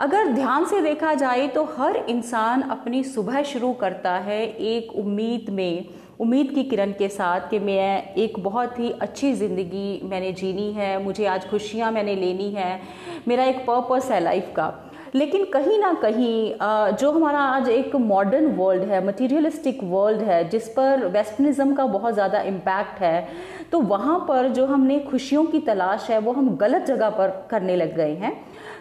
अगर 0.00 0.26
ध्यान 0.26 0.64
से 0.64 0.80
देखा 0.80 1.12
जाए 1.14 1.46
तो 1.48 1.64
हर 1.78 1.96
इंसान 1.98 2.62
अपनी 2.62 3.02
सुबह 3.04 3.42
शुरू 3.42 3.72
करता 3.72 4.12
है 4.18 4.40
एक 4.46 4.92
उम्मीद 4.94 5.50
में, 5.50 5.88
उम्मीद 6.20 6.50
की 6.50 6.62
किरण 6.64 6.92
के 6.92 7.08
साथ 7.08 7.48
कि 7.50 7.58
मैं 7.58 8.14
एक 8.14 8.38
बहुत 8.38 8.78
ही 8.78 8.90
अच्छी 8.92 9.32
ज़िंदगी 9.34 10.00
मैंने 10.04 10.32
जीनी 10.32 10.72
है, 10.72 11.02
मुझे 11.02 11.26
आज 11.26 11.48
खुशियाँ 11.50 11.90
मैंने 11.92 12.14
लेनी 12.16 12.50
है, 12.50 12.80
मेरा 13.28 13.44
एक 13.44 13.58
पर्पस 13.66 14.10
है 14.10 14.20
लाइफ 14.20 14.52
का। 14.56 14.72
लेकिन 15.14 15.44
कहीं 15.44 15.78
ना 15.78 15.92
कहीं 16.02 16.96
जो 16.96 17.10
हमारा 17.12 17.40
आज 17.40 17.68
एक 17.68 17.94
मॉडर्न 17.96 18.46
वर्ल्ड 18.56 18.82
है 18.84 19.04
मटीरियलिस्टिक 19.06 19.78
वर्ल्ड 19.84 20.22
है, 20.22 20.48
जिस 20.48 20.68
पर 20.68 21.06
वेस्टर्निज्म 21.08 21.74
का 21.74 21.86
बहुत 21.88 22.14
ज़्यादा 22.14 22.40
इम्पैक्ट 22.42 23.00
है 23.00 23.28
तो 23.72 23.80
वहाँ 23.82 24.18
पर 24.28 24.48
जो 24.48 24.66
हमने 24.66 24.98
खुशियों 25.00 25.44
की 25.44 25.60
तलाश 25.60 26.10
है, 26.10 26.18
वो 26.18 26.32
हम 26.32 26.56
गलत 26.56 26.84
जगह 26.86 27.10
पर 27.10 27.30
करने 27.50 27.76
लग 27.76 27.96
गए 27.96 28.14
हैं। 28.14 28.32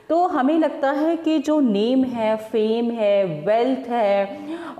तो 0.10 0.22
हमें 0.28 0.58
लगता 0.60 0.92
है 0.92 1.16
कि 1.18 1.38
जो 1.40 1.60
नेम 1.60 2.04
है 2.06 2.36
फेम 2.44 2.90
है 2.92 3.24
वेल्थ 3.46 3.88
है, 3.90 4.28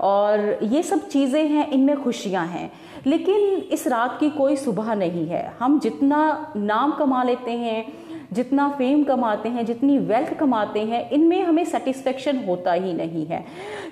और 0.00 0.58
ये 0.64 0.82
सब 0.82 1.08
चीज़ें 1.08 1.42
हैं, 1.44 1.70
इनमें 1.70 2.02
खुशियाँ 2.02 2.46
हैं। 2.46 2.70
लेकिन 3.06 3.40
इस 3.72 3.86
रात 3.88 4.16
की 4.20 4.30
कोई 4.30 4.56
सुबह 4.56 4.94
नहीं 4.94 5.26
है। 5.28 5.44
हम 5.58 5.78
जितना 5.80 6.52
नाम 6.56 6.92
कमा 6.92 7.22
लेते 7.22 7.50
हैं 7.52 7.84
जितना 8.32 8.68
फेम 8.68 9.02
कमाते 9.04 9.48
हैं, 9.48 9.64
जितनी 9.66 9.98
वेल्थ 10.00 10.32
कमाते 10.34 10.80
हैं, 10.82 11.08
इनमें 11.10 11.42
हमें 11.42 11.64
सेटिस्फेक्शन 11.64 12.44
होता 12.46 12.72
ही 12.72 12.92
नहीं 12.94 13.26
है। 13.26 13.44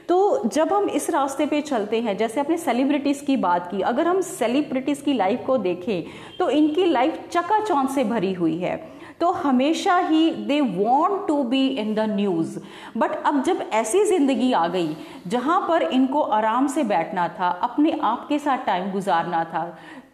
तो 0.08 0.42
जब 0.46 0.72
हम 0.72 0.88
इस 0.90 1.10
रास्ते 1.10 1.46
पे 1.46 1.60
चलते 1.62 2.00
हैं, 2.00 2.16
जैसे 2.16 2.40
अपने 2.40 2.56
सेलिब्रिटीज़ 2.58 3.24
की 3.24 3.36
बात 3.38 3.70
की, 3.70 3.80
अगर 3.82 4.08
हम 4.08 4.20
सेलिब्रिटीज़ 4.22 5.02
की 5.04 5.12
लाइफ 5.12 5.44
को 5.46 5.58
देखें 5.58 6.02
तो 6.38 6.50
इनकी 6.50 6.86
लाइफ 6.86 7.28
चकाचौंध 7.30 7.88
से 7.88 8.04
भरी 8.04 8.32
हुई 8.32 8.58
है। 8.58 8.76
तो 9.20 9.30
हमेशा 9.32 9.96
ही 9.98 10.30
they 10.46 10.60
want 10.60 11.26
to 11.28 11.42
be 11.44 11.66
in 11.68 11.94
the 11.94 12.00
news 12.10 12.58
but 12.96 13.10
अब 13.26 13.42
जब 13.42 13.60
ऐसी 13.72 14.04
ज़िंदगी 14.04 14.52
आ 14.52 14.66
गई, 14.68 14.96
जहाँ 15.26 15.60
पर 15.68 15.82
इनको 15.84 16.20
आराम 16.20 16.66
से 16.66 16.82
बैठना 16.84 17.28
था, 17.30 17.48
अपने 17.62 17.98
आप 18.02 18.26
के 18.28 18.38
साथ 18.38 18.64
टाइम 18.66 18.90
गुजारना 18.92 19.44
था 19.44 19.64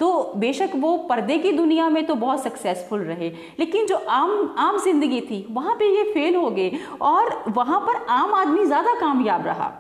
तो 0.01 0.33
बेशक 0.37 0.71
वो 0.77 0.97
पर्दे 1.09 1.39
की 1.39 1.53
दुनिया 1.53 1.89
में 1.89 2.05
तो 2.07 2.15
बहुत 2.17 2.43
सक्सेसफुल 2.43 3.01
रहे। 3.03 3.29
लेकिन 3.59 3.87
जो 3.87 3.97
आम 3.97 4.55
आम 4.59 4.79
ज़िंदगी 4.79 5.21
थी, 5.21 5.47
वहाँ 5.51 5.75
पे 5.75 5.95
ये 5.97 6.03
फेल 6.15 6.35
हो 6.35 6.51
गए 6.51 6.81
और 7.01 7.43
वहाँ 7.49 7.81
पर 7.81 8.05
आम 8.13 8.35
आदमी 8.35 8.65
ज़्यादा 8.67 8.95
कामयाब 9.01 9.47
रहा। 9.47 9.73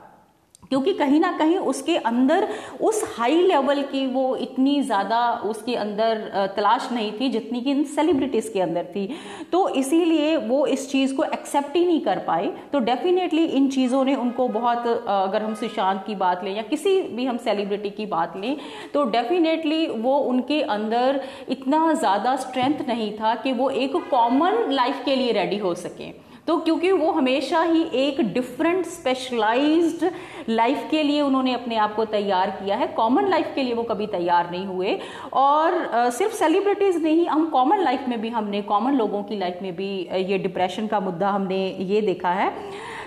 क्योंकि 0.70 0.92
कहीं 0.94 1.18
ना 1.20 1.30
कहीं 1.38 1.56
उसके 1.58 1.96
अंदर, 1.98 2.46
उस 2.80 3.02
हाई 3.16 3.40
लेवल 3.42 3.82
की 3.82 4.06
वो 4.06 4.36
इतनी 4.38 4.80
ज़्यादा 4.82 5.20
उसके 5.44 5.74
अंदर 5.76 6.52
तलाश 6.56 6.88
नहीं 6.92 7.12
थी 7.12 7.28
जितनी 7.30 7.60
कि 7.60 7.70
इन 7.70 7.82
सेलिब्रिटीज़ 7.86 8.52
के 8.52 8.60
अंदर 8.60 8.84
थी। 8.86 9.08
तो 9.52 9.68
इसीलिए 9.70 10.36
वो 10.38 10.64
इस 10.68 10.90
चीज़ 10.90 11.14
को 11.14 11.24
एक्सेप्ट 11.24 11.76
ही 11.76 11.84
नहीं 11.86 12.00
कर 12.00 12.18
पाए। 12.26 12.52
तो 12.72 12.78
डेफिनेटली 12.80 13.44
इन 13.46 13.68
चीज़ों 13.70 14.04
ने 14.04 14.14
उनको 14.16 14.48
बहुत 14.50 14.86
अगर 15.08 15.42
हम 15.42 15.54
सुशांत 15.56 16.02
की 16.06 16.14
बात 16.16 16.44
लें 16.44 16.54
या 16.56 16.62
किसी 16.70 17.00
भी 17.02 17.24
हम 17.26 17.36
सेलिब्रिटी 17.40 17.90
की 17.90 18.06
बात 18.08 18.36
लें 18.36 18.56
तो 18.94 19.04
डेफिनेटली 19.10 19.86
वो 19.98 20.16
उनके 20.30 20.62
अंदर 20.70 21.20
इतना 21.50 21.92
ज़्यादा 21.94 22.36
स्ट्रेंथ 22.38 22.88
नहीं 22.88 23.12
था 23.12 23.34
कि 23.34 23.52
वो 23.52 23.70
एक 23.78 23.96
कॉमन 24.10 24.70
लाइफ 24.72 25.02
के 25.04 25.16
लिए 25.16 25.32
रेडी 25.32 25.58
हो 25.58 25.74
सकें। 25.76 26.12
तो 26.46 26.56
क्योंकि 26.58 26.90
वो 26.92 27.10
हमेशा 27.12 27.62
ही 27.62 27.82
एक 27.96 28.20
डिफरेंट 28.34 28.86
स्पेशलाइज्ड 28.86 30.04
लाइफ 30.48 30.86
के 30.90 31.02
लिए 31.02 31.20
उन्होंने 31.22 31.54
अपने 31.54 31.76
आप 31.76 31.94
को 31.94 32.04
तैयार 32.06 32.50
किया 32.52 32.76
है। 32.76 32.86
कॉमन 32.96 33.28
लाइफ 33.28 33.52
के 33.54 33.62
लिए 33.62 33.74
वो 33.74 33.82
कभी 33.82 34.06
तैयार 34.08 34.50
नहीं 34.50 34.66
हुए। 34.66 34.98
और 35.32 36.10
सिर्फ़ 36.10 36.34
सेलिब्रिटीज 36.34 37.02
नहीं, 37.02 37.26
हम 37.26 37.48
कॉमन 37.50 37.80
लाइफ 37.80 38.08
में 38.08 38.20
भी 38.20 38.28
हमने 38.28 38.62
कॉमन 38.62 38.94
लोगों 38.94 39.22
की 39.22 39.36
लाइफ 39.36 39.58
में 39.62 39.74
भी 39.76 39.90
ये 40.28 40.38
डिप्रेशन 40.38 40.86
का 40.86 41.00
मुद्दा 41.00 41.30
हमने 41.30 41.66
ये 41.80 42.00
देखा 42.02 42.30
है। 42.30 42.52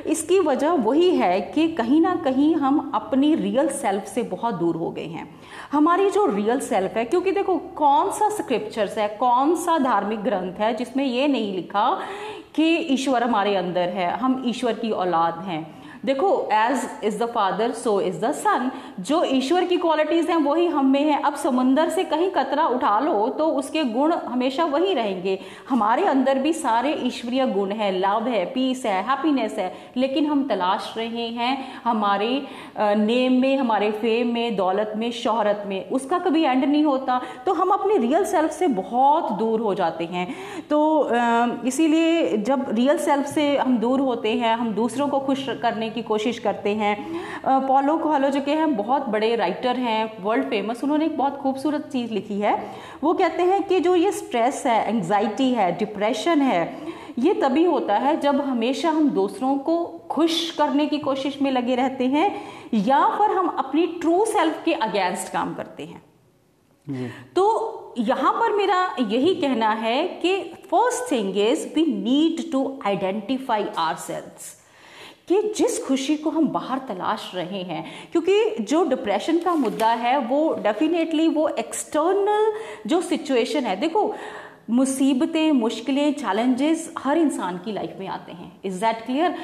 इसकी 0.08 0.40
वजह 0.40 0.72
वही 0.72 1.10
है 1.10 1.42
कि 1.42 1.68
कहीं 1.68 2.02
ना 2.02 2.16
कहीं 2.16 2.54
हम 2.56 2.92
अपनी 2.96 3.34
रियल 3.36 3.68
सेल्फ 3.68 4.06
से 4.06 4.24
बहुत 4.24 4.56
दूर 4.56 4.76
हो 4.76 4.90
गए 4.92 5.06
हैं। 5.06 5.30
हमारी 5.72 6.10
जो 6.10 6.26
रियल 6.26 6.60
सेल्फ 6.60 6.98
है, 6.98 7.06
क्योंकि 7.06 7.32
देखो, 7.32 7.58
कौन 7.58 8.12
सा 8.12 8.30
स्क्रिप्चर्स 8.30 8.98
है, 8.98 9.08
कौन 9.20 9.56
सा 9.56 9.78
धार्मिक 9.78 10.20
ग्रंथ 10.20 10.54
है 10.54 10.74
जिसमें 10.76 11.06
ये 11.06 11.28
नहीं 11.28 11.56
लिखा 11.56 11.90
कि 12.56 12.76
ईश्वर 12.94 13.24
हमारे 13.24 13.56
अंदर 13.56 13.90
है, 13.90 14.12
हम 14.18 14.44
ईश्वर 14.46 14.74
की 14.74 14.92
औलाद 14.92 15.40
हैं। 15.40 15.83
देखो 16.06 16.30
as 16.54 16.82
is 17.04 17.18
the 17.20 17.26
father 17.26 17.72
so 17.74 18.00
is 18.02 18.20
the 18.22 18.32
son 18.34 18.72
जो 19.00 19.24
ईश्वर 19.26 19.64
की 19.64 19.78
क्वालिटीज 19.78 20.30
हैं, 20.30 20.38
वही 20.38 20.66
हम 20.68 20.90
में 20.92 21.02
है। 21.02 21.22
अब 21.22 21.36
समुंदर 21.36 21.90
से 21.90 22.04
कहीं 22.04 22.30
कतरा 22.32 22.66
उठा 22.68 23.00
लो 23.00 23.28
तो 23.30 23.48
उसके 23.50 23.84
गुण 23.84 24.14
हमेशा 24.14 24.66
वही 24.66 24.94
रहेंगे। 24.94 25.38
हमारे 25.70 26.06
अंदर 26.06 26.40
भी 26.40 26.54
सारे 26.54 26.94
ईश्वरीय 27.04 27.46
गुण 27.48 27.72
है। 27.72 27.92
लव 28.00 28.28
है 28.28 28.44
पीस 28.46 28.86
है 28.86 29.02
हैप्पीनेस 29.04 29.56
है। 29.60 29.72
लेकिन 29.98 30.26
हम 30.26 30.44
तलाश 30.48 30.94
रहे 30.98 31.28
हैं 31.30 31.58
हमारे 31.84 32.30
नेम 32.80 33.40
में, 33.42 33.58
हमारे 33.58 33.92
फेम 33.92 34.34
में, 34.34 34.56
दौलत 34.56 34.94
में, 34.98 35.10
शोहरत 35.14 35.64
में। 35.68 35.90
उसका 35.90 36.20
कभी 36.20 36.44
एंड 36.44 36.64
नहीं 36.66 36.84
होता। 36.86 37.22
तो 37.46 37.54
हम 37.54 37.70
अपने 37.70 37.98
रियल 37.98 38.26
सेल्फ 38.26 38.52
से 38.52 38.68
बहुत 38.68 39.32
दूर 39.32 39.60
हो 39.60 39.74
जाते 39.74 40.06
हैं। 40.06 40.28
तो 40.70 41.10
इसीलिए 41.66 42.38
जब 42.40 42.66
रियल 42.70 42.98
सेल्फ 42.98 43.28
से 43.28 43.56
हम 43.58 43.78
दूर 43.78 44.00
होते 44.02 44.34
हैं, 44.34 44.56
हम 44.56 44.74
दूसरों 44.74 45.08
को 45.08 45.20
खुश 45.20 45.46
करने 45.62 45.90
की 45.94 46.02
कोशिश 46.04 46.40
करते 46.40 46.74
हैं। 46.76 46.96
पॉलो 47.68 47.98
कोहलो 47.98 48.30
जो 48.30 48.42
के 48.42 48.52
हैं 48.54 48.76
बहुत 48.76 49.08
बड़े 49.10 49.36
राइटर 49.36 49.78
हैं 49.78 50.24
वर्ल्ड 50.24 50.50
फ़ेमस 50.50 50.84
उन्होंने 50.84 51.06
एक 51.06 51.18
बहुत 51.18 51.38
खूबसूरत 51.38 51.90
चीज़ 51.92 52.12
लिखी 52.12 52.40
है। 52.40 52.56
वो 53.04 53.14
कहते 53.14 53.44
हैं 53.44 53.62
कि 53.64 53.80
जो 53.80 53.96
ये 53.96 54.12
स्ट्रेस 54.14 54.64
है 54.66 54.88
एंग्जाइटी 54.88 55.52
है 55.52 55.72
डिप्रेशन 55.78 56.42
है 56.42 56.62
ये 57.20 57.34
तभी 57.34 57.64
होता 57.64 57.98
है 57.98 58.20
जब 58.20 58.40
हमेशा 58.42 58.90
हम 58.90 59.10
दूसरों 59.10 59.56
को 59.58 59.76
खुश 60.12 60.50
करने 60.52 60.86
की 60.88 60.98
कोशिश 61.00 61.42
में 61.42 61.52
लगे 61.52 61.76
रहते 61.76 62.08
हैं 62.08 62.30
या 62.76 63.06
फिर 63.18 63.36
हम 63.38 63.48
अपनी 63.60 63.86
ट्रू 64.02 64.24
सेल्फ 64.26 64.64
के 64.66 64.74
अगेंस्ट 64.74 65.32
काम 65.34 65.54
करते 65.56 65.84
हैं। 65.84 66.02
तो 67.36 67.94
यहाँ 67.98 68.32
पर 68.34 68.56
मेरा 68.56 68.80
यही 69.02 69.34
कहना 69.36 69.70
है 69.74 70.04
कि 70.22 70.38
first 70.72 71.12
thing 71.12 71.38
is 71.40 71.68
we 71.76 71.86
need 71.94 72.52
to 72.52 72.62
identify 72.86 73.66
ourselves 73.98 74.52
कि 75.42 75.54
जिस 75.58 75.84
खुशी 75.86 76.18
को 76.18 76.30
हम 76.30 76.48
बाहर 76.48 76.78
तलाश 76.78 77.32
रहे 77.36 77.62
हैं, 77.64 77.86
क्योंकि 78.12 78.64
जो 78.64 78.84
डिप्रेशन 78.84 79.38
का 79.38 79.56
मुद्दा 79.56 79.88
है, 79.88 80.18
वो 80.18 80.54
डेफिनेटली 80.54 81.28
वो 81.28 81.48
एक्सटर्नल 81.48 82.54
जो 82.88 83.02
सिचुएशन 83.02 83.64
है, 83.64 83.80
देखो, 83.80 84.16
मुसीबतें, 84.70 85.52
मुश्किलें 85.52 86.14
चैलेंजेस 86.14 86.94
हर 86.98 87.18
इंसान 87.18 87.58
की 87.58 87.72
लाइफ 87.72 87.96
में 88.00 88.08
आते 88.08 88.32
हैं। 88.32 88.62
इज़ 88.66 88.80
दैट 88.80 89.06
क्लियर 89.06 89.36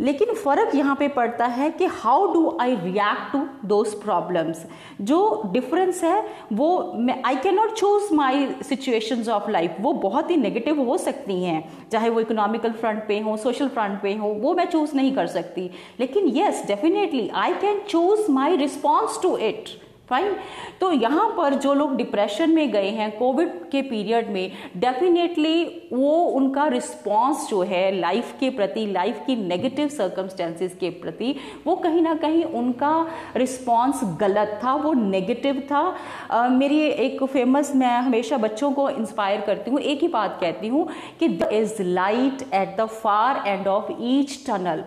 लेकिन 0.00 0.34
फ़र्क 0.34 0.74
यहाँ 0.74 0.94
पे 0.96 1.08
पड़ता 1.08 1.46
है 1.46 1.70
कि 1.70 1.86
how 1.92 2.26
do 2.32 2.56
I 2.60 2.74
react 2.74 3.32
to 3.32 3.38
those 3.68 3.94
problems 4.02 4.64
जो 5.00 5.42
डिफरेंस 5.52 6.02
है, 6.04 6.24
वो 6.52 6.92
मैं 6.96 7.22
I 7.26 7.36
can 7.36 7.54
not 7.54 7.72
choose 7.72 8.12
my 8.14 8.46
situation 8.68 9.28
of 9.30 9.50
life 9.50 9.76
वो 9.80 9.92
बहुत 10.02 10.30
ही 10.30 10.36
नेगेटिव 10.36 10.82
हो 10.82 10.96
सकती 10.98 11.42
हैं। 11.44 11.88
चाहे 11.92 12.08
वो 12.08 12.20
इकोनॉमिकल 12.20 12.72
फ्रंट 12.72 13.06
पे 13.08 13.18
हो 13.20 13.36
सोशल 13.36 13.68
फ्रंट 13.68 14.00
पे 14.02 14.14
हो, 14.14 14.28
वो 14.30 14.54
मैं 14.54 14.66
चूज़ 14.66 14.96
नहीं 14.96 15.14
कर 15.14 15.26
सकती। 15.28 15.70
लेकिन 16.00 16.28
yes 16.28 16.62
definitely 16.66 17.28
I 17.34 17.54
can 17.54 17.80
choose 17.88 18.30
my 18.30 18.56
response 18.56 19.20
to 19.22 19.36
it 19.38 19.68
fine 20.10 20.34
तो 20.80 20.90
यहाँ 20.92 21.28
पर 21.36 21.54
जो 21.54 21.72
लोग 21.74 21.96
डिप्रेशन 21.96 22.50
में 22.50 22.70
गए 22.72 22.90
हैं 22.90 23.10
कोविड 23.18 23.48
के 23.70 23.82
पीरियड 23.82 24.28
में 24.30 24.52
डेफिनेटली 24.76 25.64
वो 25.92 26.14
उनका 26.36 26.66
रिस्पॉन्स 26.66 27.48
जो 27.50 27.62
है 27.62 27.90
लाइफ 27.92 28.34
के 28.40 28.50
प्रति 28.50 28.86
लाइफ 28.86 29.22
की 29.26 29.36
नेगेटिव 29.36 29.88
सर्कमस्टेंसेस 29.88 30.76
के 30.80 30.90
प्रति 31.00 31.34
वो 31.66 31.76
कहीं 31.76 32.02
ना 32.02 32.14
कहीं 32.14 32.44
उनका 32.44 32.94
रिस्पॉन्स 33.36 34.00
गलत 34.20 34.58
था 34.64 34.74
वो 34.74 34.92
नेगेटिव 34.92 35.60
था। 35.70 35.84
uh, 36.30 36.50
मेरी 36.50 36.80
एक 36.80 37.24
फ़ेमस 37.24 37.74
मैं 37.76 37.96
हमेशा 37.98 38.36
बच्चों 38.38 38.72
को 38.72 38.88
इंस्पायर 38.90 39.40
करती 39.40 39.70
हूँ 39.70 39.80
एक 39.80 40.02
ही 40.02 40.08
बात 40.08 40.38
कहती 40.40 40.68
हूँ 40.68 40.88
कि 41.20 41.28
the 41.28 41.48
is 41.52 41.82
light 41.82 42.42
at 42.54 42.76
the 42.76 42.86
far 42.94 43.42
end 43.46 43.66
of 43.68 43.92
each 44.00 44.44
tunnel 44.46 44.84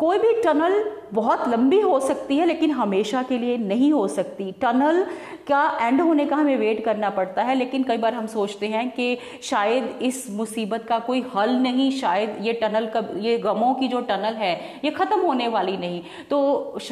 कोई 0.00 0.18
भी 0.18 0.32
टनल 0.42 0.82
बहुत 1.12 1.48
लंबी 1.48 1.80
हो 1.80 1.98
सकती 2.00 2.36
है, 2.36 2.46
लेकिन 2.46 2.70
हमेशा 2.70 3.22
के 3.22 3.38
लिए 3.38 3.56
नहीं 3.58 3.92
हो 3.92 4.06
सकती। 4.08 4.50
टनल 4.62 5.04
का 5.48 5.62
एंड 5.80 6.00
होने 6.00 6.24
का 6.26 6.36
हमें 6.36 6.56
वेट 6.56 6.84
करना 6.84 7.10
पड़ता 7.10 7.42
है, 7.42 7.54
लेकिन 7.54 7.82
कई 7.84 7.98
बार 7.98 8.14
हम 8.14 8.26
सोचते 8.26 8.66
हैं 8.66 8.88
कि 8.90 9.16
शायद 9.42 9.98
इस 10.02 10.24
मुसीबत 10.30 10.84
का 10.88 10.98
कोई 11.00 11.24
हल 11.34 11.54
नहीं, 11.56 11.90
शायद 11.90 12.36
ये 12.42 12.52
टनल 12.52 12.86
का 12.86 13.02
ये 13.18 13.36
गमों 13.38 13.72
की 13.74 13.88
जो 13.88 14.00
टनल 14.02 14.34
है, 14.34 14.52
ये 14.84 14.90
ख़त्म 14.90 15.20
होने 15.20 15.48
वाली 15.48 15.76
नहीं। 15.76 16.02
तो 16.30 16.38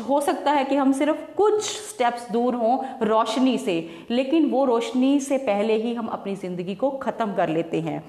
हो 0.08 0.20
सकता 0.20 0.52
है 0.52 0.64
कि 0.64 0.76
हम 0.76 0.92
सिर्फ़ 0.92 1.24
कुछ 1.36 1.62
स्टेप्स 1.62 2.30
दूर 2.32 2.54
हों 2.54 2.78
रोशनी 3.02 3.56
से, 3.58 3.78
लेकिन 4.10 4.50
वो 4.50 4.64
रोशनी 4.64 5.18
से 5.20 5.38
पहले 5.46 5.76
ही 5.76 5.94
हम 5.94 6.06
अपनी 6.08 6.34
ज़िंदगी 6.36 6.74
को 6.74 6.90
ख़त्म 6.98 7.34
कर 7.34 7.48
लेते 7.48 7.80
हैं। 7.80 8.02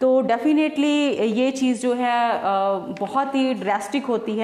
तो 0.00 0.20
डेफिनेटली 0.22 0.94
ये 1.32 1.50
चीज़ 1.52 1.82
जो 1.82 1.94
है 1.94 2.18
बहुत 3.00 3.34
ही 3.34 3.54
ड्रेस्टिक 3.54 4.04
होती 4.06 4.32
है। 4.32 4.39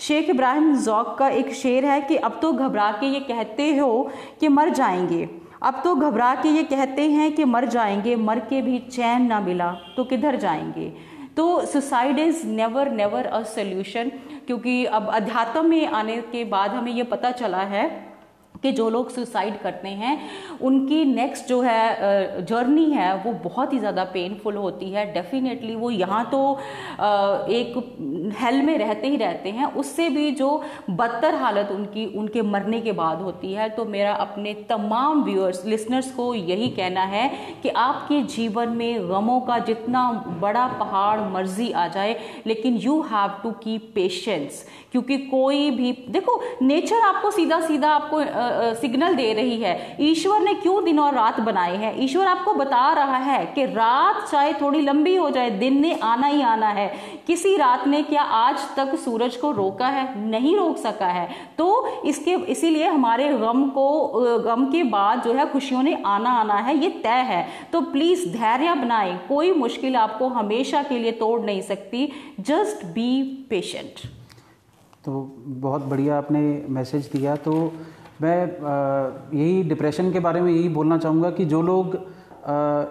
शेख 0.00 0.30
इब्राहिम 0.30 0.76
जौक 0.76 1.18
का 1.18 1.28
एक 1.28 1.54
शेर 1.54 1.84
है 1.84 2.00
कि 2.00 2.16
अब 2.16 2.38
तो 2.42 2.52
घबरा 2.52 2.92
के 2.92 3.06
ये 3.06 3.20
कहते 3.20 3.76
हो 3.76 4.10
कि 4.40 4.48
मर 4.48 4.70
जाएँगे। 4.70 5.28
अब 5.62 5.80
तो 5.84 5.94
घबरा 5.94 6.34
के 6.34 6.48
ये 6.48 6.62
कहते 6.62 7.02
हैं 7.02 7.34
कि 7.34 7.44
मर 7.44 7.64
जाएँगे, 7.64 8.16
मर 8.16 8.38
के 8.40 8.62
भी 8.62 8.78
चैन 8.78 9.26
ना 9.26 9.40
मिला 9.40 9.72
तो 9.96 10.04
किधर 10.04 10.36
जाएँगे? 10.36 10.92
तो 11.36 11.66
suicide 11.66 12.18
is 12.18 12.46
never 12.46 12.90
never 12.90 13.26
a 13.26 13.42
solution 13.42 14.08
क्योंकि 14.46 14.84
अब 14.84 15.08
अध्यात्म 15.08 15.66
में 15.66 15.86
आने 15.86 16.16
के 16.16 16.44
बाद 16.44 16.70
हमें 16.70 16.92
ये 16.92 17.02
पता 17.02 17.30
चला 17.30 17.58
है 17.58 18.09
कि 18.62 18.72
जो 18.72 18.88
लोग 18.90 19.10
सुसाइड 19.10 19.60
करते 19.62 19.88
हैं, 19.90 20.18
उनकी 20.60 21.04
नेक्स्ट 21.04 21.48
जो 21.48 21.60
है 21.60 22.44
जर्नी 22.44 22.84
है, 22.86 23.14
वो 23.16 23.32
बहुत 23.44 23.72
ही 23.72 23.78
ज़्यादा 23.78 24.04
पेनफुल 24.12 24.56
होती 24.56 24.90
है। 24.90 25.04
डेफिनेटली 25.12 25.74
वो 25.76 25.90
यहाँ 25.90 26.24
तो 26.30 26.40
एक 27.50 28.34
हेल 28.40 28.60
में 28.62 28.76
रहते 28.78 29.08
ही 29.08 29.16
रहते 29.16 29.50
हैं। 29.50 29.72
उससे 29.74 30.08
भी 30.08 30.30
जो 30.32 30.50
बदतर 30.90 31.34
हालत 31.34 31.68
उनकी, 31.72 32.06
उनके 32.08 32.42
मरने 32.44 32.80
के 32.80 32.92
बाद 32.94 33.20
होती 33.20 33.52
है। 33.52 33.68
तो 33.70 33.84
मेरा 33.86 34.12
अपने 34.16 34.54
तमाम 34.68 35.22
व्यूअर्स 35.24 35.64
लिसनर्स 35.66 36.10
को 36.12 36.32
यही 36.34 36.68
कहना 36.70 37.04
है 37.06 37.28
कि 37.62 37.68
आपके 37.68 38.22
जीवन 38.30 38.68
में 38.70 39.08
गमों 39.10 39.40
का 39.40 39.58
जितना 39.60 40.10
बड़ा 40.40 40.66
पहाड़ 40.80 41.20
मर्ज़ी 41.22 41.70
आ 41.72 41.86
जाए, 41.88 42.16
लेकिन 42.46 42.76
you 42.78 43.00
have 43.02 43.40
to 43.42 43.50
keep 43.62 43.90
patience 43.94 44.64
क्योंकि 44.92 45.16
कोई 45.18 45.70
भी, 45.70 45.92
देखो 46.08 46.40
नेचर 46.62 47.00
आपको 47.00 47.30
सीधा 47.30 47.60
सीधा 47.60 47.88
आपको 47.90 48.18
सिग्नल 48.80 49.14
दे 49.14 49.32
रही 49.32 49.56
है। 49.56 49.96
ईश्वर 50.00 50.40
ने 50.40 50.54
क्यों 50.54 50.84
दिन 50.84 50.98
और 51.00 51.14
रात 51.14 51.40
बनाए 51.40 51.76
हैं? 51.76 51.94
ईश्वर 52.00 52.26
आपको 52.26 52.54
बता 52.54 52.92
रहा 52.92 53.16
है 53.18 53.44
कि 53.46 53.64
रात 53.64 54.28
चाहे 54.30 54.52
थोड़ी 54.52 54.80
लंबी 54.80 55.14
हो 55.16 55.30
जाए, 55.30 55.50
दिन 55.50 55.80
ने 55.80 55.92
आना 55.94 56.26
ही 56.26 56.42
आना 56.42 56.68
है। 56.68 56.88
किसी 57.26 57.56
रात 57.56 57.86
ने 57.86 58.02
क्या 58.02 58.22
आज 58.22 58.58
तक 58.76 58.94
सूरज 58.94 59.36
को 59.36 59.50
रोका 59.52 59.88
है? 59.88 60.18
नहीं 60.20 60.56
रोक 60.56 60.76
सका 60.76 61.06
है। 61.06 61.28
तो 61.58 61.86
इसके, 62.04 62.34
इसीलिए 62.48 62.88
हमारे 62.88 63.28
गम 63.38 63.64
को 63.68 63.88
गम 64.40 64.64
के 64.64 64.82
बाद 64.84 65.22
जो 65.22 65.32
है 65.32 65.50
खुशियों 65.52 65.82
ने 65.82 65.96
आना 66.06 66.30
आना 66.30 66.54
है, 66.56 66.76
ये 66.78 66.88
तय 67.04 67.24
है। 67.28 67.46
तो 67.72 67.80
प्लीज़ 67.82 68.28
धैर्य 68.28 68.74
बनाए। 68.74 69.18
कोई 69.28 69.52
मुश्किल 69.54 69.96
आपको 69.96 70.28
हमेशा 70.30 70.82
के 70.82 70.98
लिए 70.98 71.12
तोड़ 71.12 71.40
नहीं 71.40 71.60
सकती। 71.62 72.08
जस्ट 72.40 72.84
बी 72.86 73.22
पेशेंट 73.50 74.08
तो 75.04 75.12
बहुत 75.60 75.84
बढ़िया 75.84 76.16
आपने 76.18 76.40
मैसेज 76.68 77.06
दिया। 77.06 77.34
तो 77.36 77.52
मैं 78.22 78.38
यही 79.34 79.62
डिप्रेशन 79.62 80.10
के 80.12 80.20
बारे 80.20 80.40
में 80.40 80.52
यही 80.52 80.68
बोलना 80.68 80.98
चाहूँगा 80.98 81.30
कि 81.30 81.44
जो 81.44 81.62
लोग 81.62 81.94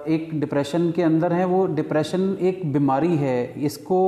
एक 0.10 0.30
डिप्रेशन 0.40 0.90
के 0.92 1.04
अंदर 1.04 1.34
हैं, 1.34 1.46
वो 1.46 1.66
डिप्रेशन 1.68 2.38
एक 2.42 2.62
बीमारी 2.74 3.16
है। 3.18 3.64
इसको 3.64 4.02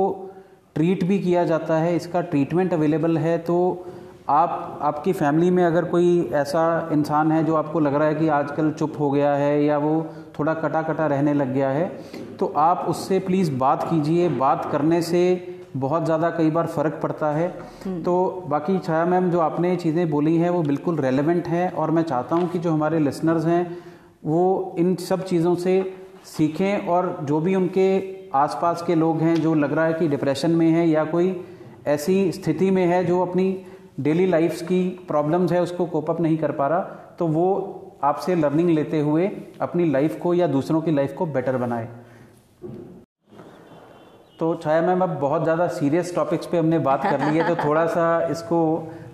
ट्रीट 0.76 1.04
भी 1.04 1.18
किया 1.18 1.44
जाता 1.44 1.76
है, 1.76 1.94
इसका 1.96 2.20
ट्रीटमेंट 2.22 2.72
अवेलेबल 2.72 3.18
है 3.18 3.36
तो 3.38 3.86
आप, 4.28 4.78
आपकी 4.82 5.12
फैमिली 5.12 5.50
में 5.50 5.64
अगर 5.64 5.84
कोई 5.84 6.30
ऐसा 6.32 6.88
इंसान 6.92 7.32
है 7.32 7.44
जो 7.44 7.54
आपको 7.54 7.80
लग 7.80 7.94
रहा 7.94 8.08
है 8.08 8.14
कि 8.14 8.28
आजकल 8.30 8.70
चुप 8.72 8.92
हो 9.00 9.10
गया 9.10 9.34
है 9.34 9.64
या 9.64 9.78
वो 9.78 9.94
थोड़ा 10.38 10.54
कटा 10.54 10.82
कटा 10.82 11.06
रहने 11.06 11.34
लग 11.34 11.52
गया 11.54 11.70
है 11.70 11.86
तो 12.38 12.52
आप 12.56 12.84
उससे 12.88 13.18
प्लीज़ 13.18 13.52
बात 13.58 13.82
कीजिए। 13.90 14.28
बात 14.28 14.68
करने 14.72 15.02
से 15.02 15.22
बहुत 15.76 16.04
ज़्यादा 16.04 16.30
कई 16.30 16.50
बार 16.50 16.66
फ़र्क 16.66 16.98
पड़ता 17.02 17.30
है 17.32 17.48
हम्म। 17.84 18.02
तो 18.02 18.14
बाकी 18.48 18.78
छाया 18.78 19.04
मैम 19.04 19.30
जो 19.30 19.40
आपने 19.40 19.74
चीज़ें 19.76 20.08
बोली 20.10 20.36
हैं 20.36 20.50
वो 20.50 20.62
बिल्कुल 20.62 20.98
रेलेवेंट 20.98 21.48
हैं 21.48 21.70
और 21.72 21.90
मैं 21.90 22.02
चाहता 22.02 22.36
हूँ 22.36 22.48
कि 22.48 22.58
जो 22.58 22.72
हमारे 22.72 22.98
लिसनर्स 22.98 23.46
हैं 23.46 23.64
वो 24.24 24.74
इन 24.78 24.94
सब 25.00 25.24
चीज़ों 25.24 25.54
से 25.56 25.74
सीखें 26.26 26.86
और 26.86 27.16
जो 27.24 27.40
भी 27.40 27.54
उनके 27.54 27.88
आसपास 28.34 28.82
के 28.82 28.94
लोग 28.94 29.20
हैं 29.20 29.34
जो 29.36 29.54
लग 29.54 29.72
रहा 29.72 29.84
है 29.84 29.92
कि 29.92 30.08
डिप्रेशन 30.08 30.50
में 30.50 30.68
है 30.70 30.88
या 30.88 31.04
कोई 31.04 31.34
ऐसी 31.86 32.32
स्थिति 32.32 32.70
में 32.70 32.84
है 32.86 33.04
जो 33.04 33.20
अपनी 33.20 33.46
डेली 34.00 34.26
लाइफ 34.26 34.60
की 34.62 34.82
प्रॉब्लम्स 35.08 35.52
है 35.52 35.62
उसको 35.62 35.86
कोप 35.86 36.10
अप 36.10 36.20
नहीं 36.20 36.36
कर 36.38 36.52
पा 36.52 36.66
रहा 36.66 36.80
तो 37.18 37.26
वो 37.28 37.48
आपसे 38.04 38.34
लर्निंग 38.34 38.70
लेते 38.70 39.00
हुए 39.00 39.30
अपनी 39.60 39.90
लाइफ 39.90 40.18
को 40.20 40.34
या 40.34 40.46
दूसरों 40.46 40.80
की 40.82 40.90
लाइफ 40.90 41.14
को 41.18 41.26
बेटर 41.26 41.56
बनाए 41.56 41.88
तो 44.42 44.54
छाया 44.62 44.80
मैम 44.82 45.02
अब 45.02 45.10
बहुत 45.18 45.42
ज़्यादा 45.42 45.66
सीरियस 45.68 46.14
टॉपिक्स 46.14 46.46
पे 46.46 46.58
हमने 46.58 46.78
बात 46.78 47.02
कर 47.02 47.20
ली 47.20 47.38
है 47.38 47.46
तो 47.48 47.54
थोड़ा 47.56 47.84
सा 47.86 48.06
इसको 48.30 48.58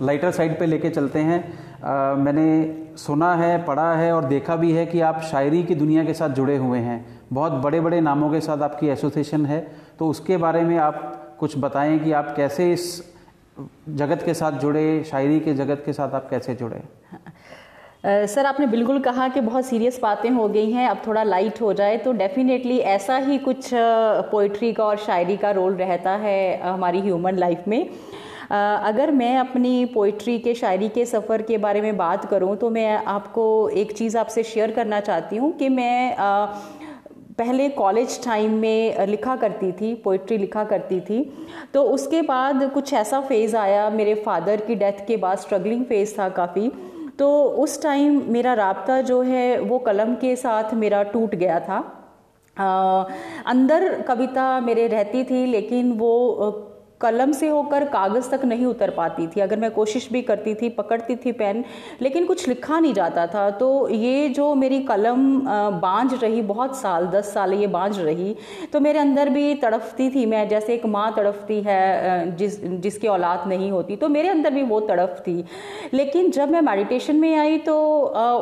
लाइटर 0.02 0.30
साइड 0.30 0.58
पे 0.58 0.66
लेके 0.66 0.90
चलते 0.90 1.18
हैं। 1.20 1.40
आ, 1.84 2.14
मैंने 2.14 2.96
सुना 2.96 3.34
है 3.34 3.64
पढ़ा 3.64 3.92
है 3.94 4.12
और 4.12 4.24
देखा 4.24 4.56
भी 4.56 4.72
है 4.72 4.86
कि 4.86 5.00
आप 5.00 5.20
शायरी 5.30 5.62
की 5.62 5.74
दुनिया 5.74 6.04
के 6.04 6.14
साथ 6.14 6.30
जुड़े 6.30 6.56
हुए 6.56 6.78
हैं। 6.78 7.04
बहुत 7.32 7.52
बड़े 7.62 7.80
बड़े 7.80 8.00
नामों 8.00 8.30
के 8.30 8.40
साथ 8.40 8.62
आपकी 8.62 8.88
एसोसिएशन 8.88 9.46
है। 9.46 9.60
तो 9.98 10.08
उसके 10.08 10.36
बारे 10.36 10.62
में 10.62 10.76
आप 10.78 11.36
कुछ 11.40 11.58
बताएँ 11.58 11.98
कि 11.98 12.12
आप 12.12 12.32
कैसे 12.36 12.72
इस 12.72 12.88
जगत 13.90 14.22
के 14.22 14.34
साथ 14.34 14.58
जुड़े 14.60 15.04
शायरी 15.04 15.40
के 15.40 15.54
जगत 15.54 15.82
के 15.86 15.92
साथ 15.92 16.14
आप 16.14 16.30
कैसे 16.30 16.54
जुड़े? 16.54 16.82
सर, 18.08 18.46
आपने 18.46 18.66
बिल्कुल 18.66 18.98
कहा 19.00 19.26
कि 19.28 19.40
बहुत 19.40 19.64
सीरियस 19.66 19.98
बातें 20.02 20.28
हो 20.30 20.46
गई 20.48 20.70
हैं, 20.72 20.88
अब 20.88 21.00
थोड़ा 21.06 21.22
लाइट 21.22 21.60
हो 21.60 21.72
जाए 21.72 21.96
तो 21.98 22.12
डेफिनेटली 22.12 22.78
ऐसा 22.88 23.16
ही 23.18 23.36
कुछ 23.38 23.70
पोइट्री 23.74 24.72
का 24.72 24.84
और 24.84 24.96
शायरी 24.98 25.36
का 25.36 25.50
रोल 25.50 25.74
रहता 25.74 26.10
है 26.16 26.60
हमारी 26.62 27.00
ह्यूमन 27.00 27.36
लाइफ 27.36 27.64
में। 27.68 27.90
अगर 28.50 29.10
मैं 29.10 29.36
अपनी 29.38 29.84
पोइट्री 29.84 30.38
के, 30.38 30.54
शायरी 30.54 30.88
के, 30.88 31.04
सफ़र 31.04 31.42
के 31.42 31.58
बारे 31.58 31.80
में 31.80 31.96
बात 31.96 32.24
करूँ 32.24 32.56
तो 32.56 32.70
मैं 32.70 32.96
आपको 32.96 33.46
एक 33.70 33.92
चीज़ 33.92 34.18
आपसे 34.18 34.42
शेयर 34.44 34.70
करना 34.70 35.00
चाहती 35.00 35.36
हूँ 35.36 35.52
कि 35.52 35.68
मैं 35.68 36.16
पहले 37.38 37.68
कॉलेज 37.70 38.22
टाइम 38.24 38.54
में 38.58 39.06
लिखा 39.06 39.36
करती 39.36 39.72
थी 39.72 39.94
पोइट्री 39.94 40.38
लिखा 40.38 40.64
करती 40.64 41.00
थी 41.00 41.22
तो 41.74 41.82
उसके 41.84 42.22
बाद 42.24 42.70
कुछ 42.74 42.92
ऐसा 42.94 43.20
फ़ेज़ 43.20 43.56
आया, 43.56 43.88
मेरे 43.90 44.14
फादर 44.16 44.60
की 44.60 44.74
डेथ 44.76 45.06
के 45.06 45.16
बाद 45.16 45.38
स्ट्रगलिंग 45.38 45.84
फ़ेज़ 45.84 46.18
था 46.18 46.28
काफ़ी। 46.30 46.70
तो 47.18 47.42
उस 47.42 47.82
टाइम 47.82 48.22
मेरा 48.28 48.54
रबता 48.54 49.00
जो 49.00 49.22
है 49.22 49.60
वो 49.60 49.78
कलम 49.78 50.14
के 50.14 50.36
साथ 50.36 50.74
मेरा 50.74 51.02
टूट 51.02 51.34
गया 51.34 51.60
था। 51.60 51.78
आ, 52.58 53.04
अंदर 53.46 54.02
कविता 54.02 54.60
मेरे 54.60 54.86
रहती 54.86 55.24
थी 55.24 55.46
लेकिन 55.46 55.92
वो 55.92 56.67
कलम 57.00 57.32
से 57.32 57.48
होकर 57.48 57.84
कागज़ 57.88 58.30
तक 58.30 58.44
नहीं 58.44 58.66
उतर 58.66 58.90
पाती 58.90 59.26
थी। 59.26 59.40
अगर 59.40 59.58
मैं 59.58 59.70
कोशिश 59.70 60.08
भी 60.12 60.22
करती 60.22 60.54
थी, 60.54 60.68
पकड़ती 60.70 61.16
थी 61.16 61.32
पेन, 61.32 61.64
लेकिन 62.02 62.24
कुछ 62.26 62.46
लिखा 62.48 62.78
नहीं 62.80 62.92
जाता 62.94 63.26
था। 63.26 63.48
तो 63.52 63.88
ये 63.88 64.28
जो 64.28 64.54
मेरी 64.54 64.78
कलम 64.84 65.40
बांझ 65.80 66.12
रही, 66.14 66.42
बहुत 66.44 66.76
साल, 66.76 67.06
दस 67.08 67.32
साल 67.34 67.52
ये 67.54 67.66
बांझ 67.68 67.98
रही 67.98 68.34
तो 68.72 68.80
मेरे 68.80 68.98
अंदर 68.98 69.28
भी 69.28 69.54
तड़फती 69.56 70.08
थी। 70.10 70.24
मैं 70.26 70.48
जैसे 70.48 70.74
एक 70.74 70.86
माँ 70.86 71.12
तड़फती 71.16 71.60
है 71.62 72.36
जिस, 72.36 72.64
जिसकी 72.64 73.08
औलाद 73.08 73.46
नहीं 73.48 73.70
होती 73.70 73.96
तो 73.96 74.08
मेरे 74.08 74.28
अंदर 74.28 74.54
भी 74.54 74.62
वो 74.64 74.80
तड़फ 74.82 75.22
थी। 75.26 75.44
लेकिन 75.94 76.30
जब 76.30 76.50
मैं 76.50 76.60
मेडिटेशन 76.62 77.16
में 77.16 77.36
आई 77.36 77.58
तो 77.60 77.76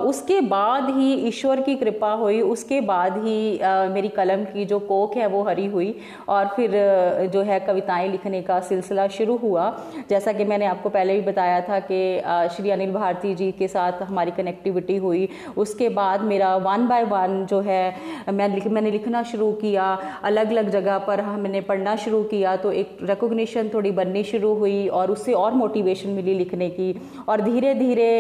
उसके 0.06 0.40
बाद 0.46 0.88
ही 0.96 1.12
ईश्वर 1.28 1.60
की 1.60 1.74
कृपा 1.76 2.12
हुई, 2.14 2.40
उसके 2.42 2.80
बाद 2.82 3.16
ही 3.18 3.36
मेरी 3.92 4.08
कलम 4.10 4.44
की 4.46 4.64
जो 4.64 4.78
कोक 4.80 5.16
है, 5.16 5.26
वो 5.26 5.42
हरी 5.42 5.66
हुई, 5.66 5.94
और 6.28 6.46
फिर 6.46 6.70
जो 7.32 7.42
है 7.42 7.60
कविताएँ 7.60 8.08
लिखने 8.08 8.42
का 8.46 8.58
सिलसिला 8.62 9.06
शुरू 9.10 9.36
हुआ। 9.36 9.64
जैसा 10.10 10.32
कि 10.32 10.44
मैंने 10.44 10.66
आपको 10.66 10.88
पहले 10.90 11.14
भी 11.14 11.20
बताया 11.22 11.60
था 11.62 11.78
कि 11.82 12.00
श्री 12.56 12.70
अनिल 12.70 12.92
भारती 12.92 13.34
जी 13.34 13.50
के 13.52 13.68
साथ 13.68 14.02
हमारी 14.02 14.30
कनेक्टिविटी 14.32 14.96
हुई। 14.98 15.28
उसके 15.56 15.88
बाद 15.90 16.22
मेरा 16.24 16.54
वन 16.58 16.86
बाय 16.88 17.04
वन 17.06 17.44
जो 17.46 17.60
है, 17.60 17.94
मैं 18.30 18.48
लिख, 18.48 18.66
मैंने 18.68 18.90
लिखना 18.90 19.22
शुरू 19.24 19.52
किया। 19.54 19.86
अलग 20.24 20.50
अलग 20.50 20.70
जगह 20.70 20.98
पर 21.00 21.20
हमने 21.22 21.60
पढ़ना 21.62 21.96
शुरू 21.98 22.22
किया 22.26 22.56
तो 22.56 22.72
एक 22.74 22.98
रिकोगनीशन 23.02 23.68
थोड़ी 23.74 23.90
बननी 23.92 24.22
शुरू 24.24 24.52
हुई 24.54 24.86
और 24.90 25.10
उससे 25.10 25.32
और 25.34 25.54
मोटिवेशन 25.54 26.10
मिली 26.10 26.34
लिखने 26.34 26.68
की। 26.70 26.94
और 27.28 27.40
धीरे 27.42 27.74
धीरे 27.74 28.10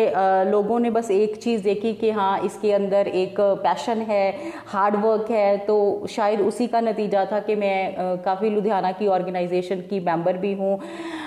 लोगों 0.50 0.78
ने 0.80 0.90
बस 0.90 1.10
एक 1.10 1.36
चीज़ 1.42 1.62
देखी 1.62 1.92
कि 1.94 2.10
हाँ 2.10 2.38
इसके 2.44 2.72
अंदर 2.72 3.08
एक 3.16 3.40
पैशन 3.62 3.98
है 4.08 4.24
हार्ड 4.66 4.96
वर्क 4.96 5.30
है 5.30 5.56
तो 5.66 6.06
शायद 6.10 6.40
उसी 6.42 6.66
का 6.66 6.80
नतीजा 6.80 7.24
था 7.32 7.40
कि 7.40 7.54
मैं 7.56 8.18
काफ़ी 8.24 8.50
लुधियाना 8.50 8.92
की 8.92 9.06
ऑर्गेनाइजेशन 9.08 9.80
की 9.90 10.00
मेंबर 10.16 10.36
भी 10.38 10.52
हूँ। 10.54 10.78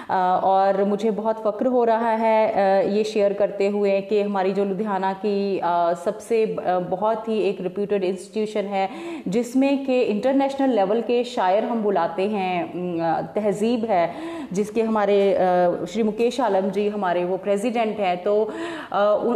और 0.10 0.84
मुझे 0.84 1.12
बहुत 1.12 1.42
फ़क्र 1.44 1.68
हो 1.68 1.84
रहा 1.84 2.12
है 2.18 2.96
ये 2.96 3.04
शेयर 3.04 3.34
करते 3.34 3.68
हुए 3.70 4.00
कि 4.02 4.22
हमारी 4.22 4.54
जो 4.54 4.64
लुधियाना 4.66 5.12
की 5.16 5.60
सबसे 6.04 6.46
बहुत 6.90 7.28
ही 7.30 7.38
एक 7.50 7.62
रिप्यूटेड 7.62 8.04
इंस्टीट्यूशन 8.04 8.66
है, 8.68 8.90
जिसमें 9.28 9.86
कि 9.86 10.00
इंटरनेशनल 10.02 10.74
लेवल 10.76 11.02
के 11.02 11.24
शायर 11.26 11.66
हम 11.66 11.84
बुलाते 11.84 12.28
हैं 12.30 13.34
तहजीब 13.36 13.86
है, 13.86 14.10
जिसके 14.54 14.82
हमारे 14.82 15.20
श्री 15.92 16.04
मुकेश 16.04 16.40
आलम 16.42 16.70
जी 16.72 16.88
हमारे 16.90 17.24
वो 17.26 17.38
प्रेसिडेंट 17.40 18.00
हैं। 18.00 18.18
तो 18.24 18.36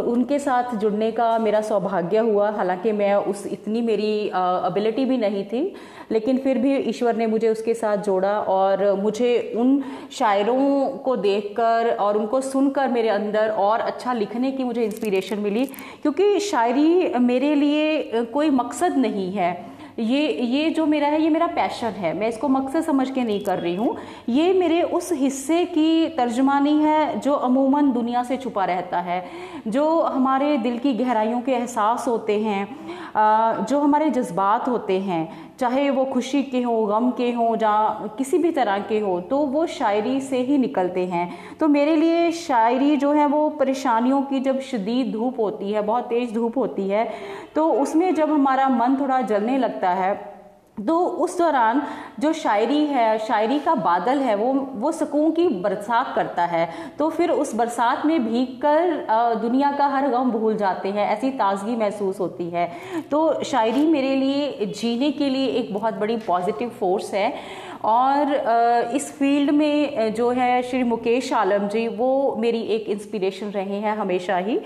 उनके 0.08 0.38
साथ 0.40 0.74
जुड़ने 0.76 1.10
का 1.12 1.38
मेरा 1.38 1.60
सौभाग्य 1.62 2.18
हुआ। 2.20 2.50
हालाँकि 2.50 2.92
मैं 2.94 3.14
उस, 3.14 3.46
इतनी 3.48 3.80
मेरी 3.82 4.12
एबिलिटी 4.26 5.04
भी 5.04 5.18
नहीं 5.18 5.44
थी 5.44 5.62
लेकिन 6.12 6.38
फिर 6.38 6.58
भी 6.58 6.76
ईश्वर 6.78 7.16
ने 7.16 7.26
मुझे 7.26 7.48
उसके 7.48 7.74
साथ 7.74 8.04
जोड़ा 8.04 8.38
और 8.40 8.92
मुझे 8.94 9.52
उन 9.56 9.82
शायरों 10.12 10.86
को 10.98 11.16
देखकर 11.18 11.90
और 11.90 12.18
उनको 12.18 12.40
सुनकर 12.42 12.88
मेरे 12.88 13.08
अंदर 13.08 13.50
और 13.50 13.80
अच्छा 13.82 14.12
लिखने 14.12 14.50
की 14.52 14.64
मुझे 14.64 14.82
इंस्पिरेशन 14.84 15.38
मिली, 15.40 15.64
क्योंकि 16.02 16.38
शायरी 16.42 17.18
मेरे 17.20 17.54
लिए 17.54 18.24
कोई 18.24 18.50
मकसद 18.52 18.96
नहीं 18.98 19.30
है। 19.32 19.72
ये 19.98 20.28
ये 20.28 20.70
जो 20.70 20.84
मेरा 20.86 21.08
है, 21.08 21.20
ये 21.22 21.28
मेरा 21.30 21.46
पैशन 21.46 21.90
है। 21.94 22.12
मैं 22.18 22.28
इसको 22.28 22.48
मकसद 22.48 22.82
समझ 22.82 23.08
के 23.10 23.22
नहीं 23.22 23.40
कर 23.40 23.58
रही 23.58 23.74
हूँ। 23.76 23.96
ये 24.28 24.52
मेरे 24.52 24.80
उस 24.82 25.12
हिस्से 25.12 25.64
की 25.66 26.08
तर्जमानी 26.16 26.72
है 26.78 27.20
जो 27.20 27.32
अमूमन 27.32 27.90
दुनिया 27.92 28.22
से 28.22 28.36
छुपा 28.36 28.64
रहता 28.64 29.00
है, 29.00 29.24
जो 29.66 30.00
हमारे 30.00 30.56
दिल 30.58 30.78
की 30.78 30.92
गहराइयों 30.94 31.40
के 31.40 31.52
एहसास 31.52 32.08
होते 32.08 32.38
हैं 32.40 33.64
जो 33.64 33.80
हमारे 33.80 34.10
जज्बात 34.10 34.68
होते 34.68 34.98
हैं 35.00 35.53
चाहे 35.58 35.88
वो 35.90 36.04
खुशी 36.04 36.42
के 36.42 36.60
हों, 36.62 36.88
गम 36.88 37.10
के 37.10 37.30
हों 37.32 37.54
या 37.56 38.08
किसी 38.18 38.38
भी 38.38 38.50
तरह 38.52 38.78
के 38.78 38.98
हों 38.98 39.20
तो 39.20 39.36
वो 39.38 39.66
शायरी 39.66 40.20
से 40.20 40.38
ही 40.38 40.58
निकलते 40.58 41.06
हैं। 41.06 41.56
तो 41.60 41.68
मेरे 41.68 41.96
लिए 41.96 42.30
शायरी 42.32 42.96
जो 42.96 43.12
है 43.12 43.26
वो 43.26 43.48
परेशानियों 43.50 44.20
की 44.22 44.40
जब 44.40 44.60
शदीद 44.62 45.12
धूप 45.12 45.40
होती 45.40 45.72
है, 45.72 45.82
बहुत 45.82 46.04
तेज़ 46.04 46.34
धूप 46.34 46.58
होती 46.58 46.88
है 46.88 47.08
तो 47.54 47.70
उसमें 47.72 48.14
जब 48.14 48.30
हमारा 48.30 48.68
मन 48.68 48.96
थोड़ा 49.00 49.20
जलने 49.22 49.58
लगता 49.58 49.90
है 49.90 50.33
तो 50.78 50.98
उस 50.98 51.36
दौरान 51.38 51.82
जो 52.20 52.32
शायरी 52.32 52.78
है, 52.86 53.18
शायरी 53.18 53.58
का 53.58 53.74
बादल 53.74 54.18
है, 54.18 54.34
वो 54.34 54.52
वो 54.74 54.92
सुकून 54.92 55.30
की 55.32 55.46
बरसात 55.60 56.12
करता 56.14 56.44
है। 56.44 56.68
तो 56.98 57.08
फिर 57.10 57.30
उस 57.30 57.54
बरसात 57.54 58.06
में 58.06 58.24
भीग 58.24 58.56
कर 58.64 59.38
दुनिया 59.40 59.70
का 59.72 59.86
हर 59.86 60.08
गम 60.08 60.30
भूल 60.30 60.56
जाते 60.56 60.88
हैं, 60.88 61.06
ऐसी 61.08 61.30
ताजगी 61.30 61.76
महसूस 61.76 62.20
होती 62.20 62.48
है। 62.50 62.70
तो 63.10 63.42
शायरी 63.44 63.86
मेरे 63.86 64.14
लिए 64.16 64.66
जीने 64.72 65.10
के 65.10 65.28
लिए 65.28 65.46
एक 65.48 65.72
बहुत 65.74 65.94
बड़ी 65.94 66.16
पॉजिटिव 66.16 66.68
फोर्स 66.70 67.14
है। 67.14 67.32
और 67.84 68.32
इस 68.96 69.10
फ़ील्ड 69.12 69.50
में 69.50 70.12
जो 70.14 70.30
है 70.30 70.62
श्री 70.62 70.82
मुकेश 70.82 71.32
आलम 71.32 71.66
जी, 71.68 71.86
वो 71.88 72.36
मेरी 72.38 72.60
एक 72.74 72.88
इंस्पिरेशन 72.90 73.50
रहे 73.50 73.78
हैं 73.80 73.96
हमेशा 73.96 74.36
ही। 74.38 74.56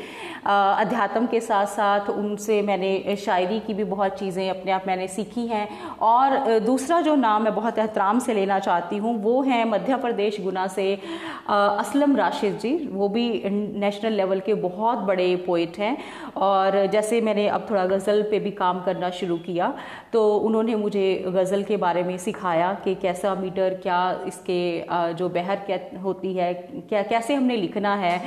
अध्यात्म 0.47 1.27
के 1.27 1.41
साथ 1.41 1.67
साथ 1.67 2.11
उनसे 2.11 2.61
मैंने 2.63 3.17
शायरी 3.17 3.59
की 3.61 3.75
भी 3.75 3.85
बहुत 3.87 4.19
चीज़ें 4.19 4.49
अपने 4.51 4.73
आप 4.73 4.85
मैंने 4.87 5.09
सीखी 5.09 5.47
हैं। 5.47 5.69
और 6.03 6.59
दूसरा 6.61 7.01
जो 7.01 7.15
नाम 7.17 7.43
मैं 7.43 7.55
बहुत 7.55 7.79
एहतराम 7.79 8.19
से 8.19 8.35
लेना 8.35 8.59
चाहती 8.59 8.97
हूँ, 8.97 9.17
वो 9.23 9.43
है 9.43 9.65
मध्य 9.69 9.97
प्रदेश 9.99 10.41
गुना 10.41 10.67
से 10.69 10.95
असलम 11.49 12.17
राशिद 12.17 12.59
जी। 12.59 12.75
वो 12.93 13.09
भी 13.09 13.43
नेशनल 13.47 14.13
लेवल 14.13 14.41
के 14.41 14.55
बहुत 14.57 14.99
बड़े 15.01 15.35
पोइट 15.47 15.79
हैं। 15.79 15.97
और, 16.39 16.87
जैसे 16.89 17.21
मैंने 17.21 17.49
अब 17.49 17.67
थोड़ा 17.71 17.85
गज़ल 17.87 18.23
पे 18.31 18.39
भी 18.39 18.51
काम 18.53 18.81
करना 18.83 19.11
शुरू 19.13 19.37
किया 19.41 19.73
तो 20.13 20.23
उन्होंने 20.39 20.75
मुझे 20.77 21.25
गज़ल 21.29 21.63
के 21.63 21.77
बारे 21.79 22.03
में 22.03 22.17
सिखाया 22.19 22.73
कि 22.85 22.95
कैसा 23.09 23.35
मीटर, 23.37 23.75
क्या 23.83 24.01
इसके 24.27 24.61
जो 25.15 25.29
बहर 25.31 25.57
क्या 25.67 25.79
होती 26.03 26.33
है, 26.35 26.53
क्या, 26.89 27.03
कैसे 27.05 27.35
हमने 27.35 27.57
लिखना 27.57 27.95
है। 27.97 28.21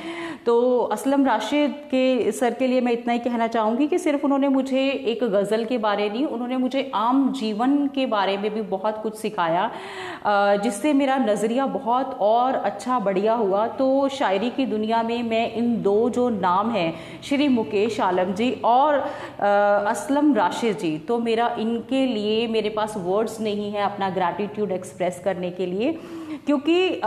तो 0.45 0.53
असलम 0.93 1.25
राशिद 1.25 1.73
के 1.85 2.31
सर 2.31 2.53
के 2.53 2.67
लिए 2.67 2.81
मैं 2.81 2.91
इतना 2.91 3.13
ही 3.13 3.19
कहना 3.19 3.47
चाहूँगी 3.47 3.87
कि 3.87 3.97
सिर्फ़ 3.99 4.23
उन्होंने 4.25 4.47
मुझे 4.49 4.87
एक 5.07 5.23
गज़ल 5.25 5.65
के 5.65 5.77
बारे 5.79 6.09
नहीं, 6.09 6.25
उन्होंने 6.27 6.57
मुझे 6.57 6.89
आम 6.95 7.31
जीवन 7.33 7.75
के 7.95 8.05
बारे 8.05 8.37
में 8.37 8.53
भी 8.53 8.61
बहुत 8.71 9.01
कुछ 9.03 9.17
सिखाया 9.17 9.69
जिससे 10.63 10.93
मेरा 10.93 11.17
नज़रिया 11.19 11.65
बहुत 11.67 12.17
और 12.21 12.55
अच्छा 12.55 12.99
बढ़िया 13.01 13.33
हुआ। 13.35 13.65
तो 13.75 14.07
शायरी 14.09 14.49
की 14.49 14.65
दुनिया 14.65 15.03
में 15.03 15.21
मैं 15.23 15.53
इन 15.53 15.81
दो 15.81 16.09
जो 16.09 16.27
नाम 16.31 16.71
हैं, 16.71 16.93
श्री 17.23 17.47
मुकेश 17.49 17.99
आलम 18.01 18.33
जी 18.33 18.51
और 18.65 18.97
असलम 19.39 20.33
राशिद 20.35 20.77
जी 20.77 20.97
तो 21.07 21.19
मेरा 21.19 21.55
इनके 21.59 22.05
लिए 22.07 22.47
मेरे 22.47 22.69
पास 22.71 22.93
वर्ड्स 22.99 23.39
नहीं 23.41 23.71
है, 23.71 23.81
अपना 23.83 24.09
ग्रैटिट्यूड 24.11 24.70
एक्सप्रेस 24.71 25.21
करने 25.25 25.51
के 25.51 25.65
लिए, 25.65 25.91
क्योंकि 26.45 27.01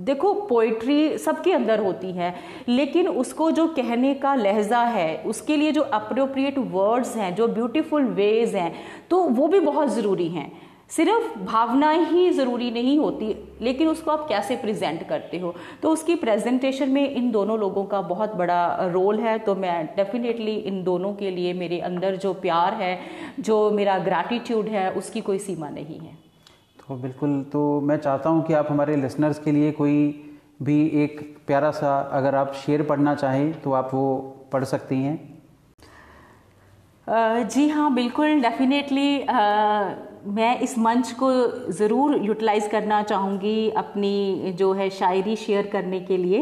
देखो 0.00 0.32
पोइट्री 0.48 1.16
सबके 1.18 1.52
अंदर 1.52 1.80
होती 1.80 2.10
है, 2.12 2.34
लेकिन 2.68 3.08
उसको 3.08 3.50
जो 3.50 3.66
कहने 3.68 4.14
का 4.14 4.34
लहजा 4.34 4.80
है, 4.80 5.16
उसके 5.26 5.56
लिए 5.56 5.72
जो 5.72 5.82
अप्रोप्रिएट 5.82 6.58
वर्ड्स 6.58 7.16
हैं, 7.16 7.34
जो 7.34 7.48
ब्यूटीफुल 7.48 8.04
वेज 8.14 8.54
हैं 8.54 8.72
तो 9.10 9.22
वो 9.22 9.48
भी 9.48 9.60
बहुत 9.62 9.94
ज़रूरी 9.94 10.28
हैं। 10.28 10.50
सिर्फ़ 10.90 11.38
भावनाएँ 11.40 12.04
ही 12.04 12.30
ज़रूरी 12.30 12.70
नहीं 12.70 12.98
होती, 12.98 13.34
लेकिन 13.62 13.88
उसको 13.88 14.10
आप 14.10 14.26
कैसे 14.28 14.56
प्रेजेंट 14.56 15.02
करते 15.08 15.38
हो? 15.38 15.54
तो 15.82 15.90
उसकी 15.90 16.14
प्रेजेंटेशन 16.14 16.90
में 16.90 17.10
इन 17.10 17.30
दोनों 17.30 17.58
लोगों 17.58 17.84
का 17.84 18.00
बहुत 18.02 18.34
बड़ा 18.34 18.90
रोल 18.92 19.18
है 19.20 19.38
तो 19.38 19.54
मैं 19.54 19.84
डेफिनेटली 19.86 20.54
इन 20.56 20.82
दोनों 20.84 21.12
के 21.14 21.30
लिए 21.30 21.52
मेरे 21.54 21.80
अंदर 21.80 22.16
जो 22.16 22.32
प्यार 22.36 22.74
है, 22.74 22.98
जो 23.40 23.70
मेरा 23.70 23.98
ग्रैटिट्यूड 24.00 24.68
है, 24.68 24.90
उसकी 24.92 25.20
कोई 25.20 25.38
सीमा 25.38 25.68
नहीं 25.70 25.98
है। 25.98 26.25
तो 26.88 26.96
बिल्कुल 26.96 27.42
तो 27.52 27.60
मैं 27.80 27.96
चाहता 27.96 28.30
हूँ 28.30 28.42
कि 28.46 28.52
आप 28.54 28.66
हमारे 28.70 28.96
लिसनर्स 28.96 29.38
के 29.38 29.52
लिए 29.52 29.70
कोई 29.72 29.94
भी 30.62 30.76
एक 31.04 31.20
प्यारा 31.46 31.70
सा 31.70 31.98
अगर 32.18 32.34
आप 32.34 32.52
शेर 32.54 32.82
पढ़ना 32.82 33.14
चाहें 33.14 33.60
तो 33.62 33.72
आप 33.72 33.90
वो 33.94 34.04
पढ़ 34.52 34.64
सकती 34.64 34.96
हैं। 35.02 35.16
जी 37.48 37.68
हाँ 37.68 37.92
बिल्कुल 37.94 38.40
डेफिनेटली 38.40 39.18
मैं 40.26 40.58
इस 40.60 40.76
मंच 40.78 41.10
को 41.12 41.30
ज़रूर 41.72 42.16
यूटिलाइज़ 42.24 42.68
करना 42.68 43.02
चाहूँगी 43.02 43.68
अपनी 43.76 44.52
जो 44.58 44.72
है 44.72 44.88
शायरी 44.90 45.34
शेयर 45.36 45.66
करने 45.66 46.00
के 46.00 46.16
लिए। 46.16 46.40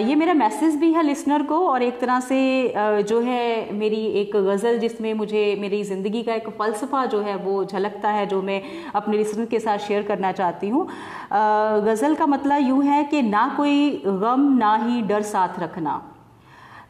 ये 0.00 0.14
मेरा 0.14 0.34
मैसेज 0.34 0.76
भी 0.76 0.92
है 0.92 1.02
लिसनर 1.02 1.42
को 1.42 1.58
और 1.68 1.82
एक 1.82 1.98
तरह 2.00 2.20
से 2.20 3.02
जो 3.02 3.20
है 3.20 3.72
मेरी 3.74 4.04
एक 4.20 4.36
गज़ल 4.36 4.78
जिसमें 4.78 5.12
मुझे 5.14 5.44
मेरी 5.60 5.82
ज़िंदगी 5.84 6.22
का 6.22 6.34
एक 6.34 6.48
फ़लसफ़ा 6.48 7.04
जो 7.06 7.20
है 7.22 7.36
वो 7.36 7.64
झलकता 7.64 8.10
है, 8.10 8.26
जो 8.26 8.42
मैं 8.42 8.62
अपने 8.94 9.16
लिसनर 9.16 9.46
के 9.46 9.60
साथ 9.60 9.78
शेयर 9.78 10.02
करना 10.02 10.32
चाहती 10.32 10.68
हूँ। 10.68 10.86
गज़ल 11.32 12.14
का 12.14 12.26
मतलब 12.26 12.68
यूँ 12.68 12.82
है 12.84 13.02
कि 13.04 13.22
ना 13.22 13.46
कोई 13.56 14.02
गम 14.06 14.50
ना 14.58 14.74
ही 14.84 15.02
डर 15.02 15.22
साथ 15.24 15.60
रखना। 15.60 16.00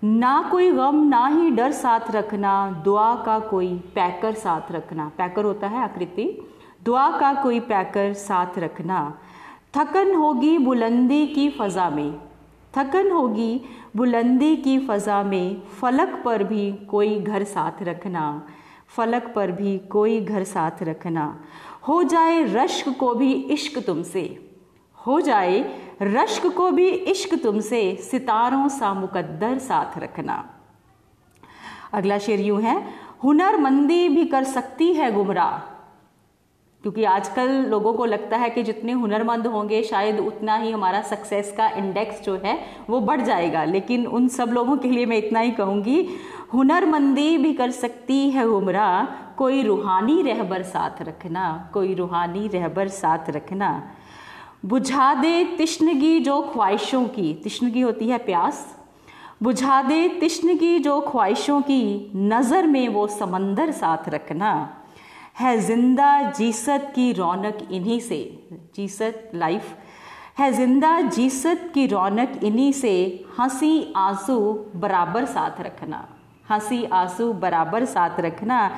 ना 0.04 0.48
कोई 0.50 0.70
गम, 0.72 1.08
ना 1.08 1.26
ही 1.26 1.50
डर 1.50 1.72
साथ 1.72 2.10
रखना, 2.10 2.82
दुआ 2.84 3.14
का 3.14 3.38
कोई 3.38 3.74
पैकर 3.94 4.34
साथ 4.34 4.72
रखना। 4.72 5.10
पैकर 5.18 5.44
होता 5.44 5.66
है 5.66 5.78
आकृति। 5.78 6.48
दुआ 6.84 7.18
का 7.20 7.42
कोई 7.42 7.60
पैकर 7.60 8.12
साथ 8.12 8.58
रखना। 8.58 9.18
थकन 9.76 10.14
होगी 10.14 10.58
बुलंदी 10.58 11.26
की 11.26 11.50
फ़ज़ा 11.50 11.90
में। 11.90 12.20
थकन 12.78 13.10
होगी 13.10 13.60
बुलंदी 13.96 14.56
की 14.56 14.78
फ़ज़ा 14.78 15.22
में, 15.22 15.62
फलक 15.62 16.22
पर 16.24 16.44
भी 16.44 16.72
कोई 16.72 17.20
घर 17.20 17.44
साथ 17.44 17.82
रखना। 17.82 18.46
फलक 18.88 19.32
पर 19.36 19.50
भी 19.50 19.78
कोई 19.78 20.20
घर 20.20 20.44
साथ 20.44 20.82
रखना। 20.82 21.40
हो 21.88 22.02
जाए 22.02 22.42
रश्क 22.42 22.98
को 22.98 23.14
भी 23.14 23.32
इश्क 23.32 23.78
तुमसे। 23.86 24.50
हो 25.06 25.20
जाए 25.20 25.81
रश्क 26.02 26.46
को 26.46 26.70
भी 26.70 26.88
इश्क 26.88 27.42
तुमसे, 27.42 27.96
सितारों 27.96 28.68
सा 28.68 28.94
मुकद्दर 28.94 29.58
साथ 29.58 29.98
रखना। 29.98 30.50
अगला 31.92 32.18
शेर 32.18 32.40
यूँ 32.40 32.62
है 32.62 32.84
हुनरमंदी 33.24 34.08
भी 34.08 34.24
कर 34.24 34.44
सकती 34.44 34.94
है 34.94 35.12
गुमराह। 35.12 35.68
क्योंकि 36.82 37.04
आजकल 37.04 37.48
लोगों 37.50 37.92
को 37.94 38.04
लगता 38.04 38.36
है 38.36 38.50
कि 38.50 38.62
जितने 38.62 38.92
हुनरमंद 38.92 39.46
होंगे, 39.46 39.82
शायद 39.82 40.20
उतना 40.20 40.56
ही 40.56 40.70
हमारा 40.70 41.02
सक्सेस 41.02 41.54
का 41.56 41.68
इंडेक्स 41.68 42.22
जो 42.22 42.40
है, 42.44 42.66
वो 42.90 43.00
बढ़ 43.00 43.20
जाएगा। 43.20 43.64
लेकिन 43.64 44.06
उन 44.06 44.28
सब 44.28 44.48
लोगों 44.48 44.76
के 44.76 44.88
लिए 44.88 45.06
मैं 45.06 45.16
इतना 45.16 45.40
ही 45.40 45.50
कहूँगी 45.50 46.08
हुनरमंदी 46.54 47.38
भी 47.38 47.52
कर 47.52 47.70
सकती 47.70 48.30
है 48.30 48.46
गुमराह, 48.46 49.04
कोई 49.36 49.62
रूहानी 49.62 50.22
रहबर 50.22 50.62
साथ 50.62 51.02
रखना, 51.02 51.70
कोई 51.74 51.94
रूहानी 51.94 52.48
रहबर 52.48 52.88
साथ 52.88 53.30
रखना। 53.30 53.90
बुझा 54.64 55.14
दे 55.14 55.44
तिश्नगी 55.44 56.18
जो 56.20 56.40
ख्वाहिशों 56.42 57.04
की। 57.04 57.32
तिश्नगी 57.34 57.80
होती 57.80 58.08
है 58.08 58.18
प्यास। 58.18 58.66
बुझा 59.42 59.82
दे 59.82 60.08
तिश्नगी 60.08 60.78
जो 60.78 61.00
ख्वाहिशों 61.00 61.60
की। 61.60 62.12
नज़र 62.16 62.66
में 62.66 62.88
वो 62.88 63.06
समंदर 63.06 63.70
साथ 63.70 64.08
रखना। 64.08 64.52
है 65.40 65.58
ज़िंदा 65.58 66.30
जीसत 66.30 66.92
की 66.94 67.12
रौनक 67.12 67.68
इन्हीं 67.72 68.00
से। 68.00 68.48
जीसत 68.76 69.30
लाइफ। 69.34 69.74
है 70.38 70.52
ज़िंदा 70.52 71.00
जीसत 71.00 71.70
की 71.74 71.86
रौनक 71.86 72.40
इन्हीं 72.44 72.72
से। 72.72 73.24
हँसी 73.38 73.92
आँसू 73.96 74.38
बराबर 74.76 75.24
साथ 75.24 75.60
रखना। 75.60 76.08
हँसी 76.50 76.84
आँसू 76.84 77.32
बराबर 77.34 77.84
साथ 77.86 78.20
रखना। 78.20 78.70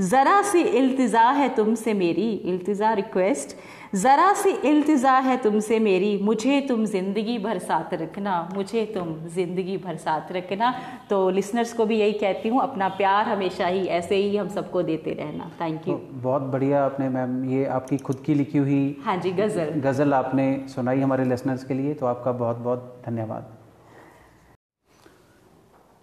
ज़रा 0.00 0.40
सी 0.42 0.60
इल्तिज़ा 0.60 1.28
है 1.30 1.48
तुमसे 1.54 1.94
मेरी 1.94 2.30
इल्तिज़ा 2.32 2.92
रिक्वेस्ट 2.94 3.56
ज़रा 3.94 4.32
सी 4.32 4.50
इल्तिज़ा 4.68 5.12
है 5.18 5.36
तुमसे 5.36 5.78
मेरी 5.78 6.16
मुझे 6.22 6.60
तुम 6.68 6.84
ज़िंदगी 6.86 7.38
भर 7.38 7.58
साथ 7.60 7.94
रखना 7.94 8.36
मुझे 8.54 8.84
तुम 8.94 9.14
ज़िंदगी 9.28 9.76
भर 9.76 9.96
साथ 9.96 10.32
रखना। 10.32 10.72
तो 11.10 11.28
लिसनर्स 11.30 11.72
को 11.72 11.86
भी 11.86 11.98
यही 11.98 12.12
कहती 12.14 12.48
हूँ 12.48 12.60
अपना 12.62 12.88
प्यार 12.90 13.28
हमेशा 13.28 13.66
ही 13.66 13.84
ऐसे 13.98 14.16
ही 14.16 14.36
हम 14.36 14.48
सबको 14.50 14.82
देते 14.82 15.12
रहना। 15.14 15.50
थैंक 15.60 15.88
यू 15.88 15.94
तो 15.94 16.20
बहुत 16.22 16.42
बढ़िया 16.52 16.84
आपने 16.84 17.08
मैम 17.08 17.44
ये 17.50 17.64
आपकी 17.70 17.98
खुद 18.00 18.22
की 18.26 18.34
लिखी 18.34 18.58
हुई 18.58 18.84
हाँ 19.04 19.16
जी 19.16 19.32
गज़ल। 19.32 19.80
गज़ल 19.80 20.14
आपने 20.14 20.54
सुनाई 20.68 21.00
हमारे 21.00 21.24
लिसनर्स 21.24 21.64
के 21.64 21.74
लिए 21.74 21.94
तो 21.94 22.06
आपका 22.06 22.32
बहुत 22.34 22.56
बहुत 22.58 23.02
धन्यवाद। 23.06 23.58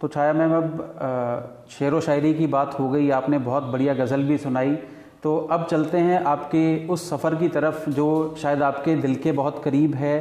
तो 0.00 0.08
छाया 0.08 0.32
मैम, 0.32 0.52
अब 0.52 1.66
शेर 1.70 1.94
व 1.94 2.00
शायरी 2.00 2.32
की 2.34 2.46
बात 2.46 2.78
हो 2.78 2.88
गई, 2.88 3.10
आपने 3.10 3.38
बहुत 3.40 3.62
बढ़िया 3.62 3.94
गज़ल 3.94 4.22
भी 4.24 4.38
सुनाई। 4.38 4.74
तो 5.22 5.36
अब 5.52 5.66
चलते 5.70 5.98
हैं 5.98 6.22
आपके 6.24 6.86
उस 6.88 7.08
सफ़र 7.10 7.34
की 7.34 7.48
तरफ़, 7.48 7.88
जो 7.90 8.34
शायद 8.38 8.62
आपके 8.62 8.94
दिल 8.96 9.14
के 9.14 9.32
बहुत 9.32 9.62
करीब 9.64 9.94
है। 9.94 10.14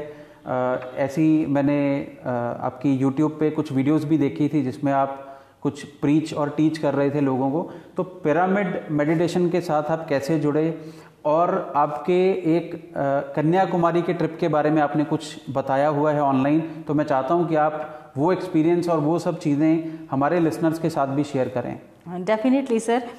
ऐसी 0.98 1.46
मैंने 1.46 1.80
आपकी 2.26 2.94
यूट्यूब 2.96 3.38
पे 3.40 3.50
कुछ 3.50 3.72
वीडियोस 3.72 4.04
भी 4.04 4.18
देखी 4.18 4.48
थी, 4.50 4.62
जिसमें 4.64 4.92
आप 4.94 5.26
कुछ 5.62 5.84
प्रीच 6.02 6.34
और 6.34 6.50
टीच 6.50 6.78
कर 6.78 6.94
रहे 6.94 7.10
थे 7.12 7.22
लोगों 7.22 7.50
को। 7.52 7.70
तो 7.98 8.04
पिरामिड 8.04 8.80
मेडिटेशन 8.92 9.50
के 9.50 9.62
साथ 9.62 9.92
आप 9.92 10.08
कैसे 10.10 10.40
जुड़े? 10.40 10.82
और 11.26 11.72
आपके 11.76 12.20
एक 12.56 12.72
कन्याकुमारी 13.36 14.02
के 14.02 14.14
ट्रिप 14.14 14.38
के 14.40 14.48
बारे 14.48 14.70
में 14.72 14.82
आपने 14.82 15.04
कुछ 15.04 15.50
बताया 15.50 15.88
हुआ 15.88 16.12
है 16.12 16.22
ऑनलाइन 16.22 16.60
तो 16.88 16.94
मैं 16.94 17.06
चाहता 17.06 17.34
हूँ 17.34 17.48
कि 17.48 17.56
आप 17.56 17.99
वो 18.18 18.32
एक्सपीरियंस 18.34 18.90
और 18.90 19.00
वो 19.00 19.18
सब 19.20 19.40
चीज़ें 19.40 20.08
हमारे 20.12 20.40
लिसनर्स 20.40 20.80
के 20.80 20.90
साथ 20.90 21.08
भी 21.16 21.24
शेयर 21.26 21.50
करें। 21.50 22.26
डेफिनेटली 22.26 22.80
सर 22.82 23.10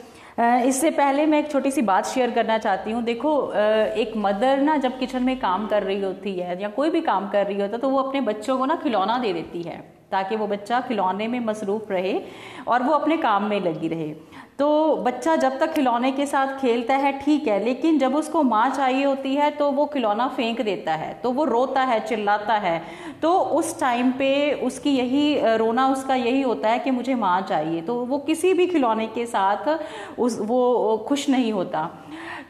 इससे 0.40 0.90
पहले 0.90 1.24
मैं 1.26 1.38
एक 1.38 1.50
छोटी 1.50 1.70
सी 1.70 1.82
बात 1.82 2.06
शेयर 2.06 2.30
करना 2.30 2.56
चाहती 2.58 2.90
हूँ। 2.90 3.02
देखो 3.04 3.30
एक 3.52 4.12
मदर 4.16 4.60
ना 4.60 4.76
जब 4.78 4.98
किचन 4.98 5.22
में 5.22 5.38
काम 5.40 5.66
कर 5.68 5.82
रही 5.82 6.00
होती 6.02 6.34
है 6.34 6.60
या 6.62 6.68
कोई 6.70 6.90
भी 6.90 7.00
काम 7.02 7.28
कर 7.30 7.46
रही 7.46 7.60
होता 7.60 7.72
है 7.72 7.80
तो 7.80 7.88
वो 7.88 7.98
अपने 7.98 8.20
बच्चों 8.22 8.56
को 8.58 8.66
ना 8.66 8.76
खिलौना 8.76 9.18
दे 9.18 9.32
देती 9.32 9.62
है, 9.62 9.78
ताकि 10.10 10.36
वो 10.36 10.46
बच्चा 10.46 10.80
खिलौने 10.80 11.26
में 11.28 11.38
मसरूफ़ 11.40 11.92
रहे 11.92 12.20
और 12.68 12.82
वो 12.82 12.92
अपने 12.92 13.16
काम 13.18 13.44
में 13.44 13.60
लगी 13.60 13.88
रहे। 13.88 14.14
तो 14.60 14.96
बच्चा 14.96 15.34
जब 15.36 15.58
तक 15.58 15.72
खिलौने 15.72 16.10
के 16.12 16.24
साथ 16.26 16.46
खेलता 16.60 16.94
है, 16.94 17.12
ठीक 17.18 17.46
है, 17.48 17.64
लेकिन 17.64 17.98
जब 17.98 18.14
उसको 18.14 18.42
माँ 18.42 18.68
चाहिए 18.70 19.04
होती 19.04 19.34
है 19.34 19.50
तो 19.50 19.70
वो 19.72 19.86
खिलौना 19.86 20.26
फेंक 20.28 20.60
देता 20.60 20.94
है 20.94 21.12
तो 21.22 21.30
वो 21.30 21.44
रोता 21.44 21.82
है, 21.82 21.98
चिल्लाता 22.00 22.54
है। 22.54 22.82
तो 23.22 23.32
उस 23.32 23.78
टाइम 23.80 24.10
पे 24.12 24.52
उसकी 24.62 24.90
यही, 24.90 25.56
रोना 25.56 25.86
उसका 25.88 26.14
यही 26.14 26.42
होता 26.42 26.68
है 26.68 26.78
कि 26.78 26.90
मुझे 26.90 27.14
माँ 27.14 27.40
चाहिए। 27.42 27.80
तो 27.82 27.94
वो 28.04 28.18
किसी 28.18 28.52
भी 28.54 28.66
खिलौने 28.66 29.06
के 29.06 29.24
साथ 29.26 30.18
उस, 30.18 30.38
वो 30.40 30.96
खुश 31.08 31.28
नहीं 31.28 31.52
होता। 31.52 31.88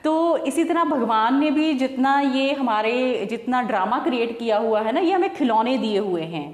तो 0.05 0.37
इसी 0.47 0.65
तरह 0.65 0.85
भगवान 0.87 1.39
ने 1.41 1.51
भी 1.51 1.73
जितना 1.75 2.19
ये 2.21 2.53
हमारे, 2.53 3.27
जितना 3.31 3.63
ड्रामा 3.63 3.99
क्रिएट 3.99 4.39
किया 4.39 4.59
हुआ 4.59 4.81
है 4.81 4.93
ना, 4.93 5.01
ये 5.01 5.13
हमें 5.13 5.35
खिलौने 5.35 5.77
दिए 5.79 5.99
हुए 5.99 6.23
हैं। 6.25 6.49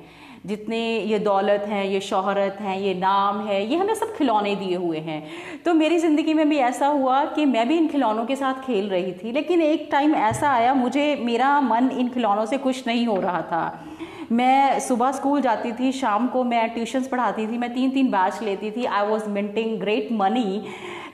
जितने 0.47 0.78
ये 1.01 1.18
दौलत 1.18 1.64
हैं, 1.68 1.84
ये 1.84 2.01
शोहरत 2.01 2.59
हैं, 2.61 2.78
ये 2.80 2.92
नाम 2.94 3.40
है, 3.47 3.64
ये 3.66 3.76
हमें 3.76 3.94
सब 3.94 4.14
खिलौने 4.16 4.55
दिए 4.57 4.76
हुए 4.76 4.99
हैं। 4.99 5.22
तो 5.64 5.74
मेरी 5.74 5.99
ज़िंदगी 5.99 6.34
में 6.34 6.49
भी 6.49 6.59
ऐसा 6.59 6.86
हुआ 6.88 7.24
कि 7.24 7.44
मैं 7.47 7.66
भी 7.68 7.76
इन 7.76 7.88
खिलौनों 7.88 8.24
के 8.26 8.36
साथ 8.36 8.62
खेल 8.66 8.88
रही 8.88 9.12
थी, 9.14 9.32
लेकिन 9.32 9.62
एक 9.62 9.88
टाइम 9.92 10.14
ऐसा 10.14 10.51
आया, 10.51 10.74
मुझे 10.74 11.14
मेरा 11.22 11.61
मन 11.62 11.90
इन 11.90 12.09
खिलौनों 12.09 12.47
से 12.47 12.59
खुश 12.59 12.86
नहीं 12.86 13.07
हो 13.07 13.20
रहा 13.20 13.42
था। 13.42 13.84
मैं 14.32 14.80
सुबह 14.80 15.12
स्कूल 15.12 15.40
जाती 15.40 15.72
थी, 15.72 15.92
शाम 15.92 16.26
को 16.28 16.44
मैं 16.44 16.68
ट्यूशन्स 16.70 17.09
पढ़ाती 17.09 17.47
थी, 17.47 17.59
मैं 17.59 17.72
तीन 17.74 17.90
तीन 17.90 18.11
बैच 18.11 18.42
लेती 18.42 18.70
थी 18.70 18.84
I 18.84 19.07
was 19.07 19.28
minting 19.28 19.78
great 19.80 20.09
money 20.12 20.62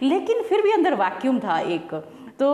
लेकिन 0.03 0.43
फिर 0.43 0.62
भी 0.62 0.70
अंदर 0.72 0.95
वैक्यूम 0.95 1.39
था 1.41 1.59
एक। 1.61 1.95
तो 2.39 2.49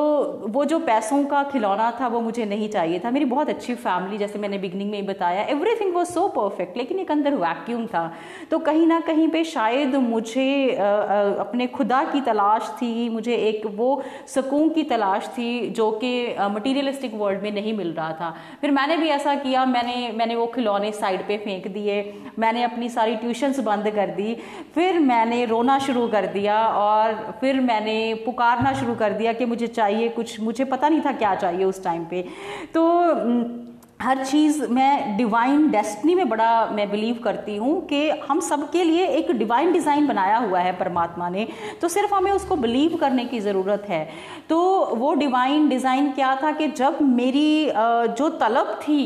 वो 0.49 0.65
जो 0.65 0.79
पैसों 0.81 1.23
का 1.25 1.43
खिलौना 1.43 1.91
था, 2.01 2.07
वो 2.09 2.21
मुझे 2.21 2.45
नहीं 2.45 2.69
चाहिए 2.69 2.99
था। 2.99 3.11
मेरी 3.11 3.25
बहुत 3.25 3.49
अच्छी 3.49 3.75
फैमिली 3.77 4.19
जैसे 4.19 4.39
मैंने 4.39 4.59
बिगनिंग 4.59 4.91
में 4.91 4.99
ही 4.99 5.07
बताया 5.07 5.43
एवरीथिंग 5.49 5.95
वॉज़ 5.95 6.09
सो 6.09 6.27
परफेक्ट 6.31 6.77
लेकिन 6.77 6.99
एक 6.99 7.11
अंदर 7.11 7.35
वैक्यूम 7.37 7.87
था। 7.87 8.13
तो 8.51 8.59
कहीं 8.61 8.87
ना 8.87 8.99
कहीं 9.01 9.29
पे 9.29 9.45
शायद 9.47 9.95
मुझे 9.97 10.49
अपने 10.71 11.67
खुदा 11.69 12.03
की 12.05 12.21
तलाश 12.21 12.69
थी, 12.77 13.09
मुझे 13.09 13.35
एक 13.37 13.67
वो 13.77 14.03
सुकून 14.27 14.69
की 14.71 14.83
तलाश 14.85 15.29
थी, 15.29 15.69
जो 15.71 15.91
कि 16.03 16.35
मटीरियलिस्टिक 16.51 17.15
वर्ल्ड 17.15 17.43
में 17.43 17.51
नहीं 17.53 17.77
मिल 17.77 17.93
रहा 17.93 18.13
था। 18.13 18.35
फिर 18.61 18.71
मैंने 18.71 18.97
भी 18.97 19.09
ऐसा 19.11 19.35
किया, 19.37 19.65
मैंने 19.67 19.97
मैंने 20.13 20.35
वो 20.35 20.47
खिलौने 20.55 20.93
साइड 20.93 21.27
पे 21.29 21.39
फेंक 21.39 21.67
दिए, 21.69 21.97
मैंने 22.39 22.63
अपनी 22.63 22.89
सारी 22.89 23.17
ट्यूशन्स 23.17 23.61
बंद 23.61 23.91
कर 23.91 24.11
दी, 24.17 24.37
फिर 24.75 24.99
मैंने 25.01 25.45
रोना 25.45 25.79
शुरू 25.79 26.07
कर 26.09 26.27
दिया, 26.29 26.59
और 26.69 27.15
फिर 27.41 27.61
मैंने 27.63 28.15
पुकारना 28.25 28.73
शुरू 28.75 28.95
कर 28.95 29.13
दिया 29.13 29.33
कि 29.33 29.45
मुझे 29.47 29.67
चाहिए, 29.69 30.09
कुछ 30.09 30.41
मुझे 30.41 30.65
पता 30.67 30.89
नहीं 30.89 31.01
था 31.01 31.13
क्या 31.15 31.35
चाहिए 31.37 31.65
उस 31.65 31.83
टाइम 31.85 32.05
पे। 32.05 32.25
तो 32.75 32.85
हर 34.03 34.25
चीज़ 34.25 34.63
मैं 34.69 35.17
डिवाइन 35.17 35.71
डेस्टनी 35.71 36.15
में 36.15 36.29
बड़ा, 36.29 36.67
मैं 36.67 36.91
बिलीव 36.91 37.19
करती 37.25 37.57
हूँ 37.57 37.81
कि 37.87 38.09
हम 38.29 38.41
सबके 38.41 38.85
लिए 38.85 39.07
एक 39.09 39.31
डिवाइन 39.33 39.73
डिज़ाइन 39.73 40.07
बनाया 40.07 40.37
हुआ 40.39 40.61
है 40.61 40.73
परमात्मा 40.79 41.29
ने। 41.29 41.47
तो 41.81 41.89
सिर्फ़ 41.89 42.15
हमें 42.15 42.31
उसको 42.33 42.57
बिलीव 42.57 42.97
करने 42.97 43.25
की 43.25 43.41
ज़रूरत 43.41 43.87
है। 43.89 44.09
तो 44.49 44.61
वो 44.95 45.13
डिवाइन 45.15 45.69
डिज़ाइन 45.69 46.11
क्या 46.13 46.35
था 46.43 46.53
कि 46.53 46.69
जब 46.69 47.03
मेरी 47.03 47.73
जो 47.75 48.29
तलब 48.39 48.75
थी 48.83 49.03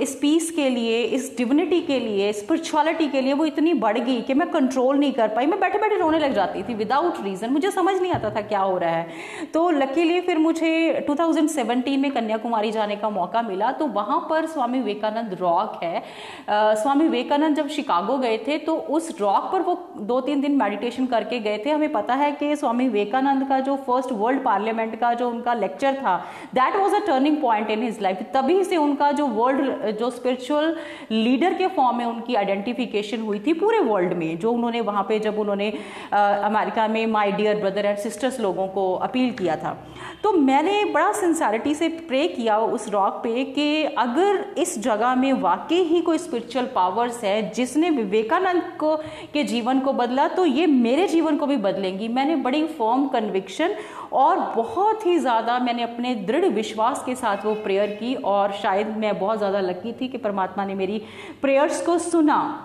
इस 0.00 0.14
पीस 0.14 0.50
के 0.50 0.68
लिए 0.70 1.02
इस 1.02 1.32
डिविनिटी 1.36 1.80
के 1.80 1.98
लिए 2.00 2.32
स्पिरिचुअलिटी 2.32 3.06
के 3.08 3.20
लिए 3.20 3.32
वो 3.32 3.44
इतनी 3.44 3.72
बढ़ 3.76 3.98
गई 3.98 4.20
कि 4.20 4.34
मैं 4.34 4.48
कंट्रोल 4.50 4.98
नहीं 4.98 5.12
कर 5.12 5.28
पाई। 5.28 5.46
मैं 5.46 5.58
बैठे 5.60 5.78
बैठे 5.78 5.96
रोने 5.98 6.18
लग 6.18 6.34
जाती 6.34 6.62
थी 6.62 6.74
विदाउट 6.74 7.22
रीज़न 7.24 7.50
मुझे 7.50 7.70
समझ 7.70 7.94
नहीं 8.00 8.12
आता 8.12 8.30
था 8.30 8.40
क्या 8.42 8.60
हो 8.60 8.76
रहा 8.78 8.90
है। 8.90 9.46
तो 9.54 9.68
लकीली 9.70 10.20
फिर 10.20 10.38
मुझे 10.38 10.70
2017 11.08 11.96
में 11.98 12.10
कन्याकुमारी 12.10 12.70
जाने 12.70 12.96
का 12.96 13.10
मौका 13.10 13.42
मिला। 13.42 13.72
तो 13.72 13.86
वहाँ 13.88 14.18
पर 14.30 14.46
स्वामी 14.46 14.78
विवेकानंद 14.78 15.36
रॉक 15.40 15.80
है। 15.82 15.96
आ, 15.96 16.74
स्वामी 16.74 17.04
विवेकानंद 17.04 17.56
जब 17.56 17.68
शिकागो 17.68 18.18
गए 18.18 18.38
थे 18.46 18.58
तो 18.58 18.76
उस 18.76 19.10
रॉक 19.20 19.50
पर 19.52 19.62
वो 19.62 19.76
दो 20.02 20.20
तीन 20.20 20.40
दिन 20.40 20.56
मेडिटेशन 20.56 21.06
करके 21.06 21.40
गए 21.40 21.62
थे। 21.66 21.70
हमें 21.70 21.92
पता 21.92 22.14
है 22.14 22.30
कि 22.32 22.54
स्वामी 22.56 22.88
विवेकानंद 22.88 23.48
का 23.48 23.60
जो 23.60 23.76
फ़र्स्ट 23.86 24.12
वर्ल्ड 24.14 24.42
पार्लियामेंट 24.44 24.98
का 25.00 25.12
जो 25.14 25.28
उनका 25.30 25.54
लेक्चर 25.54 25.94
था 25.96 26.16
that 26.54 26.76
was 26.76 26.94
a 26.94 26.98
turning 27.06 27.36
point 27.42 27.70
in 27.70 27.82
his 27.82 28.00
life 28.02 28.22
तभी 28.34 28.62
से 28.64 28.76
उनका 28.78 29.10
जो 29.12 29.26
वर्ल्ड 29.28 29.67
जो 29.92 30.10
स्पिरिचुअल 30.10 30.74
लीडर 31.10 31.54
के 31.54 31.66
फॉर्म 31.68 31.96
में 31.98 32.04
उनकी 32.04 32.34
आइडेंटिफिकेशन 32.34 33.20
हुई 33.20 33.38
थी 33.38 33.52
पूरे 33.54 33.78
वर्ल्ड 33.80 34.12
में, 34.12 34.38
जो 34.38 34.52
उन्होंने 34.52 34.80
वहाँ 34.80 35.02
पे 35.02 35.18
जब 35.18 35.38
उन्होंने 35.38 35.72
अमेरिका 36.12 36.86
में 36.88 37.06
my 37.08 37.32
dear 37.32 37.60
brother 37.60 37.86
and 37.86 37.98
sisters 37.98 38.40
लोगों 38.40 38.66
को 38.68 38.92
अपील 38.96 39.30
किया 39.32 39.56
था। 39.56 39.76
तो 40.22 40.32
मैंने 40.32 40.84
बड़ा 40.84 41.12
सिंसारिटी 41.14 41.74
से 41.74 41.88
प्रे 42.08 42.26
किया 42.28 42.58
उस 42.58 42.88
रॉक 42.90 43.20
पे 43.24 43.44
कि 43.46 43.84
अगर 43.98 44.44
इस 44.58 44.78
जगह 44.78 45.14
में 45.14 45.32
वाकई 45.40 45.82
ही 45.84 46.00
कोई 46.00 46.18
स्पिरिचुअल 46.18 46.66
पावर्स 46.74 47.22
है 47.24 47.50
जिसने 47.50 47.90
विवेकानंद 47.90 48.62
को, 48.80 48.96
के 49.34 49.44
जीवन 49.44 49.80
को 49.80 49.92
बदला 49.92 50.26
तो 50.28 50.44
ये 50.46 50.66
मेरे 50.66 51.06
जीवन 51.08 51.36
को 51.36 51.46
भी 51.46 51.56
बदलेंगी। 51.58 52.08
मैंने 52.08 52.36
बड़ी 52.38 52.66
फॉर्म 52.68 53.06
कन्विक्शन 53.08 53.74
और 54.12 54.38
बहुत 54.54 55.06
ही 55.06 55.18
ज़्यादा 55.18 55.58
मैंने 55.58 55.82
अपने 55.82 56.14
दृढ़ 56.16 56.44
विश्वास 56.46 57.02
के 57.06 57.14
साथ 57.14 57.44
वो 57.44 57.54
प्रेयर 57.56 57.90
की 57.94 58.14
और 58.26 58.52
शायद 58.52 58.96
मैं 58.98 59.18
बहुत 59.18 59.38
ज़्यादा 59.38 59.57
लकी 59.60 59.92
थी 59.92 60.08
कि 60.08 60.18
परमात्मा 60.18 60.64
ने 60.64 60.74
मेरी 60.74 61.02
प्रेयर्स 61.42 61.86
को 61.86 61.98
सुना। 62.00 62.64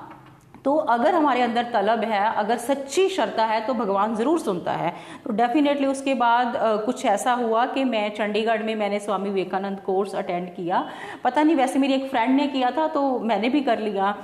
तो 0.65 0.75
अगर 0.75 1.15
हमारे 1.15 1.41
अंदर 1.41 1.63
तलब 1.71 2.03
है, 2.03 2.23
अगर 2.33 2.57
सच्ची 2.57 3.07
श्रद्धा 3.09 3.45
है 3.45 3.59
तो 3.67 3.73
भगवान 3.73 4.15
ज़रूर 4.15 4.39
सुनता 4.39 4.71
है। 4.71 4.93
तो 5.25 5.33
डेफिनेटली 5.33 5.87
उसके 5.87 6.13
बाद 6.15 6.53
कुछ 6.85 7.05
ऐसा 7.05 7.33
हुआ 7.33 7.65
कि 7.65 7.83
मैं 7.83 8.09
चंडीगढ़ 8.15 8.63
में 8.63 8.75
मैंने 8.75 8.99
स्वामी 8.99 9.29
विवेकानंद 9.29 9.79
कोर्स 9.79 10.15
अटेंड 10.15 10.47
किया। 10.49 10.85
पता 11.23 11.43
नहीं, 11.43 11.55
वैसे 11.55 11.79
मेरी 11.79 11.93
एक 11.93 12.09
फ्रेंड 12.09 12.35
ने 12.35 12.47
किया 12.47 12.71
था 12.71 12.87
तो 12.87 13.19
मैंने 13.21 13.49
भी 13.49 13.61
कर 13.61 13.79
लिया। 13.79 14.15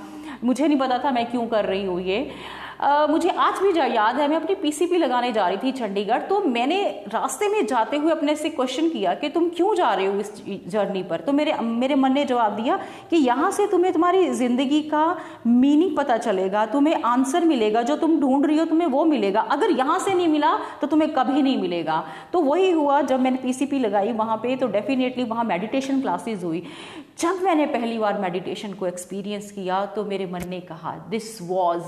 मुझे 0.43 0.67
नहीं 0.67 0.79
पता 0.79 0.97
था 0.97 1.11
मैं 1.11 1.25
क्यों 1.31 1.45
कर 1.47 1.65
रही 1.65 1.83
हूँ 1.85 1.99
ये। 2.01 2.31
मुझे 2.79 3.29
आज 3.29 3.59
भी 3.61 3.71
याद 3.95 4.19
है, 4.19 4.27
मैं 4.27 4.35
अपनी 4.35 4.55
पीसीपी 4.55 4.97
लगाने 4.97 5.31
जा 5.31 5.47
रही 5.47 5.57
थी 5.57 5.71
चंडीगढ़ 5.73 6.21
तो 6.21 6.39
मैंने 6.41 6.83
रास्ते 7.07 7.47
में 7.49 7.65
जाते 7.67 7.97
हुए 7.97 8.11
अपने 8.11 8.35
से 8.35 8.49
क्वेश्चन 8.49 8.89
किया 8.89 9.13
कि 9.15 9.29
तुम 9.29 9.49
क्यों 9.49 9.73
जा 9.75 9.93
रहे 9.93 10.05
हो 10.05 10.19
इस 10.19 10.63
जर्नी 10.67 11.01
पर? 11.03 11.19
तो 11.19 11.31
मेरे 11.33 11.53
मेरे 11.61 11.95
मन 11.95 12.13
ने 12.13 12.23
जवाब 12.25 12.55
दिया 12.55 12.77
कि 13.09 13.17
यहाँ 13.17 13.49
से 13.51 13.65
तुम्हें 13.67 13.91
तुम्हारी 13.93 14.27
ज़िंदगी 14.29 14.81
का 14.83 15.17
मीनिंग 15.47 15.95
पता 15.97 16.17
चलेगा, 16.17 16.65
तुम्हें 16.67 17.01
आंसर 17.03 17.45
मिलेगा, 17.45 17.81
जो 17.81 17.95
तुम 17.97 18.19
ढूंढ 18.19 18.45
रही 18.45 18.57
हो 18.57 18.65
तुम्हें 18.65 18.87
वो 18.87 19.03
मिलेगा। 19.05 19.41
अगर 19.51 19.71
यहाँ 19.71 19.97
से 19.99 20.13
नहीं 20.13 20.27
मिला 20.27 20.55
तो 20.81 20.87
तुम्हें 20.87 21.11
कभी 21.13 21.41
नहीं 21.41 21.57
मिलेगा। 21.57 22.03
तो 22.33 22.41
वही 22.41 22.69
हुआ, 22.71 23.01
जब 23.01 23.19
मैंने 23.19 23.37
पीसीपी 23.39 23.79
लगाई 23.79 24.11
वहाँ 24.13 24.37
पे 24.37 24.55
तो 24.55 24.67
डेफिनेटली 24.69 25.23
वहाँ 25.25 25.43
मेडिटेशन 25.45 26.01
क्लासेस 26.01 26.43
हुई। 26.43 26.63
जब 27.19 27.43
मैंने 27.43 27.65
पहली 27.67 27.97
बार 27.97 28.19
मेडिटेशन 28.21 28.73
को 28.73 28.87
एक्सपीरियंस 28.87 29.51
किया 29.51 29.85
तो 29.87 30.05
मेरे 30.05 30.25
मन 30.27 30.47
ने 30.49 30.59
कहा 30.61 30.95
this 31.09 31.41
was 31.41 31.83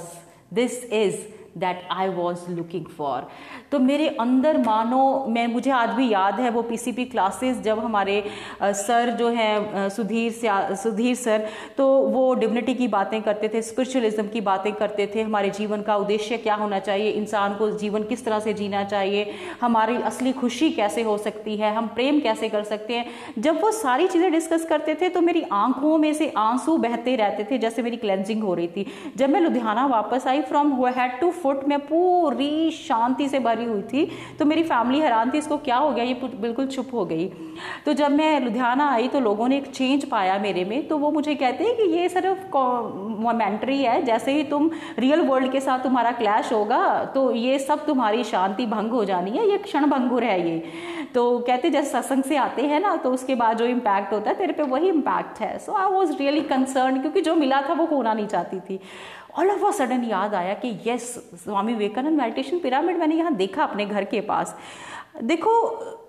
this 0.53 0.83
is 0.85 1.17
that 1.57 1.87
I 1.91 2.09
was 2.09 2.49
looking 2.51 2.85
for 2.97 3.27
तो 3.71 3.79
मेरे 3.79 4.07
अंदर 4.19 4.57
मानो, 4.57 5.25
मैं, 5.29 5.47
मुझे 5.47 5.71
आज 5.71 5.89
भी 5.89 6.09
याद 6.09 6.39
है 6.39 6.49
वो 6.49 6.61
पीसीपी 6.63 7.05
क्लासेस 7.05 7.59
जब 7.61 7.79
हमारे 7.79 8.23
सर 8.63 9.09
जो 9.19 9.29
हैं 9.29 9.89
सुधीर 9.89 10.31
सुधीर 10.75 11.15
सर 11.15 11.47
तो 11.77 11.87
वो 12.07 12.33
डिग्निटी 12.35 12.73
की 12.73 12.87
बातें 12.89 13.21
करते 13.21 13.49
थे 13.49 13.61
स्पिरिचुअलिज्म 13.61 14.27
की 14.27 14.41
बातें 14.41 14.71
करते 14.73 15.09
थे, 15.15 15.21
हमारे 15.21 15.49
जीवन 15.49 15.81
का 15.81 15.95
उद्देश्य 15.95 16.37
क्या 16.37 16.55
होना 16.55 16.79
चाहिए, 16.79 17.09
इंसान 17.11 17.55
को 17.55 17.69
जीवन 17.71 18.03
किस 18.03 18.25
तरह 18.25 18.39
से 18.39 18.53
जीना 18.53 18.83
चाहिए, 18.85 19.33
हमारी 19.61 19.95
असली 20.01 20.31
खुशी 20.33 20.69
कैसे 20.71 21.01
हो 21.01 21.17
सकती 21.17 21.55
है, 21.57 21.73
हम 21.75 21.87
प्रेम 21.87 22.19
कैसे 22.19 22.49
कर 22.49 22.63
सकते 22.63 22.95
हैं। 22.95 23.05
जब 23.39 23.61
वो 23.61 23.71
सारी 23.73 24.07
चीज़ें 24.07 24.31
डिस्कस 24.31 24.65
करते 24.65 24.95
थे 24.95 25.09
तो 25.09 25.21
मेरी 25.21 25.41
आँखों 25.53 25.97
में 25.97 26.13
से 26.13 26.31
आँसू 26.37 26.77
बहते 26.79 27.15
रहते 27.15 27.47
थे, 27.51 27.57
जैसे 27.57 27.81
मेरी 27.81 27.97
क्लेंजिंग 27.97 28.43
हो 28.43 28.53
रही 28.53 28.67
थी। 28.67 28.85
जब 29.17 29.29
मैं 29.29 29.41
लुधियाना 29.41 29.85
वापस 29.87 30.27
आई 30.27 30.41
फ्रॉम 30.43 30.73
हैड 30.87 31.19
टू 31.19 31.31
फुट 31.41 31.63
में 31.67 31.77
पूरी 31.79 32.71
शांति 32.71 33.27
से 33.29 33.39
भरी 33.39 33.65
हुई 33.65 33.81
थी। 33.83 34.05
तो 34.39 34.45
मेरी 34.45 34.63
फैमिली 34.63 34.99
हैरान 34.99 35.31
थी, 35.31 35.37
इसको 35.37 35.57
क्या 35.59 35.77
हो 35.77 35.91
गया? 35.91 36.03
ये 36.03 36.13
बिल्कुल 36.13 36.67
चुप 36.67 36.93
हो 36.93 37.05
गई। 37.05 37.25
तो 37.85 37.93
जब 37.93 38.11
मैं 38.11 38.39
लुधियाना 38.39 38.89
आई 38.89 39.07
तो 39.07 39.19
लोगों 39.19 39.47
ने 39.47 39.57
एक 39.57 39.67
चेंज 39.67 40.05
पाया 40.05 40.37
मेरे 40.39 40.65
में। 40.65 40.87
तो 40.87 40.97
वो 40.97 41.11
मुझे 41.11 41.35
कहते 41.35 41.63
हैं 41.63 41.75
कि 41.75 41.83
ये 41.91 42.07
सिर्फ़ 42.09 42.57
मोमेंट्री 43.21 43.77
है। 43.77 44.01
जैसे 44.03 44.31
ही 44.31 44.43
तुम 44.43 44.69
रियल 44.99 45.21
वर्ल्ड 45.21 45.51
के 45.51 45.59
साथ 45.59 45.79
तुम्हारा 45.79 46.11
क्लैश 46.11 46.51
होगा 46.53 46.81
तो 47.05 47.31
ये 47.33 47.59
सब 47.59 47.85
तुम्हारी 47.85 48.23
शांति 48.23 48.65
भंग 48.67 48.91
हो 48.91 49.03
जानी 49.05 49.31
है। 49.31 49.49
ये 49.49 49.57
क्षण 49.59 49.85
भंगुर 49.89 50.23
है 50.23 50.39
ये। 50.49 50.63
तो 51.13 51.37
कहते 51.39 51.69
जैसे 51.69 51.89
सत्संग 51.91 52.23
से 52.23 52.35
आते 52.37 52.61
हैं 52.61 52.79
ना 52.79 52.95
तो 52.95 53.11
उसके 53.13 53.35
बाद 53.35 53.57
जो 53.57 53.65
इम्पैक्ट 53.65 54.13
होता 54.13 54.29
है, 54.29 54.35
तेरे 54.37 54.53
पे 54.53 54.63
वही 54.65 54.89
इम्पैक्ट 54.89 55.39
है। 55.41 55.57
So 55.59 55.73
I 55.73 55.91
was 55.91 56.11
really 56.17 56.41
concern 56.43 56.99
क्योंकि 57.01 57.21
जो 57.21 57.35
मिला 57.35 57.61
था, 57.61 57.73
वो 57.73 57.85
होना 57.85 58.13
नहीं 58.13 58.27
चाहती 58.27 58.59
थी। 58.59 58.79
ऑल 59.39 59.49
ऑफ़ 59.49 59.65
अ 59.65 59.71
सडन 59.71 60.03
याद 60.03 60.33
आया 60.35 60.53
कि 60.55 60.77
yes 60.87 61.03
Swami 61.43 61.73
Vivekananda 61.73 62.21
meditation 62.21 62.59
pyramid 62.59 62.97
मैंने 62.97 63.15
यहाँ 63.15 63.33
देखा 63.35 63.63
अपने 63.63 63.85
घर 63.85 64.03
के 64.05 64.21
पास। 64.21 64.55
देखो, 65.23 65.51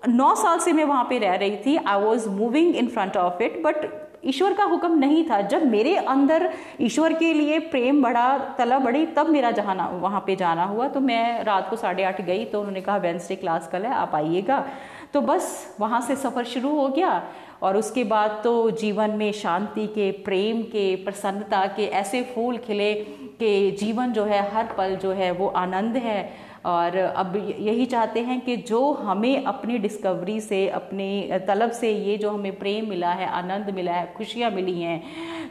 नौ 0.07 0.33
साल 0.35 0.59
से 0.59 0.71
मैं 0.73 0.83
वहाँ 0.85 1.03
पे 1.09 1.17
रह 1.19 1.35
रही 1.35 1.57
थी 1.57 1.75
I 1.77 2.01
was 2.01 2.29
moving 2.29 2.75
in 2.75 2.87
front 2.87 3.17
of 3.17 3.43
it 3.43 3.61
but 3.63 3.91
ईश्वर 4.25 4.53
का 4.53 4.63
हुक्म 4.63 4.97
नहीं 4.99 5.23
था। 5.29 5.39
जब 5.43 5.65
मेरे 5.67 5.95
अंदर 5.97 6.49
ईश्वर 6.81 7.13
के 7.13 7.33
लिए 7.33 7.59
प्रेम 7.61 8.01
बढ़ा, 8.03 8.37
तला 8.57 8.79
बढ़ी, 8.79 9.05
तब 9.07 9.29
मेरा 9.29 9.51
जहाँ 9.51 9.89
वहाँ 9.93 10.23
पे 10.27 10.35
जाना 10.35 10.63
हुआ। 10.65 10.87
तो 10.87 10.99
मैं 11.01 11.43
रात 11.43 11.69
को 11.69 11.75
साढ़े 11.75 12.03
आठ 12.03 12.21
गई 12.21 12.45
तो 12.45 12.59
उन्होंने 12.59 12.81
कहा 12.81 12.97
वेंसडे 12.97 13.35
क्लास 13.35 13.67
कल 13.71 13.85
है, 13.85 13.93
आप 13.93 14.15
आइएगा। 14.15 14.65
तो 15.13 15.21
बस 15.21 15.75
वहाँ 15.79 16.01
से 16.01 16.15
सफ़र 16.15 16.43
शुरू 16.45 16.69
हो 16.71 16.87
गया। 16.89 17.21
और 17.61 17.77
उसके 17.77 18.03
बाद 18.03 18.39
तो 18.43 18.69
जीवन 18.71 19.11
में 19.11 19.31
शांति 19.33 19.85
के, 19.87 20.11
प्रेम 20.11 20.61
के, 20.63 20.95
प्रसन्नता 20.95 21.65
के 21.67 21.85
ऐसे 21.93 22.23
फूल 22.25 22.57
खिले 22.57 22.93
कि 23.39 23.71
जीवन 23.79 24.13
जो 24.13 24.23
है, 24.25 24.41
हर 24.51 24.73
पल 24.77 24.95
जो 24.95 25.11
है, 25.11 25.31
वो 25.31 25.47
आनंद 25.47 25.97
है। 25.97 26.51
और 26.65 26.95
अब 26.95 27.35
यही 27.59 27.85
चाहते 27.85 28.19
हैं 28.19 28.39
कि 28.41 28.55
जो 28.57 28.91
हमें 28.93 29.43
अपनी 29.43 29.77
डिस्कवरी 29.77 30.39
से, 30.41 30.67
अपने 30.69 31.39
तलब 31.47 31.71
से 31.71 31.91
ये 31.91 32.17
जो 32.17 32.29
हमें 32.29 32.57
प्रेम 32.59 32.87
मिला 32.89 33.11
है, 33.11 33.27
आनंद 33.27 33.69
मिला 33.75 33.93
है, 33.93 34.13
खुशियाँ 34.17 34.51
मिली 34.51 34.79
हैं 34.81 35.01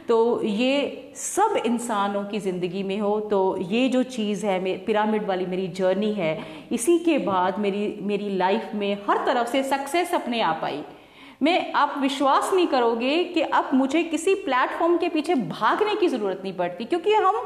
तो 0.07 0.43
ये 0.43 1.11
सब 1.15 1.61
इंसानों 1.65 2.23
की 2.23 2.39
ज़िंदगी 2.39 2.81
में 2.83 2.99
हो 2.99 3.19
तो 3.31 3.57
ये 3.61 3.87
जो 3.89 4.01
चीज़ 4.05 4.45
है 4.45 4.77
पिरामिड 4.85 5.25
वाली 5.25 5.45
मेरी 5.45 5.67
जर्नी 5.69 6.11
है, 6.13 6.37
इसी 6.71 6.97
के 6.99 7.17
बाद 7.19 7.59
मेरी 7.59 7.87
मेरी 8.01 8.35
लाइफ 8.37 8.71
में 8.75 8.93
हर 9.09 9.25
तरफ़ 9.25 9.47
से 9.47 9.63
सक्सेस 9.63 10.13
अपने 10.13 10.41
आप 10.41 10.61
आई। 10.63 10.83
मैं 11.43 11.71
आप 11.73 11.95
विश्वास 11.99 12.51
नहीं 12.53 12.67
करोगे 12.67 13.23
कि 13.23 13.41
अब 13.41 13.69
मुझे 13.73 14.03
किसी 14.03 14.35
प्लेटफॉर्म 14.35 14.97
के 14.97 15.09
पीछे 15.09 15.35
भागने 15.35 15.95
की 15.95 16.07
ज़रूरत 16.07 16.41
नहीं 16.43 16.53
पड़ती, 16.53 16.85
क्योंकि 16.85 17.13
हम 17.13 17.41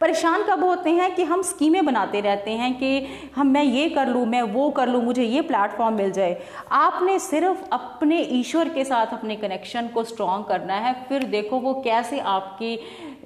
परेशान 0.00 0.42
कब 0.42 0.62
होते 0.64 0.90
हैं 0.90 1.14
कि 1.14 1.22
हम 1.24 1.42
स्कीमें 1.42 1.84
बनाते 1.86 2.20
रहते 2.20 2.50
हैं 2.52 2.72
कि 2.74 3.06
हम, 3.36 3.46
मैं 3.46 3.62
ये 3.62 3.88
कर 3.88 4.08
लूँ, 4.08 4.24
मैं 4.26 4.42
वो 4.44 4.70
कर 4.70 4.88
लूँ, 4.88 5.02
मुझे 5.02 5.24
ये 5.24 5.40
प्लेटफॉर्म 5.42 5.94
मिल 5.94 6.10
जाए। 6.12 6.40
आपने 6.72 7.18
सिर्फ़ 7.20 7.64
अपने 7.72 8.20
ईश्वर 8.32 8.68
के 8.68 8.84
साथ 8.84 9.12
अपने 9.12 9.36
कनेक्शन 9.36 9.88
को 9.88 10.04
स्ट्रॉन्ग 10.04 10.46
करना 10.46 10.74
है, 10.76 10.94
फिर 11.08 11.24
देखो 11.26 11.60
वो 11.60 11.74
कैसे 11.84 12.18
आपकी 12.20 12.78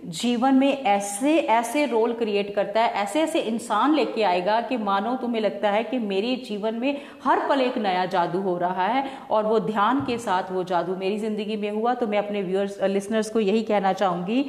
जीवन 0.06 0.54
में 0.54 0.82
ऐसे 0.84 1.36
ऐसे 1.38 1.84
रोल 1.86 2.12
क्रिएट 2.12 2.54
करता 2.54 2.80
है, 2.80 2.90
ऐसे 2.92 3.20
ऐसे 3.22 3.40
इंसान 3.40 3.94
लेके 3.94 4.22
आएगा 4.22 4.60
कि 4.60 4.76
मानो 4.78 5.14
तुम्हें 5.16 5.40
लगता 5.42 5.70
है 5.70 5.82
कि 5.84 5.98
मेरे 5.98 6.34
जीवन 6.46 6.74
में 6.74 7.00
हर 7.24 7.40
पल 7.48 7.60
एक 7.60 7.78
नया 7.78 8.04
जादू 8.06 8.40
हो 8.40 8.56
रहा 8.58 8.86
है 8.86 9.04
और 9.30 9.46
वो 9.46 9.58
ध्यान 9.60 10.00
के 10.00 10.18
साथ 10.18 10.52
वो 10.52 10.64
जादू 10.64 10.96
मेरी 10.96 11.18
ज़िंदगी 11.18 11.56
में 11.56 11.70
हुआ। 11.70 11.94
तो 11.94 12.06
मैं 12.06 12.18
अपने 12.18 12.42
व्यूअर्स 12.42 12.78
लिसनर्स 12.82 13.30
को 13.30 13.40
यही 13.40 13.62
कहना 13.62 13.92
चाहूँगी 13.92 14.42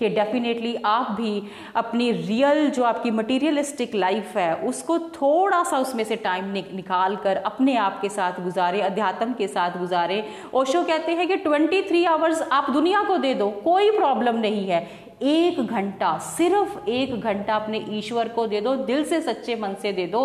कि 0.00 0.08
डेफिनेटली 0.10 0.74
आप 0.86 1.10
भी 1.10 1.42
अपनी 1.76 2.10
रियल 2.12 2.70
जो 2.70 2.84
आपकी 2.84 3.10
मटीरियलिस्टिक 3.12 3.94
लाइफ 3.94 4.36
है, 4.36 4.54
उसको 4.56 4.98
थोड़ा 4.98 5.62
सा 5.64 5.78
उसमें 5.78 6.04
से 6.04 6.16
टाइम 6.18 6.50
निकाल 6.50 7.16
कर 7.16 7.36
अपने 7.36 7.76
आप 7.78 8.00
के 8.02 8.08
साथ 8.08 8.42
गुजारे, 8.44 8.80
अध्यात्म 8.82 9.32
के 9.32 9.48
साथ 9.48 9.78
गुजारे। 9.78 10.22
ओशो 10.54 10.82
कहते 10.84 11.12
हैं 11.12 11.28
कि 11.28 11.36
ट्वेंटी 11.38 11.82
थ्री 11.82 12.04
आवर्स 12.06 12.42
आप 12.42 12.70
दुनिया 12.70 13.02
को 13.02 13.16
दे 13.18 13.34
दो, 13.34 13.50
कोई 13.64 13.90
प्रॉब्लम 13.90 14.38
नहीं 14.38 14.66
है। 14.66 14.93
एक 15.24 15.60
घंटा, 15.60 16.16
सिर्फ़ 16.18 16.88
एक 16.90 17.20
घंटा 17.20 17.54
अपने 17.56 17.78
ईश्वर 17.90 18.28
को 18.28 18.46
दे 18.46 18.60
दो, 18.60 18.74
दिल 18.76 19.04
से 19.04 19.20
सच्चे 19.22 19.56
मन 19.56 19.74
से 19.82 19.92
दे 19.92 20.06
दो। 20.06 20.20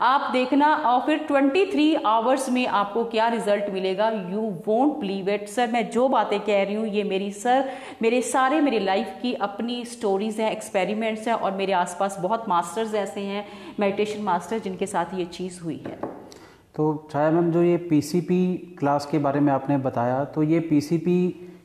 आप 0.00 0.30
देखना 0.32 0.74
और 0.76 1.00
फिर 1.06 1.18
23 1.26 1.64
थ्री 1.72 1.94
आवर्स 2.06 2.48
में 2.50 2.66
आपको 2.66 3.04
क्या 3.06 3.28
रिज़ल्ट 3.28 3.70
मिलेगा? 3.72 4.10
You 4.10 4.40
won't 4.66 4.98
believe 5.00 5.28
it 5.30 5.48
sir 5.48 5.70
मैं 5.72 5.88
जो 5.90 6.08
बातें 6.08 6.38
कह 6.40 6.62
रही 6.62 6.74
हूँ, 6.74 6.86
ये 6.86 7.04
मेरी 7.04 7.30
सर 7.32 7.70
मेरे 8.02 8.20
सारे 8.24 8.60
मेरी 8.60 8.78
लाइफ 8.80 9.14
की 9.22 9.32
अपनी 9.34 9.84
स्टोरीज 9.86 10.40
हैं 10.40 10.50
एक्सपेरिमेंट्स 10.52 11.28
हैं 11.28 11.34
और 11.34 11.52
मेरे 11.52 11.72
आसपास 11.74 12.18
बहुत 12.20 12.48
मास्टर्स 12.48 12.94
ऐसे 12.96 13.20
हैं 13.22 13.44
मेडिटेशन 13.80 14.22
मास्टर 14.22 14.58
जिनके 14.58 14.86
साथ 14.86 15.14
ये 15.14 15.24
चीज़ 15.26 15.60
हुई 15.62 15.82
है। 15.86 15.96
तो 16.74 17.08
छाया 17.12 17.30
मैम, 17.30 17.50
जो 17.50 17.62
ये 17.62 17.76
पीसीपी 17.90 18.76
क्लास 18.78 19.06
के 19.10 19.18
बारे 19.18 19.40
में 19.40 19.52
आपने 19.52 19.76
बताया 19.80 20.24
तो 20.26 20.42
ये 20.44 20.60
पीसीपी 20.62 21.18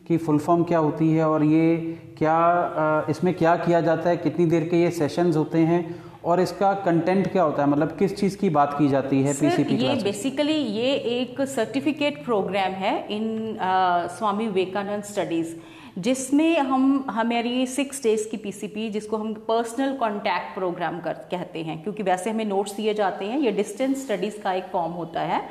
की 0.08 0.18
फुल 0.18 0.38
फॉर्म 0.40 0.64
क्या 0.64 0.80
होती 0.80 1.12
है 1.12 1.28
और 1.30 1.44
ये 1.44 1.76
क्या 2.18 3.06
इसमें 3.10 3.34
क्या 3.34 3.56
किया 3.56 3.82
जाता 3.82 4.10
है 4.10 4.18
कितनी 4.18 4.46
देर 4.46 4.68
के 4.70 4.82
ये 4.82 4.90
सेशंस 4.92 5.36
होते 5.36 5.60
हैं 5.60 5.84
और 6.24 6.40
इसका 6.40 6.74
कंटेंट 6.86 7.32
क्या 7.32 7.44
होता 7.44 7.64
है 7.64 7.70
मतलब 7.70 7.96
किस 8.00 8.16
चीज़ 8.16 8.38
की 8.38 8.50
बात 8.50 8.76
की 8.78 8.88
जाती 8.90 9.22
है 9.24 9.34
पीसीपी 9.34 9.76
ये 9.76 9.96
बेसिकली 10.04 10.54
ये 10.54 10.94
एक 11.20 11.42
सर्टिफिकेट 11.48 12.24
प्रोग्राम 12.26 12.72
है 12.84 12.96
in 13.10 13.58
ah, 13.58 14.08
Swami 14.08 14.48
Vivekananda 14.48 15.04
studies 15.04 15.56
जिसमें 16.00 16.60
हम 16.60 17.06
हमारी 17.10 17.66
सिक्स 17.68 18.04
डेज़ 18.04 18.28
की 18.30 18.38
पीसीपी 18.38 18.90
जिसको 18.90 19.18
हम 19.18 19.34
पर्सनल 19.48 19.96
कांटेक्ट 20.00 20.56
प्रोग्राम 20.56 21.00
कर 21.00 21.14
कहते 21.32 21.64
हैं 21.64 21.82
क्योंकि 21.84 22.04
वैसे 22.04 22.30
हमें 22.30 22.46
नोट्स 22.46 22.76
दिए 22.76 22.94
जाते 22.94 23.26
हैं 23.26 23.40
ये 23.40 23.52
डिस्टेंस 23.52 24.06
स्टडीज़ 24.06 24.40
का 24.42 24.54
एक 24.54 24.66
फॉर्म 24.72 24.94
होता 24.94 25.22
है। 25.22 25.42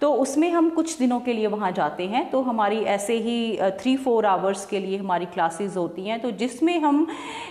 तो 0.00 0.12
उसमें 0.14 0.50
हम 0.50 0.68
कुछ 0.70 0.96
दिनों 0.98 1.18
के 1.20 1.32
लिए 1.32 1.46
वहाँ 1.46 1.70
जाते 1.72 2.06
हैं। 2.06 2.28
तो 2.30 2.40
हमारी 2.42 2.78
ऐसे 2.94 3.14
ही 3.18 3.56
थ्री 3.80 3.96
फोर 3.96 4.26
आवर्स 4.26 4.64
के 4.66 4.80
लिए 4.80 4.96
हमारी 4.98 5.26
क्लासेस 5.26 5.76
होती 5.76 6.02
हैं। 6.02 6.20
तो 6.20 6.30
जिसमें 6.30 6.78
हम 6.80 7.06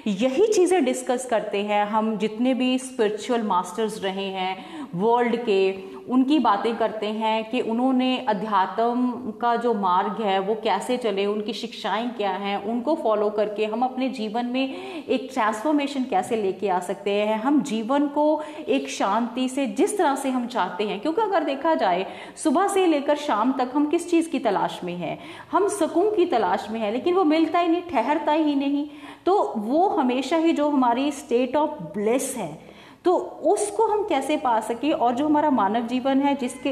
यही 0.08 0.48
चीज़ें 0.48 0.84
डिस्कस 0.86 1.26
करते 1.26 1.64
हैं। 1.64 1.86
हम 1.86 2.16
जितने 2.18 2.54
भी 2.54 2.78
स्पिरिचुअल 2.80 3.44
मास्टर्स 3.44 4.02
रहे 4.04 4.28
हैं 4.32 4.56
वर्ल्ड 4.96 5.36
के 5.46 5.95
उनकी 6.10 6.40
बातें 6.40 6.78
करते 6.78 7.06
हैं 7.06 7.50
कि 7.50 7.62
उन्होंने 7.62 8.18
अध्यात्म 8.18 9.12
का 9.42 9.56
जो 9.56 9.74
मार्ग 9.74 10.22
है, 10.22 10.40
वो 10.40 10.56
कैसे 10.56 10.98
चले, 10.98 11.26
उनकी 11.26 11.54
शिक्षाएँ 11.54 12.10
क्या 12.10 12.32
हैं, 12.32 12.66
उनको 12.66 12.96
फॉलो 12.96 13.30
करके 13.30 13.66
हम 13.66 13.84
अपने 13.84 14.10
जीवन 14.10 14.46
में 14.46 14.76
एक 15.04 15.30
ट्रांसफॉर्मेशन 15.34 16.04
कैसे 16.04 16.36
लेके 16.36 16.70
आ 16.70 16.80
सकते 16.80 17.12
हैं? 17.12 17.38
हम 17.38 17.62
जीवन 17.62 18.08
को 18.08 18.42
एक 18.68 18.90
शांति 18.90 19.50
से, 19.50 19.68
जिस 19.68 19.98
तरह 19.98 20.16
से 20.16 20.30
हम 20.30 20.48
चाहते 20.48 20.84
हैं, 20.84 21.00
क्योंकि 21.00 21.22
अगर 21.22 21.44
देखा 21.44 21.76
जाए, 21.76 22.06
सुबह 22.44 22.68
से 22.68 22.86
लेकर 22.86 23.16
शाम 23.16 23.52
तक 23.52 23.72
हम 23.74 23.86
किस 23.86 24.12
चीज़ 24.12 24.30
की 24.30 24.40
तलाश 24.40 24.82
में 24.84 24.96
हैं? 24.96 25.20
हम 25.52 25.68
सुकून 25.68 26.16
की 26.16 26.26
तलाश 26.26 26.68
में 26.72 26.80
है, 26.80 26.92
लेकिन 26.92 27.14
वो 27.14 27.24
मिलता 27.24 27.60
ही 27.60 27.68
नहीं, 27.68 27.82
ठहरता 27.82 28.32
ही 28.32 28.56
नहीं। 28.56 28.88
तो 29.26 29.54
वो 29.58 29.88
हमेशा 29.88 30.38
ही 30.38 30.52
जो 30.52 30.70
हमारी 30.70 31.12
स्टेट 31.12 31.56
ऑफ़ 31.56 31.70
ब्लेस 31.70 32.36
है 32.38 32.65
तो 33.06 33.18
उसको 33.46 33.86
हम 33.86 34.04
कैसे 34.04 34.38
पा 34.38 34.60
सकें 34.60 34.92
और 34.92 35.16
जो 35.16 35.26
हमारा 35.26 35.50
मानव 35.50 35.88
जीवन 35.88 36.22
है, 36.22 36.36
जिसके 36.36 36.70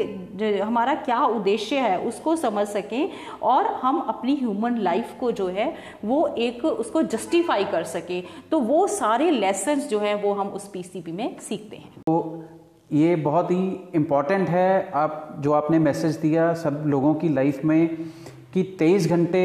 हमारा 0.60 0.96
क्या 0.96 1.26
उद्देश्य 1.26 1.76
है, 1.76 2.00
उसको 2.00 2.36
समझ 2.36 2.68
सकें 2.68 3.10
और 3.42 3.66
हम 3.66 4.00
अपनी 4.00 4.36
ह्यूमन 4.36 4.78
लाइफ 4.78 5.14
को 5.20 5.32
जो 5.32 5.48
है, 5.48 5.74
वो 6.06 6.28
एक 6.28 6.66
उसको 6.66 7.02
जस्टिफाई 7.02 7.64
कर 7.64 7.84
सकें। 7.84 8.24
तो 8.52 8.60
वो 8.60 8.88
सारे 8.88 9.32
लेसन 9.32 9.76
जो 9.76 10.00
है, 10.00 10.16
वो 10.16 10.34
हम 10.34 10.48
उस 10.48 10.68
पीसीपी 10.68 11.12
में 11.12 11.40
सीखते 11.40 11.76
हैं। 11.76 11.90
तो 12.02 12.44
ये 12.92 13.16
बहुत 13.16 13.52
ही 13.52 13.92
इंपॉर्टेंट 13.96 14.50
है। 14.50 14.92
आप, 14.92 15.36
जो 15.40 15.52
आपने 15.52 15.80
मैसेज 15.80 16.16
दिया, 16.16 16.54
सब 16.54 16.84
लोगों 16.88 17.14
की 17.16 17.30
लाइफ 17.30 17.66
में 17.66 17.98
कि 18.54 18.64
तेईस 18.64 19.10
घंटे 19.10 19.44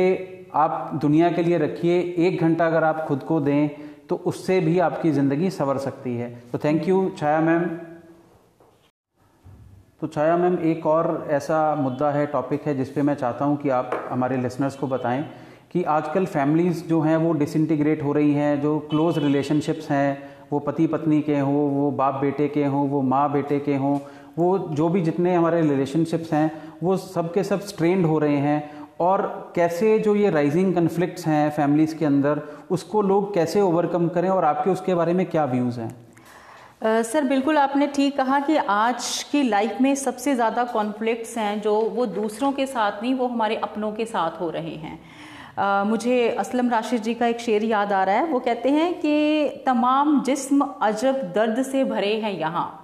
आप 0.55 0.91
दुनिया 0.95 1.29
के 1.29 1.43
लिए 1.43 1.59
रखिए, 1.59 2.15
एक 2.19 2.41
घंटा 2.41 2.67
अगर 2.67 2.85
आप 2.85 3.05
खुद 3.09 3.23
को 3.23 3.41
दें 3.41 3.88
तो 4.09 4.17
उससे 4.27 4.61
भी 4.61 4.79
आपकी 4.79 5.11
ज़िंदगी 5.13 5.51
संवर 5.51 5.79
सकती 5.79 6.17
है। 6.17 6.31
तो 6.53 6.59
थैंक 6.59 6.89
यू 6.89 7.11
छाया 7.19 7.41
मैम 7.41 7.65
तो 10.01 10.07
छाया 10.07 10.37
मैम 10.37 10.59
एक 10.65 10.87
और 10.87 11.27
ऐसा 11.31 11.75
मुद्दा 11.75 12.11
है 12.11 12.27
टॉपिक 12.27 12.67
है 12.67 12.77
जिस 12.77 12.91
पे 12.91 13.03
मैं 13.03 13.15
चाहता 13.15 13.45
हूँ 13.45 13.57
कि 13.57 13.69
आप 13.69 13.91
हमारे 14.11 14.37
लिसनर्स 14.37 14.77
को 14.77 14.87
बताएँ 14.87 15.25
कि 15.73 15.83
आजकल 15.85 16.27
फैमिलीज़ 16.27 16.85
जो 16.85 17.01
हैं, 17.01 17.17
वो 17.17 17.33
डिसइंटीग्रेट 17.33 18.03
हो 18.03 18.13
रही 18.13 18.33
हैं, 18.35 18.61
जो 18.61 18.79
क्लोज़ 18.81 19.19
रिलेशनशिप्स 19.19 19.91
हैं, 19.91 20.31
वो 20.53 20.59
पति 20.59 20.87
पत्नी 20.87 21.21
के 21.23 21.39
हों, 21.39 21.69
वो 21.71 21.91
बाप 21.91 22.15
बेटे 22.15 22.49
के 22.49 22.65
हों, 22.65 22.89
वो 22.89 23.03
माँ 23.03 23.31
बेटे 23.33 23.59
के 23.59 23.77
हों, 23.77 23.99
वो 24.39 24.59
जो 24.59 24.89
भी 24.89 25.01
जितने 25.01 25.35
हमारे 25.35 25.61
रिलेशनशिप्स 25.61 26.33
हैं, 26.33 26.51
वो 26.83 26.97
सब 26.97 27.33
के 27.35 27.45
सब 27.45 27.61
स्ट्रेंड 27.61 28.07
हो 28.07 28.19
रहे 28.19 28.37
हैं। 28.37 28.78
और 29.01 29.53
कैसे 29.57 29.99
जो 29.99 30.15
ये 30.15 30.31
राइजिंग 30.31 30.75
कन्फ्लिक्ट्स 30.75 31.27
हैं 31.27 31.51
फैमिलीज़ 31.51 31.97
के 31.97 32.05
अंदर 32.05 32.43
उसको 32.71 33.03
लोग 33.03 33.33
कैसे 33.35 33.61
ओवरकम 33.61 34.09
करें 34.09 34.29
और 34.29 34.45
आपके 34.45 34.71
उसके 34.71 34.95
बारे 34.95 35.13
में 35.13 35.27
क्या 35.27 35.45
व्यूज़ 35.45 35.81
हैं? 35.81 35.95
Uh, 36.79 37.03
सर 37.03 37.25
बिल्कुल 37.25 37.59
आपने 37.59 37.87
ठीक 37.87 38.17
कहा 38.17 38.39
कि 38.41 38.57
आज 38.57 39.23
की 39.33 39.43
लाइफ 39.43 39.81
में 39.81 39.95
सबसे 39.95 40.35
ज़्यादा 40.35 40.65
कॉन्फ्लिक्ट्स 40.65 41.37
हैं 41.39 41.61
जो 41.61 41.75
वो 41.75 42.07
दूसरों 42.07 42.53
के 42.53 42.67
साथ 42.67 43.03
नहीं 43.03 43.15
वो 43.15 43.27
हमारे 43.27 43.57
अपनों 43.57 43.93
के 43.93 44.05
साथ 44.07 44.41
हो 44.41 44.51
रहे 44.51 44.75
हैं। 44.75 44.99
uh, 45.59 45.87
मुझे 45.87 46.29
असलम 46.31 46.69
राशिद 46.71 47.03
जी 47.03 47.15
का 47.15 47.27
एक 47.27 47.41
शेर 47.41 47.65
याद 47.65 47.93
आ 47.93 48.03
रहा 48.05 48.17
है। 48.17 48.27
वो 48.27 48.41
कहते 48.41 48.71
हैं 48.71 48.93
कि 49.01 49.63
तमाम 49.67 50.23
जिस्म 50.23 50.75
अजब 50.83 51.33
दर्द 51.35 51.63
से 51.63 51.85
भरे 51.85 52.15
हैं 52.21 52.39
यहाँ। 52.39 52.78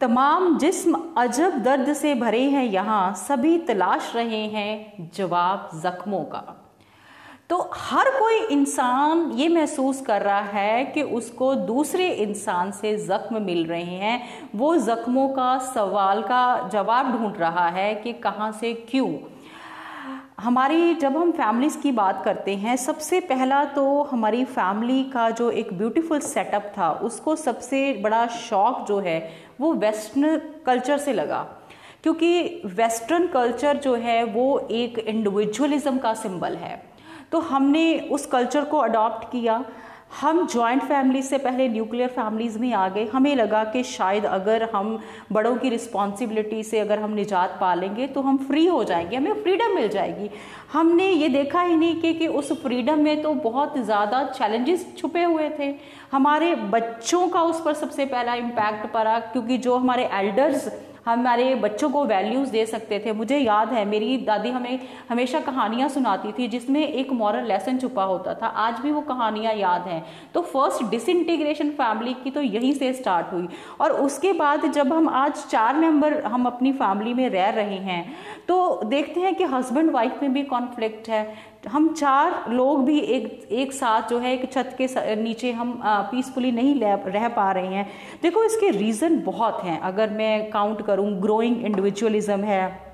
तमाम 0.00 0.56
जिस्म 0.58 0.98
अजब 1.18 1.58
दर्द 1.62 1.92
से 1.92 2.14
भरे 2.14 2.42
हैं 2.42 2.64
यहाँ, 2.64 3.14
सभी 3.14 3.58
तलाश 3.58 4.12
रहे 4.16 4.44
हैं 4.46 5.10
जवाब 5.14 5.70
जख्मों 5.74 6.22
का। 6.24 6.42
तो 7.50 7.58
हर 7.74 8.10
कोई 8.10 8.38
इंसान 8.46 9.30
ये 9.32 9.48
महसूस 9.48 10.00
कर 10.00 10.22
रहा 10.22 10.40
है 10.40 10.84
कि 10.84 11.02
उसको 11.02 11.54
दूसरे 11.54 12.08
इंसान 12.08 12.70
से 12.70 12.96
जख्म 12.96 13.42
मिल 13.42 13.64
रहे 13.66 13.82
हैं। 13.82 14.48
वो 14.54 14.76
जख्मों 14.76 15.28
का 15.28 15.56
सवाल 15.66 16.22
का 16.22 16.68
जवाब 16.68 17.12
ढूंढ 17.12 17.36
रहा 17.36 17.68
है 17.68 17.94
कि 17.94 18.12
कहाँ 18.12 18.50
से 18.52 18.72
क्यों 18.90 19.08
हमारी, 20.40 20.94
जब 20.94 21.16
हम 21.16 21.32
फैमिलीज़ 21.32 21.78
की 21.78 21.92
बात 21.92 22.24
करते 22.24 22.54
हैं, 22.54 22.76
सबसे 22.76 23.20
पहला 23.20 23.64
तो 23.64 24.02
हमारी 24.02 24.44
फैमिली 24.44 25.04
का 25.04 25.30
जो 25.30 25.50
एक 25.50 25.72
ब्यूटीफुल 25.72 26.20
सेटअप 26.20 26.72
था, 26.78 26.92
उसको 26.92 27.36
सबसे 27.36 27.92
बड़ा 27.92 28.26
शौक 28.26 28.86
जो 28.88 28.98
है, 28.98 29.32
वो 29.60 29.72
वेस्टर्न 29.72 30.40
कल्चर 30.66 30.98
से 30.98 31.12
लगा। 31.12 31.48
क्योंकि 32.02 32.62
वेस्टर्न 32.66 33.26
कल्चर 33.26 33.76
जो 33.76 33.94
है, 33.94 34.24
वो 34.24 34.68
एक 34.70 34.98
इंडिविजुअलिज्म 34.98 35.98
का 35.98 36.14
सिंबल 36.14 36.54
है। 36.54 36.82
तो 37.32 37.38
हमने 37.38 37.98
उस 37.98 38.26
कल्चर 38.26 38.64
को 38.64 38.78
अडॉप्ट 38.78 39.32
किया 39.32 39.64
हम 40.10 40.46
जॉइंट 40.46 40.82
फैमिली 40.82 41.22
से 41.22 41.38
पहले 41.38 41.68
न्यूक्लियर 41.68 42.08
फैमिलीज़ 42.08 42.58
में 42.58 42.72
आ 42.72 42.88
गए। 42.88 43.04
हमें 43.06 43.34
लगा 43.36 43.62
कि 43.64 43.82
शायद 43.84 44.24
अगर 44.26 44.62
हम 44.74 44.98
बड़ों 45.32 45.54
की 45.56 45.68
रिस्पॉन्सिबिलिटी 45.68 46.62
से 46.62 46.78
अगर 46.80 46.98
हम 46.98 47.12
निजात 47.14 47.56
पा 47.60 47.72
लेंगे 47.74 48.06
तो 48.06 48.20
हम 48.20 48.38
फ्री 48.38 48.66
हो 48.66 48.82
जाएँगे 48.84 49.16
हमें 49.16 49.42
फ्रीडम 49.42 49.74
मिल 49.74 49.88
जाएगी। 49.88 50.30
हमने 50.72 51.08
ये 51.08 51.28
देखा 51.28 51.62
ही 51.62 51.76
नहीं 51.76 52.00
कि, 52.00 52.14
कि 52.14 52.26
उस 52.26 52.52
फ्रीडम 52.62 52.98
में 52.98 53.22
तो 53.22 53.34
बहुत 53.34 53.78
ज़्यादा 53.78 54.22
चैलेंजेस 54.28 54.86
छुपे 54.98 55.24
हुए 55.24 55.48
थे। 55.58 55.74
हमारे 56.12 56.54
बच्चों 56.54 57.26
का 57.28 57.42
उस 57.42 57.62
पर 57.64 57.74
सबसे 57.74 58.06
पहला 58.06 58.34
इम्पैक्ट 58.34 58.92
पड़ा 58.92 59.18
क्योंकि 59.22 59.58
जो 59.58 59.76
हमारे 59.76 60.08
एल्डर्स 60.12 60.70
हमारे 61.06 61.54
बच्चों 61.54 61.90
को 61.90 62.04
वैल्यूज़ 62.04 62.50
दे 62.50 62.64
सकते 62.66 62.98
थे। 62.98 63.12
मुझे 63.12 63.38
याद 63.38 63.72
है, 63.72 63.84
मेरी 63.84 64.16
दादी 64.16 64.50
हमें 64.50 64.78
हमेशा 65.10 65.40
कहानियाँ 65.40 65.88
सुनाती 65.88 66.32
थी, 66.32 66.48
जिसमें 66.48 66.80
एक 66.80 67.12
मॉरल 67.12 67.46
लेसन 67.46 67.78
छुपा 67.78 68.04
होता 68.04 68.34
था। 68.34 68.46
आज 68.46 68.80
भी 68.80 68.90
वो 68.90 69.00
कहानियाँ 69.02 69.54
याद 69.54 69.86
हैं। 69.88 70.04
तो 70.34 70.42
फ़र्स्ट 70.42 70.84
डिसइंटीग्रेशन 70.90 71.70
फैमिली 71.70 72.14
की 72.14 72.30
तो 72.30 72.40
यहीं 72.40 72.72
से 72.72 72.92
स्टार्ट 72.92 73.32
हुई। 73.32 73.48
और 73.80 73.92
उसके 73.92 74.32
बाद 74.32 74.66
जब 74.66 74.92
हम 74.92 75.08
आज 75.08 75.44
चार 75.44 75.76
मेंबर 75.76 76.20
हम 76.22 76.46
अपनी 76.46 76.72
फैमिली 76.72 77.14
में 77.14 77.28
रह 77.30 77.48
रहे 77.50 77.78
हैं 77.78 78.02
तो 78.48 78.80
देखते 78.84 79.20
हैं 79.20 79.34
कि 79.34 79.44
हस्बैंड 79.44 79.90
वाइफ 79.90 80.22
में 80.22 80.32
भी 80.32 80.42
कॉन्फ्लिक्ट 80.44 81.08
है। 81.08 81.49
हम 81.64 81.88
चार 81.94 82.44
लोग 82.48 82.84
भी 82.84 82.98
एक 82.98 83.48
एक 83.52 83.72
साथ 83.72 84.08
जो 84.08 84.18
है 84.18 84.32
एक 84.34 84.52
छत 84.52 84.74
के 84.80 85.14
नीचे 85.16 85.50
हम 85.52 85.80
पीसफुली 85.84 86.52
नहीं 86.52 86.74
रह 86.80 87.28
पा 87.28 87.50
रहे 87.52 87.66
हैं। 87.66 87.86
देखो 88.22 88.44
इसके 88.44 88.70
रीज़न 88.70 89.20
बहुत 89.22 89.62
हैं। 89.64 89.80
अगर 89.80 90.10
मैं 90.10 90.50
काउंट 90.50 90.82
करूँ 90.82 91.10
ग्रोइंग 91.20 91.64
इंडिविजुअलिज्म 91.64 92.44
है 92.44 92.89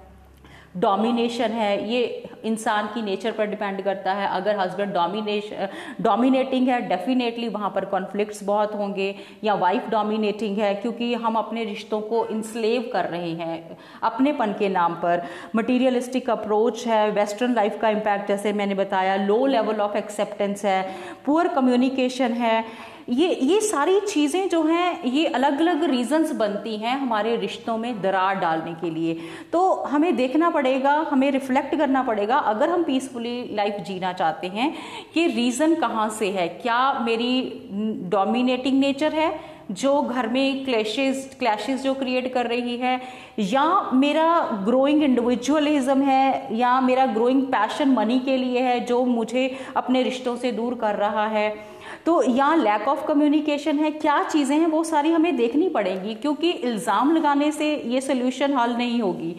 डोमिनेशन 0.77 1.51
है, 1.53 1.89
ये 1.91 2.29
इंसान 2.45 2.87
की 2.87 3.03
नेचर 3.03 3.33
पर 3.33 3.47
डिपेंड 3.47 3.83
करता 3.83 4.13
है। 4.13 4.29
अगर 4.31 4.59
हस्बैंड 4.59 4.93
डोमिनेशन 4.95 5.69
डोमिनेटिंग 6.01 6.69
है 6.69 6.81
डेफिनेटली 6.89 7.49
वहाँ 7.49 7.71
पर 7.71 7.85
कॉन्फ्लिक्ट्स 7.85 8.43
बहुत 8.45 8.75
होंगे, 8.75 9.15
या 9.45 9.55
वाइफ 9.57 9.89
डोमिनेटिंग 9.91 10.59
है, 10.59 10.75
क्योंकि 10.75 11.13
हम 11.17 11.37
अपने 11.37 11.65
रिश्तों 11.65 12.01
को 12.03 12.25
इंस्लेव 12.27 12.91
कर 12.93 13.05
रहे 13.07 13.31
हैं 13.33 13.79
अपनेपन 14.03 14.53
के 14.59 14.69
नाम 14.69 14.95
पर। 14.97 15.23
मटीरियलिस्टिक 15.57 16.31
अप्रोच 16.31 16.87
है 16.87 17.11
वेस्टर्न 17.13 17.55
लाइफ 17.55 17.79
का 17.81 17.89
इम्पैक्ट 17.91 18.29
जैसे 18.29 18.53
मैंने 18.53 18.75
बताया 18.75 19.17
लो 19.19 19.45
लेवल 19.47 19.81
ऑफ़ 19.81 19.97
एक्सेप्टेंस 19.97 20.65
है 20.65 20.83
पुअर 21.27 21.49
कम्युनिकेशन 21.49 22.33
है 22.35 22.65
ये 23.09 23.29
ये 23.35 23.61
सारी 23.61 23.99
चीज़ें 24.01 24.49
जो 24.49 24.63
हैं, 24.63 25.05
ये 25.05 25.27
अलग 25.27 25.61
अलग 25.61 25.83
रीजंस 25.85 26.33
बनती 26.33 26.77
हैं 26.77 26.97
हमारे 26.99 27.37
रिश्तों 27.37 27.77
में 27.79 28.01
दरार 28.03 28.35
डालने 28.35 28.73
के 28.75 28.91
लिए। 28.91 29.19
तो 29.53 29.73
हमें 29.83 30.15
देखना 30.17 30.51
पड़ेगा, 30.51 30.95
हमें 31.11 31.31
रिफ्लेक्ट 31.31 31.77
करना 31.77 32.03
पड़ेगा, 32.03 32.37
अगर 32.37 32.71
हम 32.71 32.83
पीसफुली 32.85 33.55
लाइफ 33.57 33.77
जीना 33.81 34.13
चाहते 34.13 34.47
हैं 34.47 34.73
कि 35.15 35.27
रीज़न 35.27 35.75
कहाँ 35.75 36.09
से 36.09 36.31
है? 36.31 36.49
क्या 36.49 36.93
मेरी 37.01 37.69
डोमिनेटिंग 38.11 38.81
नेचर 38.81 39.13
है, 39.13 39.39
जो 39.71 40.01
घर 40.03 40.29
में 40.29 40.65
क्लैशेज 40.65 41.31
क्लैशेज 41.39 41.83
जो 41.83 41.95
क्रिएट 41.95 42.33
कर 42.35 42.47
रही 42.47 42.77
है, 42.77 43.01
या 43.39 43.91
मेरा 43.93 44.27
ग्रोइंग 44.65 45.03
इंडिविजुअलिज्म 45.03 46.03
है, 46.03 46.57
या 46.57 46.81
मेरा 46.81 47.07
ग्रोइंग 47.07 47.43
पैशन 47.43 47.91
मनी 47.91 48.19
के 48.19 48.37
लिए 48.37 48.61
है, 48.61 48.79
जो 48.81 49.05
मुझे 49.05 49.49
अपने 49.77 50.03
रिश्तों 50.03 50.37
से 50.37 50.53
दूर 50.53 50.75
कर 50.75 50.95
रहा 50.95 51.27
है? 51.27 51.76
तो 52.07 52.23
यहाँ 52.23 52.57
लैक 52.57 52.89
ऑफ़ 52.89 53.07
कम्युनिकेशन 53.07 53.79
है 53.79 53.91
क्या 53.93 54.23
चीज़ें 54.25 54.57
हैं 54.57 54.67
वो 54.67 54.83
सारी 54.85 55.13
हमें 55.13 55.37
देखनी 55.37 55.69
पड़ेंगी 55.69 56.15
क्योंकि 56.15 56.51
इल्ज़ाम 56.51 57.15
लगाने 57.17 57.51
से 57.53 57.75
ये 57.85 58.01
सोल्यूशन 58.01 58.55
हल 58.55 58.77
नहीं 58.77 59.01
होगी। 59.01 59.37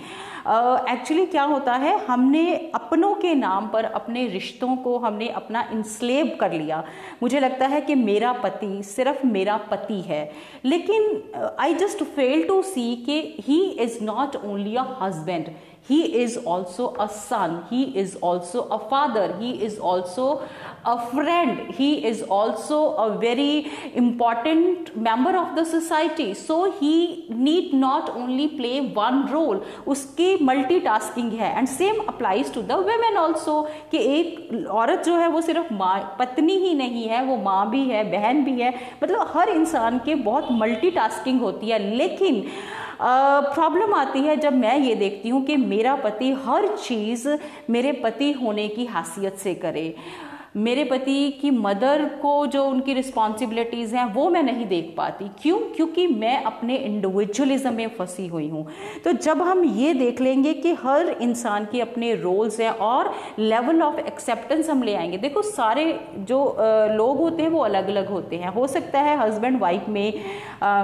एक्चुअली 0.50 1.24
uh, 1.24 1.32
क्या 1.32 1.44
होता 1.44 1.74
है 1.76 1.98
हमने 2.06 2.72
अपनों 2.76 3.14
के 3.16 3.34
नाम 3.36 3.68
पर 3.68 3.86
अपने 3.86 4.26
रिश्तों 4.28 4.76
को 4.76 4.98
हमने 4.98 5.28
अपना 5.30 5.62
इंस्लेब 5.74 6.36
कर 6.42 6.54
लिया। 6.54 6.84
मुझे 7.24 7.40
लगता 7.40 7.68
है 7.68 7.82
कि 7.82 7.96
मेरा 7.96 8.32
पति 8.34 8.84
सिर्फ़ 8.86 9.26
मेरा 9.28 9.58
पति 9.72 10.00
है। 10.02 10.22
लेकिन 10.66 11.22
I 11.60 11.74
just 11.76 12.04
fail 12.06 12.48
to 12.48 12.62
see 12.64 12.96
कि 13.06 13.20
he 13.48 13.62
is 13.80 14.04
not 14.04 14.36
only 14.36 14.76
a 14.76 14.86
husband 15.02 15.50
he 15.88 16.00
is 16.24 16.38
also 16.54 16.86
a 17.00 17.08
son 17.08 17.54
he 17.70 17.82
is 18.04 18.16
also 18.30 18.64
a 18.78 18.80
father 18.90 19.26
he 19.40 19.52
is 19.68 19.78
also 19.80 20.26
a 20.86 20.96
friend 21.12 21.60
he 21.76 21.90
is 22.06 22.22
also 22.38 22.80
a 23.06 23.18
very 23.18 23.72
important 23.96 24.96
member 25.08 25.34
of 25.38 25.56
the 25.56 25.66
society 25.66 26.34
so 26.34 26.58
he 26.80 26.94
need 27.30 27.74
not 27.74 28.10
only 28.22 28.48
play 28.60 28.76
one 29.00 29.20
role 29.32 29.60
उसकी 29.88 30.28
multitasking 30.46 31.32
है 31.40 31.52
and 31.58 31.68
same 31.68 32.00
applies 32.08 32.54
to 32.54 32.62
the 32.62 32.78
women 32.88 33.18
also 33.18 33.62
कि 33.92 33.98
एक 34.18 34.66
औरत 34.82 35.04
जो 35.06 35.18
है 35.18 35.28
वो 35.36 35.42
सिर्फ़ 35.42 35.74
माँ 35.74 35.96
पत्नी 36.20 36.58
ही 36.66 36.74
नहीं 36.76 37.08
है 37.08 37.24
वो 37.26 37.38
माँ 37.44 37.70
भी 37.70 37.84
है 37.90 38.04
बहन 38.12 38.44
भी 38.46 38.60
है 38.62 38.74
मतलब 39.04 39.32
हर 39.36 39.50
इंसान 39.50 39.98
के 40.06 40.16
बहुत 40.30 40.48
मल्टीटास्किंग 40.62 41.42
होती 41.42 41.70
है 41.70 41.80
लेकिन 41.96 42.44
प्रॉब्लम 43.02 43.94
आती 43.94 44.20
है 44.20 44.36
जब 44.38 44.54
मैं 44.54 44.78
ये 44.80 44.96
देखती 44.96 45.30
हूँ 45.30 45.44
कि 45.46 45.56
मेरा 45.58 45.96
पति 45.96 46.32
हर 46.46 46.68
चीज़ 46.78 47.28
मेरे 47.70 47.92
पति 47.92 48.32
होने 48.32 48.68
की 48.68 48.86
हैसियत 48.86 49.36
से 49.36 49.54
करे। 49.56 49.94
मेरे 50.58 50.84
पति 50.84 51.30
की 51.42 51.50
मदर 51.52 52.04
को 52.22 52.46
जो 52.48 52.64
उनकी 52.66 52.94
रिस्पॉन्सिबिलिटीज़ 52.94 53.96
हैं 53.96 54.06
वो 54.14 54.30
मैं 54.30 54.42
नहीं 54.44 54.66
देख 54.66 54.94
पाती। 54.98 55.26
क्यों? 55.42 55.58
क्योंकि 55.76 56.06
मैं 56.08 56.44
अपने 56.44 56.76
इंडिविजुअलिज्म 56.76 57.74
में 57.74 57.88
फंसी 57.90 58.26
हुई 58.28 58.48
हूँ। 58.50 58.66
तो 59.04 59.12
जब 59.12 59.42
हम 59.42 59.64
ये 59.66 59.94
देख 59.94 60.22
लेंगे 60.22 60.54
कि 60.54 60.74
हर 60.74 61.10
इंसान 61.22 61.66
के 61.66 61.82
अपने 61.82 62.14
रोल्स 62.16 62.60
हैं 62.60 62.70
और 62.70 63.14
लेवल 63.40 63.82
ऑफ़ 63.82 64.00
एक्सेप्टेंस 64.00 64.70
हम 64.70 64.84
ले 64.84 64.96
आएँगे। 64.96 65.18
देखो 65.18 65.42
सारे 65.42 66.00
जो 66.18 66.40
लोग 66.92 67.18
होते 67.18 67.44
हैं 67.44 67.50
वो 67.50 67.60
अलग 67.60 67.88
अलग 67.88 68.10
होते 68.10 68.36
हैं। 68.36 68.54
हो 68.54 68.68
सकता 68.68 69.02
है 69.02 69.18
हस्बैंड 69.18 69.60
वाइफ 69.60 69.90
में 69.90 70.14
आ, 70.64 70.84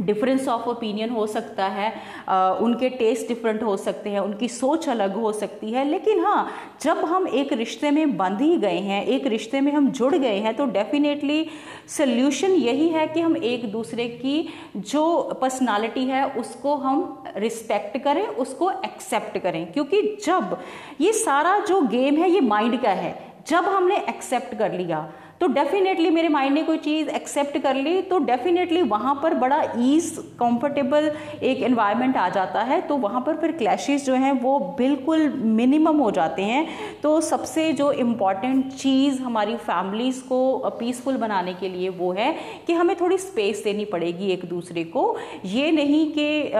डिफरेंस 0.00 0.48
ऑफ़ 0.48 0.68
ओपिनियन 0.68 1.10
हो 1.10 1.26
सकता 1.26 1.66
है 1.66 1.92
आ, 2.28 2.50
उनके 2.52 2.88
टेस्ट 2.88 3.28
डिफरेंट 3.28 3.62
हो 3.62 3.76
सकते 3.76 4.10
हैं 4.10 4.20
उनकी 4.20 4.48
सोच 4.48 4.88
अलग 4.88 5.14
हो 5.16 5.32
सकती 5.32 5.70
है। 5.72 5.84
लेकिन 5.84 6.24
हाँ 6.24 6.48
जब 6.80 6.98
हम 7.04 7.28
एक 7.28 7.52
रिश्ते 7.52 7.90
में 7.90 8.16
बंध 8.16 8.40
ही 8.40 8.56
गए 8.56 8.78
हैं 8.80 9.04
एक 9.06 9.26
रिश्ते 9.26 9.60
में 9.60 9.72
हम 9.72 9.90
जुड़ 9.90 10.14
गए 10.14 10.38
हैं 10.38 10.54
तो 10.56 10.64
डेफिनेटली 10.66 11.46
सल्यूशन 11.88 12.50
यही 12.50 12.88
है 12.88 13.06
कि 13.06 13.20
हम 13.20 13.36
एक 13.36 13.70
दूसरे 13.72 14.08
की 14.08 14.48
जो 14.76 15.04
पर्सनालिटी 15.40 16.04
है 16.04 16.24
उसको 16.30 16.74
हम 16.76 17.24
रिस्पेक्ट 17.36 17.98
करें 17.98 18.26
उसको 18.26 18.70
एक्सेप्ट 18.70 19.38
करें। 19.38 19.72
क्योंकि 19.72 20.02
जब 20.26 20.56
ये 21.00 21.12
सारा 21.12 21.58
जो 21.58 21.80
गेम 21.88 22.16
है 22.16 22.30
ये 22.30 22.40
माइंड 22.40 22.80
का 22.82 22.90
है। 22.90 23.18
जब 23.48 23.64
हमने 23.64 23.96
एक्सेप्ट 24.08 24.54
कर 24.58 24.72
लिया 24.72 24.98
तो 25.40 25.46
डेफिनेटली 25.48 26.08
मेरे 26.10 26.28
माइंड 26.28 26.54
ने 26.54 26.62
कोई 26.62 26.78
चीज़ 26.78 27.08
एक्सेप्ट 27.08 27.56
कर 27.58 27.74
ली 27.74 28.00
तो 28.02 28.18
डेफिनेटली 28.20 28.80
वहाँ 28.82 29.14
पर 29.22 29.34
बड़ा 29.34 29.62
ईज 29.80 30.10
कंफर्टेबल 30.40 31.10
एक 31.42 31.62
एनवायरनमेंट 31.62 32.16
आ 32.16 32.28
जाता 32.28 32.62
है 32.62 32.80
तो 32.80 32.96
वहाँ 32.96 33.20
पर 33.26 33.36
फिर 33.36 33.52
क्लैशेस 33.52 34.04
जो 34.06 34.14
हैं 34.14 34.32
वो 34.40 34.58
बिल्कुल 34.78 35.28
मिनिमम 35.36 35.98
हो 35.98 36.10
जाते 36.10 36.42
हैं। 36.42 36.66
तो 37.02 37.20
सबसे 37.20 37.72
जो 37.72 37.90
इंपॉर्टेंट 37.94 38.72
चीज़ 38.72 39.20
हमारी 39.22 39.56
फैमिलीज़ 39.58 40.20
को 40.24 40.70
पीसफुल 40.80 41.16
बनाने 41.16 41.54
के 41.54 41.68
लिए 41.68 41.88
वो 41.88 42.12
है 42.12 42.34
कि 42.66 42.72
हमें 42.72 42.94
थोड़ी 43.00 43.18
स्पेस 43.18 43.62
देनी 43.64 43.84
पड़ेगी 43.86 44.30
एक 44.32 44.44
दूसरे 44.44 44.84
को। 44.86 45.16
ये 45.46 45.70
नहीं 45.70 46.04
कि 46.12 46.50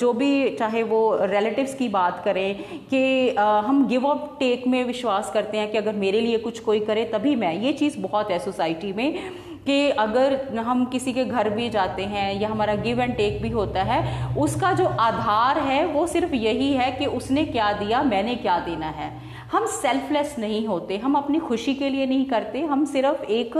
जो 0.00 0.12
भी 0.12 0.50
चाहे 0.56 0.82
वो 0.84 1.02
रिलेटिव्स 1.22 1.74
की 1.74 1.88
बात 1.90 2.20
करें 2.24 2.54
कि 2.90 3.04
हम 3.38 3.86
गिव 3.88 4.08
अप 4.08 4.36
टेक 4.40 4.66
में 4.66 4.82
विश्वास 4.84 5.30
करते 5.34 5.58
हैं 5.58 5.70
कि 5.72 5.78
अगर 5.78 5.94
मेरे 5.96 6.20
लिए 6.20 6.38
कुछ 6.40 6.60
कोई 6.60 6.80
करे 6.82 7.04
तभी 7.14 7.36
मैं। 7.36 7.54
ये 7.54 7.72
चीज़ 7.74 8.00
बहुत 8.00 8.22
बहुत 8.24 8.32
है 8.32 8.38
सोसाइटी 8.44 8.92
में, 8.92 9.32
कि 9.66 9.88
अगर 9.90 10.58
हम 10.58 10.84
किसी 10.84 11.12
के 11.12 11.24
घर 11.24 11.48
भी 11.50 11.68
जाते 11.70 12.02
हैं 12.04 12.40
या 12.40 12.48
हमारा 12.48 12.74
गिव 12.76 13.00
एंड 13.00 13.14
टेक 13.16 13.40
भी 13.42 13.48
होता 13.50 13.82
है, 13.82 14.00
उसका 14.36 14.72
जो 14.72 14.86
आधार 14.86 15.58
है 15.60 15.84
वो 15.86 16.06
सिर्फ़ 16.06 16.34
यही 16.34 16.72
है 16.74 16.90
कि 16.92 17.06
उसने 17.08 17.44
क्या 17.46 17.72
दिया, 17.72 18.02
मैंने 18.04 18.34
क्या 18.36 18.58
देना 18.60 18.86
है। 18.88 19.10
हम 19.52 19.66
सेल्फलेस 19.66 20.34
नहीं 20.38 20.66
होते, 20.66 20.96
हम 20.96 21.14
अपनी 21.14 21.38
खुशी 21.38 21.74
के 21.74 21.88
लिए 21.88 22.06
नहीं 22.06 22.24
करते, 22.26 22.60
हम 22.62 22.84
सिर्फ़ 22.84 23.22
एक 23.24 23.56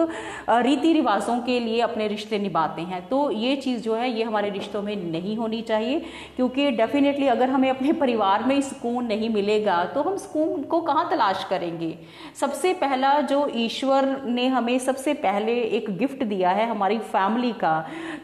रीति 0.50 0.92
रिवाजों 0.92 1.38
के 1.40 1.58
लिए 1.60 1.80
अपने 1.80 2.08
रिश्ते 2.08 2.38
निभाते 2.38 2.82
हैं। 2.82 3.00
तो 3.08 3.30
ये 3.30 3.56
चीज़ 3.56 3.80
जो 3.82 3.94
है, 3.94 4.10
ये 4.10 4.22
हमारे 4.22 4.50
रिश्तों 4.50 4.82
में 4.82 4.94
नहीं 5.02 5.36
होनी 5.36 5.60
चाहिए, 5.62 6.00
क्योंकि 6.36 6.70
डेफिनेटली 6.72 7.26
अगर 7.28 7.50
हमें 7.50 7.68
अपने 7.70 7.92
परिवार 7.94 8.44
में 8.44 8.60
सुकून 8.62 9.06
नहीं 9.06 9.28
मिलेगा 9.30 9.84
तो 9.84 10.02
हम 10.02 10.16
सुकून 10.16 10.62
को 10.64 10.80
कहाँ 10.80 11.08
तलाश 11.10 11.44
करेंगे? 11.50 11.94
सबसे 12.40 12.72
पहला 12.74 13.20
जो 13.22 13.46
ईश्वर 13.56 14.04
ने 14.26 14.46
हमें 14.48 14.78
सबसे 14.78 15.14
पहले 15.16 15.60
एक 15.60 15.90
गिफ्ट 15.98 16.24
दिया 16.24 16.50
है 16.50 16.68
हमारी 16.68 16.98
फैमिली 16.98 17.52
का 17.54 17.74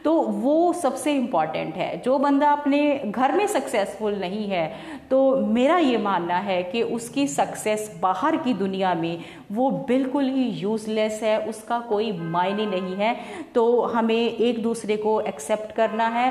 तो 0.04 0.12
वो 0.20 0.72
सबसे 0.72 1.14
इंपॉर्टेंट 1.14 1.74
है। 1.74 1.96
जो 2.00 2.18
बंदा 2.18 2.50
अपने 2.50 2.80
घर 3.06 3.32
में 3.32 3.46
सक्सेसफुल 3.48 4.14
नहीं 4.16 4.46
है 4.48 4.66
तो 5.10 5.36
मेरा 5.48 5.78
ये 5.78 5.98
मानना 6.00 6.36
है 6.40 6.62
कि 6.62 6.82
उसकी 6.82 7.26
सक्सेस 7.28 7.58
बाहर 8.02 8.36
की 8.36 8.54
दुनिया 8.54 8.94
में 8.94 9.24
वो 9.52 9.70
बिल्कुल 9.88 10.28
ही 10.30 10.44
यूज़लेस 10.60 11.20
है, 11.22 11.36
उसका 11.40 11.78
कोई 11.80 12.10
मायने 12.12 12.66
नहीं 12.66 12.94
है। 12.96 13.14
तो 13.54 13.80
हमें 13.84 14.14
एक 14.14 14.62
दूसरे 14.62 14.96
को 14.96 15.20
एक्सेप्ट 15.22 15.74
करना 15.76 16.06
है। 16.08 16.28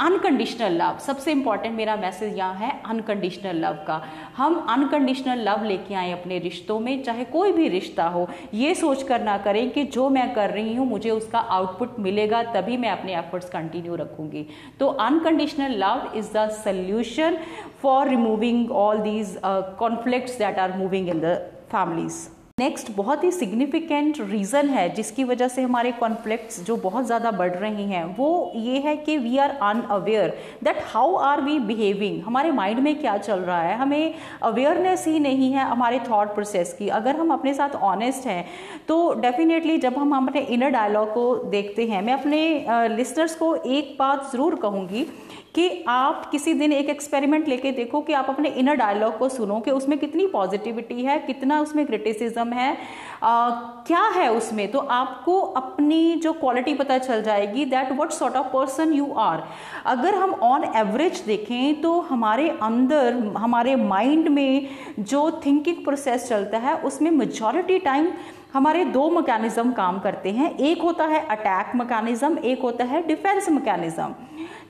अनकंडीशनल 0.00 0.72
लव 0.74 0.98
सबसे 0.98 1.32
इंपॉर्टेंट 1.32 1.74
मेरा 1.76 1.96
मैसेज 1.96 2.36
यहाँ 2.38 2.54
है 2.56 2.70
अनकंडीशनल 2.86 3.56
लव 3.56 3.78
का। 3.86 4.00
हम 4.36 4.54
अनकंडीशनल 4.70 5.48
लव 5.48 5.64
लेके 5.64 5.94
आए 5.94 6.10
अपने 6.12 6.38
रिश्तों 6.40 6.78
में, 6.80 7.02
चाहे 7.02 7.24
कोई 7.26 7.52
भी 7.52 7.68
रिश्ता 7.68 8.06
हो। 8.06 8.26
ये 8.54 8.74
सोच 8.74 9.02
कर 9.02 9.22
ना 9.22 9.36
करें 9.38 9.70
कि 9.70 9.84
जो 9.86 10.08
मैं 10.10 10.32
कर 10.34 10.50
रही 10.50 10.74
हूँ, 10.74 10.86
मुझे 10.88 11.10
उसका 11.10 11.38
आउटपुट 11.38 11.98
मिलेगा, 11.98 12.42
तभी 12.54 12.76
मैं 12.76 12.90
अपने 12.90 13.16
एफर्ट्स 13.16 13.50
कंटिन्यू 13.50 13.94
रखूँगी। 13.96 14.46
तो 14.80 14.86
unconditional 14.86 15.78
love 15.78 16.12
is 16.16 16.32
the 16.36 16.48
solution 16.54 17.38
for 17.82 18.08
removing 18.08 18.70
all 18.72 18.98
these 19.00 19.38
conflicts 19.44 20.38
that 20.38 20.58
are 20.58 20.76
moving 20.76 21.08
in 21.08 21.20
the 21.20 21.40
families 21.74 22.22
next 22.58 22.90
बहुत 22.96 23.24
ही 23.24 23.30
सिग्निफिकेंट 23.32 24.16
रीज़न 24.22 24.68
है 24.68 24.88
जिसकी 24.94 25.24
वजह 25.24 25.48
से 25.48 25.62
हमारे 25.62 25.90
कॉन्फ्लिक्ट्स 25.92 26.60
जो 26.64 26.76
बहुत 26.76 27.06
ज़्यादा 27.06 27.30
बढ़ 27.30 27.50
रहे 27.52 27.84
हैं, 27.84 28.04
वो 28.16 28.52
ये 28.56 28.78
है 28.80 28.94
कि 28.96 29.16
we 29.18 29.36
are 29.38 29.50
unaware 29.62 30.36
that 30.64 30.76
how 30.88 31.14
are 31.28 31.40
we 31.40 31.58
behaving 31.60 32.22
हमारे 32.24 32.52
माइंड 32.52 32.80
में 32.80 32.94
क्या 33.00 33.16
चल 33.18 33.40
रहा 33.40 33.60
है? 33.60 33.76
हमें 33.78 34.14
अवेयरनेस 34.42 35.06
ही 35.06 35.18
नहीं 35.20 35.50
है 35.52 35.64
हमारे 35.64 35.98
थॉट 36.10 36.34
प्रोसेस 36.34 36.72
की। 36.78 36.88
अगर 36.90 37.16
हम 37.16 37.32
अपने 37.32 37.54
साथ 37.54 37.74
ऑनेस्ट 37.84 38.26
हैं 38.26 38.44
तो 38.88 39.12
डेफिनेटली 39.20 39.78
जब 39.78 39.98
हम 39.98 40.16
अपने 40.16 40.40
इनर 40.40 40.70
डायलॉग 40.70 41.12
को 41.14 41.34
देखते 41.50 41.86
हैं, 41.86 42.02
मैं 42.02 42.14
अपने 42.14 42.96
लिसनर्स 42.96 43.34
को 43.36 43.54
एक 43.56 43.96
बात 43.98 44.30
ज़रूर 44.32 44.54
कहूँगी 44.62 45.06
कि 45.54 45.84
आप 45.88 46.30
किसी 46.30 46.54
दिन 46.54 46.72
एक 46.72 46.88
एक्सपेरिमेंट 46.88 47.48
लेके 47.48 47.70
देखो 47.70 48.00
कि 48.00 48.12
आप 48.12 48.26
अपने 48.28 48.48
इनर 48.48 48.74
डायलॉग 48.74 49.18
को 49.18 49.28
सुनो 49.28 49.60
कि 49.60 49.70
उसमें 49.70 49.98
कितनी 49.98 50.26
पॉजिटिविटी 50.26 51.02
है 51.04 51.18
कितना 51.18 51.60
उसमें 51.60 51.86
क्रिटिसिज्म 51.86 52.52
है 52.52 52.76
आ, 53.22 53.50
क्या 53.86 54.02
है 54.16 54.30
उसमें? 54.32 54.70
तो 54.70 54.78
आपको 54.78 55.40
अपनी 55.40 56.14
जो 56.14 56.32
क्वालिटी 56.32 56.74
पता 56.74 56.98
चल 56.98 57.22
जाएगी 57.22 57.64
that 57.64 57.92
what 57.92 58.10
sort 58.10 58.34
of 58.34 58.46
person 58.46 58.92
you 58.92 59.12
are 59.12 59.44
अगर 59.86 60.14
हम 60.14 60.30
ऑन 60.30 60.64
एवरेज 60.76 61.20
देखें 61.26 61.80
तो 61.80 62.00
हमारे 62.00 62.48
अंदर 62.62 63.32
हमारे 63.36 63.76
माइंड 63.76 64.28
में 64.28 64.66
जो 64.98 65.30
थिंकिंग 65.46 65.84
प्रोसेस 65.84 66.28
चलता 66.28 66.58
है 66.58 66.74
उसमें 66.74 67.10
मेजॉरिटी 67.10 67.78
टाइम 67.78 68.08
हमारे 68.52 68.84
दो 68.84 69.10
मैकेनिज्म 69.10 69.72
काम 69.72 69.98
करते 69.98 70.30
हैं। 70.30 70.58
एक 70.58 70.82
होता 70.82 71.04
है 71.04 71.26
अटैक 71.26 71.74
मैकेनिज्म 71.76 72.38
एक 72.38 72.62
होता 72.62 72.84
है 72.84 73.06
डिफेंस 73.06 73.48
मैकेनिज्म 73.48 74.14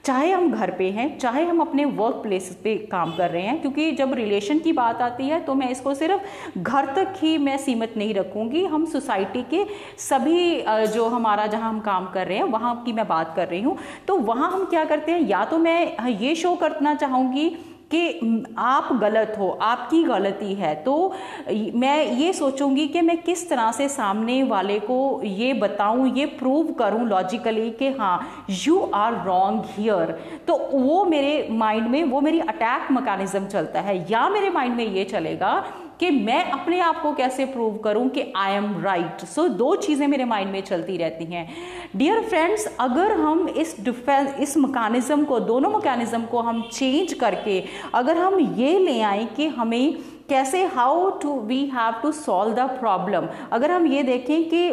चाहे 0.05 0.31
हम 0.33 0.51
घर 0.53 0.71
पे 0.71 0.89
हैं, 0.91 1.19
चाहे 1.19 1.45
हम 1.45 1.61
अपने 1.61 1.85
वर्क 1.85 2.15
प्लेस 2.23 2.49
पे 2.65 2.77
काम 2.91 3.13
कर 3.17 3.31
रहे 3.31 3.43
हैं, 3.43 3.61
क्योंकि 3.61 3.91
जब 3.93 4.13
रिलेशन 4.15 4.59
की 4.59 4.73
बात 4.73 5.01
आती 5.03 5.29
है 5.29 5.41
तो 5.41 5.55
मैं 5.55 5.69
इसको 5.71 5.95
सिर्फ़ 5.95 6.59
घर 6.59 6.87
तक 6.97 7.15
ही 7.19 7.37
मैं 7.39 7.57
सीमित 7.59 7.97
नहीं 7.97 8.15
रखूँगी। 8.15 8.65
हम 8.67 8.85
सोसाइटी 8.87 9.43
के 9.51 9.65
सभी 10.01 10.65
जो 10.89 11.07
हमारा 11.09 11.47
जहाँ 11.47 11.69
हम 11.69 11.81
काम 11.81 12.11
कर 12.15 12.27
रहे 12.27 12.39
हैं, 12.39 12.45
वहाँ 12.47 12.83
की 12.85 12.93
मैं 12.93 13.07
बात 13.09 13.33
कर 13.37 13.49
रही 13.49 13.63
हूँ। 13.63 13.77
तो 14.09 14.17
वहाँ 14.17 14.51
हम 14.53 14.65
क्या 14.67 14.85
करते 14.85 15.13
हैं? 15.13 15.21
या 15.21 15.45
तो 15.45 15.59
मैं 15.59 16.09
ये 16.11 16.35
शो 16.35 16.55
करना 16.57 16.95
चाहूँगी 16.97 17.49
कि 17.91 18.45
आप 18.59 18.89
गलत 19.01 19.35
हो, 19.39 19.49
आपकी 19.63 20.03
गलती 20.05 20.55
है। 20.55 20.75
तो 20.77 21.15
मैं 21.51 21.97
ये 22.13 22.33
सोचूँगी 22.33 22.87
कि 22.89 23.01
मैं 23.01 23.17
किस 23.23 23.49
तरह 23.49 23.71
से 23.73 23.89
सामने 23.89 24.43
वाले 24.43 24.79
को 24.81 25.21
ये 25.25 25.53
बताऊँ, 25.55 26.09
ये 26.17 26.27
प्रूव 26.27 26.73
करूँ 26.73 27.07
लॉजिकली 27.09 27.71
कि 27.71 27.89
हाँ 27.91 28.47
यू 28.67 28.81
आर 28.95 29.23
रॉन्ग 29.27 29.65
हियर 29.69 30.13
तो 30.49 30.57
वो 30.73 31.05
मेरे 31.05 31.49
माइंड 31.51 31.89
में, 31.89 32.03
वो 32.05 32.21
मेरी 32.21 32.41
अटैक 32.41 32.91
मैकेनिज्म 32.93 33.47
चलता 33.47 33.81
है। 33.81 33.97
या 34.11 34.29
मेरे 34.29 34.51
माइंड 34.51 34.77
में 34.77 34.87
ये 34.87 35.05
चलेगा 35.05 35.53
कि 36.01 36.11
मैं 36.11 36.43
अपने 36.51 36.79
आप 36.81 37.01
को 37.03 37.13
कैसे 37.15 37.45
प्रूव 37.47 37.77
करूँ 37.79 38.09
कि 38.09 38.33
आई 38.37 38.53
एम 38.53 38.81
राइट 38.83 39.25
सो 39.27 39.47
दो 39.49 39.75
चीज़ें 39.77 40.07
मेरे 40.09 40.25
माइंड 40.25 40.51
में 40.53 40.61
चलती 40.63 40.97
रहती 40.97 41.25
हैं। 41.25 41.49
डियर 41.97 42.21
फ्रेंड्स 42.23 42.67
अगर 42.81 43.13
हम 43.13 43.49
इस 43.49 43.77
डिफेंस 43.81 44.35
इस 44.41 44.57
मकानिज़म 44.57 45.25
को, 45.25 45.41
दोनों 45.41 45.71
मकानिज़म 45.71 46.25
को 46.25 46.41
हम 46.41 46.63
चेंज 46.73 47.13
करके, 47.13 47.63
अगर 47.95 48.19
हम 48.19 48.39
ये 48.59 48.79
ले 48.79 49.01
आए 49.03 49.25
कि 49.37 49.47
हमें 49.49 49.97
कैसे 50.29 50.65
how 50.67 51.11
to 51.21 51.35
we 51.41 51.65
have 51.67 52.01
to 52.03 52.13
solve 52.13 52.55
the 52.55 52.69
problem 52.81 53.29
अगर 53.53 53.71
हम 53.71 53.87
ये 53.87 54.03
देखें 54.03 54.49
कि 54.49 54.69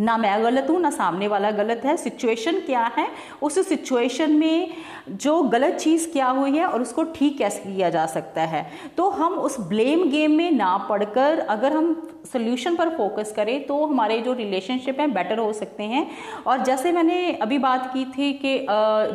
ना 0.00 0.16
मैं 0.16 0.42
गलत 0.44 0.66
हूँ, 0.70 0.80
ना 0.80 0.90
सामने 0.90 1.28
वाला 1.28 1.50
गलत 1.52 1.82
है। 1.84 1.96
सिचुएशन 1.96 2.60
क्या 2.60 2.84
है? 2.96 3.06
उस 3.42 3.58
सिचुएशन 3.68 4.32
में 4.32 4.70
जो 5.10 5.42
गलत 5.44 5.74
चीज़ 5.74 6.10
क्या 6.12 6.28
हुई 6.28 6.56
है 6.56 6.66
और 6.66 6.82
उसको 6.82 7.02
ठीक 7.14 7.36
कैसे 7.38 7.60
किया 7.64 7.90
जा 7.90 8.04
सकता 8.08 8.42
है। 8.42 8.66
तो 8.96 9.08
हम 9.10 9.34
उस 9.34 9.58
ब्लेम 9.68 10.08
गेम 10.10 10.32
में 10.32 10.50
ना 10.52 10.76
पढ़कर 10.88 11.38
अगर 11.40 11.72
हम 11.72 11.94
सोल्यूशन 12.32 12.74
पर 12.76 12.88
फोकस 12.96 13.32
करें 13.36 13.66
तो 13.66 13.84
हमारे 13.86 14.18
जो 14.20 14.32
रिलेशनशिप 14.32 15.00
हैं 15.00 15.12
बेटर 15.12 15.38
हो 15.38 15.52
सकते 15.52 15.82
हैं। 15.84 16.06
और 16.46 16.62
जैसे 16.64 16.92
मैंने 16.92 17.32
अभी 17.32 17.58
बात 17.58 17.90
की 17.94 18.04
थी 18.06 18.32
कि 18.34 18.56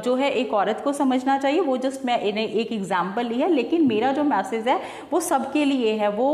जो 0.04 0.16
है 0.16 0.30
एक 0.32 0.54
औरत 0.54 0.82
को 0.84 0.94
समझना 0.94 1.38
चाहिए, 1.38 1.60
वो 1.60 1.78
जस्ट 1.78 2.06
मैं 2.06 2.20
एक 2.20 2.72
एग्ज़ाम्पल 2.72 3.26
ली 3.26 3.40
है, 3.42 3.52
लेकिन 3.52 3.88
मेरा 3.88 4.12
जो 4.12 4.24
मैसेज 4.24 4.68
है 4.68 4.80
वो 5.12 5.20
सबके 5.22 5.66
लिए 5.66 5.94
है। 5.94 6.10
वो 6.12 6.32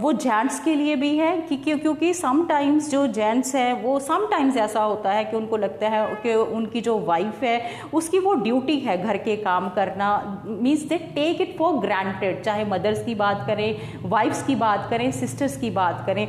वो 0.00 0.12
जेंट्स 0.14 0.60
के 0.64 0.74
लिए 0.74 0.96
भी 0.96 1.16
है 1.16 1.36
कि 1.40 1.56
क्योंकि 1.58 2.12
समटाइम्स 2.14 2.90
जो 2.90 3.06
हैं, 3.24 3.72
वो 3.82 3.98
समटाइम्स 4.00 4.56
ऐसा 4.56 4.82
होता 4.82 5.10
है 5.10 5.24
कि 5.24 5.36
उनको 5.36 5.56
लगता 5.56 5.88
है 5.88 6.06
कि 6.22 6.34
उनकी 6.34 6.80
जो 6.80 6.98
वाइफ 6.98 7.42
है, 7.42 7.60
उसकी 7.94 8.18
वो 8.18 8.34
ड्यूटी 8.34 8.78
है 8.80 8.96
घर 9.02 9.16
के 9.18 9.36
काम 9.36 9.68
करना। 9.68 10.42
Means 10.46 10.82
they 10.82 10.98
take 11.14 11.40
it 11.40 11.56
for 11.58 11.78
granted 11.78 12.42
चाहे 12.42 12.64
मदर्स 12.64 13.04
की 13.04 13.14
बात 13.14 13.44
करें 13.46 14.08
वाइफ्स 14.10 14.42
की 14.42 14.54
बात 14.54 14.86
करें 14.90 15.10
सिस्टर्स 15.12 15.56
की 15.56 15.70
बात 15.70 16.02
करें। 16.06 16.26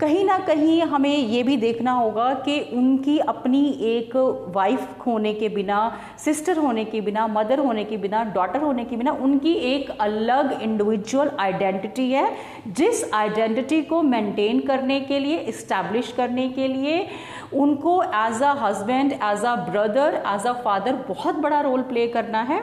कहीं 0.00 0.24
ना 0.24 0.38
कहीं 0.38 0.80
हमें 0.82 1.16
ये 1.16 1.42
भी 1.42 1.56
देखना 1.56 1.92
होगा 1.92 2.32
कि 2.44 2.60
उनकी 2.74 3.18
अपनी 3.18 3.64
एक 3.86 4.16
वाइफ 4.56 5.06
होने 5.06 5.32
के 5.34 5.48
बिना 5.48 5.80
सिस्टर 6.18 6.58
होने 6.58 6.84
के 6.84 7.00
बिना 7.00 7.26
मदर 7.26 7.58
होने 7.58 7.84
के 7.84 7.96
बिना 7.96 8.22
डॉटर 8.34 8.62
होने 8.62 8.84
के 8.84 8.96
बिना, 8.96 9.12
उनकी 9.12 9.52
एक 9.52 9.90
अलग 10.00 10.58
इंडिविजुअल 10.62 11.30
आइडेंटिटी 11.40 12.10
है, 12.10 12.26
जिस 12.68 13.02
आइडेंटिटी 13.14 13.80
को 13.82 14.02
मेंटेन 14.02 14.60
करने 14.60 15.00
के 15.00 15.18
लिए 15.18 15.38
इस्टेब्लिश 15.38 16.12
करने 16.12 16.31
के 16.48 16.68
लिए 16.68 17.06
उनको 17.54 18.02
as 18.02 18.42
a 18.42 18.54
husband 18.60 19.12
as 19.12 19.44
a 19.44 19.54
brother 19.70 20.22
as 20.28 20.46
a 20.46 20.52
father 20.64 20.96
बहुत 21.08 21.36
बड़ा 21.36 21.60
रोल 21.60 21.82
प्ले 21.82 22.06
करना 22.08 22.40
है। 22.42 22.60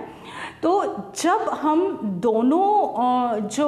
तो 0.63 0.71
जब 1.17 1.49
हम 1.61 1.99
दोनों 2.21 3.47
जो 3.47 3.67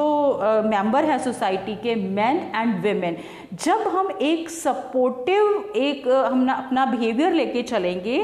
मेंबर 0.65 1.05
हैं 1.05 1.17
सोसाइटी 1.19 1.75
के 1.75 1.95
मैन 1.95 2.37
एंड 2.55 2.81
वेमेन 2.83 3.17
जब 3.53 3.87
हम 3.87 4.11
एक 4.21 4.49
सपोर्टिव 4.49 5.73
एक 5.75 6.07
हम 6.07 6.47
अपना 6.49 6.85
बिहेवियर 6.85 7.33
लेके 7.33 7.61
चलेंगे 7.63 8.17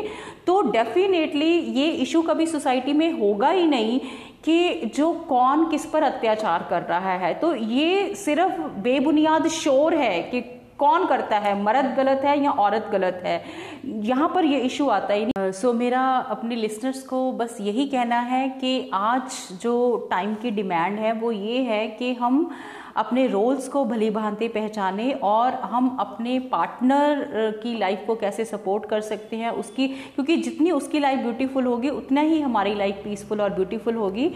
तो 0.47 0.61
डेफिनेटली 0.61 1.51
ये 1.79 1.89
इशू 1.91 2.21
कभी 2.21 2.47
सोसाइटी 2.47 2.93
में 2.93 3.19
होगा 3.21 3.49
ही 3.49 3.67
नहीं 3.67 3.99
कि 4.43 4.91
जो 4.95 5.11
कौन 5.29 5.69
किस 5.69 5.85
पर 5.85 6.03
अत्याचार 6.03 6.67
कर 6.69 6.81
रहा 6.81 7.13
है। 7.13 7.33
तो 7.33 7.55
ये 7.55 8.13
सिर्फ़ 8.15 8.61
बेबुनियाद 8.81 9.47
शोर 9.47 9.93
है 9.93 10.21
कि 10.23 10.41
कौन 10.79 11.05
करता 11.07 11.37
है? 11.37 11.63
मर्द 11.63 11.93
गलत 11.97 12.21
है 12.25 12.43
या 12.43 12.51
औरत 12.51 12.89
गलत 12.91 13.21
है? 13.25 13.43
यहाँ 13.85 14.31
पर 14.35 14.45
ये 14.45 14.59
इशू 14.59 14.87
आता 14.87 15.13
ही 15.13 15.25
नहीं। 15.25 15.51
सो 15.51 15.71
so, 15.71 15.75
मेरा 15.75 16.01
अपने 16.29 16.55
लिसनर्स 16.55 17.03
को 17.03 17.31
बस 17.31 17.57
यही 17.61 17.85
कहना 17.87 18.19
है 18.19 18.49
कि 18.49 18.89
आज 18.93 19.57
जो 19.61 20.07
टाइम 20.11 20.35
की 20.35 20.51
डिमांड 20.51 20.99
है 20.99 21.13
वो 21.13 21.31
ये 21.31 21.61
है 21.63 21.87
कि 21.87 22.13
हम 22.13 22.49
अपने 22.97 23.25
रोल्स 23.27 23.67
को 23.67 23.83
भली 23.85 24.09
भांति 24.09 24.47
पहचाने 24.47 25.11
और 25.23 25.53
हम 25.63 25.95
अपने 25.99 26.37
पार्टनर 26.51 27.23
की 27.63 27.77
लाइफ 27.77 28.03
को 28.07 28.15
कैसे 28.15 28.45
सपोर्ट 28.45 28.85
कर 28.89 29.01
सकते 29.01 29.35
हैं 29.35 29.51
उसकी, 29.51 29.87
क्योंकि 29.87 30.37
जितनी 30.37 30.71
उसकी 30.71 30.99
लाइफ 30.99 31.19
ब्यूटीफुल 31.19 31.65
होगी, 31.65 31.89
उतना 31.91 32.21
ही 32.21 32.39
हमारी 32.41 32.73
लाइफ 32.75 33.01
पीसफुल 33.03 33.41
और 33.41 33.53
ब्यूटीफुल 33.53 33.95
होगी। 33.95 34.27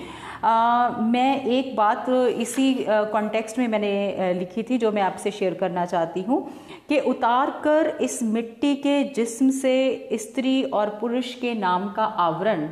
मैं 1.06 1.44
एक 1.44 1.76
बात 1.76 2.06
इसी 2.10 2.74
कॉन्टेक्स्ट 2.90 3.58
में 3.60 3.68
मैंने 3.68 4.34
लिखी 4.34 4.64
थी 4.64 4.78
जो 4.78 4.92
मैं 4.92 5.02
आपसे 5.02 5.32
शेयर 5.32 5.54
करना 5.54 5.86
चाहती 5.86 6.22
हूँ 6.22 6.42
कि 6.90 7.00
उतार 7.00 7.50
कर 7.64 7.98
इस 8.02 8.22
मिट्टी 8.24 8.76
के 8.78 9.04
जिस्म 9.14 9.50
से 9.52 10.08
स्त्री 10.22 10.62
और 10.64 10.90
पुरुष 11.02 11.34
के 11.36 11.54
नाम 11.56 11.92
का 11.92 12.04
आवरण 12.04 12.68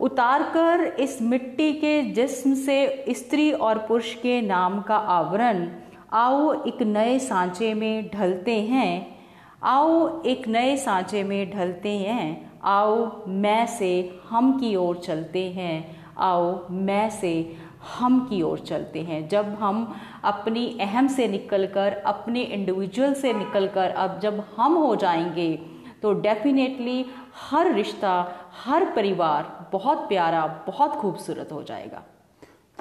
उतारकर 0.00 0.96
इस 1.00 1.22
मिट्टी 1.22 1.72
के 1.72 2.02
जिस्म 2.02 2.54
से 2.54 3.04
स्त्री 3.08 3.52
और 3.52 3.78
पुरुष 3.78 4.14
के 4.14 4.40
नाम 4.40 4.80
का 4.80 4.96
आवरण। 4.96 5.68
आओ 6.12 6.64
एक 6.64 6.82
नए 6.82 7.18
सांचे 7.18 7.74
में 7.74 8.10
ढलते 8.14 8.60
हैं। 8.60 9.18
आओ 9.62 10.22
एक 10.22 10.48
नए 10.48 10.76
सांचे 10.76 11.22
में 11.22 11.50
ढलते 11.50 11.88
हैं। 11.88 12.52
आओ 12.64 13.24
मैं 13.28 13.66
से 13.66 14.20
हम 14.30 14.60
की 14.60 14.76
ओर 14.76 14.96
चलते 14.96 15.50
हैं। 15.50 16.06
आओ 16.18 16.68
मैं 16.70 17.10
से 17.10 17.56
हम 17.98 18.20
की 18.20 18.42
ओर 18.42 18.58
चलते 18.58 19.00
हैं। 19.00 19.28
जब 19.28 19.44
हम 19.44 19.96
अपनी 20.24 20.78
अहम 20.80 21.06
से 21.06 21.28
निकलकर, 21.28 22.02
अपने 22.06 22.42
इंडिविजुअल 22.42 23.14
से 23.14 23.32
निकलकर, 23.32 23.90
अब 23.90 24.18
जब 24.18 24.44
हम 24.56 24.74
हो 24.74 24.96
जाएँगे 24.96 25.76
तो 26.02 26.12
डेफिनेटली 26.12 27.06
हर 27.50 27.74
रिश्ता, 27.74 28.32
हर 28.64 28.84
परिवार 28.84 29.55
बहुत 29.72 29.98
प्यारा 30.08 30.46
बहुत 30.66 30.92
खूबसूरत 30.92 31.52
हो 31.52 31.62
जाएगा। 31.62 32.02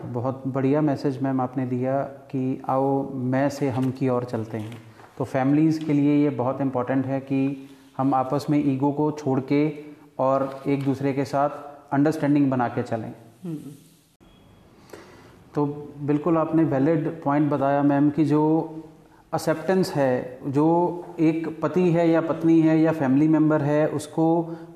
बहुत 0.03 0.43
बढ़िया 0.47 0.81
मैसेज 0.81 1.21
मैम 1.21 1.41
आपने 1.41 1.65
दिया 1.65 2.01
कि 2.31 2.61
आओ 2.69 3.09
मैं 3.13 3.49
से 3.49 3.69
हम 3.69 3.91
की 3.91 4.09
ओर 4.09 4.23
चलते 4.23 4.57
हैं। 4.57 4.81
तो 5.17 5.23
फैमिलीज़ 5.23 5.83
के 5.85 5.93
लिए 5.93 6.15
ये 6.23 6.29
बहुत 6.35 6.61
इंपॉर्टेंट 6.61 7.05
है 7.05 7.19
कि 7.19 7.69
हम 7.97 8.13
आपस 8.13 8.45
में 8.49 8.57
ईगो 8.65 8.91
को 8.91 9.11
छोड़ 9.11 9.39
के 9.51 9.61
और 10.19 10.63
एक 10.67 10.83
दूसरे 10.83 11.13
के 11.13 11.25
साथ 11.25 11.49
अंडरस्टैंडिंग 11.93 12.49
बना 12.51 12.67
के 12.67 12.83
चलें। 12.83 13.11
तो 15.55 15.65
बिल्कुल 16.01 16.37
आपने 16.37 16.63
वैलिड 16.63 17.07
पॉइंट 17.23 17.49
बताया 17.51 17.83
मैम 17.83 18.09
कि 18.09 18.25
जो 18.25 18.41
एक्सेप्टेंस 19.35 19.91
है 19.93 20.39
जो 20.49 20.65
एक 21.21 21.47
पति 21.61 21.81
है 21.91 22.07
या 22.09 22.21
पत्नी 22.21 22.59
है 22.61 22.79
या 22.79 22.91
फैमिली 22.93 23.27
मेंबर 23.27 23.61
है 23.61 23.85
उसको 23.91 24.25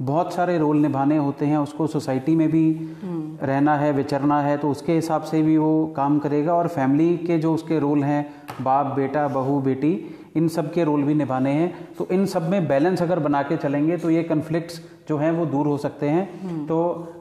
बहुत 0.02 0.34
सारे 0.34 0.58
रोल 0.58 0.78
निभाने 0.78 1.18
होते 1.18 1.46
हैं 1.46 1.58
उसको 1.60 1.88
सोसाइटी 1.88 2.36
में 2.36 2.48
भी 2.52 2.64
हम्म। 3.04 3.38
रहना 3.44 3.76
है 3.78 3.92
विचरना 3.94 4.42
है 4.42 4.58
तो 4.58 4.72
उसके 4.72 4.94
हिसाब 4.94 5.24
से 5.24 5.42
भी 5.42 5.58
वो 5.58 5.72
काम 5.96 6.20
करेगा 6.20 6.54
और 6.54 6.68
फैमिली 6.70 7.16
के 7.20 7.38
जो 7.38 7.54
उसके 7.54 7.80
रोल 7.80 8.04
हैं 8.04 8.22
बाप 8.62 8.96
बेटा 8.96 9.28
बहू 9.30 9.60
बेटी 9.62 9.94
इन 10.36 10.48
सब 10.48 10.74
के 10.74 10.84
रोल 10.84 11.04
भी 11.04 11.14
निभाने 11.14 11.52
हैं 11.52 11.74
तो 11.98 12.08
इन 12.12 12.26
सब 12.28 12.50
में 12.50 12.68
बैलेंस 12.68 13.02
अगर 13.02 13.20
बना 13.20 13.42
के 13.44 13.58
चलेंगे 13.58 13.98
तो 13.98 14.10
ये 14.10 14.24
कन्फ्लिक्ट्स 14.26 14.82
जो 15.10 15.18
हैं 15.18 15.32
वो 15.32 15.46
दूर 15.48 15.68
हो 15.68 15.78
सकते 15.78 16.10
हैं। 16.10 16.66
तो 16.68 16.78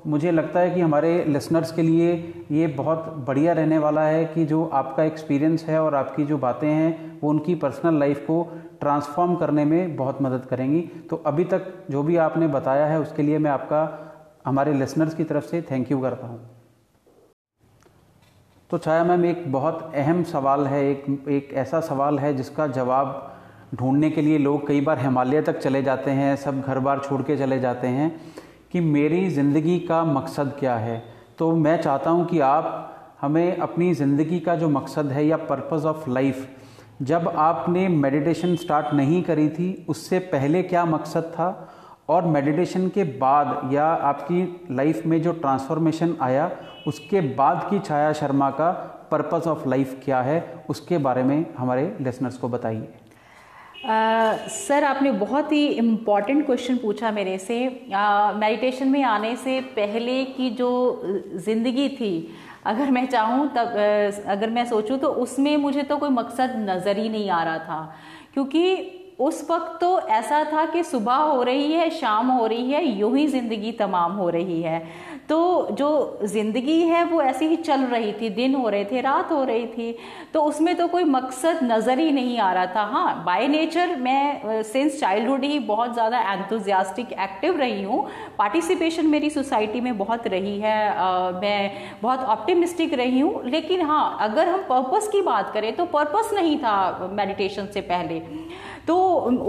मुझे 0.06 0.30
लगता 0.30 0.60
है 0.60 0.70
कि 0.70 0.80
हमारे 0.80 1.12
लिसनर्स 1.26 1.72
के 1.72 1.82
लिए 1.82 2.12
ये 2.52 2.66
बहुत 2.76 3.04
बढ़िया 3.26 3.52
रहने 3.52 3.78
वाला 3.78 4.02
है 4.02 4.24
कि 4.26 4.44
जो 4.46 4.64
आपका 4.74 5.04
एक्सपीरियंस 5.04 5.64
है 5.64 5.82
और 5.82 5.94
आपकी 5.94 6.24
जो 6.24 6.38
बातें 6.38 6.68
हैं, 6.68 7.20
वो 7.22 7.30
उनकी 7.30 7.54
पर्सनल 7.56 7.98
लाइफ 7.98 8.20
को 8.26 8.42
ट्रांसफॉर्म 8.80 9.34
करने 9.36 9.64
में 9.64 9.96
बहुत 9.96 10.22
मदद 10.22 10.44
करेंगी 10.46 10.80
तो 11.10 11.16
अभी 11.26 11.44
तक 11.44 11.72
जो 11.90 12.02
भी 12.02 12.16
आपने 12.18 12.46
बताया 12.48 12.86
है, 12.86 13.00
उसके 13.00 13.22
लिए 13.22 13.38
मैं 13.38 13.50
आपका, 13.50 13.80
हमारे 14.46 14.72
लिसनर्स 14.74 15.14
की 15.14 15.24
तरफ़ 15.24 15.44
से 15.44 15.62
थैंक 15.62 15.90
यू 15.90 16.00
करता 16.00 16.26
हूँ 16.26 16.40
तो 18.70 18.78
छाया 18.78 19.04
मैम 19.04 19.24
एक 19.24 19.50
बहुत 19.52 19.92
अहम 19.94 20.22
सवाल 20.26 20.66
है, 20.66 20.84
एक 20.90 21.28
एक 21.28 21.52
ऐसा 21.54 21.80
सवाल 21.82 22.18
है 22.18 22.34
जिसका 22.36 22.66
जवाब 22.68 23.37
ढूँढने 23.74 24.10
के 24.10 24.22
लिए 24.22 24.38
लोग 24.38 24.66
कई 24.66 24.80
बार 24.80 24.98
हिमालय 24.98 25.42
तक 25.42 25.58
चले 25.58 25.82
जाते 25.82 26.10
हैं, 26.10 26.34
सब 26.36 26.60
घर 26.60 26.78
बार 26.78 27.00
छोड़ 27.00 27.22
के 27.22 27.36
चले 27.36 27.58
जाते 27.60 27.86
हैं 27.88 28.10
कि 28.72 28.80
मेरी 28.80 29.28
ज़िंदगी 29.30 29.78
का 29.80 30.04
मकसद 30.04 30.54
क्या 30.58 30.74
है। 30.76 31.02
तो 31.38 31.50
मैं 31.56 31.80
चाहता 31.82 32.10
हूँ 32.10 32.26
कि 32.26 32.40
आप 32.40 33.16
हमें 33.20 33.56
अपनी 33.56 33.92
ज़िंदगी 33.94 34.38
का 34.40 34.54
जो 34.56 34.68
मकसद 34.68 35.12
है 35.12 35.26
या 35.26 35.36
पर्पज़ 35.36 35.86
ऑफ़ 35.86 36.08
लाइफ 36.10 36.48
जब 37.02 37.28
आपने 37.28 37.86
मेडिटेशन 37.88 38.54
स्टार्ट 38.56 38.94
नहीं 38.94 39.22
करी 39.22 39.48
थी, 39.48 39.86
उससे 39.88 40.18
पहले 40.18 40.62
क्या 40.62 40.84
मकसद 40.84 41.32
था? 41.34 41.68
और 42.08 42.26
मेडिटेशन 42.26 42.88
के 42.88 43.04
बाद 43.04 43.72
या 43.72 43.84
आपकी 43.84 44.66
लाइफ 44.70 45.06
में 45.06 45.20
जो 45.22 45.32
ट्रांसफॉर्मेशन 45.32 46.16
आया, 46.20 46.50
उसके 46.86 47.20
बाद 47.20 47.66
की 47.70 47.78
छाया 47.80 48.12
शर्मा 48.12 48.50
का 48.50 48.70
पर्पज़ 49.10 49.48
ऑफ़ 49.48 49.68
लाइफ 49.68 50.00
क्या 50.04 50.20
है, 50.20 50.64
उसके 50.70 50.98
बारे 50.98 51.22
में 51.22 51.44
हमारे 51.58 51.96
लिसनर्स 52.00 52.36
को 52.36 52.48
बताइए। 52.48 52.97
सर, 53.80 54.84
आपने 54.84 55.10
बहुत 55.12 55.52
ही 55.52 55.66
इंपॉर्टेंट 55.68 56.44
क्वेश्चन 56.46 56.76
पूछा 56.76 57.10
मेरे 57.12 57.36
से। 57.38 57.58
मेडिटेशन 57.88 58.88
में 58.88 59.02
आने 59.04 59.34
से 59.36 59.60
पहले 59.76 60.24
की 60.26 60.50
जो 60.50 60.70
ज़िंदगी 61.36 61.88
थी, 61.90 62.12
अगर 62.66 62.90
मैं 62.90 63.06
चाहूँ 63.06 63.48
तब 63.56 63.76
अगर 64.28 64.50
मैं 64.50 64.64
सोचूँ 64.66 64.98
तो 64.98 65.08
उसमें 65.16 65.56
मुझे 65.56 65.82
तो 65.82 65.96
कोई 65.96 66.10
मकसद 66.10 66.54
नज़र 66.68 66.98
ही 66.98 67.08
नहीं 67.08 67.30
आ 67.30 67.42
रहा 67.44 67.58
था। 67.58 67.94
क्योंकि 68.34 68.94
उस 69.20 69.46
वक्त 69.50 69.78
तो 69.80 69.98
ऐसा 70.00 70.42
था 70.44 70.64
कि 70.66 70.82
सुबह 70.84 71.14
हो 71.14 71.42
रही 71.42 71.72
है, 71.72 71.88
शाम 71.90 72.28
हो 72.30 72.46
रही 72.46 72.70
है, 72.70 72.84
यूँ 72.88 73.16
ही 73.16 73.26
ज़िंदगी 73.28 73.72
तमाम 73.74 74.12
हो 74.12 74.28
रही 74.30 74.60
है। 74.62 74.82
तो 75.28 75.68
जो 75.78 76.18
ज़िंदगी 76.24 76.80
है 76.82 77.02
वो 77.04 77.20
ऐसी 77.22 77.46
ही 77.46 77.56
चल 77.58 77.80
रही 77.86 78.12
थी 78.12 78.28
दिन 78.30 78.54
हो 78.54 78.68
रहे 78.68 78.84
थे 78.84 79.00
रात 79.00 79.32
हो 79.32 79.42
रही 79.44 79.66
थी 79.66 79.96
तो 80.34 80.42
उसमें 80.42 80.74
तो 80.76 80.86
कोई 80.88 81.04
मकसद 81.06 81.58
नज़र 81.62 81.98
ही 81.98 82.12
नहीं 82.12 82.38
आ 82.38 82.52
रहा 82.52 82.66
था। 82.66 82.82
हाँ 82.84 83.24
बाय 83.24 83.46
नेचर 83.48 83.94
मैं 83.98 84.62
सिंस 84.62 84.98
चाइल्डहुड 85.00 85.44
ही 85.44 85.58
बहुत 85.68 85.92
ज़्यादा 85.94 86.20
एंथुजियास्टिक 86.32 87.12
एक्टिव 87.14 87.56
रही 87.56 87.82
हूँ। 87.82 88.06
पार्टिसिपेशन 88.38 89.06
मेरी 89.06 89.30
सोसाइटी 89.30 89.80
में 89.80 89.96
बहुत 89.98 90.26
रही 90.26 90.58
है 90.60 90.88
आ, 90.90 91.30
मैं 91.32 91.70
बहुत 92.02 92.20
ऑप्टिमिस्टिक 92.28 92.94
रही 92.94 93.20
हूँ। 93.20 93.44
लेकिन 93.48 93.82
हाँ 93.82 94.16
अगर 94.20 94.48
हम 94.48 94.62
पर्पस 94.70 95.08
की 95.12 95.20
बात 95.22 95.52
करें 95.54 95.74
तो 95.76 95.84
पर्पस 95.88 96.30
नहीं 96.34 96.58
था 96.58 97.10
मेडिटेशन 97.12 97.66
से 97.66 97.80
पहले। 97.82 98.20
तो 98.86 98.96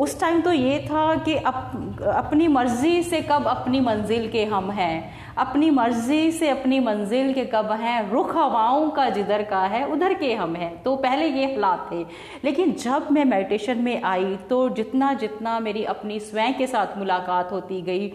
उस 0.04 0.20
टाइम 0.20 0.42
तो 0.42 0.52
ये 0.52 0.80
था 0.86 1.16
कि 1.16 1.36
अप, 1.36 1.72
अपनी 2.16 2.48
मर्ज़ी 2.50 3.02
से 3.04 3.22
कब 3.22 3.46
अपनी 3.48 3.80
मंजिल 3.80 4.30
के 4.30 4.44
हम 4.46 4.70
हैं। 4.72 5.29
अपनी 5.40 5.70
मर्ज़ी 5.72 6.32
से 6.32 6.50
अपनी 6.50 6.80
मंजिल 6.80 7.34
के 7.34 7.44
कब 7.46 7.72
हैं 7.74 8.10
रुख 8.12 8.36
हवाओं 8.36 8.90
का 8.90 9.10
जिधर 9.10 9.44
का 9.44 9.60
है, 9.64 9.86
उधर 9.86 10.14
के 10.14 10.34
हम 10.34 10.56
हैं। 10.56 10.72
तो 10.84 10.96
पहले 10.98 11.28
ये 11.28 11.46
हालात 11.46 11.88
थे। 11.92 12.06
लेकिन 12.44 12.74
जब 12.74 13.08
मैं 13.12 13.26
मेडिटेशन 13.26 13.78
में 13.78 14.02
आई 14.04 14.36
तो 14.50 14.68
जितना 14.70 15.14
जितना 15.16 15.60
मेरी 15.60 15.84
अपनी 15.86 16.20
स्वयं 16.22 16.54
के 16.54 16.68
साथ 16.68 16.98
मुलाकात 16.98 17.52
होती 17.52 17.82
गई, 17.82 18.12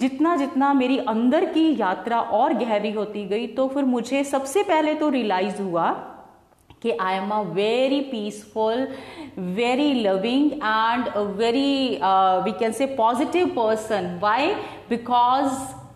जितना 0.00 0.34
जितना 0.36 0.72
मेरी 0.74 0.98
अंदर 1.08 1.44
की 1.44 1.68
यात्रा 1.80 2.20
और 2.32 2.54
गहरी 2.54 2.90
होती 2.92 3.24
गई 3.26 3.46
तो 3.46 3.68
फिर 3.68 3.84
मुझे 3.84 4.24
सबसे 4.24 4.62
पहले 4.62 4.94
तो 4.94 5.08
रियलाइज़ 5.08 5.62
हुआ 5.62 5.90
कि 6.82 6.90
I 6.92 7.16
am 7.16 7.30
a 7.30 7.40
very 7.52 8.00
peaceful 8.00 8.86
very 9.38 9.92
loving 9.94 10.52
and 10.52 11.08
very 11.36 11.98
we 12.44 12.52
can 12.58 12.72
say 12.72 12.86
positive 12.96 13.46
person 13.56 14.18
why 14.22 14.52
because 14.90 15.52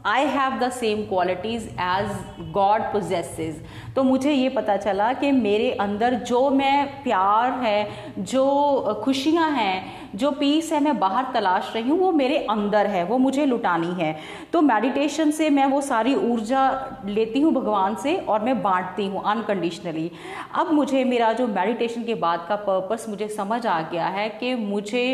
I 0.07 0.25
have 0.25 0.59
the 0.59 0.71
same 0.71 1.03
qualities 1.03 1.69
as 1.69 2.11
God 2.53 2.83
possesses 2.83 3.61
तो 3.97 4.03
मुझे 4.03 4.33
ये 4.33 4.49
पता 4.49 4.77
चला 4.77 5.13
कि 5.13 5.33
मेरे 5.33 5.71
अंदर 5.71 6.15
जो 6.15 6.51
मैं 6.51 7.03
प्यार 7.03 7.53
है, 7.53 7.89
जो 8.19 9.03
खुशियाँ 9.05 9.51
हैं 9.51 10.00
जो 10.15 10.31
पीस 10.31 10.73
है, 10.73 10.81
मैं 10.81 10.99
बाहर 10.99 11.27
तलाश 11.35 11.73
रही 11.75 11.89
हूँ, 11.89 11.99
वो 11.99 12.11
मेरे 12.13 12.37
अंदर 12.51 12.87
है, 12.87 13.05
वो 13.05 13.19
मुझे 13.19 13.45
लुटानी 13.47 13.93
है। 13.95 14.17
तो 14.53 14.61
मेडिटेशन 14.63 15.31
से 15.31 15.51
मैं 15.51 15.67
वो 15.67 15.81
सारी 15.81 16.15
ऊर्जा 16.15 16.63
लेती 17.07 17.41
हूँ 17.41 17.53
भगवान 17.55 17.95
से 17.95 18.17
और 18.17 18.45
मैं 18.45 18.61
बांटती 18.63 19.07
हूँ 19.07 19.23
अनकंडीशनली 19.27 20.11
अब 20.55 20.73
मुझे 20.73 21.05
मेरा 21.05 21.33
जो 21.33 21.47
मेडिटेशन 21.49 22.05
के 22.05 22.15
बाद 22.17 22.45
का 22.49 22.57
पर्पस 22.59 23.07
मुझे 23.09 23.29
समझ 23.29 23.65
आ 23.67 23.81
गया 23.83 24.07
है 24.09 24.29
कि 24.31 24.55
मुझे 24.57 25.05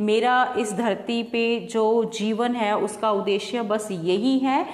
मेरा 0.00 0.54
इस 0.58 0.72
धरती 0.76 1.22
पे 1.22 1.44
जो 1.70 2.04
जीवन 2.14 2.54
है, 2.54 2.76
उसका 2.76 3.10
उद्देश्य 3.12 3.62
बस 3.64 3.88
यही 3.90 4.38
है 4.38 4.64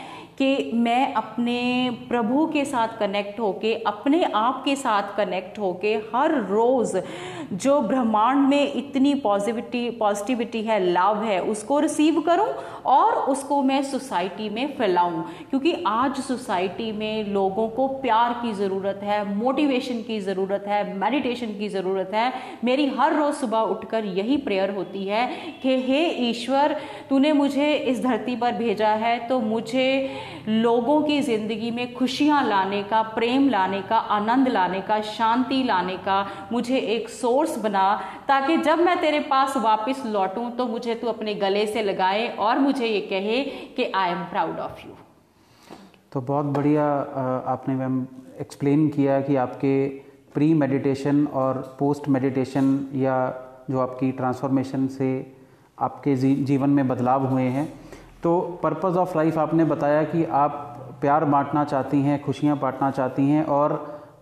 कि 0.41 0.71
मैं 0.75 1.13
अपने 1.15 1.91
प्रभु 2.09 2.47
के 2.47 2.65
साथ 2.65 2.99
कनेक्ट 2.99 3.41
होके, 3.41 3.75
अपने 3.87 4.23
आप 4.25 4.63
के 4.65 4.77
साथ 4.77 5.17
कनेक्ट 5.17 5.59
होके 5.59 5.95
हर 6.15 6.35
रोज़ 6.45 6.97
जो 7.55 7.81
ब्रह्मांड 7.81 8.49
में 8.49 8.73
इतनी 8.75 9.15
पॉजिटिविटी 9.15 9.89
पॉजिटिविटी 9.91 10.63
है 10.63 10.79
लव 10.85 11.23
है, 11.23 11.41
उसको 11.43 11.79
रिसीव 11.81 12.21
करूँ 12.21 12.47
और 12.87 13.15
उसको 13.31 13.63
मैं 13.63 13.83
सोसाइटी 13.83 14.49
में 14.49 14.75
फैलाऊं। 14.77 15.23
क्योंकि 15.51 15.73
आज 15.87 16.21
सोसाइटी 16.21 16.91
में 16.93 17.29
लोगों 17.29 17.69
को 17.69 17.87
प्यार 18.03 18.33
की 18.43 18.53
ज़रूरत 18.53 19.01
है 19.03 19.23
मोटिवेशन 19.37 20.03
की 20.03 20.21
ज़रूरत 20.21 20.65
है 20.69 20.83
मेडिटेशन 20.99 21.59
की 21.59 21.69
ज़रूरत 21.69 22.11
है। 22.15 22.33
मेरी 22.65 22.87
हर 22.99 23.17
रोज़ 23.17 23.35
सुबह 23.37 23.59
उठकर 23.59 24.05
यही 24.05 24.37
प्रेयर 24.37 24.71
होती 24.71 25.05
है 25.05 25.27
कि, 25.63 25.77
हे 25.83 26.05
ईश्वर, 26.31 26.77
तूने 27.11 27.33
मुझे 27.33 27.73
इस 27.75 28.03
धरती 28.03 28.37
पर 28.37 28.53
भेजा 28.53 28.89
है 28.89 29.19
तो 29.29 29.41
मुझे 29.41 29.89
लोगों 30.49 31.01
की 31.03 31.21
ज़िंदगी 31.23 31.71
में 31.71 31.93
खुशियाँ 31.95 32.43
लाने 32.45 32.83
का, 32.83 33.03
प्रेम 33.03 33.49
लाने 33.49 33.81
का, 33.83 33.97
आनंद 33.97 34.49
लाने 34.49 34.81
का, 34.81 35.01
शांति 35.03 35.63
लाने 35.63 35.97
का 35.99 36.27
मुझे 36.53 36.79
एक 36.79 37.09
सोर्स 37.09 37.59
बना, 37.59 37.95
ताकि 38.29 38.57
जब 38.59 38.79
मैं 38.79 39.01
तेरे 39.01 39.21
पास 39.31 39.57
वापस 39.57 40.03
लौटूं 40.07 40.51
तो 40.51 40.67
मुझे 40.67 40.95
तू 40.95 41.07
अपने 41.07 41.35
गले 41.37 41.67
से 41.67 41.83
लगाए 41.83 42.29
और 42.39 42.59
मुझे 42.59 42.87
ये 42.87 43.01
कहे 43.11 43.43
कि 43.77 43.91
I 43.95 44.11
am 44.11 44.23
proud 44.25 44.59
of 44.59 44.87
you 44.87 44.95
तो 46.13 46.21
बहुत 46.21 46.47
बढ़िया 46.47 46.85
आपने 47.47 47.75
मैम 47.75 48.07
एक्सप्लेन 48.41 48.89
किया 48.89 49.21
कि 49.21 49.37
आपके 49.37 49.75
प्री 50.35 50.53
मेडिटेशन 50.55 51.27
और 51.35 51.59
पोस्ट 51.79 52.09
मेडिटेशन 52.09 52.79
या 52.95 53.17
जो 53.71 53.79
आपकी 53.81 54.11
ट्रांसफॉर्मेशन 54.13 54.87
से 54.89 55.11
आपके 55.79 56.15
जीवन 56.17 56.71
में 56.71 56.89
बदलाव 56.89 57.27
हुए 57.27 57.43
हैं। 57.43 57.67
तो 58.23 58.41
पर्पज़ 58.63 58.97
ऑफ़ 58.99 59.17
लाइफ 59.17 59.39
आपने 59.39 59.65
बताया 59.65 60.03
कि 60.05 60.25
आप 60.25 60.67
प्यार 61.01 61.25
बांटना 61.25 61.65
चाहती 61.65 62.01
हैं 62.03 62.21
खुशियाँ 62.23 62.59
बांटना 62.59 62.91
चाहती 62.91 63.23
हैं 63.29 63.45
और 63.49 63.73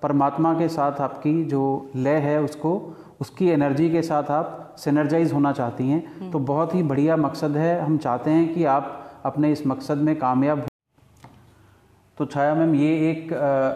परमात्मा 0.03 0.53
के 0.59 0.69
साथ 0.69 1.01
आपकी 1.01 1.43
जो 1.45 1.63
लय 1.97 2.19
है 2.21 2.41
उसको 2.43 2.75
उसकी 3.21 3.49
एनर्जी 3.49 3.89
के 3.91 4.03
साथ 4.03 4.31
आप 4.31 4.75
सिनर्जाइज 4.79 5.33
होना 5.33 5.53
चाहती 5.53 5.89
हैं। 5.89 6.03
हम्म। 6.19 6.31
तो 6.31 6.39
बहुत 6.39 6.75
ही 6.75 6.83
बढ़िया 6.83 7.17
मकसद 7.17 7.57
है। 7.57 7.81
हम 7.81 7.97
चाहते 7.99 8.31
हैं 8.31 8.53
कि 8.55 8.65
आप 8.65 8.95
अपने 9.25 9.53
इस 9.53 9.67
मकसद 9.67 9.99
में 9.99 10.15
कामयाब 10.19 10.67
तो 12.19 12.27
छाया 12.27 12.55
मैम 12.55 12.75
ये 12.75 12.91
एक 13.11 13.33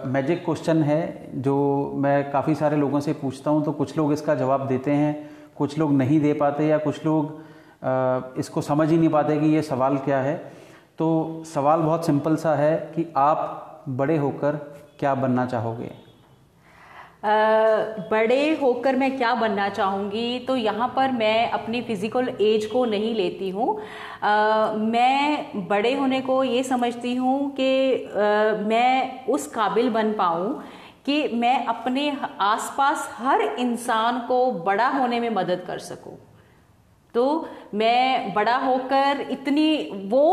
मैजिक 0.06 0.44
क्वेश्चन 0.44 0.82
है 0.82 1.30
जो 1.42 1.56
मैं 1.96 2.30
काफ़ी 2.32 2.54
सारे 2.54 2.76
लोगों 2.76 3.00
से 3.00 3.12
पूछता 3.12 3.50
हूँ 3.50 3.64
तो 3.64 3.72
कुछ 3.72 3.96
लोग 3.98 4.12
इसका 4.12 4.34
जवाब 4.34 4.66
देते 4.68 4.90
हैं 4.90 5.14
कुछ 5.56 5.78
लोग 5.78 5.92
नहीं 5.92 6.20
दे 6.20 6.32
पाते 6.34 6.66
या 6.66 6.78
कुछ 6.78 7.04
लोग 7.06 7.40
इसको 8.38 8.60
समझ 8.62 8.88
ही 8.90 8.96
नहीं 8.96 9.08
पाते 9.08 9.38
कि 9.40 9.46
ये 9.46 9.62
सवाल 9.62 9.96
क्या 9.98 10.20
है। 10.20 10.36
तो 10.98 11.42
सवाल 11.46 11.80
बहुत 11.80 12.06
सिंपल 12.06 12.36
सा 12.36 12.54
है 12.54 12.76
कि 12.94 13.12
आप 13.16 13.84
बड़े 13.90 14.16
होकर 14.16 14.56
क्या 14.98 15.14
बनना 15.14 15.46
चाहोगे? 15.46 15.90
बड़े 18.10 18.54
होकर 18.56 18.96
मैं 18.96 19.16
क्या 19.16 19.34
बनना 19.34 19.68
चाहूँगी? 19.68 20.38
तो 20.38 20.56
यहाँ 20.56 20.92
पर 20.96 21.12
मैं 21.12 21.50
अपनी 21.50 21.80
फ़िज़िकल 21.82 22.28
एज 22.40 22.66
को 22.66 22.84
नहीं 22.84 23.14
लेती 23.14 23.50
हूँ। 23.50 23.74
मैं 24.80 25.66
बड़े 25.68 25.94
होने 25.94 26.20
को 26.20 26.42
ये 26.44 26.62
समझती 26.62 27.14
हूँ 27.14 27.50
कि 27.50 28.08
मैं 28.66 29.26
उस 29.26 29.46
काबिल 29.46 29.90
बन 29.90 30.12
पाऊँ 30.12 30.62
कि 31.06 31.28
मैं 31.28 31.64
अपने 31.66 32.10
आसपास 32.40 33.08
हर 33.14 33.40
इंसान 33.40 34.18
को 34.28 34.50
बड़ा 34.64 34.88
होने 34.88 35.20
में 35.20 35.30
मदद 35.30 35.64
कर 35.66 35.78
सकूँ। 35.80 36.16
तो 37.14 37.24
मैं 37.74 38.32
बड़ा 38.34 38.56
होकर 38.56 39.20
इतनी 39.30 39.68
वो 40.10 40.24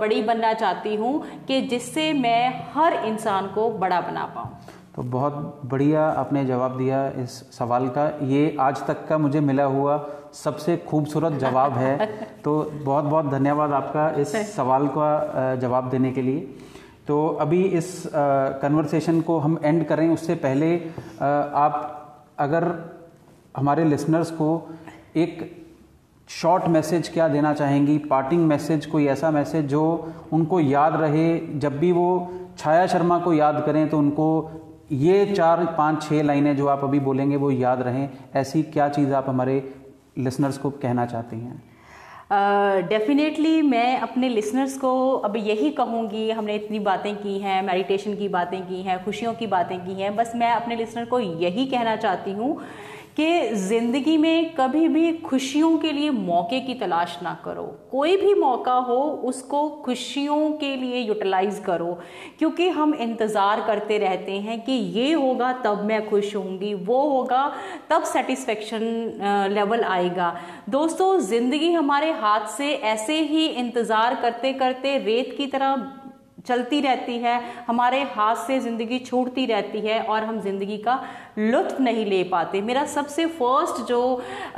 बड़ी 0.00 0.22
बनना 0.22 0.52
चाहती 0.54 0.94
हूँ 0.96 1.22
कि 1.48 1.60
जिससे 1.62 2.12
मैं 2.12 2.70
हर 2.74 2.94
इंसान 3.06 3.46
को 3.46 3.68
बड़ा 3.70 4.00
बना 4.00 4.24
पाऊँ। 4.26 4.56
तो 4.96 5.02
बहुत 5.02 5.60
बढ़िया 5.64 6.04
आपने 6.04 6.44
जवाब 6.44 6.78
दिया 6.78 7.06
इस 7.22 7.30
सवाल 7.58 7.88
का। 7.88 8.06
ये 8.22 8.56
आज 8.60 8.86
तक 8.86 9.06
का 9.08 9.18
मुझे 9.18 9.40
मिला 9.40 9.64
हुआ 9.64 9.98
सबसे 10.34 10.76
खूबसूरत 10.76 11.32
जवाब 11.32 11.72
है। 11.72 12.06
तो 12.44 12.62
बहुत 12.84 13.04
बहुत 13.04 13.26
धन्यवाद 13.26 13.72
आपका 13.72 14.08
इस 14.10 14.32
सवाल 14.56 14.88
का 14.88 15.54
जवाब 15.56 15.90
देने 15.90 16.12
के 16.12 16.22
लिए। 16.22 16.40
तो 17.06 17.26
अभी 17.40 17.62
इस 17.64 18.02
कन्वर्सेशन 18.62 19.20
को 19.20 19.38
हम 19.38 19.58
एंड 19.64 19.84
करें। 19.86 20.08
उससे 20.08 20.34
पहले 20.34 20.74
आप 21.20 22.34
अगर 22.38 22.72
हमारे 23.56 23.84
लिसनर्स 23.84 24.30
को 24.30 24.50
एक 25.16 25.57
शॉर्ट 26.28 26.64
मैसेज 26.64 27.08
क्या 27.08 27.28
देना 27.28 27.54
चाहेंगी 27.54 27.98
पार्टिंग 27.98 28.46
मैसेज 28.46 28.86
कोई 28.86 29.06
ऐसा 29.06 29.30
मैसेज 29.30 29.66
जो 29.66 30.12
उनको 30.32 30.60
याद 30.60 30.96
रहे 30.96 31.58
जब 31.58 31.78
भी 31.78 31.92
वो 31.92 32.32
छाया 32.58 32.86
शर्मा 32.86 33.18
को 33.18 33.32
याद 33.32 33.62
करें 33.66 33.88
तो 33.88 33.98
उनको 33.98 34.50
ये 34.92 35.26
चार 35.26 35.64
पाँच 35.78 36.02
छः 36.02 36.22
लाइनें 36.22 36.56
जो 36.56 36.66
आप 36.66 36.84
अभी 36.84 37.00
बोलेंगे 37.00 37.36
वो 37.36 37.50
याद 37.50 37.82
रहें। 37.82 38.08
ऐसी 38.34 38.62
क्या 38.62 38.88
चीज़ 38.88 39.12
आप 39.12 39.28
हमारे 39.28 39.74
लिसनर्स 40.18 40.58
को 40.58 40.70
कहना 40.70 41.06
चाहती 41.06 41.36
हैं? 41.36 41.62
डेफिनेटली 42.88 43.62
uh, 43.62 43.68
मैं 43.68 43.98
अपने 43.98 44.28
लिसनर्स 44.28 44.78
को 44.78 45.12
अब 45.12 45.36
यही 45.36 45.70
कहूँगी 45.70 46.30
हमने 46.30 46.54
इतनी 46.54 46.78
बातें 46.78 47.16
की 47.16 47.38
हैं 47.38 47.62
मेडिटेशन 47.62 48.14
की 48.14 48.28
बातें 48.28 48.68
की 48.68 48.82
हैं 48.82 49.04
खुशियों 49.04 49.34
की 49.34 49.46
बातें 49.46 49.86
की 49.86 49.92
हैं 49.92 50.16
बस 50.16 50.32
मैं 50.36 50.50
अपने 50.50 50.76
लिसनर 50.76 51.04
को 51.04 51.20
यही 51.20 51.66
कहना 51.66 51.96
चाहती 51.96 52.32
हूँ 52.32 52.60
कि 53.18 53.54
ज़िंदगी 53.56 54.16
में 54.16 54.54
कभी 54.54 54.88
भी 54.88 55.12
खुशियों 55.12 55.76
के 55.78 55.92
लिए 55.92 56.10
मौके 56.10 56.60
की 56.60 56.74
तलाश 56.74 57.18
ना 57.22 57.32
करो। 57.44 57.64
कोई 57.90 58.16
भी 58.16 58.34
मौका 58.34 58.74
हो, 58.74 58.98
उसको 59.24 59.68
खुशियों 59.84 60.50
के 60.52 60.74
लिए 60.76 61.00
यूटिलाइज 61.00 61.58
करो। 61.58 61.98
क्योंकि 62.38 62.68
हम 62.68 62.94
इंतज़ार 62.94 63.60
करते 63.60 63.98
रहते 63.98 64.38
हैं 64.38 64.60
कि 64.60 64.72
ये 64.72 65.12
होगा, 65.12 65.52
तब 65.64 65.84
मैं 65.84 66.08
खुश 66.08 66.34
होंगी, 66.36 66.72
वो 66.74 67.00
होगा, 67.08 67.52
तब 67.90 68.04
सेटिस्फेक्शन 68.04 69.50
लेवल 69.52 69.84
आएगा। 69.84 70.34
दोस्तों, 70.68 71.18
ज़िंदगी 71.20 71.72
हमारे 71.72 72.12
हाथ 72.12 72.46
से 72.48 72.72
ऐसे 72.72 73.20
ही 73.22 73.46
इंतज़ार 73.46 74.14
करते 74.22 74.52
करते 74.52 74.96
रेत 74.98 75.34
की 75.38 75.46
तरह 75.46 75.90
चलती 76.48 76.80
रहती 76.80 77.18
है, 77.18 77.40
हमारे 77.66 78.02
हाथ 78.14 78.36
से 78.46 78.58
ज़िंदगी 78.60 78.98
छूटती 79.00 79.46
रहती 79.46 79.80
है 79.80 80.00
और 80.02 80.24
हम 80.24 80.40
ज़िंदगी 80.40 80.76
का 80.78 81.00
लुत्फ 81.38 81.80
नहीं 81.80 82.04
ले 82.06 82.22
पाते। 82.26 82.60
मेरा 82.62 82.84
सबसे 82.86 83.26
फ़र्स्ट 83.28 83.82
जो 83.88 84.00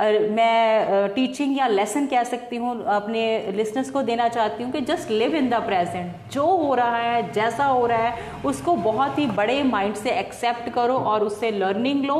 मैं 0.01 1.09
टीचिंग 1.15 1.57
या 1.57 1.67
लेसन 1.67 2.05
कह 2.07 2.23
सकती 2.23 2.55
हूँ, 2.55 2.83
अपने 2.85 3.51
लिसनर्स 3.51 3.89
को 3.89 4.01
देना 4.03 4.27
चाहती 4.29 4.63
हूँ 4.63 4.71
कि 4.71 4.81
just 4.83 5.11
live 5.11 5.35
in 5.35 5.49
the 5.49 5.61
present 5.65 6.31
जो 6.33 6.45
हो 6.45 6.73
रहा 6.75 6.97
है, 6.97 7.31
जैसा 7.33 7.65
हो 7.65 7.85
रहा 7.85 7.97
है, 7.99 8.41
उसको 8.45 8.75
बहुत 8.77 9.19
ही 9.19 9.25
बड़े 9.33 9.61
माइंड 9.65 9.95
से 9.95 10.11
एक्सेप्ट 10.11 10.69
करो 10.73 10.97
और 10.97 11.23
उससे 11.23 11.51
लर्निंग 11.51 12.05
लो। 12.05 12.19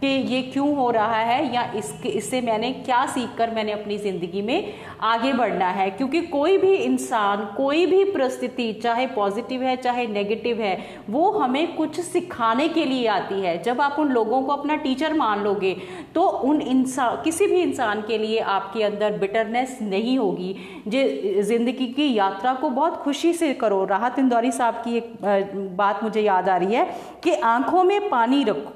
कि 0.00 0.06
ये 0.06 0.40
क्यों 0.42 0.74
हो 0.76 0.90
रहा 0.90 1.18
है 1.18 1.54
या 1.54 1.62
इसके, 1.72 2.08
इससे 2.10 2.40
मैंने 2.40 2.70
क्या 2.74 3.04
सीख 3.06 3.36
कर 3.38 3.50
मैंने 3.50 3.72
अपनी 3.72 3.96
ज़िंदगी 3.98 4.42
में 4.42 4.72
आगे 5.02 5.32
बढ़ना 5.32 5.68
है? 5.68 5.90
क्योंकि 5.90 6.20
कोई 6.22 6.58
भी 6.58 6.74
इंसान, 6.74 7.44
कोई 7.56 7.86
भी 7.86 8.02
परिस्थिति, 8.06 8.72
चाहे 8.74 9.06
पॉजिटिव 9.06 9.62
है, 9.62 9.76
चाहे 9.76 10.06
नेगेटिव 10.06 10.60
है, 10.60 10.76
वो 11.10 11.30
हमें 11.30 11.74
कुछ 11.76 12.00
सिखाने 12.02 12.68
के 12.68 12.84
लिए 12.84 13.06
आती 13.08 13.40
है। 13.40 13.62
जब 13.62 13.80
आप 13.80 13.96
उन 13.98 14.08
लोगों 14.08 14.42
को 14.42 14.52
अपना 14.52 14.76
टीचर 14.76 15.14
मान 15.14 15.42
लोगे 15.44 15.76
तो 16.14 16.22
उन 16.22 16.60
इंसान 16.60 17.22
किसी 17.24 17.46
भी 17.46 17.60
इंसान 17.62 18.02
के 18.02 18.18
लिए 18.18 18.38
आपके 18.40 18.82
अंदर 18.82 19.18
बिटरनेस 19.18 19.78
नहीं 19.82 20.18
होगी। 20.18 20.54
जो, 20.88 21.42
ज़िंदगी 21.42 21.86
की 21.88 22.12
यात्रा 22.14 22.54
को 22.54 22.70
बहुत 22.70 22.96
खुशी 22.96 23.32
से 23.32 23.52
करो। 23.54 23.84
राहत 23.86 24.18
इंदौरी 24.18 24.52
साहब 24.52 24.82
की 24.84 24.96
एक 24.96 25.12
बात 25.76 26.02
मुझे 26.04 26.20
याद 26.20 26.48
आ 26.48 26.56
रही 26.56 26.74
है 26.74 26.84
कि 27.24 27.34
आँखों 27.34 27.84
में 27.84 28.08
पानी 28.10 28.44
रखो। 28.44 28.72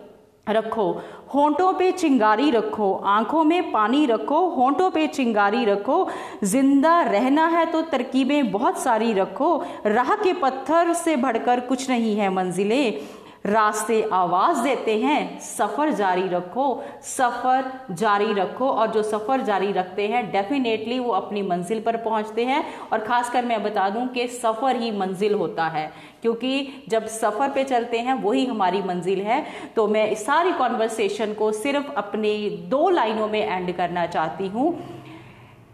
रखो। 0.48 0.90
होंठों 1.34 1.72
पे 1.72 1.90
चिंगारी 1.92 2.50
रखो। 2.50 2.92
आँखों 2.94 3.44
में 3.44 3.70
पानी 3.72 4.04
रखो। 4.06 4.38
होंठों 4.48 4.90
पे 4.90 5.06
चिंगारी 5.06 5.64
रखो। 5.64 6.08
ज़िंदा 6.44 7.00
रहना 7.02 7.46
है 7.46 7.64
तो 7.66 7.82
तरकीबें 7.82 8.50
बहुत 8.52 8.78
सारी 8.78 9.12
रखो। 9.12 9.56
राह 9.86 10.14
के 10.14 10.32
पत्थर 10.32 10.92
से 10.92 11.16
भड़कर 11.16 11.60
कुछ 11.60 11.88
नहीं 11.90 12.16
है 12.16 12.32
मंजिलें। 12.34 13.00
रास्ते 13.44 14.02
आवाज़ 14.12 14.60
देते 14.62 14.96
हैं, 14.98 15.38
सफ़र 15.40 15.90
जारी 15.92 16.26
रखो, 16.28 16.82
सफ़र 17.06 17.70
जारी 17.92 18.32
रखो 18.34 18.68
और 18.68 18.90
जो 18.92 19.02
सफ़र 19.02 19.40
जारी 19.40 19.72
रखते 19.72 20.06
हैं 20.08 20.30
डेफिनेटली 20.32 20.98
वो 20.98 21.12
अपनी 21.12 21.42
मंजिल 21.42 21.80
पर 21.80 21.96
पहुँचते 21.98 22.44
हैं 22.44 22.64
और 22.92 22.98
खासकर 23.00 23.44
मैं 23.44 23.62
बता 23.62 23.88
दूँ 23.90 24.06
कि 24.08 24.26
सफ़र 24.28 24.76
ही 24.76 24.90
मंजिल 24.90 25.34
होता 25.34 25.66
है, 25.66 25.90
क्योंकि 26.22 26.84
जब 26.88 27.06
सफ़र 27.08 27.50
पे 27.50 27.64
चलते 27.64 27.98
हैं, 27.98 28.14
वही 28.14 28.44
हमारी 28.46 28.82
मंजिल 28.82 29.20
है। 29.22 29.44
तो 29.76 29.88
मैं 29.88 30.08
इस 30.10 30.26
सारी 30.26 30.52
कॉन्वर्सेशन 30.52 31.34
को 31.34 31.52
सिर्फ़ 31.54 31.92
अपनी 31.94 32.48
दो 32.70 32.88
लाइनों 32.90 33.28
में 33.28 33.42
एंड 33.42 33.76
करना 33.76 34.06
चाहती 34.06 34.48
हूँ 34.48 34.78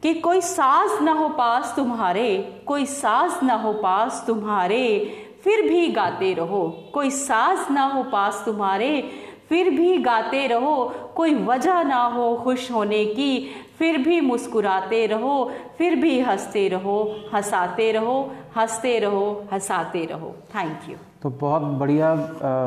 कि 0.02 0.12
कोई 0.14 0.40
साज 0.40 1.02
ना 1.02 1.12
हो 1.12 1.28
पास 1.28 1.72
तुम्हारे, 1.76 2.36
कोई 2.66 2.84
साज 2.86 3.42
ना 3.44 3.54
हो 3.54 3.72
पास 3.74 4.22
तुम्हारे। 4.26 5.25
फिर 5.46 5.60
भी 5.62 5.86
गाते 5.92 6.32
रहो। 6.34 6.66
कोई 6.94 7.10
साज 7.10 7.70
ना 7.72 7.82
हो 7.86 8.02
पास 8.02 8.42
तुम्हारे 8.46 8.88
फिर 9.48 9.68
भी 9.70 9.96
गाते 9.98 10.46
रहो। 10.46 10.84
कोई 11.16 11.34
वजह 11.44 11.82
ना 11.84 12.02
हो 12.04 12.34
खुश 12.44 12.70
होने 12.72 13.04
की 13.06 13.46
फिर 13.78 13.98
भी 13.98 14.20
मुस्कुराते 14.20 15.04
रहो। 15.06 15.34
फिर 15.78 15.94
भी 15.96 16.18
हँसते 16.20 16.66
रहो 16.68 16.98
हंसाते 17.34 17.90
रहो 17.92 18.16
हँसते 18.56 18.98
रहो 18.98 19.28
हंसाते 19.52 20.04
रहो। 20.04 20.34
थैंक 20.54 20.88
यू 20.90 20.96
तो 21.22 21.30
बहुत 21.40 21.62
बढ़िया 21.80 22.14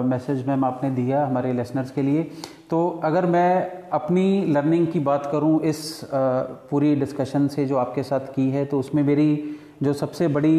मैसेज 0.06 0.48
मैम 0.48 0.64
आपने 0.66 0.90
दिया 0.92 1.26
हमारे 1.26 1.52
लेसनर्स 1.54 1.92
के 1.92 2.02
लिए। 2.02 2.24
तो 2.70 2.88
अगर 3.04 3.26
मैं 3.26 3.90
अपनी 3.90 4.46
लर्निंग 4.46 4.88
की 4.88 5.00
बात 5.00 5.30
करूँ 5.32 5.60
इस 5.64 6.04
आ, 6.04 6.18
पूरी 6.72 6.96
डिस्कशन 6.96 7.48
से 7.48 7.66
जो 7.66 7.78
आपके 7.78 8.04
साथ 8.04 8.34
की 8.36 8.50
है 8.50 8.66
तो 8.66 8.80
उसमें 8.80 9.04
मेरी 9.04 9.58
जो 9.84 9.94
सबसे 9.94 10.28
बड़ी 10.28 10.58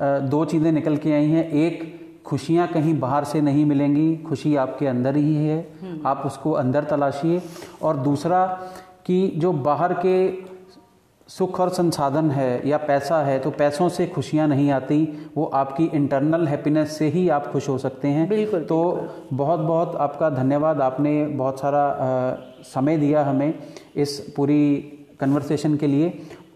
दो 0.00 0.44
चीज़ें 0.44 0.70
निकल 0.72 0.96
के 0.96 1.12
आई 1.12 1.26
हैं। 1.26 1.48
एक 1.52 1.88
खुशियाँ 2.26 2.66
कहीं 2.68 2.98
बाहर 3.00 3.24
से 3.24 3.40
नहीं 3.40 3.64
मिलेंगी 3.64 4.16
खुशी 4.18 4.54
आपके 4.56 4.86
अंदर 4.86 5.16
ही 5.16 5.34
है 5.36 5.58
हम्म। 5.80 6.00
आप 6.06 6.22
उसको 6.26 6.52
अंदर 6.52 6.84
तलाशिए। 6.84 7.40
और 7.82 7.96
दूसरा 7.98 8.44
कि 9.06 9.26
जो 9.36 9.52
बाहर 9.52 9.92
के 10.06 10.16
सुख 11.28 11.58
और 11.60 11.68
संसाधन 11.68 12.30
है 12.30 12.68
या 12.68 12.76
पैसा 12.78 13.20
है 13.22 13.38
तो 13.38 13.50
पैसों 13.50 13.88
से 13.88 14.06
खुशियाँ 14.06 14.46
नहीं 14.48 14.70
आती 14.70 15.02
वो 15.36 15.44
आपकी 15.54 15.84
इंटरनल 15.94 16.46
हैप्पीनेस 16.48 16.96
से 16.98 17.08
ही 17.08 17.28
आप 17.28 17.46
खुश 17.46 17.68
हो 17.68 17.76
सकते 17.78 18.08
हैं। 18.08 18.28
बिल्कुल 18.28 18.64
तो 18.64 18.82
बिल्कुल। 18.84 19.36
बहुत 19.38 19.60
बहुत 19.60 19.94
आपका 19.96 20.30
धन्यवाद। 20.30 20.80
आपने 20.80 21.26
बहुत 21.26 21.60
सारा 21.60 21.82
आ, 21.82 22.62
समय 22.64 22.96
दिया 22.96 23.24
हमें 23.24 23.54
इस 23.96 24.18
पूरी 24.36 24.62
कन्वर्सेशन 25.20 25.76
के 25.76 25.86
लिए। 25.86 26.08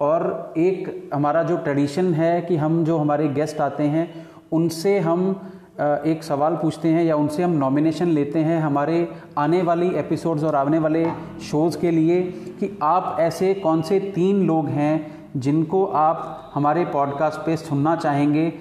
और 0.04 0.54
एक 0.58 1.10
हमारा 1.14 1.42
जो 1.42 1.56
ट्रेडिशन 1.56 2.12
है 2.14 2.40
कि 2.42 2.56
हम 2.56 2.84
जो 2.84 2.98
हमारे 2.98 3.28
गेस्ट 3.30 3.60
आते 3.60 3.82
हैं, 3.84 4.08
उनसे 4.52 4.98
हम 4.98 5.50
एक 5.80 6.22
सवाल 6.22 6.56
पूछते 6.56 6.88
हैं 6.88 7.04
या 7.04 7.16
उनसे 7.16 7.42
हम 7.42 7.50
नॉमिनेशन 7.50 8.08
लेते 8.08 8.38
हैं 8.38 8.60
हमारे 8.60 8.96
आने 9.38 9.62
वाली 9.62 9.88
एपिसोड्स 9.96 10.44
और 10.44 10.54
आने 10.54 10.78
वाले 10.78 11.04
शोज़ 11.42 11.78
के 11.78 11.90
लिए 11.90 12.20
कि 12.60 12.78
आप 12.82 13.16
ऐसे 13.20 13.52
कौन 13.54 13.82
से 13.82 13.98
तीन 14.14 14.46
लोग 14.46 14.68
हैं 14.68 14.94
जिनको 15.36 15.84
आप 15.86 16.50
हमारे 16.54 16.84
पॉडकास्ट 16.84 17.40
पे 17.46 17.56
सुनना 17.56 17.96
चाहेंगे। 17.96 18.52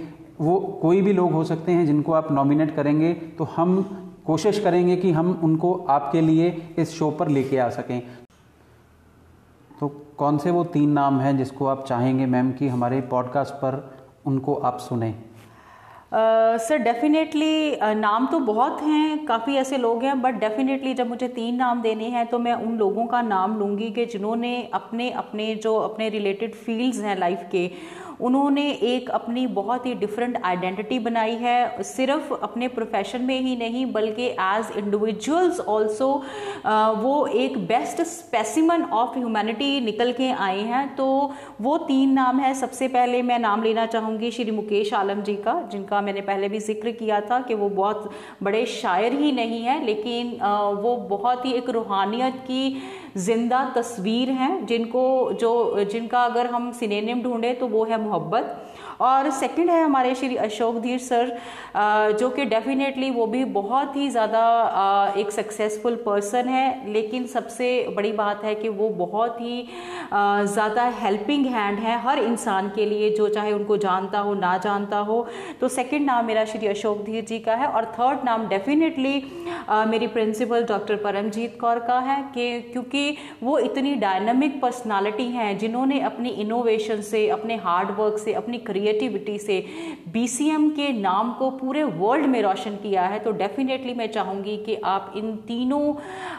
वो 0.41 0.60
कोई 0.82 1.02
भी 1.02 1.14
लोग 1.14 1.32
हो 1.32 1.44
सकते 1.44 1.72
हैं 1.72 1.86
जिनको 1.86 2.14
आप 2.14 2.32
नॉमिनेट 2.32 2.76
करेंगे 2.76 3.14
तो 3.38 3.44
हम 3.56 3.82
कोशिश 4.26 4.60
करेंगे 4.60 4.95
कि 4.98 5.11
हम 5.11 5.40
उनको 5.44 5.74
आपके 5.90 6.22
लिए 6.22 6.49
इस 6.78 6.98
शो 6.99 7.11
पर 7.11 7.28
लेके 7.28 7.57
आ 7.57 7.70
सकें। 7.70 8.02
तो 9.84 9.90
कौन 10.18 10.38
से 10.38 10.52
वो 10.52 10.64
तीन 10.64 10.90
नाम 10.90 11.20
हैं 11.20 11.38
जिसको 11.38 11.66
आप 11.66 11.86
चाहेंगे 11.86 12.26
मैम 12.26 12.52
कि 12.52 12.68
हमारे 12.68 13.02
पॉडकास्ट 13.02 13.54
पर 13.54 13.98
उनको 14.26 14.54
आप 14.54 14.78
सुने? 14.78 15.16
सर 16.58 16.78
uh, 16.78 16.84
डेफिनेटली 16.84 17.76
uh, 17.76 17.84
नाम 17.84 18.28
तो 18.28 18.40
बहुत 18.40 18.82
हैं 18.82 19.26
काफ़ी 19.26 19.56
ऐसे 19.56 19.78
लोग 19.78 20.04
हैं 20.04 20.22
बट 20.22 20.34
डेफिनेटली 20.34 20.94
जब 20.94 21.08
मुझे 21.08 21.28
तीन 21.28 21.56
नाम 21.56 21.82
देने 21.82 22.04
हैं 22.04 22.28
तो 22.28 22.40
मैं 22.40 22.54
उन 22.54 22.78
लोगों 22.78 23.06
का 23.06 23.22
नाम 23.22 23.60
लूँगी 23.60 23.90
कि 23.90 24.06
जिन्होंने 24.06 24.70
अपने 24.74 25.12
अपने 25.12 25.56
जो 25.56 25.76
अपने 25.76 26.10
रिलेटेड 26.10 26.56
फील्ड्स 26.56 27.00
हैं 27.00 27.20
लाइफ 27.20 27.50
के। 27.52 27.72
उन्होंने 28.22 28.69
एक 28.72 29.10
अपनी 29.11 29.45
बहुत 29.49 29.85
ही 29.85 29.94
डिफरेंट 29.95 30.38
आइडेंटिटी 30.45 30.99
बनाई 30.99 31.35
है, 31.35 31.84
सिर्फ़ 31.84 32.34
अपने 32.34 32.68
प्रोफेशन 32.69 33.22
में 33.22 33.40
ही 33.40 33.56
नहीं, 33.56 33.85
बल्कि 33.94 34.26
एज 34.26 34.77
इंडिविजुअल्स 34.77 35.60
ऑल्सो 35.60 36.11
वो 36.98 37.26
एक 37.27 37.57
बेस्ट 37.68 38.02
स्पेसिमन 38.03 38.84
ऑफ़ 38.84 39.18
ह्यूमैनिटी 39.18 39.80
निकल 39.81 40.11
के 40.14 40.31
आए 40.31 40.61
हैं। 40.61 40.95
तो 40.95 41.07
वो 41.61 41.77
तीन 41.80 42.14
नाम 42.14 42.40
है। 42.40 42.53
सबसे 42.56 42.88
पहले 42.90 43.22
मैं 43.22 43.40
नाम 43.40 43.64
लेना 43.64 43.85
चाहूँगी 43.88 44.31
श्री 44.31 44.52
मुकेश 44.52 44.94
आलम 44.94 45.22
जी 45.22 45.35
का, 45.38 45.61
जिनका 45.72 46.02
मैंने 46.02 46.22
पहले 46.23 46.49
भी 46.49 46.60
ज़िक्र 46.61 46.91
किया 46.94 47.22
था 47.22 47.40
कि 47.41 47.53
वो 47.53 47.69
बहुत 47.72 48.11
बड़े 48.44 48.65
शायर 48.68 49.14
ही 49.14 49.31
नहीं 49.31 49.61
है, 49.61 49.84
लेकिन 49.85 50.31
वो 50.84 50.95
बहुत 51.10 51.45
ही 51.45 51.52
एक 51.53 51.69
रूहानियत 51.69 52.34
की 52.41 52.81
ज़िंदा 53.18 53.64
तस्वीर 53.76 54.30
हैं 54.31 54.65
जिनको 54.65 55.31
जो 55.34 55.84
जिनका 55.84 56.23
अगर 56.26 56.45
हम 56.45 56.72
सिनेम 56.72 57.22
ढूंढे 57.23 57.53
तो 57.53 57.68
वो 57.68 57.84
है 57.85 58.02
मोहब्बत। 58.02 58.73
और 59.04 59.30
सेकंड 59.32 59.70
है 59.70 59.84
हमारे 59.84 60.14
श्री 60.16 60.36
अशोक 60.38 60.80
धीर 60.82 61.00
सर 61.02 61.38
जो 62.20 62.30
कि 62.30 62.46
डेफिनेटली 62.46 63.10
वो 63.12 63.26
भी 63.28 63.44
बहुत 63.54 63.96
ही 63.96 64.10
ज़्यादा 64.10 65.14
एक 65.18 65.32
सक्सेसफुल 65.32 65.96
पर्सन 66.06 66.48
है, 66.50 66.92
लेकिन 66.94 67.26
सबसे 67.28 67.70
बड़ी 67.96 68.12
बात 68.14 68.44
है 68.44 68.54
कि 68.56 68.70
वो 68.72 68.90
बहुत 68.98 69.42
ही 69.42 69.68
ज़्यादा 70.14 70.84
हेल्पिंग 71.00 71.46
हैंड 71.46 71.80
है 71.80 72.00
हर 72.02 72.20
इंसान 72.20 72.70
के 72.76 72.86
लिए, 72.86 73.10
जो 73.10 73.28
चाहे 73.30 73.52
उनको 73.54 73.78
जानता 73.78 74.20
हो, 74.20 74.34
ना 74.36 74.58
जानता 74.58 74.98
हो। 75.00 75.26
तो 75.62 75.68
सेकंड 75.70 76.06
नाम 76.06 76.26
मेरा 76.26 76.46
श्री 76.46 76.68
अशोक 76.68 77.04
धीर 77.06 77.24
जी 77.26 77.40
का 77.40 77.56
है 77.56 77.68
और 77.68 77.86
थर्ड 77.94 78.24
नाम 78.26 78.48
डेफिनेटली 78.48 79.14
मेरी 79.88 80.08
प्रिंसिपल 80.10 80.64
डॉक्टर 80.66 80.96
परमजीत 80.98 81.60
कौर 81.62 81.80
का 81.80 82.00
है 82.02 82.22
कि, 82.34 82.62
क्योंकि 82.64 83.18
वो 83.44 83.58
इतनी 83.60 83.94
डायनामिक 83.98 84.60
पर्सनालिटी 84.62 85.28
हैं, 85.28 85.58
जिन्होंने 85.58 86.00
अपनी 86.04 86.30
इनोवेशन 86.42 87.02
से, 87.04 87.28
अपने 87.30 87.56
हार्डवर्क 87.58 88.18
से, 88.18 88.34
अपनी 88.36 88.58
क्रिएटिविटी 88.94 89.38
से 89.40 89.65
बीसीएम 90.14 90.70
के 90.70 90.91
नाम 90.94 91.34
को 91.34 91.49
पूरे 91.52 91.84
वर्ल्ड 91.84 92.26
में 92.26 92.41
रोशन 92.41 92.76
किया 92.76 93.02
है 93.02 93.20
तो 93.20 93.32
डेफिनेटली 93.32 93.94
मैं 93.94 94.11
चाहूँगी 94.11 94.57
कि 94.57 94.76
आप 94.76 95.14
इन 95.18 95.36
तीनों 95.48 95.94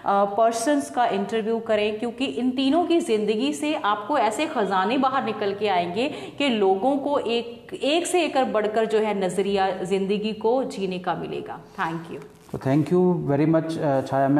पर्सनस 0.06 0.90
का 0.90 1.06
इंटरव्यू 1.06 1.58
करें, 1.58 1.98
क्योंकि 1.98 2.24
इन 2.24 2.50
तीनों 2.50 2.84
की 2.84 3.00
ज़िंदगी 3.00 3.52
से 3.52 3.74
आपको 3.74 4.18
ऐसे 4.18 4.46
ख़जाने 4.46 4.98
बाहर 4.98 5.24
निकल 5.24 5.54
के 5.54 5.68
आएँगे 5.68 6.08
कि 6.38 6.48
लोगों 6.48 6.96
को 6.98 7.18
एक 7.18 7.74
एक 7.74 8.06
से 8.06 8.24
एक 8.24 8.36
बढ़कर 8.52 8.86
जो 8.86 8.98
है 8.98 9.18
नज़रिया, 9.20 9.70
ज़िंदगी 9.84 10.32
को 10.32 10.62
जीने 10.66 10.98
का 10.98 11.14
मिलेगा। 11.14 11.60
Thank 11.78 12.12
you 12.12 12.20
thank 12.58 12.92
you 12.92 13.00
very 13.28 13.46
much 13.46 13.72
Chhaya 14.08 14.28
ma'am 14.28 14.38